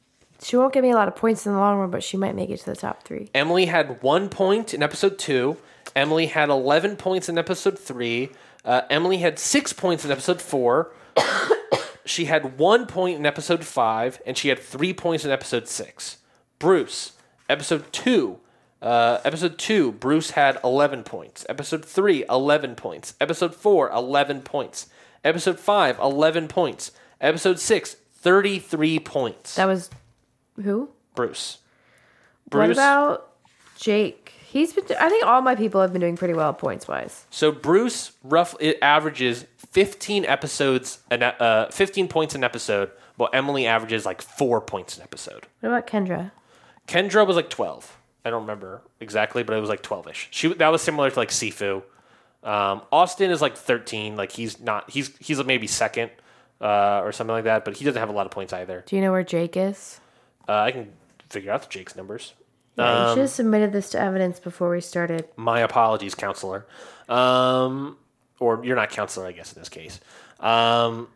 she 0.43 0.57
won't 0.57 0.73
give 0.73 0.83
me 0.83 0.91
a 0.91 0.95
lot 0.95 1.09
of 1.09 1.17
points 1.17 1.47
in 1.47 1.53
the 1.53 1.59
long 1.59 1.79
run, 1.79 1.91
but 1.91 2.03
she 2.03 2.17
might 2.17 2.35
make 2.35 2.51
it 2.51 2.59
to 2.61 2.67
the 2.67 2.77
top 2.77 3.03
three. 3.05 3.31
Emily 3.35 3.67
had 3.67 4.03
one 4.03 4.29
point 4.29 4.73
in 4.75 4.83
episode 4.83 5.19
two. 5.19 5.57
Emily 5.95 6.27
had 6.27 6.49
11 6.49 6.97
points 6.97 7.29
in 7.29 7.39
episode 7.39 7.79
three. 7.79 8.31
Uh, 8.65 8.81
Emily 8.91 9.19
had 9.19 9.39
six 9.39 9.73
points 9.73 10.05
in 10.05 10.11
episode 10.11 10.41
four. 10.41 10.91
She 12.05 12.27
had 12.27 12.59
one 12.59 12.87
point 12.87 13.19
in 13.19 13.27
episode 13.27 13.65
five, 13.65 14.21
and 14.27 14.37
she 14.37 14.49
had 14.49 14.59
three 14.59 14.93
points 14.93 15.25
in 15.25 15.31
episode 15.31 15.69
six. 15.69 16.19
Bruce, 16.59 17.13
episode 17.49 17.93
two. 17.93 18.39
Uh, 18.83 19.19
episode 19.25 19.57
two, 19.57 19.93
Bruce 19.93 20.33
had 20.33 20.59
11 20.63 21.05
points. 21.05 21.47
Episode 21.49 21.85
three, 21.85 22.23
11 22.29 22.75
points. 22.75 23.15
Episode 23.19 23.55
four, 23.55 23.91
11 23.91 24.43
points. 24.43 24.89
Episode 25.25 25.59
five, 25.59 25.99
11 25.99 26.49
points. 26.49 26.93
Episode 27.19 27.59
six, 27.59 27.95
33 27.95 28.99
points. 28.99 29.55
That 29.55 29.67
was 29.67 29.89
who? 30.63 30.91
Bruce. 31.15 31.59
What 32.51 32.71
about 32.71 33.33
Jake? 33.79 34.24
He's 34.55 34.73
been. 34.73 34.85
I 35.01 35.09
think 35.09 35.27
all 35.27 35.43
my 35.43 35.57
people 35.57 35.81
have 35.81 35.93
been 35.93 36.01
doing 36.01 36.17
pretty 36.17 36.33
well 36.33 36.55
points 36.55 36.87
wise. 36.87 37.27
So 37.31 37.51
Bruce 37.51 38.13
roughly 38.23 38.81
averages 38.81 39.47
15 39.73 40.25
episodes 40.25 41.01
an 41.11 41.25
e- 41.25 41.33
uh 41.41 41.67
15 41.73 42.07
points 42.07 42.37
an 42.37 42.45
episode, 42.45 42.93
while 43.17 43.31
Emily 43.33 43.67
averages 43.67 44.07
like 44.07 44.23
4 44.23 44.61
points 44.61 44.97
an 44.97 45.03
episode. 45.03 45.49
What 45.59 45.71
about 45.71 45.89
Kendra? 45.89 46.31
Kendra 46.87 47.27
was 47.27 47.35
like 47.35 47.51
12. 47.51 47.99
I 48.25 48.31
don't 48.31 48.43
remember 48.43 48.83
exactly, 49.01 49.43
but 49.43 49.57
it 49.57 49.61
was 49.61 49.69
like 49.69 49.83
12ish. 49.83 50.29
She 50.31 50.55
that 50.55 50.69
was 50.69 50.83
similar 50.83 51.11
to 51.11 51.19
like 51.19 51.31
Sifu. 51.31 51.83
Um, 52.45 52.83
Austin 52.93 53.33
is 53.33 53.43
like 53.43 53.57
13, 53.57 54.15
like 54.15 54.31
he's 54.31 54.61
not 54.61 54.89
he's 54.89 55.11
he's 55.19 55.43
maybe 55.43 55.67
second 55.67 56.13
uh, 56.61 57.01
or 57.03 57.11
something 57.11 57.35
like 57.35 57.45
that, 57.45 57.65
but 57.65 57.77
he 57.77 57.85
doesn't 57.85 57.99
have 57.99 58.09
a 58.09 58.13
lot 58.13 58.25
of 58.25 58.31
points 58.31 58.53
either. 58.53 58.85
Do 58.87 58.95
you 58.95 59.03
know 59.03 59.11
where 59.11 59.25
Jake 59.25 59.57
is? 59.57 59.99
Uh, 60.49 60.59
I 60.59 60.71
can 60.71 60.93
figure 61.29 61.51
out 61.51 61.63
the 61.63 61.69
Jake's 61.69 61.97
numbers. 61.97 62.35
Yeah, 62.77 62.85
you 62.85 63.09
Um, 63.09 63.15
should 63.15 63.21
have 63.23 63.31
submitted 63.31 63.73
this 63.73 63.91
to 63.91 64.01
evidence 64.01 64.41
before 64.41 64.71
we 64.71 64.81
started. 64.81 65.29
My 65.37 65.61
apologies, 65.61 66.15
counselor. 66.15 66.67
Um, 67.09 67.97
or 68.41 68.65
you're 68.65 68.77
not 68.77 68.91
counselor, 68.91 69.27
I 69.27 69.33
guess, 69.33 69.53
in 69.53 69.61
this 69.61 69.69
case. 69.69 70.01
Um, 70.41 71.09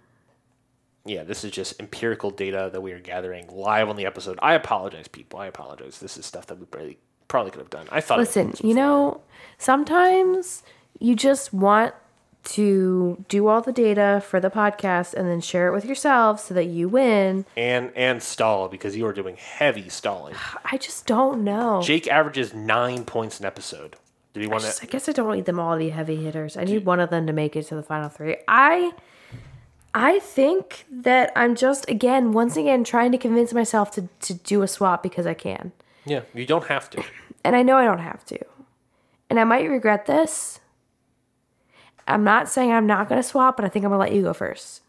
yeah, 1.05 1.25
this 1.25 1.43
is 1.45 1.51
just 1.51 1.81
empirical 1.81 2.31
data 2.31 2.71
that 2.73 2.81
we 2.81 2.93
are 2.93 3.01
gathering 3.01 3.49
live 3.49 3.89
on 3.89 3.97
the 3.97 4.07
episode. 4.07 4.39
I 4.43 4.55
apologize, 4.55 5.09
people. 5.09 5.41
I 5.41 5.47
apologize. 5.47 5.99
This 5.99 6.17
is 6.17 6.27
stuff 6.27 6.47
that 6.47 6.59
we 6.59 6.67
probably 6.67 6.99
probably 7.29 7.51
could 7.51 7.61
have 7.61 7.71
done. 7.71 7.87
I 7.91 8.01
thought. 8.01 8.19
Listen, 8.19 8.55
you 8.63 8.75
know, 8.75 9.21
sometimes 9.59 10.63
you 10.99 11.15
just 11.17 11.53
want 11.53 11.95
to 12.44 13.24
do 13.28 13.47
all 13.48 13.60
the 13.60 13.73
data 13.73 14.23
for 14.27 14.40
the 14.40 14.51
podcast 14.51 15.12
and 15.15 15.28
then 15.28 15.40
share 15.40 15.69
it 15.69 15.73
with 15.73 15.85
yourselves 15.85 16.43
so 16.44 16.55
that 16.55 16.65
you 16.65 16.89
win. 16.89 17.44
And 17.56 17.93
and 17.94 18.23
stall 18.23 18.69
because 18.69 18.97
you 18.97 19.06
are 19.06 19.12
doing 19.12 19.36
heavy 19.36 19.89
stalling. 19.89 20.35
I 20.65 20.78
just 20.78 21.06
don't 21.06 21.44
know. 21.44 21.82
Jake 21.82 22.09
averages 22.09 22.55
nine 22.55 23.05
points 23.05 23.39
an 23.40 23.47
episode. 23.47 23.97
Did 24.35 24.43
he 24.43 24.47
want 24.48 24.62
Just- 24.62 24.81
to? 24.81 24.86
I 24.86 24.90
guess 24.90 25.09
I 25.09 25.12
don't 25.12 25.35
need 25.35 25.44
them 25.47 25.59
all 25.59 25.73
to 25.74 25.78
be 25.78 25.90
heavy 25.90 26.16
hitters. 26.16 26.56
I 26.56 26.65
need 26.65 26.85
one 26.86 27.01
of 27.01 27.10
them 27.10 27.27
to 27.27 27.32
make 27.32 27.56
it 27.56 27.65
to 27.69 27.74
the 27.74 27.82
final 27.82 28.09
three. 28.09 28.36
I 28.47 28.93
I 29.94 30.19
think 30.20 30.85
that 30.90 31.32
I'm 31.35 31.55
just 31.55 31.89
again, 31.89 32.32
once 32.32 32.56
again, 32.56 32.85
trying 32.85 33.10
to 33.12 33.19
convince 33.19 33.52
myself 33.52 33.90
to, 33.93 34.09
to 34.20 34.35
do 34.35 34.62
a 34.62 34.69
swap 34.69 35.02
because 35.02 35.27
I 35.27 35.35
can. 35.35 35.73
Yeah, 36.05 36.20
you 36.35 36.47
don't 36.47 36.66
have 36.69 36.89
to. 36.90 37.02
And 37.44 37.56
I 37.56 37.62
know 37.62 37.77
I 37.77 37.85
don't 37.85 37.98
have 37.98 38.24
to. 38.27 38.39
And 39.31 39.39
I 39.40 39.44
might 39.44 39.69
regret 39.69 40.06
this. 40.06 40.60
I'm 42.09 42.25
not 42.25 42.49
saying 42.49 42.73
I'm 42.73 42.87
not 42.87 43.09
gonna 43.09 43.23
swap, 43.23 43.57
but 43.57 43.65
I 43.65 43.69
think 43.69 43.85
I'm 43.85 43.91
gonna 43.91 44.01
let 44.01 44.13
you 44.13 44.23
go 44.23 44.33
first. 44.33 44.83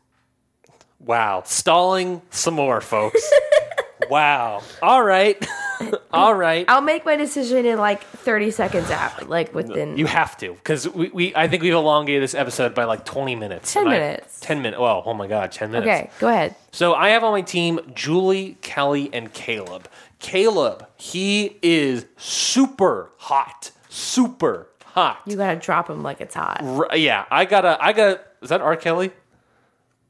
Wow, 1.00 1.44
stalling 1.46 2.22
some 2.30 2.56
more, 2.56 2.82
folks. 2.82 3.22
wow. 4.10 4.62
All 4.82 5.04
right. 5.04 5.46
All 6.12 6.34
right. 6.34 6.66
I'll 6.68 6.82
make 6.82 7.06
my 7.06 7.16
decision 7.16 7.66
in 7.66 7.78
like 7.80 8.04
30 8.04 8.52
seconds 8.52 8.92
out, 8.92 9.30
like 9.30 9.54
within 9.54 9.98
You 9.98 10.08
have 10.08 10.36
to, 10.40 10.54
because 10.54 10.90
we, 10.90 11.10
we 11.10 11.36
I 11.36 11.48
think 11.48 11.64
we've 11.64 11.74
elongated 11.74 12.22
this 12.24 12.34
episode 12.36 12.76
by 12.76 12.84
like 12.84 13.06
twenty 13.06 13.36
minutes. 13.36 13.72
10 13.74 13.84
And 13.84 13.90
I- 13.94 13.98
minutes. 14.00 14.40
Ten 14.42 14.62
minutes. 14.62 14.80
Well, 14.80 15.04
oh, 15.06 15.12
oh 15.12 15.14
my 15.14 15.28
god, 15.28 15.52
ten 15.54 15.72
minutes. 15.72 15.88
Okay, 15.90 16.10
go 16.20 16.28
ahead. 16.28 16.56
So 16.72 16.94
I 16.96 17.10
have 17.10 17.24
on 17.24 17.32
my 17.32 17.42
team 17.42 17.80
Julie, 17.94 18.58
Kellie, 18.62 19.10
and 19.14 19.34
Kaleb. 19.34 19.86
Kaleb, 20.20 20.86
he 20.98 21.58
is 21.62 22.06
super 22.18 23.12
hot. 23.18 23.72
Super 23.88 24.68
hot. 25.00 25.22
You 25.26 25.36
gotta 25.38 25.60
drop 25.60 25.90
him 25.90 26.04
like 26.04 26.22
it's 26.22 26.36
hot. 26.36 26.62
R- 26.62 26.96
yeah, 26.96 27.26
I 27.32 27.46
gotta 27.46 27.78
I 27.82 27.94
gotta 27.94 28.22
is 28.42 28.50
that 28.50 28.62
R. 28.62 28.76
Kelly? 28.76 29.08
Is 29.08 29.14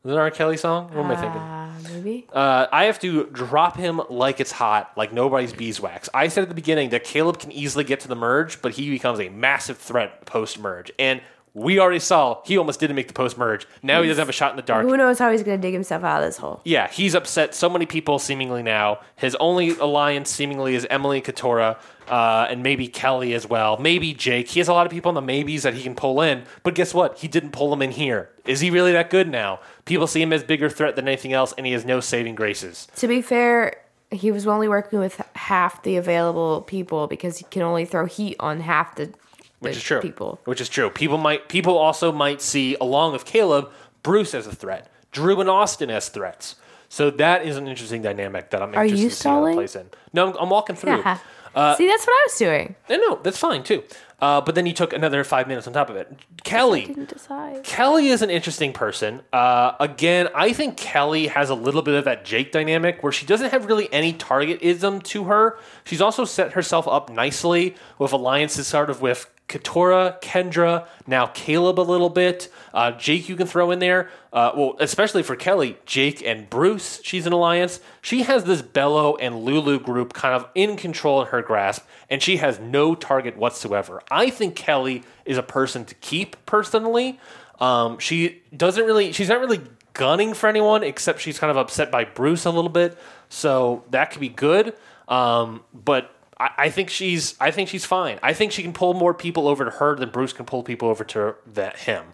that 0.04 0.14
an 0.14 0.20
R. 0.20 0.32
Kelly 0.32 0.58
song? 0.58 0.90
What 0.94 1.06
am 1.06 1.12
I 1.12 1.16
thinking? 1.16 1.42
Uh, 1.42 1.74
maybe. 1.94 2.28
Uh, 2.32 2.68
I 2.72 2.86
have 2.86 3.00
to 3.00 3.26
drop 3.32 3.76
him 3.76 4.02
like 4.10 4.40
it's 4.40 4.52
hot, 4.52 4.92
like 4.96 5.12
nobody's 5.12 5.52
beeswax. 5.54 6.10
I 6.14 6.30
said 6.30 6.44
at 6.44 6.50
the 6.50 6.56
beginning 6.56 6.90
that 6.92 7.04
Kaleb 7.04 7.40
can 7.40 7.52
easily 7.52 7.84
get 7.84 8.00
to 8.02 8.08
the 8.08 8.16
merge, 8.16 8.62
but 8.62 8.74
he 8.74 8.90
becomes 8.90 9.20
a 9.20 9.30
massive 9.30 9.78
threat 9.78 10.26
post 10.26 10.60
merge. 10.60 10.92
And 10.98 11.22
we 11.54 11.80
already 11.80 12.00
saw 12.00 12.42
he 12.46 12.58
almost 12.58 12.80
didn't 12.80 12.96
make 12.96 13.08
the 13.08 13.14
post 13.14 13.38
merge. 13.38 13.68
Now 13.82 14.02
he 14.02 14.08
doesn't 14.08 14.22
have 14.22 14.30
a 14.30 14.34
shot 14.34 14.52
in 14.52 14.56
the 14.56 14.62
dark. 14.62 14.86
Who 14.86 14.98
knows 14.98 15.20
how 15.20 15.32
he's 15.32 15.44
gonna 15.44 15.58
dig 15.58 15.74
himself 15.74 16.04
out 16.04 16.22
of 16.22 16.28
this 16.28 16.38
hole? 16.38 16.62
Yeah, 16.64 16.88
he's 16.88 17.16
upset 17.16 17.56
so 17.56 17.70
many 17.70 17.86
people 17.86 18.20
seemingly 18.20 18.64
now. 18.64 19.00
His 19.16 19.36
only 19.36 19.72
alliance 19.78 20.30
seemingly 20.30 20.76
is 20.76 20.86
Emily 20.90 21.22
Katurah, 21.22 21.78
uh, 22.08 22.48
and 22.50 22.64
maybe 22.64 22.88
Kellie 22.88 23.34
as 23.34 23.48
well. 23.48 23.78
Maybe 23.78 24.14
Jake. 24.14 24.50
He 24.50 24.60
has 24.60 24.68
a 24.68 24.74
lot 24.74 24.86
of 24.86 24.92
people 24.92 25.10
in 25.10 25.16
the 25.16 25.22
maybes 25.22 25.64
that 25.64 25.74
he 25.74 25.84
can 25.84 25.96
pull 25.96 26.22
in, 26.22 26.44
but 26.64 26.76
guess 26.76 26.94
what? 26.94 27.20
He 27.20 27.28
didn't 27.28 27.52
pull 27.52 27.70
them 27.70 27.82
in 27.82 27.92
here. 27.92 28.30
Is 28.46 28.62
he 28.62 28.70
really 28.70 28.92
that 28.94 29.10
good 29.10 29.30
now? 29.30 29.60
People 29.86 30.08
see 30.08 30.22
him 30.22 30.34
as 30.34 30.44
bigger 30.44 30.70
threat 30.70 30.96
than 30.96 31.08
anything 31.08 31.34
else, 31.34 31.54
and 31.58 31.66
he 31.66 31.74
has 31.74 31.86
no 31.86 32.00
saving 32.00 32.36
graces. 32.36 32.88
To 32.98 33.08
be 33.08 33.22
fair, 33.22 33.76
he 34.12 34.32
was 34.32 34.48
only 34.48 34.68
working 34.68 35.00
with 35.00 35.22
half 35.36 35.84
the 35.84 35.98
available 35.98 36.62
people 36.62 37.08
because 37.08 37.38
he 37.38 37.46
can 37.46 37.62
only 37.62 37.86
throw 37.86 38.06
heat 38.06 38.36
on 38.40 38.62
half 38.62 38.96
the, 38.96 39.14
Which 39.60 39.78
is 39.78 39.84
true. 39.84 40.02
people. 40.02 40.40
Which 40.46 40.62
is 40.62 40.70
true. 40.70 40.90
People 40.90 41.18
might 41.18 41.50
people 41.50 41.78
also 41.78 42.12
might 42.12 42.42
see 42.42 42.76
along 42.80 43.14
with 43.14 43.26
Kaleb 43.26 43.70
Bruce 44.04 44.34
as 44.34 44.48
a 44.48 44.56
threat, 44.56 44.90
Drew 45.12 45.40
and 45.42 45.50
Austin 45.50 45.90
as 45.90 46.10
threats. 46.10 46.56
So 46.88 47.12
that 47.12 47.46
is 47.46 47.56
an 47.58 47.68
interesting 47.68 48.02
dynamic 48.02 48.50
that 48.52 48.62
I'm 48.64 48.74
Are 48.74 48.84
interested 48.84 49.04
you 49.04 49.10
to 49.10 49.16
see 49.16 49.30
how 49.30 49.36
it 49.36 49.40
stalling? 49.40 49.56
plays 49.56 49.76
in. 49.76 49.90
No, 50.14 50.30
I'm, 50.32 50.38
I'm 50.40 50.50
walking 50.50 50.76
through. 50.76 50.98
Yeah. 50.98 51.20
Uh, 51.54 51.76
See, 51.76 51.88
that's 51.88 52.06
what 52.06 52.14
I 52.14 52.26
was 52.28 52.38
doing. 52.38 52.76
And 52.90 53.02
no, 53.08 53.20
that's 53.22 53.38
fine 53.38 53.64
too. 53.64 53.84
Uh, 54.22 54.42
but 54.42 54.54
then 54.54 54.66
you 54.66 54.74
took 54.74 54.92
another 54.94 55.24
five 55.24 55.48
minutes 55.48 55.66
on 55.66 55.74
top 55.74 55.90
of 55.90 55.96
it. 55.96 56.12
Kellie. 56.44 56.86
Didn't 56.86 57.10
decide. 57.10 57.64
Kellie 57.64 58.10
is 58.10 58.22
an 58.22 58.30
interesting 58.30 58.74
person. 58.74 59.22
Uh, 59.32 59.74
again, 59.80 60.28
I 60.36 60.52
think 60.54 60.78
Kellie 60.78 61.28
has 61.28 61.50
a 61.50 61.56
little 61.56 61.82
bit 61.82 61.96
of 61.96 62.06
that 62.06 62.26
Jake 62.26 62.52
dynamic 62.52 63.02
where 63.02 63.12
she 63.12 63.26
doesn't 63.26 63.52
have 63.52 63.66
really 63.66 63.92
any 63.94 64.14
targetism 64.14 65.02
to 65.04 65.24
her. 65.26 65.58
She's 65.86 66.02
also 66.02 66.26
set 66.26 66.54
herself 66.54 66.88
up 66.88 67.10
nicely 67.10 67.76
with 67.98 68.12
alliances 68.14 68.68
sort 68.68 68.90
of 68.90 69.02
with 69.02 69.30
Katurah, 69.50 70.22
Kendra, 70.22 70.88
now 71.08 71.26
Kaleb 71.28 71.78
a 71.78 71.82
little 71.82 72.10
bit. 72.10 72.50
Uh, 72.74 72.92
Jake, 72.92 73.28
you 73.28 73.36
can 73.36 73.48
throw 73.48 73.72
in 73.72 73.80
there. 73.80 74.10
Uh, 74.32 74.52
well, 74.56 74.76
especially 74.80 75.24
for 75.24 75.36
Kellie, 75.36 75.78
Jake 75.86 76.24
and 76.24 76.50
Bruce, 76.50 77.02
she's 77.04 77.26
an 77.26 77.34
alliance. 77.34 77.80
She 78.02 78.24
has 78.24 78.44
this 78.44 78.62
Belo 78.62 79.18
and 79.20 79.44
Lulu 79.44 79.80
group 79.80 80.14
kind 80.14 80.36
of 80.36 80.48
in 80.54 80.78
control 80.78 81.22
in 81.22 81.28
her 81.28 81.42
grasp, 81.42 81.86
and 82.10 82.22
she 82.22 82.38
has 82.38 82.60
no 82.60 82.96
target 82.96 83.36
whatsoever. 83.36 84.02
I 84.12 84.30
think 84.30 84.56
Kellie 84.56 85.04
is 85.26 85.38
a 85.38 85.44
person 85.44 85.84
to 85.86 85.96
keep 85.96 86.38
personally. 86.46 87.20
Um, 87.60 87.98
she 87.98 88.42
doesn't 88.56 88.86
really, 88.86 89.12
she's 89.12 89.30
not 89.30 89.40
really 89.40 89.62
gunning 89.94 90.34
for 90.34 90.48
anyone 90.48 90.84
except 90.84 91.20
she's 91.20 91.40
kind 91.40 91.52
of 91.52 91.58
upset 91.58 91.92
by 91.92 92.06
Bruce 92.06 92.46
a 92.46 92.52
little 92.52 92.70
bit. 92.70 92.98
So 93.28 93.84
that 93.90 94.12
could 94.12 94.22
be 94.22 94.30
good. 94.30 94.76
Um, 95.08 95.64
but 95.74 96.14
I, 96.40 96.70
think 96.70 96.90
she's, 96.90 97.36
I 97.40 97.52
think 97.52 97.68
she's 97.68 97.86
fine. 97.86 98.20
I 98.24 98.34
think 98.34 98.52
she 98.52 98.64
can 98.64 98.72
pull 98.72 98.94
more 98.94 99.14
people 99.14 99.48
over 99.48 99.66
to 99.66 99.72
her 99.72 99.96
than 99.96 100.10
Bruce 100.10 100.32
can 100.32 100.46
pull 100.46 100.64
people 100.64 100.88
over 100.88 101.04
to 101.04 101.36
that 101.54 101.80
him. 101.80 102.06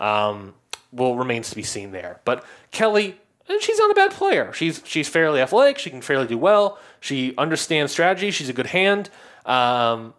Um, 0.00 0.54
well, 0.92 1.14
remains 1.14 1.50
to 1.50 1.56
be 1.56 1.62
seen 1.62 1.92
there. 1.92 2.20
But 2.24 2.44
Kellie, 2.70 3.16
eh, 3.48 3.58
she's 3.60 3.78
not 3.78 3.90
a 3.90 3.94
bad 3.94 4.10
player. 4.12 4.52
She's 4.52 4.82
she's 4.84 5.08
fairly 5.08 5.40
athletic. 5.40 5.78
She 5.78 5.90
can 5.90 6.00
fairly 6.00 6.26
do 6.26 6.38
well. 6.38 6.78
She 7.00 7.36
understands 7.36 7.92
strategy. 7.92 8.30
She's 8.30 8.48
a 8.48 8.52
good 8.52 8.66
hand. 8.66 9.10
Um, 9.44 10.14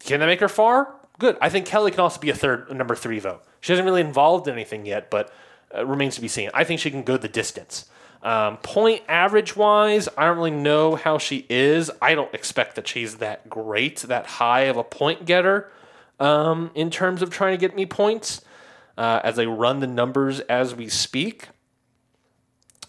can 0.00 0.20
that 0.20 0.26
make 0.26 0.40
her 0.40 0.48
far? 0.48 0.94
Good. 1.18 1.36
I 1.40 1.48
think 1.48 1.66
Kellie 1.66 1.90
can 1.90 2.00
also 2.00 2.20
be 2.20 2.30
a 2.30 2.34
third, 2.34 2.68
a 2.70 2.74
number 2.74 2.94
three 2.94 3.18
vote. 3.18 3.44
She 3.60 3.72
hasn't 3.72 3.86
really 3.86 4.00
involved 4.00 4.48
in 4.48 4.54
anything 4.54 4.84
yet, 4.84 5.10
but 5.10 5.32
uh, 5.74 5.86
remains 5.86 6.16
to 6.16 6.20
be 6.20 6.28
seen. 6.28 6.50
I 6.52 6.64
think 6.64 6.80
she 6.80 6.90
can 6.90 7.02
go 7.02 7.16
the 7.16 7.28
distance. 7.28 7.88
Um, 8.24 8.56
point 8.56 9.02
average 9.06 9.54
wise, 9.54 10.08
I 10.16 10.24
don't 10.24 10.38
really 10.38 10.50
know 10.50 10.96
how 10.96 11.18
she 11.18 11.44
is. 11.50 11.90
I 12.00 12.14
don't 12.14 12.32
expect 12.34 12.74
that 12.76 12.88
she's 12.88 13.16
that 13.16 13.50
great, 13.50 13.98
that 14.00 14.24
high 14.24 14.62
of 14.62 14.78
a 14.78 14.82
point 14.82 15.26
getter 15.26 15.70
um, 16.18 16.70
in 16.74 16.90
terms 16.90 17.20
of 17.20 17.28
trying 17.28 17.52
to 17.52 17.58
get 17.58 17.76
me 17.76 17.84
points 17.84 18.40
uh, 18.96 19.20
as 19.22 19.38
I 19.38 19.44
run 19.44 19.80
the 19.80 19.86
numbers 19.86 20.40
as 20.40 20.74
we 20.74 20.88
speak. 20.88 21.48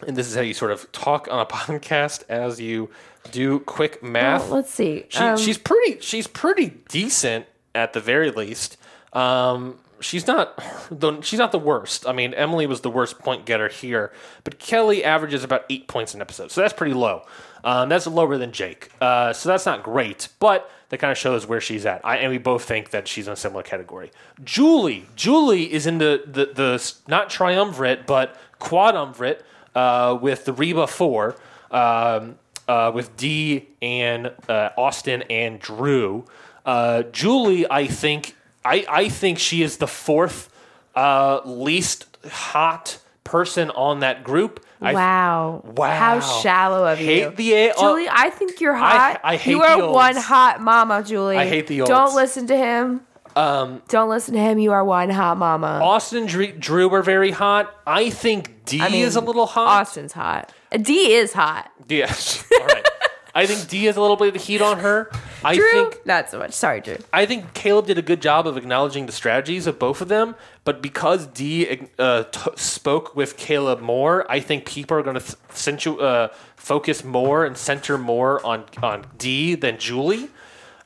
And 0.07 0.15
this 0.15 0.27
is 0.29 0.35
how 0.35 0.41
you 0.41 0.53
sort 0.53 0.71
of 0.71 0.89
talk 0.93 1.27
on 1.29 1.39
a 1.41 1.45
podcast 1.45 2.23
as 2.29 2.61
you 2.61 2.89
do 3.31 3.59
quick 3.59 4.01
math. 4.01 4.43
Well, 4.43 4.55
let's 4.57 4.73
see. 4.73 5.05
She, 5.09 5.19
Um, 5.19 5.37
she's 5.37 5.57
pretty. 5.57 5.99
She's 5.99 6.27
pretty 6.27 6.69
decent 6.89 7.45
at 7.73 7.91
the 7.91 7.99
very 7.99 8.31
least. 8.31 8.77
Um, 9.11 9.79
she's 9.99 10.27
not. 10.27 10.57
The, 10.89 11.21
she's 11.21 11.39
not 11.39 11.51
the 11.51 11.59
worst. 11.59 12.07
I 12.07 12.13
mean, 12.13 12.33
Emily 12.33 12.67
was 12.67 12.81
the 12.81 12.89
worst 12.89 13.19
point 13.19 13.45
getter 13.45 13.67
here, 13.67 14.11
but 14.43 14.59
Kellie 14.59 15.03
averages 15.03 15.43
about 15.43 15.65
eight 15.69 15.87
points 15.87 16.13
an 16.13 16.21
episode, 16.21 16.51
so 16.51 16.61
that's 16.61 16.73
pretty 16.73 16.93
low. 16.93 17.23
Um, 17.63 17.89
that's 17.89 18.05
lower 18.05 18.37
than 18.37 18.51
Jake, 18.51 18.91
uh, 19.01 19.33
so 19.33 19.49
that's 19.49 19.65
not 19.65 19.83
great, 19.83 20.27
but 20.39 20.69
that 20.89 20.99
kind 20.99 21.11
of 21.11 21.17
shows 21.17 21.47
where 21.47 21.59
she's 21.59 21.85
at. 21.85 22.01
I, 22.05 22.17
and 22.17 22.31
we 22.31 22.37
both 22.37 22.63
think 22.63 22.91
that 22.91 23.07
she's 23.07 23.27
in 23.27 23.33
a 23.33 23.35
similar 23.35 23.63
category. 23.63 24.11
Julie, 24.43 25.07
Julie 25.15 25.73
is 25.73 25.87
in 25.87 25.97
the 25.97 26.23
the, 26.25 26.51
the 26.53 26.93
not 27.07 27.29
triumvirate 27.29 28.05
but 28.05 28.35
quadumvirate 28.59 29.41
uh, 29.73 30.17
with 30.21 30.45
the 30.45 30.53
Reba 30.53 30.87
Four. 30.87 31.35
Um, 31.71 32.37
uh, 32.67 32.91
with 32.93 33.15
Dee 33.17 33.67
and 33.81 34.31
uh, 34.49 34.69
Austin 34.77 35.23
and 35.23 35.59
Drew. 35.59 36.25
Uh, 36.65 37.03
Julie, 37.03 37.69
I 37.69 37.87
think, 37.87 38.34
I, 38.65 38.85
I 38.89 39.09
think 39.09 39.37
she 39.39 39.61
is 39.61 39.77
the 39.77 39.87
fourth 39.87 40.49
uh, 40.95 41.41
least 41.45 42.07
hot 42.29 42.97
person 43.23 43.69
on 43.71 43.99
that 43.99 44.23
group. 44.23 44.65
I, 44.81 44.93
wow. 44.93 45.61
Wow. 45.63 45.97
How 45.97 46.19
shallow 46.19 46.85
of 46.91 46.97
Hate 46.97 47.21
you. 47.21 47.29
the 47.29 47.53
A- 47.53 47.71
uh, 47.71 47.79
Julie, 47.79 48.07
I 48.09 48.29
think 48.29 48.59
you're 48.59 48.73
hot. 48.75 49.21
I 49.23 49.35
hate 49.37 49.51
you 49.51 49.61
are 49.61 49.79
the 49.79 49.89
one 49.89 50.15
hot 50.15 50.61
mama, 50.61 51.03
Julie. 51.03 51.37
I 51.37 51.45
hate 51.47 51.67
the 51.67 51.79
Don't 51.79 52.15
listen 52.15 52.47
to 52.47 52.57
him. 52.57 53.01
Um, 53.35 53.81
Don't 53.89 54.09
listen 54.09 54.33
to 54.33 54.39
him. 54.39 54.59
You 54.59 54.71
are 54.71 54.83
one 54.83 55.09
hot 55.09 55.37
mama. 55.37 55.79
Austin 55.83 56.19
and 56.19 56.27
Drew, 56.27 56.51
Drew 56.53 56.93
are 56.93 57.03
very 57.03 57.31
hot. 57.31 57.73
I 57.85 58.09
think 58.09 58.65
Dee 58.65 58.81
I 58.81 58.89
mean, 58.89 59.05
is 59.05 59.15
a 59.15 59.21
little 59.21 59.45
hot. 59.45 59.81
Austin's 59.81 60.13
hot. 60.13 60.51
Dee 60.81 61.13
is 61.13 61.33
hot. 61.33 61.69
Yes. 61.87 62.43
All 62.59 62.65
right. 62.65 62.87
I 63.33 63.45
think 63.45 63.67
Dee 63.67 63.85
has 63.85 63.97
a 63.97 64.01
little 64.01 64.15
bit 64.15 64.29
of 64.29 64.33
the 64.35 64.39
heat 64.39 64.61
on 64.61 64.79
her. 64.79 65.11
I 65.45 65.55
Drew, 65.55 65.71
think 65.71 66.05
not 66.05 66.29
so 66.29 66.39
much. 66.39 66.53
Sorry, 66.53 66.81
Drew. 66.81 66.97
I 67.13 67.25
think 67.25 67.53
Kaleb 67.53 67.85
did 67.85 67.97
a 67.97 68.01
good 68.01 68.21
job 68.21 68.47
of 68.47 68.57
acknowledging 68.57 69.05
the 69.05 69.11
strategies 69.11 69.67
of 69.67 69.77
both 69.79 70.01
of 70.01 70.07
them, 70.07 70.35
but 70.63 70.81
because 70.81 71.27
Dee 71.27 71.87
uh, 71.99 72.23
t- 72.23 72.51
spoke 72.55 73.15
with 73.15 73.37
Kaleb 73.37 73.79
more, 73.81 74.29
I 74.31 74.39
think 74.39 74.65
people 74.65 74.97
are 74.97 75.03
going 75.03 75.19
to 75.19 75.23
centu- 75.49 76.01
uh, 76.01 76.29
focus 76.55 77.03
more 77.03 77.45
and 77.45 77.55
center 77.55 77.97
more 77.97 78.45
on 78.45 78.65
on 78.81 79.05
Dee 79.17 79.55
than 79.55 79.77
Julie. 79.77 80.29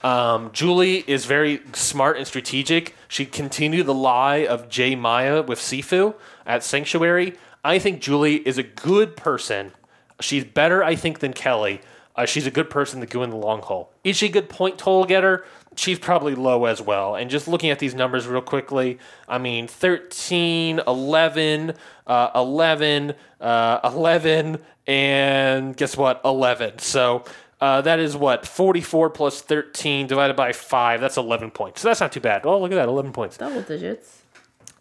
Um, 0.01 0.51
Julie 0.53 1.03
is 1.07 1.25
very 1.25 1.61
smart 1.73 2.17
and 2.17 2.25
strategic. 2.25 2.95
She 3.07 3.25
continued 3.25 3.85
the 3.85 3.93
lie 3.93 4.45
of 4.45 4.69
J. 4.69 4.95
Maya 4.95 5.41
with 5.41 5.59
Sifu 5.59 6.15
at 6.45 6.63
Sanctuary. 6.63 7.35
I 7.63 7.79
think 7.79 7.99
Julie 8.01 8.37
is 8.47 8.57
a 8.57 8.63
good 8.63 9.17
person. 9.17 9.73
She's 10.21 10.45
better, 10.45 10.83
I 10.83 10.95
think, 10.95 11.19
than 11.19 11.33
Kellie. 11.33 11.81
Uh, 12.19 12.25
she's 12.25 12.45
a 12.45 12.51
good 12.51 12.69
person 12.69 12.99
to 12.99 13.05
go 13.05 13.23
in 13.23 13.29
the 13.29 13.37
long 13.37 13.61
haul. 13.61 13.93
Is 14.03 14.17
she 14.17 14.25
a 14.25 14.29
good 14.29 14.49
point 14.49 14.77
total 14.77 15.05
getter? 15.05 15.45
She's 15.77 15.97
probably 15.97 16.35
low 16.35 16.65
as 16.65 16.81
well. 16.81 17.15
And 17.15 17.29
just 17.29 17.47
looking 17.47 17.69
at 17.69 17.79
these 17.79 17.95
numbers 17.95 18.27
real 18.27 18.41
quickly, 18.41 18.99
I 19.29 19.37
mean, 19.37 19.69
13, 19.69 20.81
11, 20.85 21.73
uh, 22.05 22.31
11, 22.35 23.13
uh, 23.39 23.79
11, 23.85 24.57
and 24.85 25.77
guess 25.77 25.95
what? 25.95 26.19
11. 26.25 26.79
So 26.79 27.23
uh, 27.61 27.79
that 27.83 27.99
is 27.99 28.17
what? 28.17 28.45
44 28.45 29.11
plus 29.11 29.41
13 29.41 30.07
divided 30.07 30.35
by 30.35 30.51
5. 30.51 30.99
That's 30.99 31.15
11 31.15 31.51
points. 31.51 31.79
So 31.79 31.87
that's 31.87 32.01
not 32.01 32.11
too 32.11 32.19
bad. 32.19 32.45
Oh, 32.45 32.59
look 32.59 32.73
at 32.73 32.75
that 32.75 32.89
11 32.89 33.13
points. 33.13 33.37
Double 33.37 33.61
digits. 33.61 34.23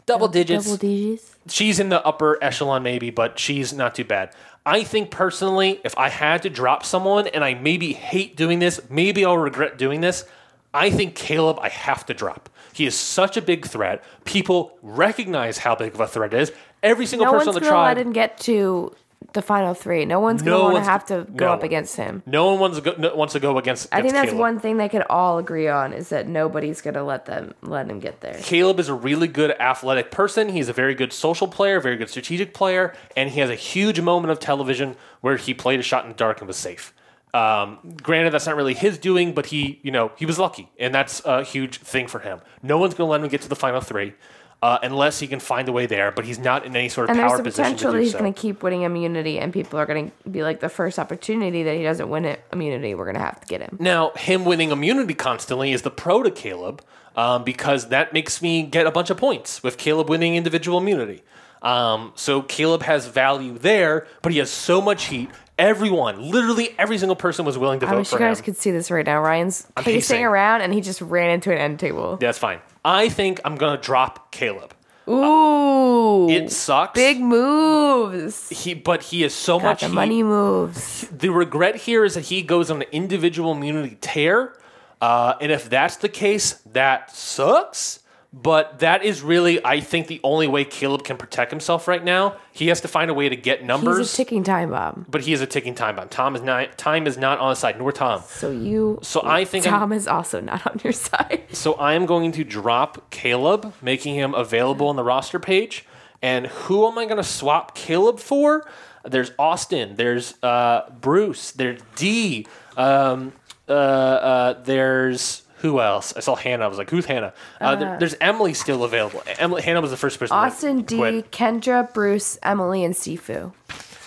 Double 0.06 0.26
digits 0.26 0.64
Double 0.64 0.78
digits. 0.78 1.36
she's 1.48 1.78
in 1.78 1.90
the 1.90 2.04
upper 2.04 2.42
echelon 2.42 2.82
maybe, 2.82 3.10
but 3.10 3.38
she's 3.38 3.74
not 3.74 3.94
too 3.94 4.04
bad. 4.04 4.34
I 4.68 4.84
think 4.84 5.10
personally, 5.10 5.80
if 5.82 5.96
I 5.96 6.10
had 6.10 6.42
to 6.42 6.50
drop 6.50 6.84
someone 6.84 7.26
and 7.26 7.42
I 7.42 7.54
maybe 7.54 7.94
hate 7.94 8.36
doing 8.36 8.58
this, 8.58 8.78
maybe 8.90 9.24
I'll 9.24 9.38
regret 9.38 9.78
doing 9.78 10.02
this. 10.02 10.26
I 10.74 10.90
think 10.90 11.16
Kaleb 11.16 11.58
I 11.62 11.70
have 11.70 12.04
to 12.04 12.12
drop. 12.12 12.50
He 12.74 12.84
is 12.84 12.94
such 12.94 13.38
a 13.38 13.40
big 13.40 13.64
threat. 13.66 14.04
People 14.26 14.78
recognize 14.82 15.56
how 15.56 15.74
big 15.74 15.94
of 15.94 16.00
a 16.00 16.06
threat 16.06 16.34
it 16.34 16.40
is. 16.42 16.52
Every 16.82 17.06
single 17.06 17.24
No 17.24 17.32
person 17.32 17.46
one's 17.46 17.56
on 17.56 17.62
the 17.62 17.68
tribe. 17.68 17.96
let 17.96 18.06
him 18.06 18.12
get 18.12 18.36
to 18.40 18.94
the 19.34 19.42
final 19.42 19.74
three. 19.74 20.04
No 20.06 20.20
one's 20.20 20.42
No 20.42 20.58
gonna 20.62 20.72
want 20.74 20.84
to 20.84 20.90
have 20.90 21.04
to 21.06 21.26
go 21.36 21.46
no 21.46 21.52
up 21.52 21.58
one. 21.60 21.66
against 21.66 21.96
him. 21.96 22.22
no 22.24 22.46
one 22.46 22.58
wants 22.60 22.78
to 22.78 22.82
go, 22.82 22.94
no, 22.96 23.14
wants 23.14 23.34
to 23.34 23.40
go 23.40 23.58
against. 23.58 23.88
I 23.92 24.00
think 24.00 24.14
that's 24.14 24.30
Kaleb. 24.32 24.38
one 24.38 24.58
thing 24.58 24.76
they 24.78 24.88
could 24.88 25.02
all 25.10 25.38
agree 25.38 25.68
on 25.68 25.92
is 25.92 26.08
that 26.08 26.26
nobody's 26.26 26.80
gonna 26.80 27.04
let 27.04 27.26
them 27.26 27.52
let 27.62 27.90
him 27.90 27.98
get 28.00 28.20
there. 28.20 28.34
Kaleb 28.34 28.78
is 28.78 28.88
a 28.88 28.94
really 28.94 29.28
good 29.28 29.50
athletic 29.60 30.10
person. 30.10 30.48
He's 30.48 30.68
a 30.68 30.72
very 30.72 30.94
good 30.94 31.12
social 31.12 31.46
player, 31.48 31.78
very 31.80 31.96
good 31.96 32.08
strategic 32.08 32.54
player, 32.54 32.94
and 33.16 33.30
he 33.30 33.40
has 33.40 33.50
a 33.50 33.54
huge 33.54 34.00
moment 34.00 34.30
of 34.30 34.38
television 34.40 34.96
where 35.20 35.36
he 35.36 35.52
played 35.52 35.78
a 35.80 35.82
shot 35.82 36.04
in 36.04 36.08
the 36.10 36.16
dark 36.16 36.38
and 36.40 36.46
was 36.48 36.56
safe. 36.56 36.94
Um, 37.34 37.78
granted, 38.02 38.32
that's 38.32 38.46
not 38.46 38.56
really 38.56 38.72
his 38.72 38.96
doing, 38.96 39.34
but 39.34 39.46
he, 39.46 39.78
you 39.82 39.90
know, 39.90 40.12
he 40.16 40.24
was 40.24 40.38
lucky, 40.38 40.70
and 40.78 40.94
that's 40.94 41.22
a 41.26 41.44
huge 41.44 41.76
thing 41.78 42.06
for 42.06 42.20
him. 42.20 42.40
No 42.62 42.78
one's 42.78 42.94
going 42.94 43.06
to 43.06 43.10
let 43.12 43.20
him 43.20 43.28
get 43.28 43.42
to 43.42 43.48
the 43.50 43.54
final 43.56 43.82
three 43.82 44.14
uh, 44.62 44.78
unless 44.82 45.20
he 45.20 45.26
can 45.26 45.40
find 45.40 45.68
a 45.68 45.72
way 45.72 45.86
there. 45.86 46.10
But 46.10 46.24
he's 46.24 46.38
not 46.38 46.64
in 46.64 46.74
any 46.74 46.88
sort 46.88 47.04
of 47.04 47.10
And 47.10 47.18
there's 47.20 47.30
power 47.30 47.38
the 47.38 47.44
position 47.44 47.64
to 47.64 47.70
potential 47.70 47.92
that 47.92 47.98
do 47.98 48.02
he's 48.02 48.12
so. 48.12 48.18
gonna 48.18 48.32
keep 48.32 48.62
winning 48.62 48.82
immunity, 48.82 49.38
and 49.38 49.52
people 49.52 49.78
are 49.78 49.86
gonna 49.86 50.10
be 50.30 50.42
like, 50.42 50.60
the 50.60 50.68
first 50.68 50.98
opportunity 50.98 51.62
that 51.62 51.76
he 51.76 51.82
doesn't 51.82 52.08
win 52.08 52.24
it 52.24 52.42
immunity, 52.52 52.94
we're 52.94 53.06
gonna 53.06 53.18
have 53.18 53.40
to 53.40 53.46
get 53.46 53.60
him. 53.60 53.76
Now, 53.80 54.10
him 54.10 54.44
winning 54.44 54.70
immunity 54.70 55.14
constantly 55.14 55.72
is 55.72 55.82
the 55.82 55.90
pro 55.90 56.22
to 56.22 56.30
Kaleb 56.30 56.80
um, 57.16 57.44
because 57.44 57.88
that 57.88 58.12
makes 58.12 58.40
me 58.42 58.62
get 58.62 58.86
a 58.86 58.90
bunch 58.90 59.10
of 59.10 59.16
points 59.16 59.62
with 59.62 59.76
Kaleb 59.76 60.08
winning 60.08 60.36
individual 60.36 60.78
immunity. 60.78 61.22
Um, 61.62 62.12
so 62.14 62.42
Kaleb 62.42 62.82
has 62.82 63.06
value 63.06 63.58
there, 63.58 64.06
but 64.22 64.32
he 64.32 64.38
has 64.38 64.50
so 64.50 64.80
much 64.80 65.06
heat. 65.06 65.28
Everyone, 65.58 66.30
literally 66.30 66.74
every 66.78 66.98
single 66.98 67.16
person 67.16 67.44
was 67.44 67.58
willing 67.58 67.80
to 67.80 67.86
vote 67.86 67.90
for 67.90 67.94
him. 67.94 67.96
I 67.96 68.00
wish 68.00 68.08
for 68.10 68.14
you 68.20 68.20
guys 68.26 68.38
him. 68.38 68.44
could 68.44 68.56
see 68.56 68.70
this 68.70 68.90
right 68.90 69.04
now. 69.04 69.20
Ryan's 69.20 69.66
I'm 69.76 69.82
pacing, 69.84 70.16
pacing. 70.16 70.24
around, 70.24 70.60
and 70.60 70.72
he 70.72 70.80
just 70.80 71.00
ran 71.00 71.30
into 71.30 71.50
an 71.52 71.58
end 71.58 71.80
table. 71.80 72.16
Yeah, 72.20 72.28
That's 72.28 72.38
fine. 72.38 72.60
I 72.84 73.08
think 73.08 73.40
I'm 73.44 73.56
gonna 73.56 73.80
drop 73.80 74.32
Kaleb. 74.32 74.70
Ooh, 75.08 76.28
It 76.28 76.52
sucks. 76.52 76.92
big 76.94 77.20
moves. 77.20 78.48
He, 78.50 78.74
but 78.74 79.02
he 79.02 79.24
is 79.24 79.34
so 79.34 79.58
Got 79.58 79.64
much 79.64 79.80
the 79.80 79.88
heat. 79.88 79.94
money 79.94 80.22
moves. 80.22 81.08
the 81.10 81.30
regret 81.30 81.76
here 81.76 82.04
is 82.04 82.14
that 82.14 82.26
he 82.26 82.42
goes 82.42 82.70
on 82.70 82.82
an 82.82 82.88
individual 82.92 83.52
immunity 83.52 83.96
tear. 84.00 84.54
Uh, 85.00 85.34
and 85.40 85.50
if 85.52 85.68
that's 85.70 85.96
the 85.96 86.08
case, 86.08 86.54
that 86.72 87.10
sucks. 87.14 88.00
But 88.40 88.78
that 88.80 89.02
is 89.04 89.22
really, 89.22 89.64
I 89.64 89.80
think, 89.80 90.06
the 90.06 90.20
only 90.22 90.46
way 90.46 90.64
Kaleb 90.64 91.02
can 91.02 91.16
protect 91.16 91.50
himself 91.50 91.88
right 91.88 92.04
now. 92.04 92.36
He 92.52 92.68
has 92.68 92.80
to 92.82 92.88
find 92.88 93.10
a 93.10 93.14
way 93.14 93.28
to 93.28 93.34
get 93.36 93.64
numbers, 93.64 93.98
He's 93.98 94.14
a 94.14 94.16
ticking 94.16 94.44
time 94.44 94.70
bomb. 94.70 95.06
but 95.08 95.22
he 95.22 95.32
is 95.32 95.40
a 95.40 95.46
ticking 95.46 95.74
time 95.74 95.96
bomb. 95.96 96.08
Tom 96.08 96.36
is 96.36 96.42
not. 96.42 96.78
Time 96.78 97.06
is 97.06 97.16
not 97.18 97.38
on 97.40 97.50
his 97.50 97.58
side, 97.58 97.78
nor 97.78 97.90
Tom. 97.90 98.22
So 98.28 98.50
you. 98.50 98.98
So 99.02 99.22
I 99.24 99.44
think 99.44 99.66
I'm- 99.66 99.78
Tom 99.80 99.92
is 99.92 100.06
also 100.06 100.40
not 100.40 100.66
on 100.66 100.80
your 100.84 100.92
side. 100.92 101.42
So 101.52 101.74
I 101.74 101.94
am 101.94 102.06
going 102.06 102.30
to 102.32 102.44
drop 102.44 103.10
Kaleb, 103.10 103.72
making 103.82 104.14
him 104.14 104.34
available 104.34 104.88
on 104.88 104.96
the 104.96 105.02
roster 105.04 105.38
page. 105.40 105.84
And 106.22 106.46
who 106.46 106.86
am 106.86 106.98
I 106.98 107.04
going 107.06 107.16
to 107.16 107.24
swap 107.24 107.76
Kaleb 107.76 108.20
for? 108.20 108.64
There's 109.04 109.32
Austin. 109.38 109.96
There's 109.96 110.34
uh, 110.42 110.90
Bruce. 111.00 111.50
There's 111.52 111.80
Dee. 111.96 112.46
Um, 112.76 113.32
uh, 113.68 113.72
uh, 113.72 114.62
there's 114.62 115.42
who 115.58 115.80
else? 115.80 116.14
I 116.16 116.20
saw 116.20 116.34
Hannah. 116.34 116.64
I 116.64 116.68
was 116.68 116.78
like, 116.78 116.90
who's 116.90 117.04
Hannah? 117.06 117.32
Uh, 117.60 117.76
there- 117.76 117.98
there's 117.98 118.14
Emily 118.20 118.54
still 118.54 118.84
available. 118.84 119.22
Emily, 119.38 119.62
Hannah 119.62 119.80
was 119.80 119.90
the 119.90 119.96
first 119.96 120.18
person. 120.18 120.36
Austin, 120.36 120.82
Dee, 120.82 120.96
quit. 120.96 121.30
Kendra, 121.32 121.92
Bruce, 121.92 122.38
Emily, 122.42 122.84
and 122.84 122.94
Sifu. 122.94 123.52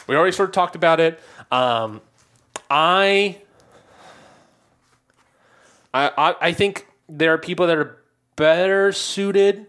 We 0.07 0.15
already 0.15 0.31
sort 0.31 0.49
of 0.49 0.53
talked 0.53 0.75
about 0.75 0.99
it. 0.99 1.19
Um, 1.51 2.01
I, 2.69 3.37
I, 5.93 6.11
I, 6.17 6.35
I 6.41 6.53
think 6.53 6.87
there 7.09 7.33
are 7.33 7.37
people 7.37 7.67
that 7.67 7.77
are 7.77 7.97
better 8.35 8.91
suited, 8.91 9.67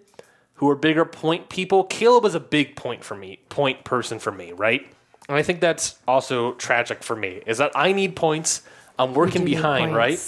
who 0.54 0.68
are 0.70 0.76
bigger 0.76 1.04
point 1.04 1.48
people. 1.48 1.84
Kaleb 1.86 2.22
was 2.22 2.34
a 2.36 2.40
big 2.40 2.76
point 2.76 3.02
for 3.02 3.16
me, 3.16 3.40
point 3.48 3.84
person 3.84 4.18
for 4.20 4.30
me, 4.30 4.52
right? 4.52 4.86
And 5.28 5.36
I 5.36 5.42
think 5.42 5.60
that's 5.60 5.96
also 6.06 6.52
tragic 6.54 7.02
for 7.02 7.16
me. 7.16 7.42
Is 7.46 7.58
that 7.58 7.72
I 7.74 7.92
need 7.92 8.14
points. 8.16 8.62
I'm 8.98 9.14
working 9.14 9.44
behind, 9.44 9.94
right? 9.96 10.18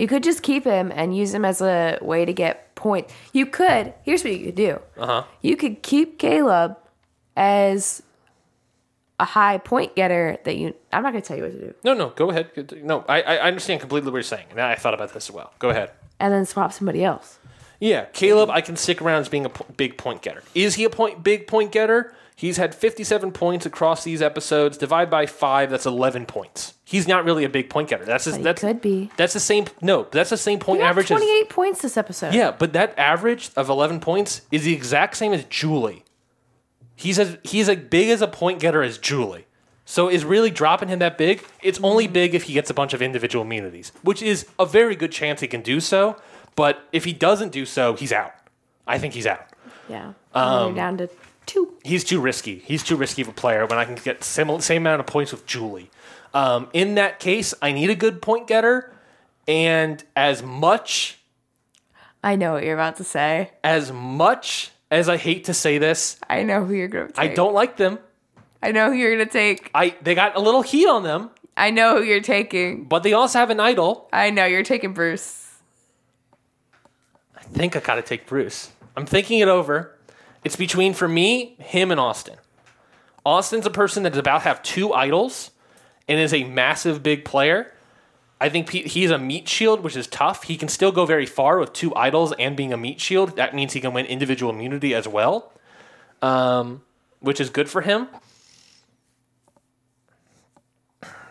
You 0.00 0.08
could 0.08 0.22
just 0.22 0.42
keep 0.42 0.64
him 0.64 0.90
and 0.94 1.14
use 1.14 1.34
him 1.34 1.44
as 1.44 1.60
a 1.60 1.98
way 2.00 2.24
to 2.24 2.32
get 2.32 2.74
points. 2.74 3.12
You 3.34 3.44
could. 3.44 3.92
Here's 4.02 4.24
what 4.24 4.32
you 4.32 4.46
could 4.46 4.54
do. 4.54 4.80
Uh 4.96 5.06
huh. 5.06 5.24
You 5.42 5.56
could 5.56 5.82
keep 5.82 6.18
Kaleb 6.18 6.76
as 7.36 8.02
a 9.18 9.26
high 9.26 9.58
point 9.58 9.94
getter 9.94 10.38
that 10.44 10.56
you. 10.56 10.74
I'm 10.90 11.02
not 11.02 11.12
gonna 11.12 11.20
tell 11.20 11.36
you 11.36 11.42
what 11.42 11.52
to 11.52 11.58
do. 11.58 11.74
No, 11.84 11.92
no, 11.92 12.08
go 12.08 12.30
ahead. 12.30 12.82
No, 12.82 13.04
I, 13.10 13.20
I 13.20 13.36
understand 13.40 13.80
completely 13.80 14.10
what 14.10 14.16
you're 14.16 14.22
saying. 14.22 14.46
And 14.52 14.60
I 14.62 14.74
thought 14.74 14.94
about 14.94 15.12
this 15.12 15.28
as 15.28 15.34
well. 15.34 15.52
Go 15.58 15.68
ahead. 15.68 15.90
And 16.18 16.32
then 16.32 16.46
swap 16.46 16.72
somebody 16.72 17.04
else. 17.04 17.38
Yeah, 17.78 18.06
Kaleb, 18.06 18.48
I 18.48 18.62
can 18.62 18.76
stick 18.76 19.02
around 19.02 19.20
as 19.20 19.28
being 19.28 19.44
a 19.44 19.50
po- 19.50 19.66
big 19.76 19.98
point 19.98 20.22
getter. 20.22 20.42
Is 20.54 20.76
he 20.76 20.84
a 20.84 20.90
point 20.90 21.22
big 21.22 21.46
point 21.46 21.72
getter? 21.72 22.14
He's 22.36 22.56
had 22.56 22.74
57 22.74 23.32
points 23.32 23.66
across 23.66 24.02
these 24.02 24.22
episodes. 24.22 24.78
Divide 24.78 25.10
by 25.10 25.26
five, 25.26 25.68
that's 25.68 25.84
11 25.84 26.24
points. 26.24 26.72
He's 26.90 27.06
not 27.06 27.24
really 27.24 27.44
a 27.44 27.48
big 27.48 27.70
point 27.70 27.88
getter. 27.88 28.04
That's 28.04 28.24
his, 28.24 28.34
But 28.34 28.38
he 28.38 28.42
that's 28.42 28.60
could 28.62 28.80
be. 28.80 29.12
That's 29.16 29.32
the 29.32 29.38
same. 29.38 29.66
No, 29.80 30.08
that's 30.10 30.30
the 30.30 30.36
same 30.36 30.58
point 30.58 30.82
average. 30.82 31.04
As, 31.12 31.18
28 31.18 31.48
points 31.48 31.82
this 31.82 31.96
episode. 31.96 32.34
yeah, 32.34 32.50
but 32.50 32.72
that 32.72 32.98
average 32.98 33.52
of 33.54 33.68
11 33.68 34.00
points 34.00 34.42
is 34.50 34.64
the 34.64 34.74
exact 34.74 35.16
same 35.16 35.32
as 35.32 35.44
Julie. 35.44 36.02
He's 36.96 37.20
as 37.20 37.38
he's 37.44 37.68
as 37.68 37.76
big 37.76 38.10
as 38.10 38.22
a 38.22 38.26
point 38.26 38.58
getter 38.58 38.82
as 38.82 38.98
Julie. 38.98 39.46
So 39.84 40.08
is 40.08 40.24
really 40.24 40.50
dropping 40.50 40.88
him 40.88 40.98
that 40.98 41.16
big? 41.16 41.44
It's 41.62 41.78
only 41.80 42.08
big 42.08 42.34
if 42.34 42.42
he 42.44 42.54
gets 42.54 42.70
a 42.70 42.74
bunch 42.74 42.92
of 42.92 43.00
individual 43.00 43.44
immunities, 43.44 43.92
which 44.02 44.20
is 44.20 44.48
a 44.58 44.66
very 44.66 44.96
good 44.96 45.12
chance 45.12 45.40
he 45.40 45.46
can 45.46 45.62
do 45.62 45.78
so. 45.78 46.16
But 46.56 46.82
if 46.90 47.04
he 47.04 47.12
doesn't 47.12 47.52
do 47.52 47.66
so, 47.66 47.94
he's 47.94 48.12
out. 48.12 48.32
I 48.84 48.98
think 48.98 49.14
he's 49.14 49.26
out. 49.28 49.46
Yeah. 49.88 50.14
Um, 50.34 50.66
You're 50.66 50.74
down 50.74 50.98
to 50.98 51.08
two. 51.50 51.74
He's 51.84 52.04
too 52.04 52.20
risky. 52.20 52.58
He's 52.60 52.82
too 52.82 52.96
risky 52.96 53.22
of 53.22 53.28
a 53.28 53.32
player 53.32 53.66
when 53.66 53.78
I 53.78 53.84
can 53.84 53.96
get 53.96 54.22
similar, 54.24 54.60
same 54.60 54.82
amount 54.82 55.00
of 55.00 55.06
points 55.06 55.32
with 55.32 55.46
Julie. 55.46 55.90
Um, 56.32 56.68
in 56.72 56.94
that 56.94 57.18
case, 57.18 57.54
I 57.60 57.72
need 57.72 57.90
a 57.90 57.94
good 57.94 58.22
point 58.22 58.46
getter, 58.46 58.92
and 59.48 60.02
as 60.14 60.42
much 60.42 61.18
I 62.22 62.36
know 62.36 62.52
what 62.52 62.64
you're 62.64 62.74
about 62.74 62.96
to 62.96 63.04
say. 63.04 63.50
as 63.64 63.90
much 63.90 64.70
as 64.90 65.08
I 65.08 65.16
hate 65.16 65.44
to 65.44 65.54
say 65.54 65.78
this, 65.78 66.18
I 66.28 66.42
know 66.42 66.64
who 66.64 66.74
you're 66.74 66.88
gonna 66.88 67.08
take. 67.08 67.18
I 67.18 67.34
don't 67.34 67.54
like 67.54 67.76
them. 67.76 67.98
I 68.62 68.72
know 68.72 68.90
who 68.90 68.96
you're 68.96 69.16
gonna 69.16 69.28
take. 69.30 69.70
I 69.74 69.96
they 70.02 70.14
got 70.14 70.36
a 70.36 70.40
little 70.40 70.62
heat 70.62 70.86
on 70.86 71.02
them, 71.02 71.30
I 71.56 71.70
know 71.70 71.96
who 71.98 72.04
you're 72.04 72.20
taking. 72.20 72.84
but 72.84 73.02
they 73.02 73.12
also 73.12 73.38
have 73.38 73.50
an 73.50 73.60
idol. 73.60 74.08
I 74.12 74.30
know 74.30 74.46
you're 74.46 74.62
taking 74.62 74.92
Bruce. 74.94 75.48
I 77.36 77.42
think 77.42 77.74
I 77.74 77.80
gotta 77.80 78.02
take 78.02 78.26
Bruce. 78.26 78.70
I'm 78.96 79.06
thinking 79.06 79.40
it 79.40 79.48
over. 79.48 79.96
It's 80.44 80.56
between 80.56 80.94
for 80.94 81.08
me, 81.08 81.56
him, 81.58 81.90
and 81.90 82.00
Austin. 82.00 82.36
Austin's 83.24 83.66
a 83.66 83.70
person 83.70 84.02
that's 84.02 84.16
about 84.16 84.38
to 84.38 84.44
have 84.44 84.62
two 84.62 84.92
idols 84.94 85.50
and 86.08 86.18
is 86.18 86.32
a 86.32 86.44
massive 86.44 87.02
big 87.02 87.24
player. 87.24 87.72
I 88.40 88.48
think 88.48 88.70
he's 88.70 89.10
a 89.10 89.18
meat 89.18 89.48
shield, 89.48 89.82
which 89.82 89.96
is 89.96 90.06
tough. 90.06 90.44
He 90.44 90.56
can 90.56 90.68
still 90.68 90.92
go 90.92 91.04
very 91.04 91.26
far 91.26 91.58
with 91.58 91.74
two 91.74 91.94
idols 91.94 92.32
and 92.38 92.56
being 92.56 92.72
a 92.72 92.76
meat 92.78 92.98
shield. 92.98 93.36
That 93.36 93.54
means 93.54 93.74
he 93.74 93.80
can 93.80 93.92
win 93.92 94.06
individual 94.06 94.50
immunity 94.50 94.94
as 94.94 95.06
well, 95.06 95.52
um, 96.22 96.80
which 97.20 97.38
is 97.38 97.50
good 97.50 97.68
for 97.68 97.82
him. 97.82 98.08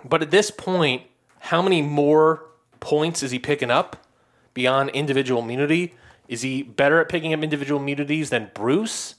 But 0.06 0.22
at 0.22 0.30
this 0.30 0.52
point, 0.52 1.04
how 1.40 1.64
many 1.64 1.82
more 1.82 2.46
points 2.80 3.24
is 3.24 3.32
he 3.32 3.40
picking 3.40 3.72
up 3.72 4.06
beyond 4.54 4.92
individual 4.92 5.42
immunity? 5.42 5.96
Is 6.30 6.44
he 6.44 6.62
better 6.64 7.02
at 7.02 7.10
picking 7.10 7.34
up 7.34 7.44
individual 7.44 7.82
immunities 7.82 8.30
than 8.30 8.52
Bruce? 8.54 9.16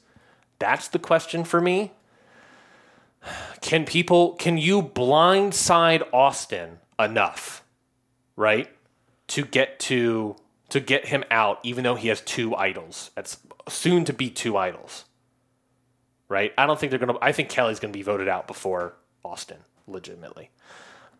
That's 0.61 0.89
the 0.89 0.99
question 0.99 1.45
for 1.45 1.61
me. 1.61 1.93
Can 3.61 3.85
people, 3.85 4.35
can 4.35 4.57
you 4.57 4.81
blindside 4.81 6.07
Austin 6.13 6.79
enough, 6.99 7.63
right, 8.37 8.71
to 9.27 9.45
get 9.45 9.79
to 9.81 10.37
to 10.71 10.79
get 10.79 11.07
him 11.07 11.25
out, 11.33 11.59
even 11.65 11.83
though 11.83 11.97
he 11.97 12.09
has 12.09 12.21
two 12.21 12.55
idols? 12.55 13.11
That's 13.17 13.39
soon 13.69 14.05
to 14.05 14.13
be 14.13 14.31
two 14.31 14.57
idols, 14.57 15.05
right? 16.29 16.53
I 16.57 16.67
don't 16.67 16.79
think 16.79 16.91
they're 16.91 16.99
gonna. 16.99 17.19
I 17.21 17.33
think 17.33 17.49
Kellie's 17.49 17.81
gonna 17.81 17.93
be 17.93 18.03
voted 18.03 18.29
out 18.29 18.47
before 18.47 18.95
Austin, 19.25 19.59
legitimately. 19.89 20.51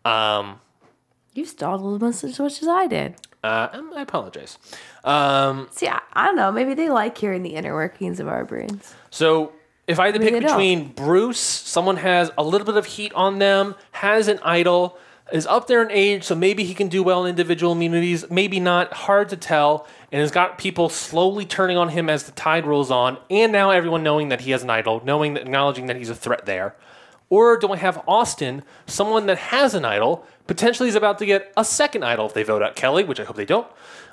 Um, 0.05 0.61
You 1.33 1.45
stalled 1.45 1.81
almost 1.81 2.23
as 2.23 2.39
much 2.39 2.61
as 2.61 2.67
I 2.67 2.87
did. 2.87 3.15
Uh, 3.43 3.67
I 3.95 4.01
apologize. 4.01 4.57
Um, 5.03 5.67
See, 5.71 5.87
I, 5.87 5.99
I 6.13 6.27
don't 6.27 6.35
know. 6.35 6.51
Maybe 6.51 6.73
they 6.73 6.89
like 6.89 7.17
hearing 7.17 7.41
the 7.43 7.55
inner 7.55 7.73
workings 7.73 8.19
of 8.19 8.27
our 8.27 8.45
brains. 8.45 8.93
so 9.09 9.53
if 9.87 9.99
I 9.99 10.05
had 10.05 10.13
to 10.13 10.19
pick 10.19 10.33
they 10.33 10.39
don't. 10.39 10.49
between 10.49 10.89
Bruce, 10.93 11.39
someone 11.39 11.97
has 11.97 12.31
a 12.37 12.43
little 12.43 12.65
bit 12.65 12.77
of 12.77 12.85
heat 12.85 13.11
on 13.13 13.39
them, 13.39 13.75
has 13.91 14.27
an 14.27 14.39
idol, 14.43 14.97
is 15.31 15.47
up 15.47 15.67
there 15.67 15.81
in 15.81 15.91
age, 15.91 16.23
so 16.23 16.35
maybe 16.35 16.63
he 16.63 16.73
can 16.73 16.87
do 16.87 17.01
well 17.03 17.25
in 17.25 17.29
individual 17.29 17.71
immunities, 17.71 18.29
maybe 18.29 18.59
not, 18.59 18.93
hard 18.93 19.29
to 19.29 19.37
tell, 19.37 19.87
and 20.11 20.21
has 20.21 20.31
got 20.31 20.57
people 20.57 20.87
slowly 20.89 21.45
turning 21.45 21.77
on 21.77 21.89
him 21.89 22.09
as 22.09 22.23
the 22.23 22.31
tide 22.33 22.65
rolls 22.65 22.91
on, 22.91 23.17
and 23.29 23.51
now 23.51 23.71
everyone 23.71 24.03
knowing 24.03 24.29
that 24.29 24.41
he 24.41 24.51
has 24.51 24.63
an 24.63 24.69
idol, 24.69 25.01
knowing 25.03 25.33
that, 25.33 25.43
acknowledging 25.43 25.87
that 25.87 25.95
he's 25.95 26.09
a 26.09 26.15
threat 26.15 26.45
there. 26.45 26.75
Or 27.29 27.57
do 27.57 27.71
I 27.71 27.77
have 27.77 28.03
Austin, 28.07 28.63
someone 28.85 29.25
that 29.27 29.37
has 29.37 29.73
an 29.73 29.85
idol, 29.85 30.25
potentially 30.51 30.89
is 30.89 30.95
about 30.95 31.17
to 31.17 31.25
get 31.25 31.49
a 31.55 31.63
second 31.63 32.03
idol 32.03 32.25
if 32.25 32.33
they 32.33 32.43
vote 32.43 32.61
out 32.61 32.75
Kellie, 32.75 33.05
which 33.05 33.21
I 33.21 33.23
hope 33.23 33.37
they 33.37 33.45
don't, 33.45 33.65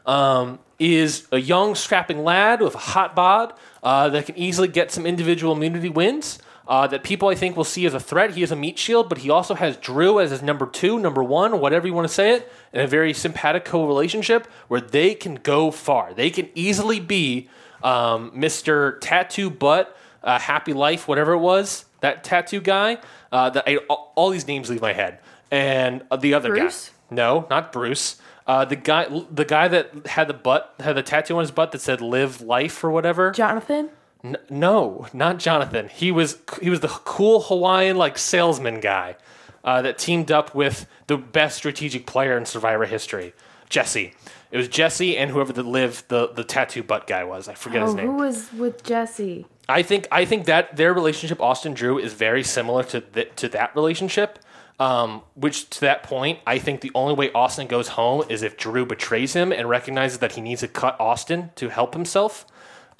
um, 0.06 0.60
is 0.78 1.26
a 1.32 1.38
young, 1.38 1.74
strapping 1.74 2.22
lad 2.22 2.60
with 2.60 2.76
a 2.76 2.78
hot 2.78 3.16
bod 3.16 3.54
uh, 3.82 4.08
that 4.10 4.26
can 4.26 4.38
easily 4.38 4.68
get 4.68 4.92
some 4.92 5.04
individual 5.04 5.52
immunity 5.52 5.88
wins. 5.88 6.38
Uh, 6.68 6.86
that 6.86 7.02
people 7.02 7.28
I 7.28 7.34
think 7.34 7.56
will 7.56 7.64
see 7.64 7.86
as 7.86 7.94
a 7.94 7.98
threat. 7.98 8.32
He 8.32 8.42
is 8.42 8.52
a 8.52 8.56
meat 8.56 8.78
shield, 8.78 9.08
but 9.08 9.18
he 9.18 9.30
also 9.30 9.54
has 9.54 9.78
Drew 9.78 10.20
as 10.20 10.30
his 10.30 10.42
number 10.42 10.66
two, 10.66 11.00
number 11.00 11.24
one, 11.24 11.60
whatever 11.60 11.88
you 11.88 11.94
want 11.94 12.06
to 12.06 12.12
say 12.12 12.34
it, 12.34 12.52
in 12.74 12.82
a 12.82 12.86
very 12.86 13.14
simpatico 13.14 13.86
relationship 13.86 14.46
where 14.68 14.82
they 14.82 15.14
can 15.14 15.36
go 15.36 15.70
far. 15.70 16.12
They 16.12 16.28
can 16.28 16.50
easily 16.54 17.00
be 17.00 17.48
um, 17.82 18.30
Mr. 18.32 19.00
Tattoo 19.00 19.48
Butt, 19.48 19.96
uh, 20.22 20.38
Happy 20.38 20.74
Life, 20.74 21.08
whatever 21.08 21.32
it 21.32 21.38
was, 21.38 21.86
that 22.00 22.22
tattoo 22.22 22.60
guy. 22.60 22.98
Uh, 23.32 23.50
that 23.50 23.64
I, 23.66 23.76
all, 23.88 24.12
all 24.14 24.30
these 24.30 24.46
names 24.46 24.68
leave 24.68 24.82
my 24.82 24.92
head, 24.92 25.20
and 25.50 26.02
uh, 26.10 26.16
the 26.16 26.34
other 26.34 26.50
Bruce? 26.50 26.88
guy. 26.88 26.94
No, 27.16 27.46
not 27.50 27.72
Bruce. 27.72 28.20
Uh, 28.46 28.64
the 28.64 28.76
guy, 28.76 29.06
the 29.30 29.44
guy 29.44 29.68
that 29.68 30.06
had 30.06 30.26
the 30.28 30.34
butt, 30.34 30.74
had 30.80 30.96
the 30.96 31.02
tattoo 31.02 31.34
on 31.36 31.40
his 31.40 31.50
butt 31.50 31.72
that 31.72 31.80
said 31.80 32.00
"Live 32.00 32.40
Life" 32.40 32.82
or 32.82 32.90
whatever. 32.90 33.30
Jonathan? 33.32 33.90
N- 34.24 34.36
no, 34.50 35.06
not 35.12 35.38
Jonathan. 35.38 35.88
He 35.88 36.10
was 36.10 36.38
he 36.62 36.70
was 36.70 36.80
the 36.80 36.88
cool 36.88 37.42
Hawaiian 37.42 37.96
like 37.96 38.16
salesman 38.18 38.80
guy 38.80 39.16
uh, 39.64 39.82
that 39.82 39.98
teamed 39.98 40.30
up 40.32 40.54
with 40.54 40.86
the 41.06 41.16
best 41.18 41.56
strategic 41.56 42.06
player 42.06 42.36
in 42.36 42.44
Survivor 42.46 42.84
history, 42.86 43.32
Jesse. 43.68 44.14
It 44.50 44.56
was 44.56 44.66
Jesse 44.68 45.16
and 45.18 45.30
whoever 45.30 45.52
the 45.52 45.62
live 45.62 46.04
the 46.08 46.28
the 46.28 46.42
tattoo 46.44 46.82
butt 46.82 47.06
guy 47.06 47.24
was. 47.24 47.48
I 47.48 47.54
forget 47.54 47.82
his 47.82 47.92
Oh, 47.92 47.96
name. 47.96 48.06
who 48.06 48.12
was 48.14 48.50
with 48.54 48.82
Jesse? 48.82 49.46
I 49.68 49.82
think 49.82 50.08
I 50.10 50.24
think 50.24 50.46
that 50.46 50.76
their 50.76 50.94
relationship, 50.94 51.40
Austin 51.42 51.74
Drew, 51.74 51.98
is 51.98 52.14
very 52.14 52.42
similar 52.42 52.82
to 52.84 53.02
th- 53.02 53.32
to 53.36 53.48
that 53.50 53.76
relationship. 53.76 54.38
Um, 54.80 55.22
which 55.34 55.68
to 55.70 55.80
that 55.80 56.04
point, 56.04 56.38
I 56.46 56.58
think 56.58 56.82
the 56.82 56.92
only 56.94 57.14
way 57.14 57.32
Austin 57.32 57.66
goes 57.66 57.88
home 57.88 58.24
is 58.28 58.42
if 58.42 58.56
Drew 58.56 58.86
betrays 58.86 59.32
him 59.34 59.50
and 59.50 59.68
recognizes 59.68 60.18
that 60.18 60.32
he 60.32 60.40
needs 60.40 60.60
to 60.60 60.68
cut 60.68 60.98
Austin 61.00 61.50
to 61.56 61.68
help 61.68 61.94
himself. 61.94 62.46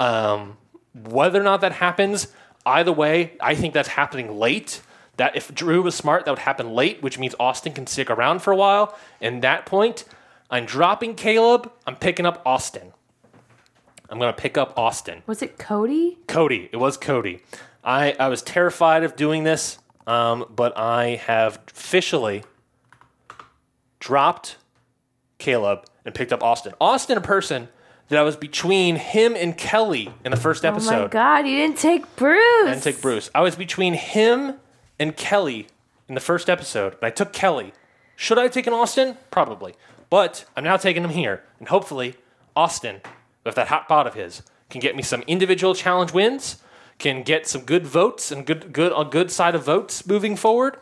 Um, 0.00 0.56
whether 0.92 1.40
or 1.40 1.44
not 1.44 1.60
that 1.60 1.72
happens, 1.72 2.28
either 2.66 2.92
way, 2.92 3.32
I 3.40 3.54
think 3.54 3.74
that's 3.74 3.90
happening 3.90 4.38
late. 4.38 4.82
That 5.18 5.36
if 5.36 5.54
Drew 5.54 5.82
was 5.82 5.94
smart, 5.94 6.24
that 6.24 6.32
would 6.32 6.38
happen 6.40 6.70
late, 6.70 7.02
which 7.02 7.18
means 7.18 7.34
Austin 7.40 7.72
can 7.72 7.86
stick 7.86 8.10
around 8.10 8.40
for 8.40 8.52
a 8.52 8.56
while. 8.56 8.96
And 9.20 9.42
that 9.42 9.66
point, 9.66 10.04
I'm 10.50 10.64
dropping 10.64 11.14
Kaleb. 11.16 11.70
I'm 11.86 11.96
picking 11.96 12.24
up 12.24 12.40
Austin. 12.46 12.92
I'm 14.08 14.18
gonna 14.18 14.32
pick 14.32 14.56
up 14.56 14.78
Austin. 14.78 15.22
Was 15.26 15.42
it 15.42 15.58
Cody? 15.58 16.18
Cody. 16.26 16.70
It 16.72 16.78
was 16.78 16.96
Cody. 16.96 17.42
I, 17.84 18.14
I 18.18 18.28
was 18.28 18.42
terrified 18.42 19.04
of 19.04 19.16
doing 19.16 19.44
this, 19.44 19.78
um, 20.08 20.46
but 20.48 20.76
I 20.76 21.16
have 21.26 21.60
officially 21.68 22.42
dropped 24.00 24.56
Kaleb 25.38 25.84
and 26.04 26.14
picked 26.14 26.32
up 26.32 26.42
Austin. 26.42 26.72
Austin, 26.80 27.18
a 27.18 27.20
person 27.20 27.68
that 28.08 28.18
I 28.18 28.22
was 28.22 28.36
between 28.36 28.96
him 28.96 29.36
and 29.36 29.56
Kellie 29.56 30.10
in 30.24 30.30
the 30.30 30.36
first 30.36 30.64
episode. 30.64 30.94
Oh 30.94 31.02
my. 31.02 31.08
God, 31.08 31.46
you 31.46 31.56
didn't 31.56 31.76
take 31.76 32.16
Bruce. 32.16 32.68
and 32.68 32.82
take 32.82 33.02
Bruce. 33.02 33.30
I 33.34 33.42
was 33.42 33.54
between 33.54 33.92
him 33.94 34.54
and 34.98 35.14
Kellie 35.14 35.66
in 36.08 36.14
the 36.14 36.20
first 36.20 36.48
episode, 36.48 36.94
and 36.94 37.02
I 37.02 37.10
took 37.10 37.32
Kelly. 37.34 37.72
Should 38.16 38.38
I 38.38 38.44
have 38.44 38.52
taken 38.52 38.72
Austin? 38.72 39.16
Probably. 39.30 39.74
But 40.10 40.46
I'm 40.56 40.64
now 40.64 40.78
taking 40.78 41.04
him 41.04 41.10
here, 41.10 41.44
and 41.58 41.68
hopefully, 41.68 42.14
Austin, 42.56 43.02
with 43.44 43.56
that 43.56 43.68
hot 43.68 43.88
pot 43.88 44.06
of 44.06 44.14
his, 44.14 44.42
can 44.70 44.80
get 44.80 44.96
me 44.96 45.02
some 45.02 45.22
individual 45.26 45.74
challenge 45.74 46.12
wins, 46.14 46.62
can 46.98 47.22
get 47.22 47.46
some 47.46 47.62
good 47.62 47.86
votes 47.86 48.30
and 48.32 48.44
good 48.44 48.72
good 48.72 48.92
a 48.96 49.04
good 49.04 49.30
side 49.30 49.54
of 49.54 49.64
votes 49.64 50.06
moving 50.06 50.36
forward, 50.36 50.78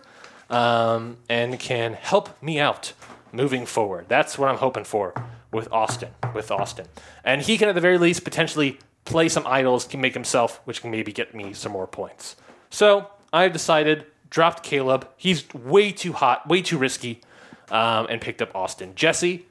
um, 0.51 1.19
and 1.29 1.59
can 1.59 1.95
help 1.95 2.41
me 2.43 2.59
out 2.59 2.93
moving 3.33 3.67
forward. 3.67 4.07
That's 4.09 4.39
what 4.39 4.49
I'm 4.49 4.59
hoping 4.59 4.85
for 4.85 5.15
with 5.53 5.71
Austin. 5.73 6.11
With 6.35 6.51
Austin, 6.51 6.87
and 7.25 7.43
he 7.43 7.57
can 7.59 7.69
at 7.69 7.75
the 7.75 7.81
very 7.81 7.99
least 7.99 8.25
potentially 8.25 8.79
play 9.05 9.29
some 9.29 9.47
idols, 9.47 9.87
can 9.87 10.01
make 10.01 10.15
himself, 10.15 10.61
which 10.65 10.83
can 10.83 10.91
maybe 10.91 11.13
get 11.13 11.35
me 11.35 11.53
some 11.53 11.73
more 11.73 11.87
points. 11.87 12.37
So 12.71 13.09
I've 13.33 13.53
decided 13.53 14.07
dropped 14.29 14.65
Kaleb. 14.65 15.07
He's 15.17 15.53
way 15.55 15.93
too 15.93 16.13
hot, 16.13 16.47
way 16.49 16.61
too 16.61 16.77
risky, 16.77 17.21
um, 17.71 18.07
and 18.11 18.21
picked 18.21 18.43
up 18.43 18.55
Austin. 18.55 18.93
Jessie, 18.95 19.47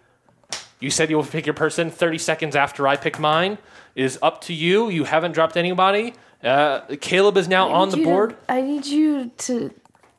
you 0.80 0.92
said 0.92 1.10
you'll 1.10 1.24
pick 1.24 1.46
your 1.46 1.54
person 1.54 1.90
30 1.90 2.18
seconds 2.18 2.56
after 2.56 2.88
I 2.88 2.96
pick 2.96 3.20
mine. 3.20 3.58
It 3.96 4.04
is 4.04 4.20
up 4.22 4.42
to 4.42 4.54
you. 4.54 4.90
You 4.90 5.06
haven't 5.06 5.32
dropped 5.32 5.58
anybody. 5.58 6.14
Uh, 6.44 6.82
Kaleb 6.98 7.38
is 7.38 7.48
now 7.48 7.70
on 7.70 7.90
the 7.90 7.98
you 7.98 8.04
to- 8.04 8.10
board. 8.10 8.36
I 8.48 8.62
need 8.62 8.86
you 8.86 9.32
to. 9.38 9.74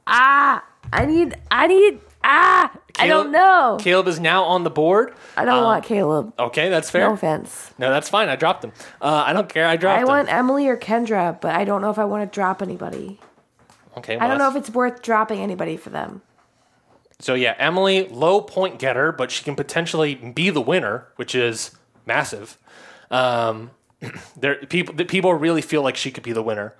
Ah! 0.06 0.64
I 0.92 1.04
need. 1.06 1.34
I 1.50 1.66
need. 1.66 2.00
Ah! 2.24 2.72
I 2.98 3.06
don't 3.08 3.30
know. 3.30 3.76
Kaleb 3.80 4.06
is 4.08 4.18
now 4.18 4.44
on 4.44 4.64
the 4.64 4.70
board. 4.70 5.14
I 5.36 5.44
don't 5.44 5.62
want 5.62 5.84
Kaleb. 5.84 6.32
Okay, 6.38 6.70
that's 6.70 6.88
fair. 6.90 7.06
No 7.08 7.12
offense. 7.14 7.72
No, 7.78 7.90
that's 7.90 8.08
fine. 8.08 8.28
I 8.30 8.36
dropped 8.36 8.64
him. 8.64 8.72
Uh, 9.02 9.24
I 9.26 9.32
don't 9.34 9.48
care. 9.48 9.66
I 9.66 9.76
dropped 9.76 9.98
I 9.98 10.02
him. 10.02 10.08
want 10.08 10.32
Emily 10.32 10.66
or 10.66 10.76
Kendra, 10.78 11.38
but 11.40 11.54
I 11.54 11.64
don't 11.64 11.82
know 11.82 11.90
if 11.90 11.98
I 11.98 12.04
want 12.06 12.30
to 12.30 12.34
drop 12.34 12.62
anybody. 12.62 13.20
okay, 13.98 14.16
I 14.18 14.26
don't 14.28 14.38
know 14.38 14.48
if 14.48 14.56
it's 14.56 14.70
worth 14.70 15.02
dropping 15.02 15.40
anybody 15.40 15.76
for 15.76 15.90
them. 15.90 16.22
So 17.18 17.34
yeah, 17.34 17.54
Emily, 17.58 18.08
low 18.08 18.40
point 18.40 18.78
getter, 18.78 19.12
but 19.12 19.30
she 19.30 19.44
can 19.44 19.54
potentially 19.54 20.14
be 20.14 20.48
the 20.50 20.60
winner, 20.62 21.08
which 21.16 21.34
is 21.34 21.72
massive. 22.06 22.56
Um, 23.10 23.70
there, 24.36 24.56
people, 24.66 24.94
people 25.06 25.32
really 25.34 25.62
feel 25.62 25.82
like 25.82 25.96
she 25.96 26.10
could 26.10 26.22
be 26.24 26.32
the 26.32 26.42
winner, 26.42 26.74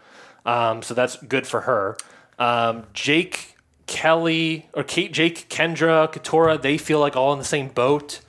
um, 0.44 0.82
so 0.82 0.94
that's 0.94 1.16
good 1.22 1.46
for 1.46 1.62
her. 1.62 1.96
Um, 2.38 2.84
Jake, 2.92 3.56
Kellie, 3.86 4.68
or 4.74 4.82
Kate, 4.82 5.12
Jake, 5.12 5.48
Kendra, 5.48 6.12
Katurah, 6.12 6.60
they 6.60 6.76
feel 6.78 7.00
like 7.00 7.16
all 7.16 7.32
in 7.32 7.38
the 7.38 7.44
same 7.44 7.68
boat. 7.68 8.20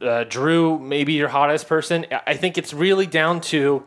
Uh, 0.00 0.24
Drew, 0.24 0.78
maybe 0.78 1.14
your 1.14 1.28
hottest 1.28 1.66
person. 1.66 2.04
I- 2.26 2.34
think 2.36 2.58
it's 2.58 2.74
really 2.74 3.06
down 3.06 3.40
to 3.42 3.82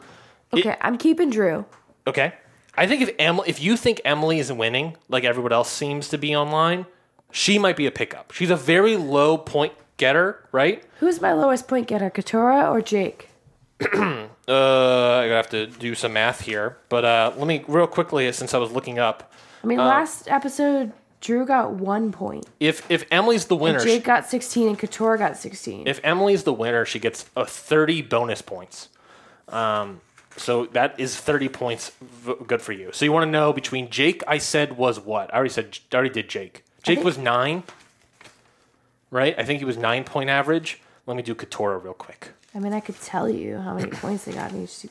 Okay, 0.53 0.75
I'm 0.81 0.97
keeping 0.97 1.29
Drew. 1.29 1.65
okay. 2.07 2.33
I 2.75 2.87
think 2.87 3.01
if 3.03 3.11
Emily, 3.19 3.47
if 3.49 3.61
you 3.61 3.77
think 3.77 4.01
Emily 4.03 4.39
is 4.39 4.51
winning, 4.51 4.97
like 5.07 5.23
everyone 5.23 5.53
else 5.53 5.69
seems 5.71 6.09
to 6.09 6.17
be 6.17 6.35
online, 6.35 6.87
she 7.31 7.59
might 7.59 7.75
be 7.77 7.85
a 7.85 7.91
pickup. 7.91 8.31
She's 8.31 8.49
a 8.49 8.55
very 8.55 8.95
low 8.97 9.37
point 9.37 9.73
getter, 9.97 10.47
right? 10.51 10.83
Who's 10.99 11.21
my 11.21 11.33
lowest 11.33 11.67
point 11.67 11.87
getter, 11.87 12.09
Katora 12.09 12.71
or 12.71 12.81
Jake? 12.81 13.29
Uh, 14.45 15.19
I 15.23 15.27
have 15.27 15.49
to 15.51 15.67
do 15.67 15.95
some 15.95 16.11
math 16.13 16.41
here, 16.41 16.75
but 16.89 17.05
uh, 17.05 17.31
let 17.37 17.47
me 17.47 17.63
real 17.69 17.87
quickly 17.87 18.29
since 18.33 18.53
I 18.53 18.57
was 18.57 18.71
looking 18.73 18.99
up. 18.99 19.31
I 19.63 19.67
mean, 19.67 19.77
last 19.77 20.27
episode, 20.27 20.91
Drew 21.21 21.45
got 21.45 21.71
one 21.71 22.11
point. 22.11 22.45
If 22.59 22.89
if 22.91 23.05
Emily's 23.09 23.45
the 23.45 23.55
winner, 23.55 23.79
Jake 23.79 24.03
got 24.03 24.25
16 24.25 24.67
and 24.67 24.77
Katurah 24.77 25.17
got 25.17 25.37
16. 25.37 25.87
if 25.87 26.01
Emily's 26.03 26.43
the 26.43 26.51
winner, 26.51 26.83
she 26.83 26.99
gets 26.99 27.25
a 27.37 27.45
30 27.45 28.01
bonus 28.01 28.41
points. 28.41 28.89
Um, 29.47 30.01
so 30.35 30.65
that 30.67 30.99
is 30.99 31.15
30 31.15 31.47
points 31.47 31.91
v- 32.01 32.35
good 32.45 32.61
for 32.61 32.73
you. 32.73 32.89
So 32.91 33.05
you 33.05 33.13
want 33.13 33.25
to 33.25 33.31
know 33.31 33.53
between 33.53 33.89
Jake, 33.89 34.23
I 34.27 34.39
said 34.39 34.75
was 34.75 34.99
what? 34.99 35.33
I 35.33 35.37
already 35.37 35.51
said, 35.53 35.77
I 35.93 35.95
already 35.95 36.09
did 36.13 36.27
Jake. 36.27 36.65
Jake 36.83 36.97
think- 36.97 37.05
was 37.05 37.17
nine, 37.17 37.63
right? 39.09 39.35
I 39.37 39.43
think 39.45 39.59
he 39.59 39.65
was 39.65 39.77
nine 39.77 40.03
point 40.03 40.29
average. 40.29 40.81
Let 41.05 41.15
me 41.15 41.23
do 41.23 41.33
Katurah 41.33 41.81
real 41.81 41.93
quick. 41.93 42.31
I 42.55 42.59
mean, 42.59 42.73
I 42.73 42.79
could 42.79 42.99
tell 43.01 43.29
you 43.29 43.57
how 43.57 43.73
many 43.73 43.89
points 43.89 44.25
they 44.25 44.33
got 44.33 44.51
in 44.51 44.63
each. 44.63 44.85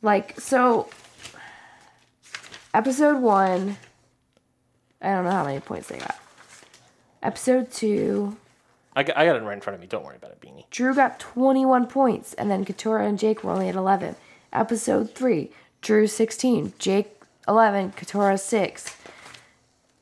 Like, 0.00 0.38
so, 0.40 0.88
episode 2.72 3.20
one, 3.20 3.76
I 5.02 5.10
don't 5.10 5.24
know 5.24 5.32
how 5.32 5.44
many 5.44 5.60
points 5.60 5.88
they 5.88 5.98
got. 5.98 6.16
Episode 7.22 7.72
two, 7.72 8.36
I 8.94 9.02
got, 9.02 9.16
I 9.16 9.26
got 9.26 9.36
it 9.36 9.42
right 9.42 9.54
in 9.54 9.60
front 9.60 9.74
of 9.74 9.80
me. 9.80 9.86
Don't 9.86 10.04
worry 10.04 10.16
about 10.16 10.32
it, 10.32 10.40
Beanie. 10.40 10.68
Drew 10.70 10.94
got 10.94 11.20
21 11.20 11.86
points, 11.86 12.34
and 12.34 12.50
then 12.50 12.64
Katurah 12.64 13.06
and 13.08 13.18
Jake 13.18 13.44
were 13.44 13.52
only 13.52 13.68
at 13.68 13.74
11. 13.74 14.16
Episode 14.52 15.14
3, 15.14 15.50
Drew 15.82 16.06
16, 16.06 16.72
Jake 16.78 17.20
11, 17.46 17.92
Katurah 17.92 18.40
6. 18.40 18.96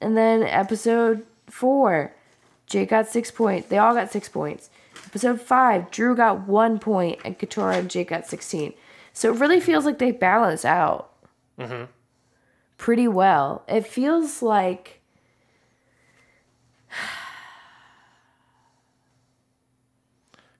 And 0.00 0.16
then 0.16 0.42
episode 0.42 1.24
4, 1.48 2.14
Jake 2.66 2.90
got 2.90 3.08
6 3.08 3.30
points. 3.32 3.68
They 3.68 3.78
all 3.78 3.94
got 3.94 4.12
6 4.12 4.28
points. 4.28 4.70
Episode 5.06 5.40
5, 5.40 5.90
Drew 5.90 6.16
got 6.16 6.46
one 6.46 6.78
point 6.78 7.20
and 7.24 7.38
Katurah 7.38 7.78
and 7.78 7.88
Jake 7.90 8.08
got 8.08 8.26
16. 8.26 8.74
So 9.12 9.32
it 9.32 9.38
really 9.38 9.60
feels 9.60 9.84
like 9.84 9.98
they 9.98 10.10
balance 10.12 10.64
out 10.64 11.12
mm-hmm. 11.58 11.84
pretty 12.76 13.08
well. 13.08 13.64
It 13.68 13.86
feels 13.86 14.42
like. 14.42 15.00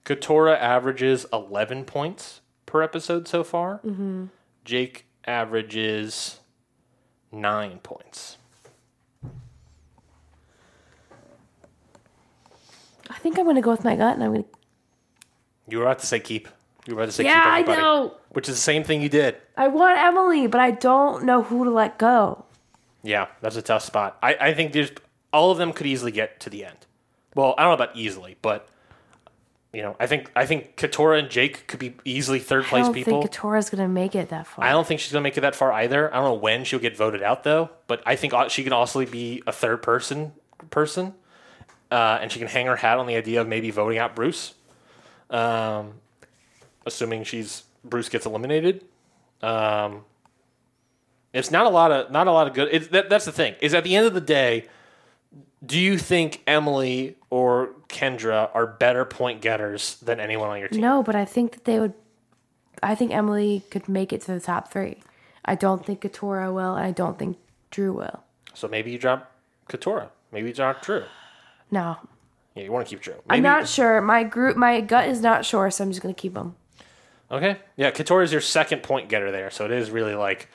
Katurah 0.05 0.57
averages 0.57 1.25
11 1.33 1.83
points 1.83 2.39
per 2.65 2.81
episode 2.81 3.27
so 3.27 3.43
far. 3.43 3.81
Mm-hmm. 3.85 4.25
Jake 4.63 5.05
averages 5.25 6.39
nine 7.31 7.79
points. 7.79 8.36
I 13.17 13.19
think 13.19 13.39
I'm 13.39 13.45
gonna 13.45 13.61
go 13.61 13.71
with 13.71 13.83
my 13.83 13.95
gut, 13.95 14.13
and 14.13 14.23
I'm 14.23 14.31
gonna. 14.31 14.45
You 15.67 15.79
were 15.79 15.85
about 15.85 15.99
to 15.99 16.05
say 16.05 16.19
keep. 16.19 16.47
You 16.85 16.95
were 16.95 17.01
about 17.01 17.07
to 17.07 17.11
say 17.11 17.23
Yeah, 17.23 17.57
keep 17.57 17.69
I 17.69 17.75
know. 17.75 18.13
Which 18.29 18.47
is 18.47 18.55
the 18.55 18.61
same 18.61 18.83
thing 18.83 19.01
you 19.01 19.09
did. 19.09 19.35
I 19.57 19.67
want 19.69 19.97
Emily, 19.97 20.45
but 20.45 20.61
I 20.61 20.71
don't 20.71 21.23
know 21.23 21.41
who 21.41 21.63
to 21.65 21.71
let 21.71 21.97
go. 21.97 22.45
Yeah, 23.01 23.27
that's 23.41 23.55
a 23.55 23.61
tough 23.63 23.83
spot. 23.83 24.17
I, 24.21 24.35
I 24.35 24.53
think 24.53 24.73
there's 24.73 24.91
all 25.33 25.49
of 25.49 25.57
them 25.57 25.73
could 25.73 25.87
easily 25.87 26.11
get 26.11 26.39
to 26.41 26.51
the 26.51 26.63
end. 26.63 26.77
Well, 27.33 27.55
I 27.57 27.63
don't 27.63 27.71
know 27.71 27.83
about 27.83 27.95
easily, 27.95 28.37
but 28.41 28.67
you 29.73 29.81
know, 29.81 29.95
I 29.99 30.05
think 30.05 30.31
I 30.35 30.45
think 30.45 30.75
Katurah 30.77 31.17
and 31.19 31.29
Jake 31.29 31.65
could 31.67 31.79
be 31.79 31.95
easily 32.05 32.39
third 32.39 32.65
place 32.65 32.83
I 32.83 32.85
don't 32.85 32.93
people. 32.93 33.21
think 33.21 33.31
Katurah's 33.33 33.71
gonna 33.71 33.87
make 33.87 34.13
it 34.13 34.29
that 34.29 34.45
far. 34.45 34.63
I 34.63 34.71
don't 34.71 34.85
think 34.85 34.99
she's 34.99 35.11
gonna 35.11 35.23
make 35.23 35.37
it 35.37 35.41
that 35.41 35.55
far 35.55 35.71
either. 35.71 36.13
I 36.13 36.17
don't 36.17 36.25
know 36.25 36.33
when 36.35 36.63
she'll 36.65 36.79
get 36.79 36.95
voted 36.95 37.23
out 37.23 37.43
though, 37.43 37.71
but 37.87 38.03
I 38.05 38.15
think 38.15 38.33
she 38.49 38.63
can 38.63 38.73
also 38.73 39.03
be 39.05 39.41
a 39.47 39.51
third 39.51 39.81
person 39.81 40.33
person, 40.69 41.15
uh, 41.91 42.19
and 42.21 42.31
she 42.31 42.39
can 42.39 42.47
hang 42.47 42.65
her 42.65 42.75
hat 42.75 42.97
on 42.97 43.07
the 43.07 43.15
idea 43.15 43.41
of 43.41 43.47
maybe 43.47 43.71
voting 43.71 43.97
out 43.97 44.15
Bruce, 44.15 44.53
um, 45.29 45.93
assuming 46.85 47.23
she's 47.23 47.63
Bruce 47.83 48.09
gets 48.09 48.25
eliminated. 48.25 48.83
Um, 49.41 50.03
it's 51.33 51.51
not 51.51 51.65
a 51.65 51.69
lot 51.69 51.91
of 51.91 52.11
not 52.11 52.27
a 52.27 52.31
lot 52.31 52.47
of 52.47 52.53
good. 52.53 52.69
It's, 52.71 52.87
that, 52.87 53.09
that's 53.09 53.25
the 53.25 53.31
thing. 53.31 53.55
Is 53.61 53.73
at 53.73 53.83
the 53.83 53.95
end 53.95 54.07
of 54.07 54.13
the 54.13 54.21
day, 54.21 54.67
do 55.65 55.79
you 55.79 55.97
think 55.97 56.41
Emily 56.47 57.15
or 57.29 57.69
Kendra 57.89 58.49
are 58.53 58.67
better 58.67 59.05
point 59.05 59.41
getters 59.41 59.95
than 59.97 60.19
anyone 60.19 60.49
on 60.49 60.59
your 60.59 60.67
team? 60.67 60.81
No, 60.81 61.03
but 61.03 61.15
I 61.15 61.25
think 61.25 61.53
that 61.53 61.65
they 61.65 61.79
would. 61.79 61.93
I 62.83 62.95
think 62.95 63.11
Emily 63.11 63.63
could 63.71 63.89
make 63.89 64.13
it 64.13 64.21
to 64.21 64.33
the 64.33 64.39
top 64.39 64.71
three. 64.71 65.01
I 65.43 65.55
don't 65.55 65.85
think 65.85 66.01
Katurah 66.01 66.53
will, 66.53 66.75
and 66.75 66.85
I 66.85 66.91
don't 66.91 67.17
think 67.17 67.37
Drew 67.71 67.93
will. 67.93 68.23
So 68.53 68.67
maybe 68.67 68.91
you 68.91 68.99
drop 68.99 69.31
Katurah. 69.69 70.09
Maybe 70.31 70.49
you 70.49 70.53
drop 70.53 70.81
Drew. 70.81 71.03
No, 71.71 71.97
Yeah, 72.55 72.63
you 72.63 72.71
want 72.71 72.87
to 72.87 72.89
keep 72.95 73.03
Drew. 73.03 73.15
I'm 73.29 73.43
not 73.43 73.67
sure. 73.67 74.01
My 74.01 74.23
group, 74.23 74.55
my 74.57 74.81
gut 74.81 75.07
is 75.09 75.21
not 75.21 75.45
sure, 75.45 75.69
so 75.69 75.83
I'm 75.83 75.91
just 75.91 76.01
gonna 76.01 76.13
keep 76.13 76.33
them. 76.33 76.55
Okay. 77.29 77.57
Yeah, 77.75 77.91
Katurah 77.91 78.23
is 78.23 78.31
your 78.31 78.41
second 78.41 78.83
point 78.83 79.09
getter 79.09 79.31
there, 79.31 79.51
so 79.51 79.65
it 79.65 79.71
is 79.71 79.91
really 79.91 80.15
like 80.15 80.49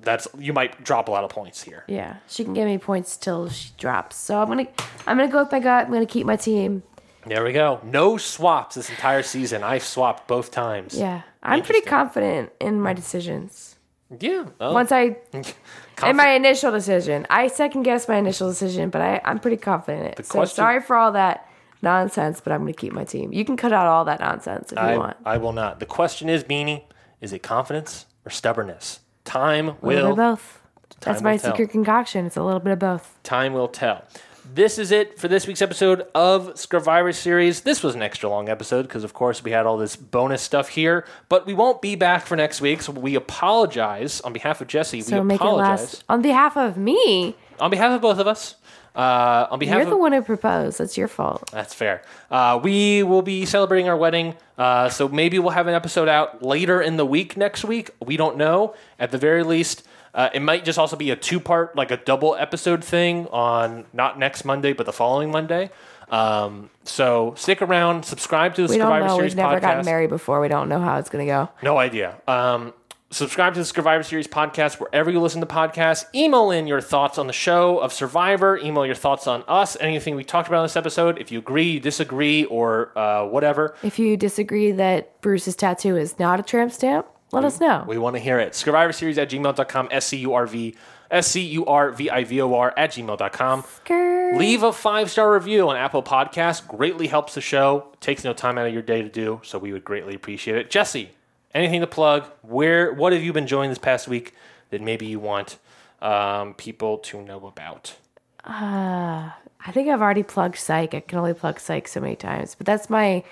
that's 0.00 0.26
you 0.38 0.52
might 0.52 0.82
drop 0.84 1.08
a 1.08 1.10
lot 1.10 1.24
of 1.24 1.30
points 1.30 1.62
here. 1.62 1.84
Yeah, 1.88 2.16
she 2.28 2.44
can 2.44 2.54
give 2.54 2.66
me 2.66 2.78
points 2.78 3.16
till 3.16 3.48
she 3.48 3.70
drops. 3.76 4.16
So 4.16 4.40
I'm 4.40 4.48
gonna, 4.48 4.66
I'm 5.06 5.16
gonna 5.18 5.30
go 5.30 5.42
with 5.42 5.52
my 5.52 5.60
gut. 5.60 5.86
I'm 5.86 5.92
gonna 5.92 6.06
keep 6.06 6.26
my 6.26 6.36
team. 6.36 6.82
There 7.26 7.44
we 7.44 7.52
go. 7.52 7.80
No 7.84 8.16
swaps 8.16 8.74
this 8.74 8.90
entire 8.90 9.22
season. 9.22 9.62
I've 9.62 9.84
swapped 9.84 10.26
both 10.26 10.50
times. 10.50 10.98
Yeah, 10.98 11.22
I'm 11.42 11.62
pretty 11.62 11.82
confident 11.86 12.50
in 12.60 12.80
my 12.80 12.92
decisions. 12.92 13.76
Yeah. 14.20 14.46
well, 14.58 14.74
Once 14.74 14.92
I, 14.92 15.16
conf- 16.02 16.10
in 16.10 16.16
my 16.16 16.30
initial 16.30 16.70
decision, 16.70 17.26
I 17.30 17.48
second 17.48 17.82
guess 17.82 18.08
my 18.08 18.16
initial 18.16 18.48
decision, 18.48 18.90
but 18.90 19.00
I, 19.00 19.20
I'm 19.24 19.38
pretty 19.38 19.56
confident 19.56 20.04
in 20.04 20.12
it. 20.12 20.26
so 20.26 20.32
question- 20.32 20.56
sorry 20.56 20.80
for 20.80 20.96
all 20.96 21.12
that 21.12 21.48
nonsense, 21.82 22.40
but 22.40 22.52
I'm 22.52 22.60
gonna 22.60 22.72
keep 22.72 22.92
my 22.92 23.04
team. 23.04 23.32
You 23.32 23.44
can 23.44 23.56
cut 23.56 23.72
out 23.72 23.86
all 23.86 24.04
that 24.04 24.20
nonsense 24.20 24.72
if 24.72 24.78
you 24.78 24.84
I, 24.84 24.96
want. 24.96 25.16
I 25.24 25.38
will 25.38 25.52
not. 25.52 25.80
The 25.80 25.86
question 25.86 26.28
is, 26.28 26.44
Beanie, 26.44 26.84
is 27.20 27.32
it 27.32 27.40
confidence 27.42 28.06
or 28.24 28.30
stubbornness? 28.30 29.00
Time 29.24 29.76
will 29.80 30.14
both. 30.16 30.60
That's 31.00 31.18
time 31.18 31.24
my 31.24 31.36
tell. 31.36 31.50
secret 31.52 31.70
concoction. 31.70 32.26
It's 32.26 32.36
a 32.36 32.42
little 32.42 32.60
bit 32.60 32.72
of 32.72 32.78
both. 32.78 33.18
time 33.22 33.52
will 33.52 33.68
tell. 33.68 34.04
This 34.44 34.76
is 34.76 34.90
it 34.90 35.20
for 35.20 35.28
this 35.28 35.46
week's 35.46 35.62
episode 35.62 36.04
of 36.16 36.58
Scurvivor 36.58 37.12
Series. 37.12 37.60
This 37.60 37.82
was 37.82 37.94
an 37.94 38.02
extra 38.02 38.28
long 38.28 38.48
episode 38.48 38.82
because, 38.82 39.04
of 39.04 39.14
course, 39.14 39.42
we 39.42 39.52
had 39.52 39.66
all 39.66 39.78
this 39.78 39.94
bonus 39.94 40.42
stuff 40.42 40.68
here. 40.68 41.06
But 41.28 41.46
we 41.46 41.54
won't 41.54 41.80
be 41.80 41.94
back 41.94 42.26
for 42.26 42.34
next 42.34 42.60
week, 42.60 42.82
so 42.82 42.92
we 42.92 43.14
apologize 43.14 44.20
on 44.22 44.32
behalf 44.32 44.60
of 44.60 44.66
Jessie. 44.66 45.00
So 45.00 45.20
we 45.20 45.24
make 45.26 45.40
it 45.40 45.44
apologize 45.44 45.80
last 45.80 46.04
on 46.08 46.22
behalf 46.22 46.56
of 46.56 46.76
me. 46.76 47.36
on 47.60 47.70
behalf 47.70 47.92
of 47.92 48.00
both 48.00 48.18
of 48.18 48.26
us. 48.26 48.56
Uh, 48.94 49.46
on 49.50 49.58
behalf 49.58 49.76
You're 49.76 49.84
of 49.84 49.90
the 49.90 49.96
one 49.96 50.12
who 50.12 50.20
proposed. 50.20 50.78
That's 50.78 50.98
your 50.98 51.08
fault. 51.08 51.48
That's 51.50 51.72
fair. 51.72 52.02
Uh, 52.30 52.60
we 52.62 53.02
will 53.04 53.22
be 53.22 53.46
celebrating 53.46 53.88
our 53.88 53.96
wedding, 53.96 54.34
uh, 54.58 54.90
so 54.90 55.08
maybe 55.08 55.38
we'll 55.38 55.52
have 55.52 55.66
an 55.66 55.74
episode 55.74 56.08
out 56.08 56.42
later 56.42 56.82
in 56.82 56.98
the 56.98 57.06
week 57.06 57.36
next 57.36 57.64
week. 57.64 57.90
We 58.04 58.18
don't 58.18 58.36
know. 58.36 58.74
At 58.98 59.10
the 59.10 59.18
very 59.18 59.44
least, 59.44 59.86
uh, 60.14 60.28
it 60.34 60.40
might 60.40 60.64
just 60.64 60.78
also 60.78 60.96
be 60.96 61.10
a 61.10 61.16
two 61.16 61.40
part, 61.40 61.74
like 61.76 61.90
a 61.90 61.96
double 61.96 62.34
episode 62.36 62.84
thing 62.84 63.26
on 63.28 63.84
not 63.92 64.18
next 64.18 64.44
Monday, 64.44 64.72
but 64.72 64.86
the 64.86 64.92
following 64.92 65.30
Monday. 65.30 65.70
Um, 66.10 66.68
so 66.84 67.32
stick 67.36 67.62
around, 67.62 68.04
subscribe 68.04 68.54
to 68.56 68.62
the 68.66 68.68
We 68.68 68.76
don't 68.76 68.86
Survivor 68.86 69.06
know. 69.06 69.16
Series 69.16 69.32
We've 69.32 69.36
never 69.38 69.60
gotten 69.60 69.80
podcast. 69.82 69.84
married 69.86 70.10
before. 70.10 70.40
We 70.40 70.48
don't 70.48 70.68
know 70.68 70.80
how 70.80 70.98
it's 70.98 71.08
gonna 71.08 71.24
go. 71.26 71.48
No 71.62 71.78
idea. 71.78 72.16
Um, 72.28 72.74
subscribe 73.10 73.54
to 73.54 73.60
the 73.60 73.64
Scurvivor 73.64 74.02
Series 74.02 74.26
podcast 74.28 74.78
wherever 74.80 75.10
you 75.10 75.20
listen 75.20 75.40
to 75.40 75.46
podcasts. 75.46 76.04
Email 76.14 76.50
in 76.50 76.66
your 76.66 76.82
thoughts 76.82 77.16
on 77.16 77.26
the 77.28 77.32
show 77.32 77.78
of 77.78 77.94
Survivor. 77.94 78.58
Email 78.58 78.84
your 78.84 78.94
thoughts 78.94 79.26
on 79.26 79.42
us, 79.48 79.74
anything 79.80 80.14
we 80.14 80.24
talked 80.24 80.48
about 80.48 80.58
in 80.60 80.64
this 80.64 80.76
episode. 80.76 81.18
If 81.18 81.32
you 81.32 81.38
agree, 81.38 81.78
disagree, 81.78 82.44
or 82.44 82.96
uh, 82.98 83.24
whatever, 83.26 83.74
If 83.82 83.98
you 83.98 84.18
disagree 84.18 84.70
that 84.72 85.18
Bruce's 85.22 85.56
tattoo 85.56 85.96
is 85.96 86.18
not 86.18 86.40
a 86.40 86.42
tramp 86.42 86.72
stamp, 86.72 87.06
let 87.32 87.44
us 87.44 87.60
know. 87.60 87.84
we 87.86 87.98
want 87.98 88.16
to 88.16 88.20
hear 88.20 88.38
it. 88.38 88.54
Scurvivor 88.54 88.92
Series 88.92 89.18
at 89.18 89.30
gmail.com, 89.30 89.88
S 89.90 90.06
C 90.06 90.18
U 90.18 90.34
R 90.34 90.46
V, 90.46 90.76
S 91.10 91.28
C 91.28 91.40
U 91.42 91.64
R 91.66 91.90
V 91.90 92.10
I 92.10 92.24
V 92.24 92.40
O 92.42 92.54
R 92.54 92.74
at 92.76 92.92
gmail.com. 92.92 93.62
Grr. 93.84 94.38
Leave 94.38 94.62
a 94.62 94.72
five 94.72 95.10
star 95.10 95.32
review 95.32 95.68
on 95.68 95.76
Apple 95.76 96.02
Podcasts. 96.02 96.66
Greatly 96.66 97.06
helps 97.06 97.34
the 97.34 97.40
show. 97.40 97.92
Takes 98.00 98.24
no 98.24 98.32
time 98.32 98.58
out 98.58 98.66
of 98.66 98.72
your 98.72 98.82
day 98.82 99.02
to 99.02 99.08
do, 99.08 99.40
so 99.44 99.58
we 99.58 99.72
would 99.72 99.84
greatly 99.84 100.14
appreciate 100.14 100.56
it. 100.56 100.70
Jessie, 100.70 101.10
anything 101.54 101.80
to 101.80 101.86
plug? 101.86 102.24
Where? 102.42 102.92
What 102.92 103.12
have 103.12 103.22
you 103.22 103.32
been 103.32 103.44
enjoying 103.44 103.70
this 103.70 103.78
past 103.78 104.08
week 104.08 104.34
that 104.70 104.80
maybe 104.80 105.06
you 105.06 105.18
want 105.18 105.58
um, 106.00 106.54
people 106.54 106.98
to 106.98 107.22
know 107.22 107.46
about? 107.46 107.96
I 108.44 109.70
think 109.70 109.88
I've 109.88 110.00
already 110.02 110.22
plugged 110.24 110.56
Psych. 110.56 110.94
I 110.94 111.00
can 111.00 111.18
only 111.18 111.34
plug 111.34 111.60
Psych 111.60 111.86
so 111.86 112.00
many 112.00 112.16
times, 112.16 112.54
but 112.54 112.66
that's 112.66 112.90
my 112.90 113.22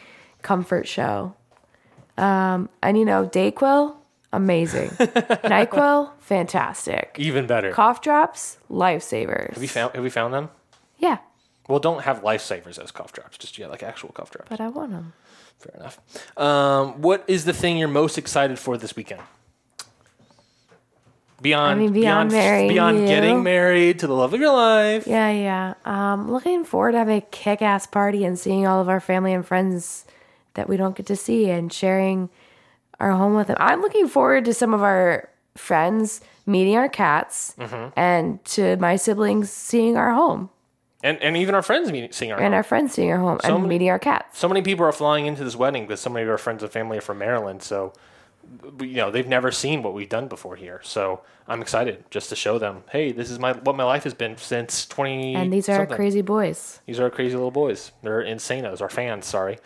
comfort 0.42 0.86
show. 0.86 1.34
Um, 2.18 2.68
and 2.82 2.98
you 2.98 3.04
know, 3.04 3.26
Dayquil, 3.26 3.94
amazing. 4.32 4.88
Nyquil, 4.98 6.10
fantastic. 6.20 7.16
Even 7.18 7.46
better. 7.46 7.72
Cough 7.72 8.00
drops, 8.02 8.58
lifesavers. 8.70 9.54
have 9.54 9.62
you 9.62 9.68
found? 9.68 9.94
Have 9.94 10.04
we 10.04 10.10
found 10.10 10.34
them? 10.34 10.50
Yeah, 10.98 11.18
Well, 11.68 11.78
don't 11.78 12.02
have 12.02 12.22
lifesavers 12.22 12.78
as 12.78 12.90
cough 12.90 13.12
drops. 13.12 13.38
Just 13.38 13.56
yeah, 13.58 13.68
like 13.68 13.82
actual 13.82 14.10
cough 14.10 14.30
drops. 14.30 14.48
but 14.50 14.60
I 14.60 14.68
want 14.68 14.90
them. 14.92 15.12
Fair 15.58 15.74
enough. 15.80 15.98
Um, 16.36 17.00
what 17.00 17.24
is 17.26 17.44
the 17.46 17.52
thing 17.52 17.78
you're 17.78 17.88
most 17.88 18.18
excited 18.18 18.58
for 18.58 18.76
this 18.76 18.94
weekend? 18.96 19.22
Beyond, 21.42 21.70
I 21.72 21.74
mean, 21.82 21.92
beyond 21.94 22.30
beyond 22.30 22.98
you. 23.00 23.06
getting 23.06 23.42
married 23.42 23.98
to 24.00 24.06
the 24.06 24.12
love 24.14 24.34
of 24.34 24.40
your 24.40 24.52
life. 24.52 25.06
Yeah, 25.06 25.30
yeah. 25.30 25.74
Um, 25.86 26.30
looking 26.30 26.64
forward 26.64 26.92
to 26.92 26.98
having 26.98 27.16
a 27.16 27.20
kick-ass 27.22 27.86
party 27.86 28.26
and 28.26 28.38
seeing 28.38 28.66
all 28.66 28.78
of 28.78 28.90
our 28.90 29.00
family 29.00 29.32
and 29.32 29.46
friends 29.46 30.04
that 30.54 30.68
we 30.68 30.76
don't 30.76 30.96
get 30.96 31.06
to 31.06 31.16
see 31.16 31.50
and 31.50 31.72
sharing 31.72 32.28
our 32.98 33.12
home 33.12 33.34
with 33.34 33.46
them. 33.48 33.56
I'm 33.60 33.80
looking 33.80 34.08
forward 34.08 34.44
to 34.46 34.54
some 34.54 34.74
of 34.74 34.82
our 34.82 35.28
friends 35.56 36.20
meeting 36.46 36.76
our 36.76 36.88
cats 36.88 37.54
Mm-hmm. 37.58 37.88
and 37.98 38.44
to 38.46 38.76
my 38.76 38.96
siblings 38.96 39.50
seeing 39.50 39.96
our 39.96 40.12
home 40.12 40.50
And 41.02 41.18
and 41.22 41.36
even 41.36 41.54
our 41.54 41.62
friends 41.62 41.90
meeting, 41.92 42.12
seeing 42.12 42.32
our 42.32 42.38
and 42.38 42.46
home. 42.46 42.54
our 42.54 42.62
friends 42.62 42.92
seeing 42.92 43.10
our 43.10 43.18
home 43.18 43.38
and 43.44 43.54
many- 43.54 43.68
meeting 43.68 43.90
our 43.90 43.98
cats. 43.98 44.38
so 44.38 44.48
many 44.48 44.62
people 44.62 44.84
are 44.86 44.92
flying 44.92 45.26
into 45.26 45.44
this 45.44 45.56
wedding 45.56 45.84
because 45.86 46.00
so 46.00 46.10
many 46.10 46.24
of 46.24 46.30
our 46.30 46.38
friends 46.38 46.62
and 46.62 46.70
family 46.72 46.98
are 46.98 47.02
from 47.02 47.18
Maryland. 47.18 47.62
So, 47.62 47.92
you 48.80 48.94
know, 48.96 49.10
they've 49.10 49.28
never 49.28 49.50
seen 49.52 49.82
what 49.82 49.92
we've 49.94 50.08
done 50.08 50.26
before 50.28 50.56
here. 50.56 50.80
So 50.82 51.20
I'm 51.46 51.60
excited 51.62 52.04
just 52.10 52.28
to 52.30 52.36
show 52.36 52.58
them, 52.58 52.84
hey, 52.90 53.12
this 53.12 53.30
is 53.30 53.38
my 53.38 53.52
what 53.52 53.76
my 53.76 53.84
life 53.84 54.04
has 54.04 54.14
been 54.14 54.36
since 54.38 54.86
20. 54.86 55.34
And 55.36 55.52
these 55.52 55.68
are 55.68 55.78
our 55.80 55.86
crazy 55.86 56.22
boys. 56.22 56.80
These 56.86 56.98
are 57.00 57.04
our 57.04 57.10
crazy 57.10 57.34
little 57.34 57.50
boys. 57.50 57.92
They're 58.02 58.22
insanos, 58.22 58.80
our 58.80 58.88
fans. 58.90 59.26
Sorry. 59.26 59.58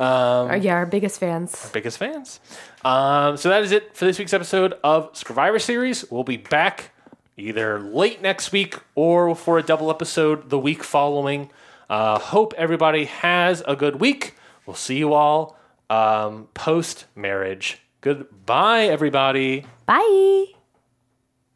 Um, 0.00 0.62
yeah, 0.62 0.74
our 0.74 0.86
biggest 0.86 1.20
fans. 1.20 1.62
Our 1.64 1.70
biggest 1.70 1.98
fans. 1.98 2.40
Um, 2.84 3.36
so 3.36 3.50
that 3.50 3.62
is 3.62 3.70
it 3.70 3.94
for 3.94 4.06
this 4.06 4.18
week's 4.18 4.32
episode 4.32 4.74
of 4.82 5.14
Scurvivor 5.14 5.58
Series. 5.58 6.10
We'll 6.10 6.24
be 6.24 6.38
back 6.38 6.92
either 7.36 7.78
late 7.80 8.22
next 8.22 8.50
week 8.52 8.76
or 8.94 9.34
for 9.34 9.58
a 9.58 9.62
double 9.62 9.90
episode 9.90 10.48
the 10.48 10.58
week 10.58 10.82
following. 10.82 11.50
Uh, 11.88 12.18
hope 12.18 12.54
everybody 12.56 13.04
has 13.06 13.62
a 13.66 13.76
good 13.76 14.00
week. 14.00 14.36
We'll 14.66 14.76
see 14.76 14.96
you 14.96 15.12
all 15.12 15.58
um, 15.90 16.48
post 16.54 17.04
marriage. 17.14 17.78
Goodbye, 18.00 18.84
everybody. 18.84 19.66
Bye. 19.86 20.59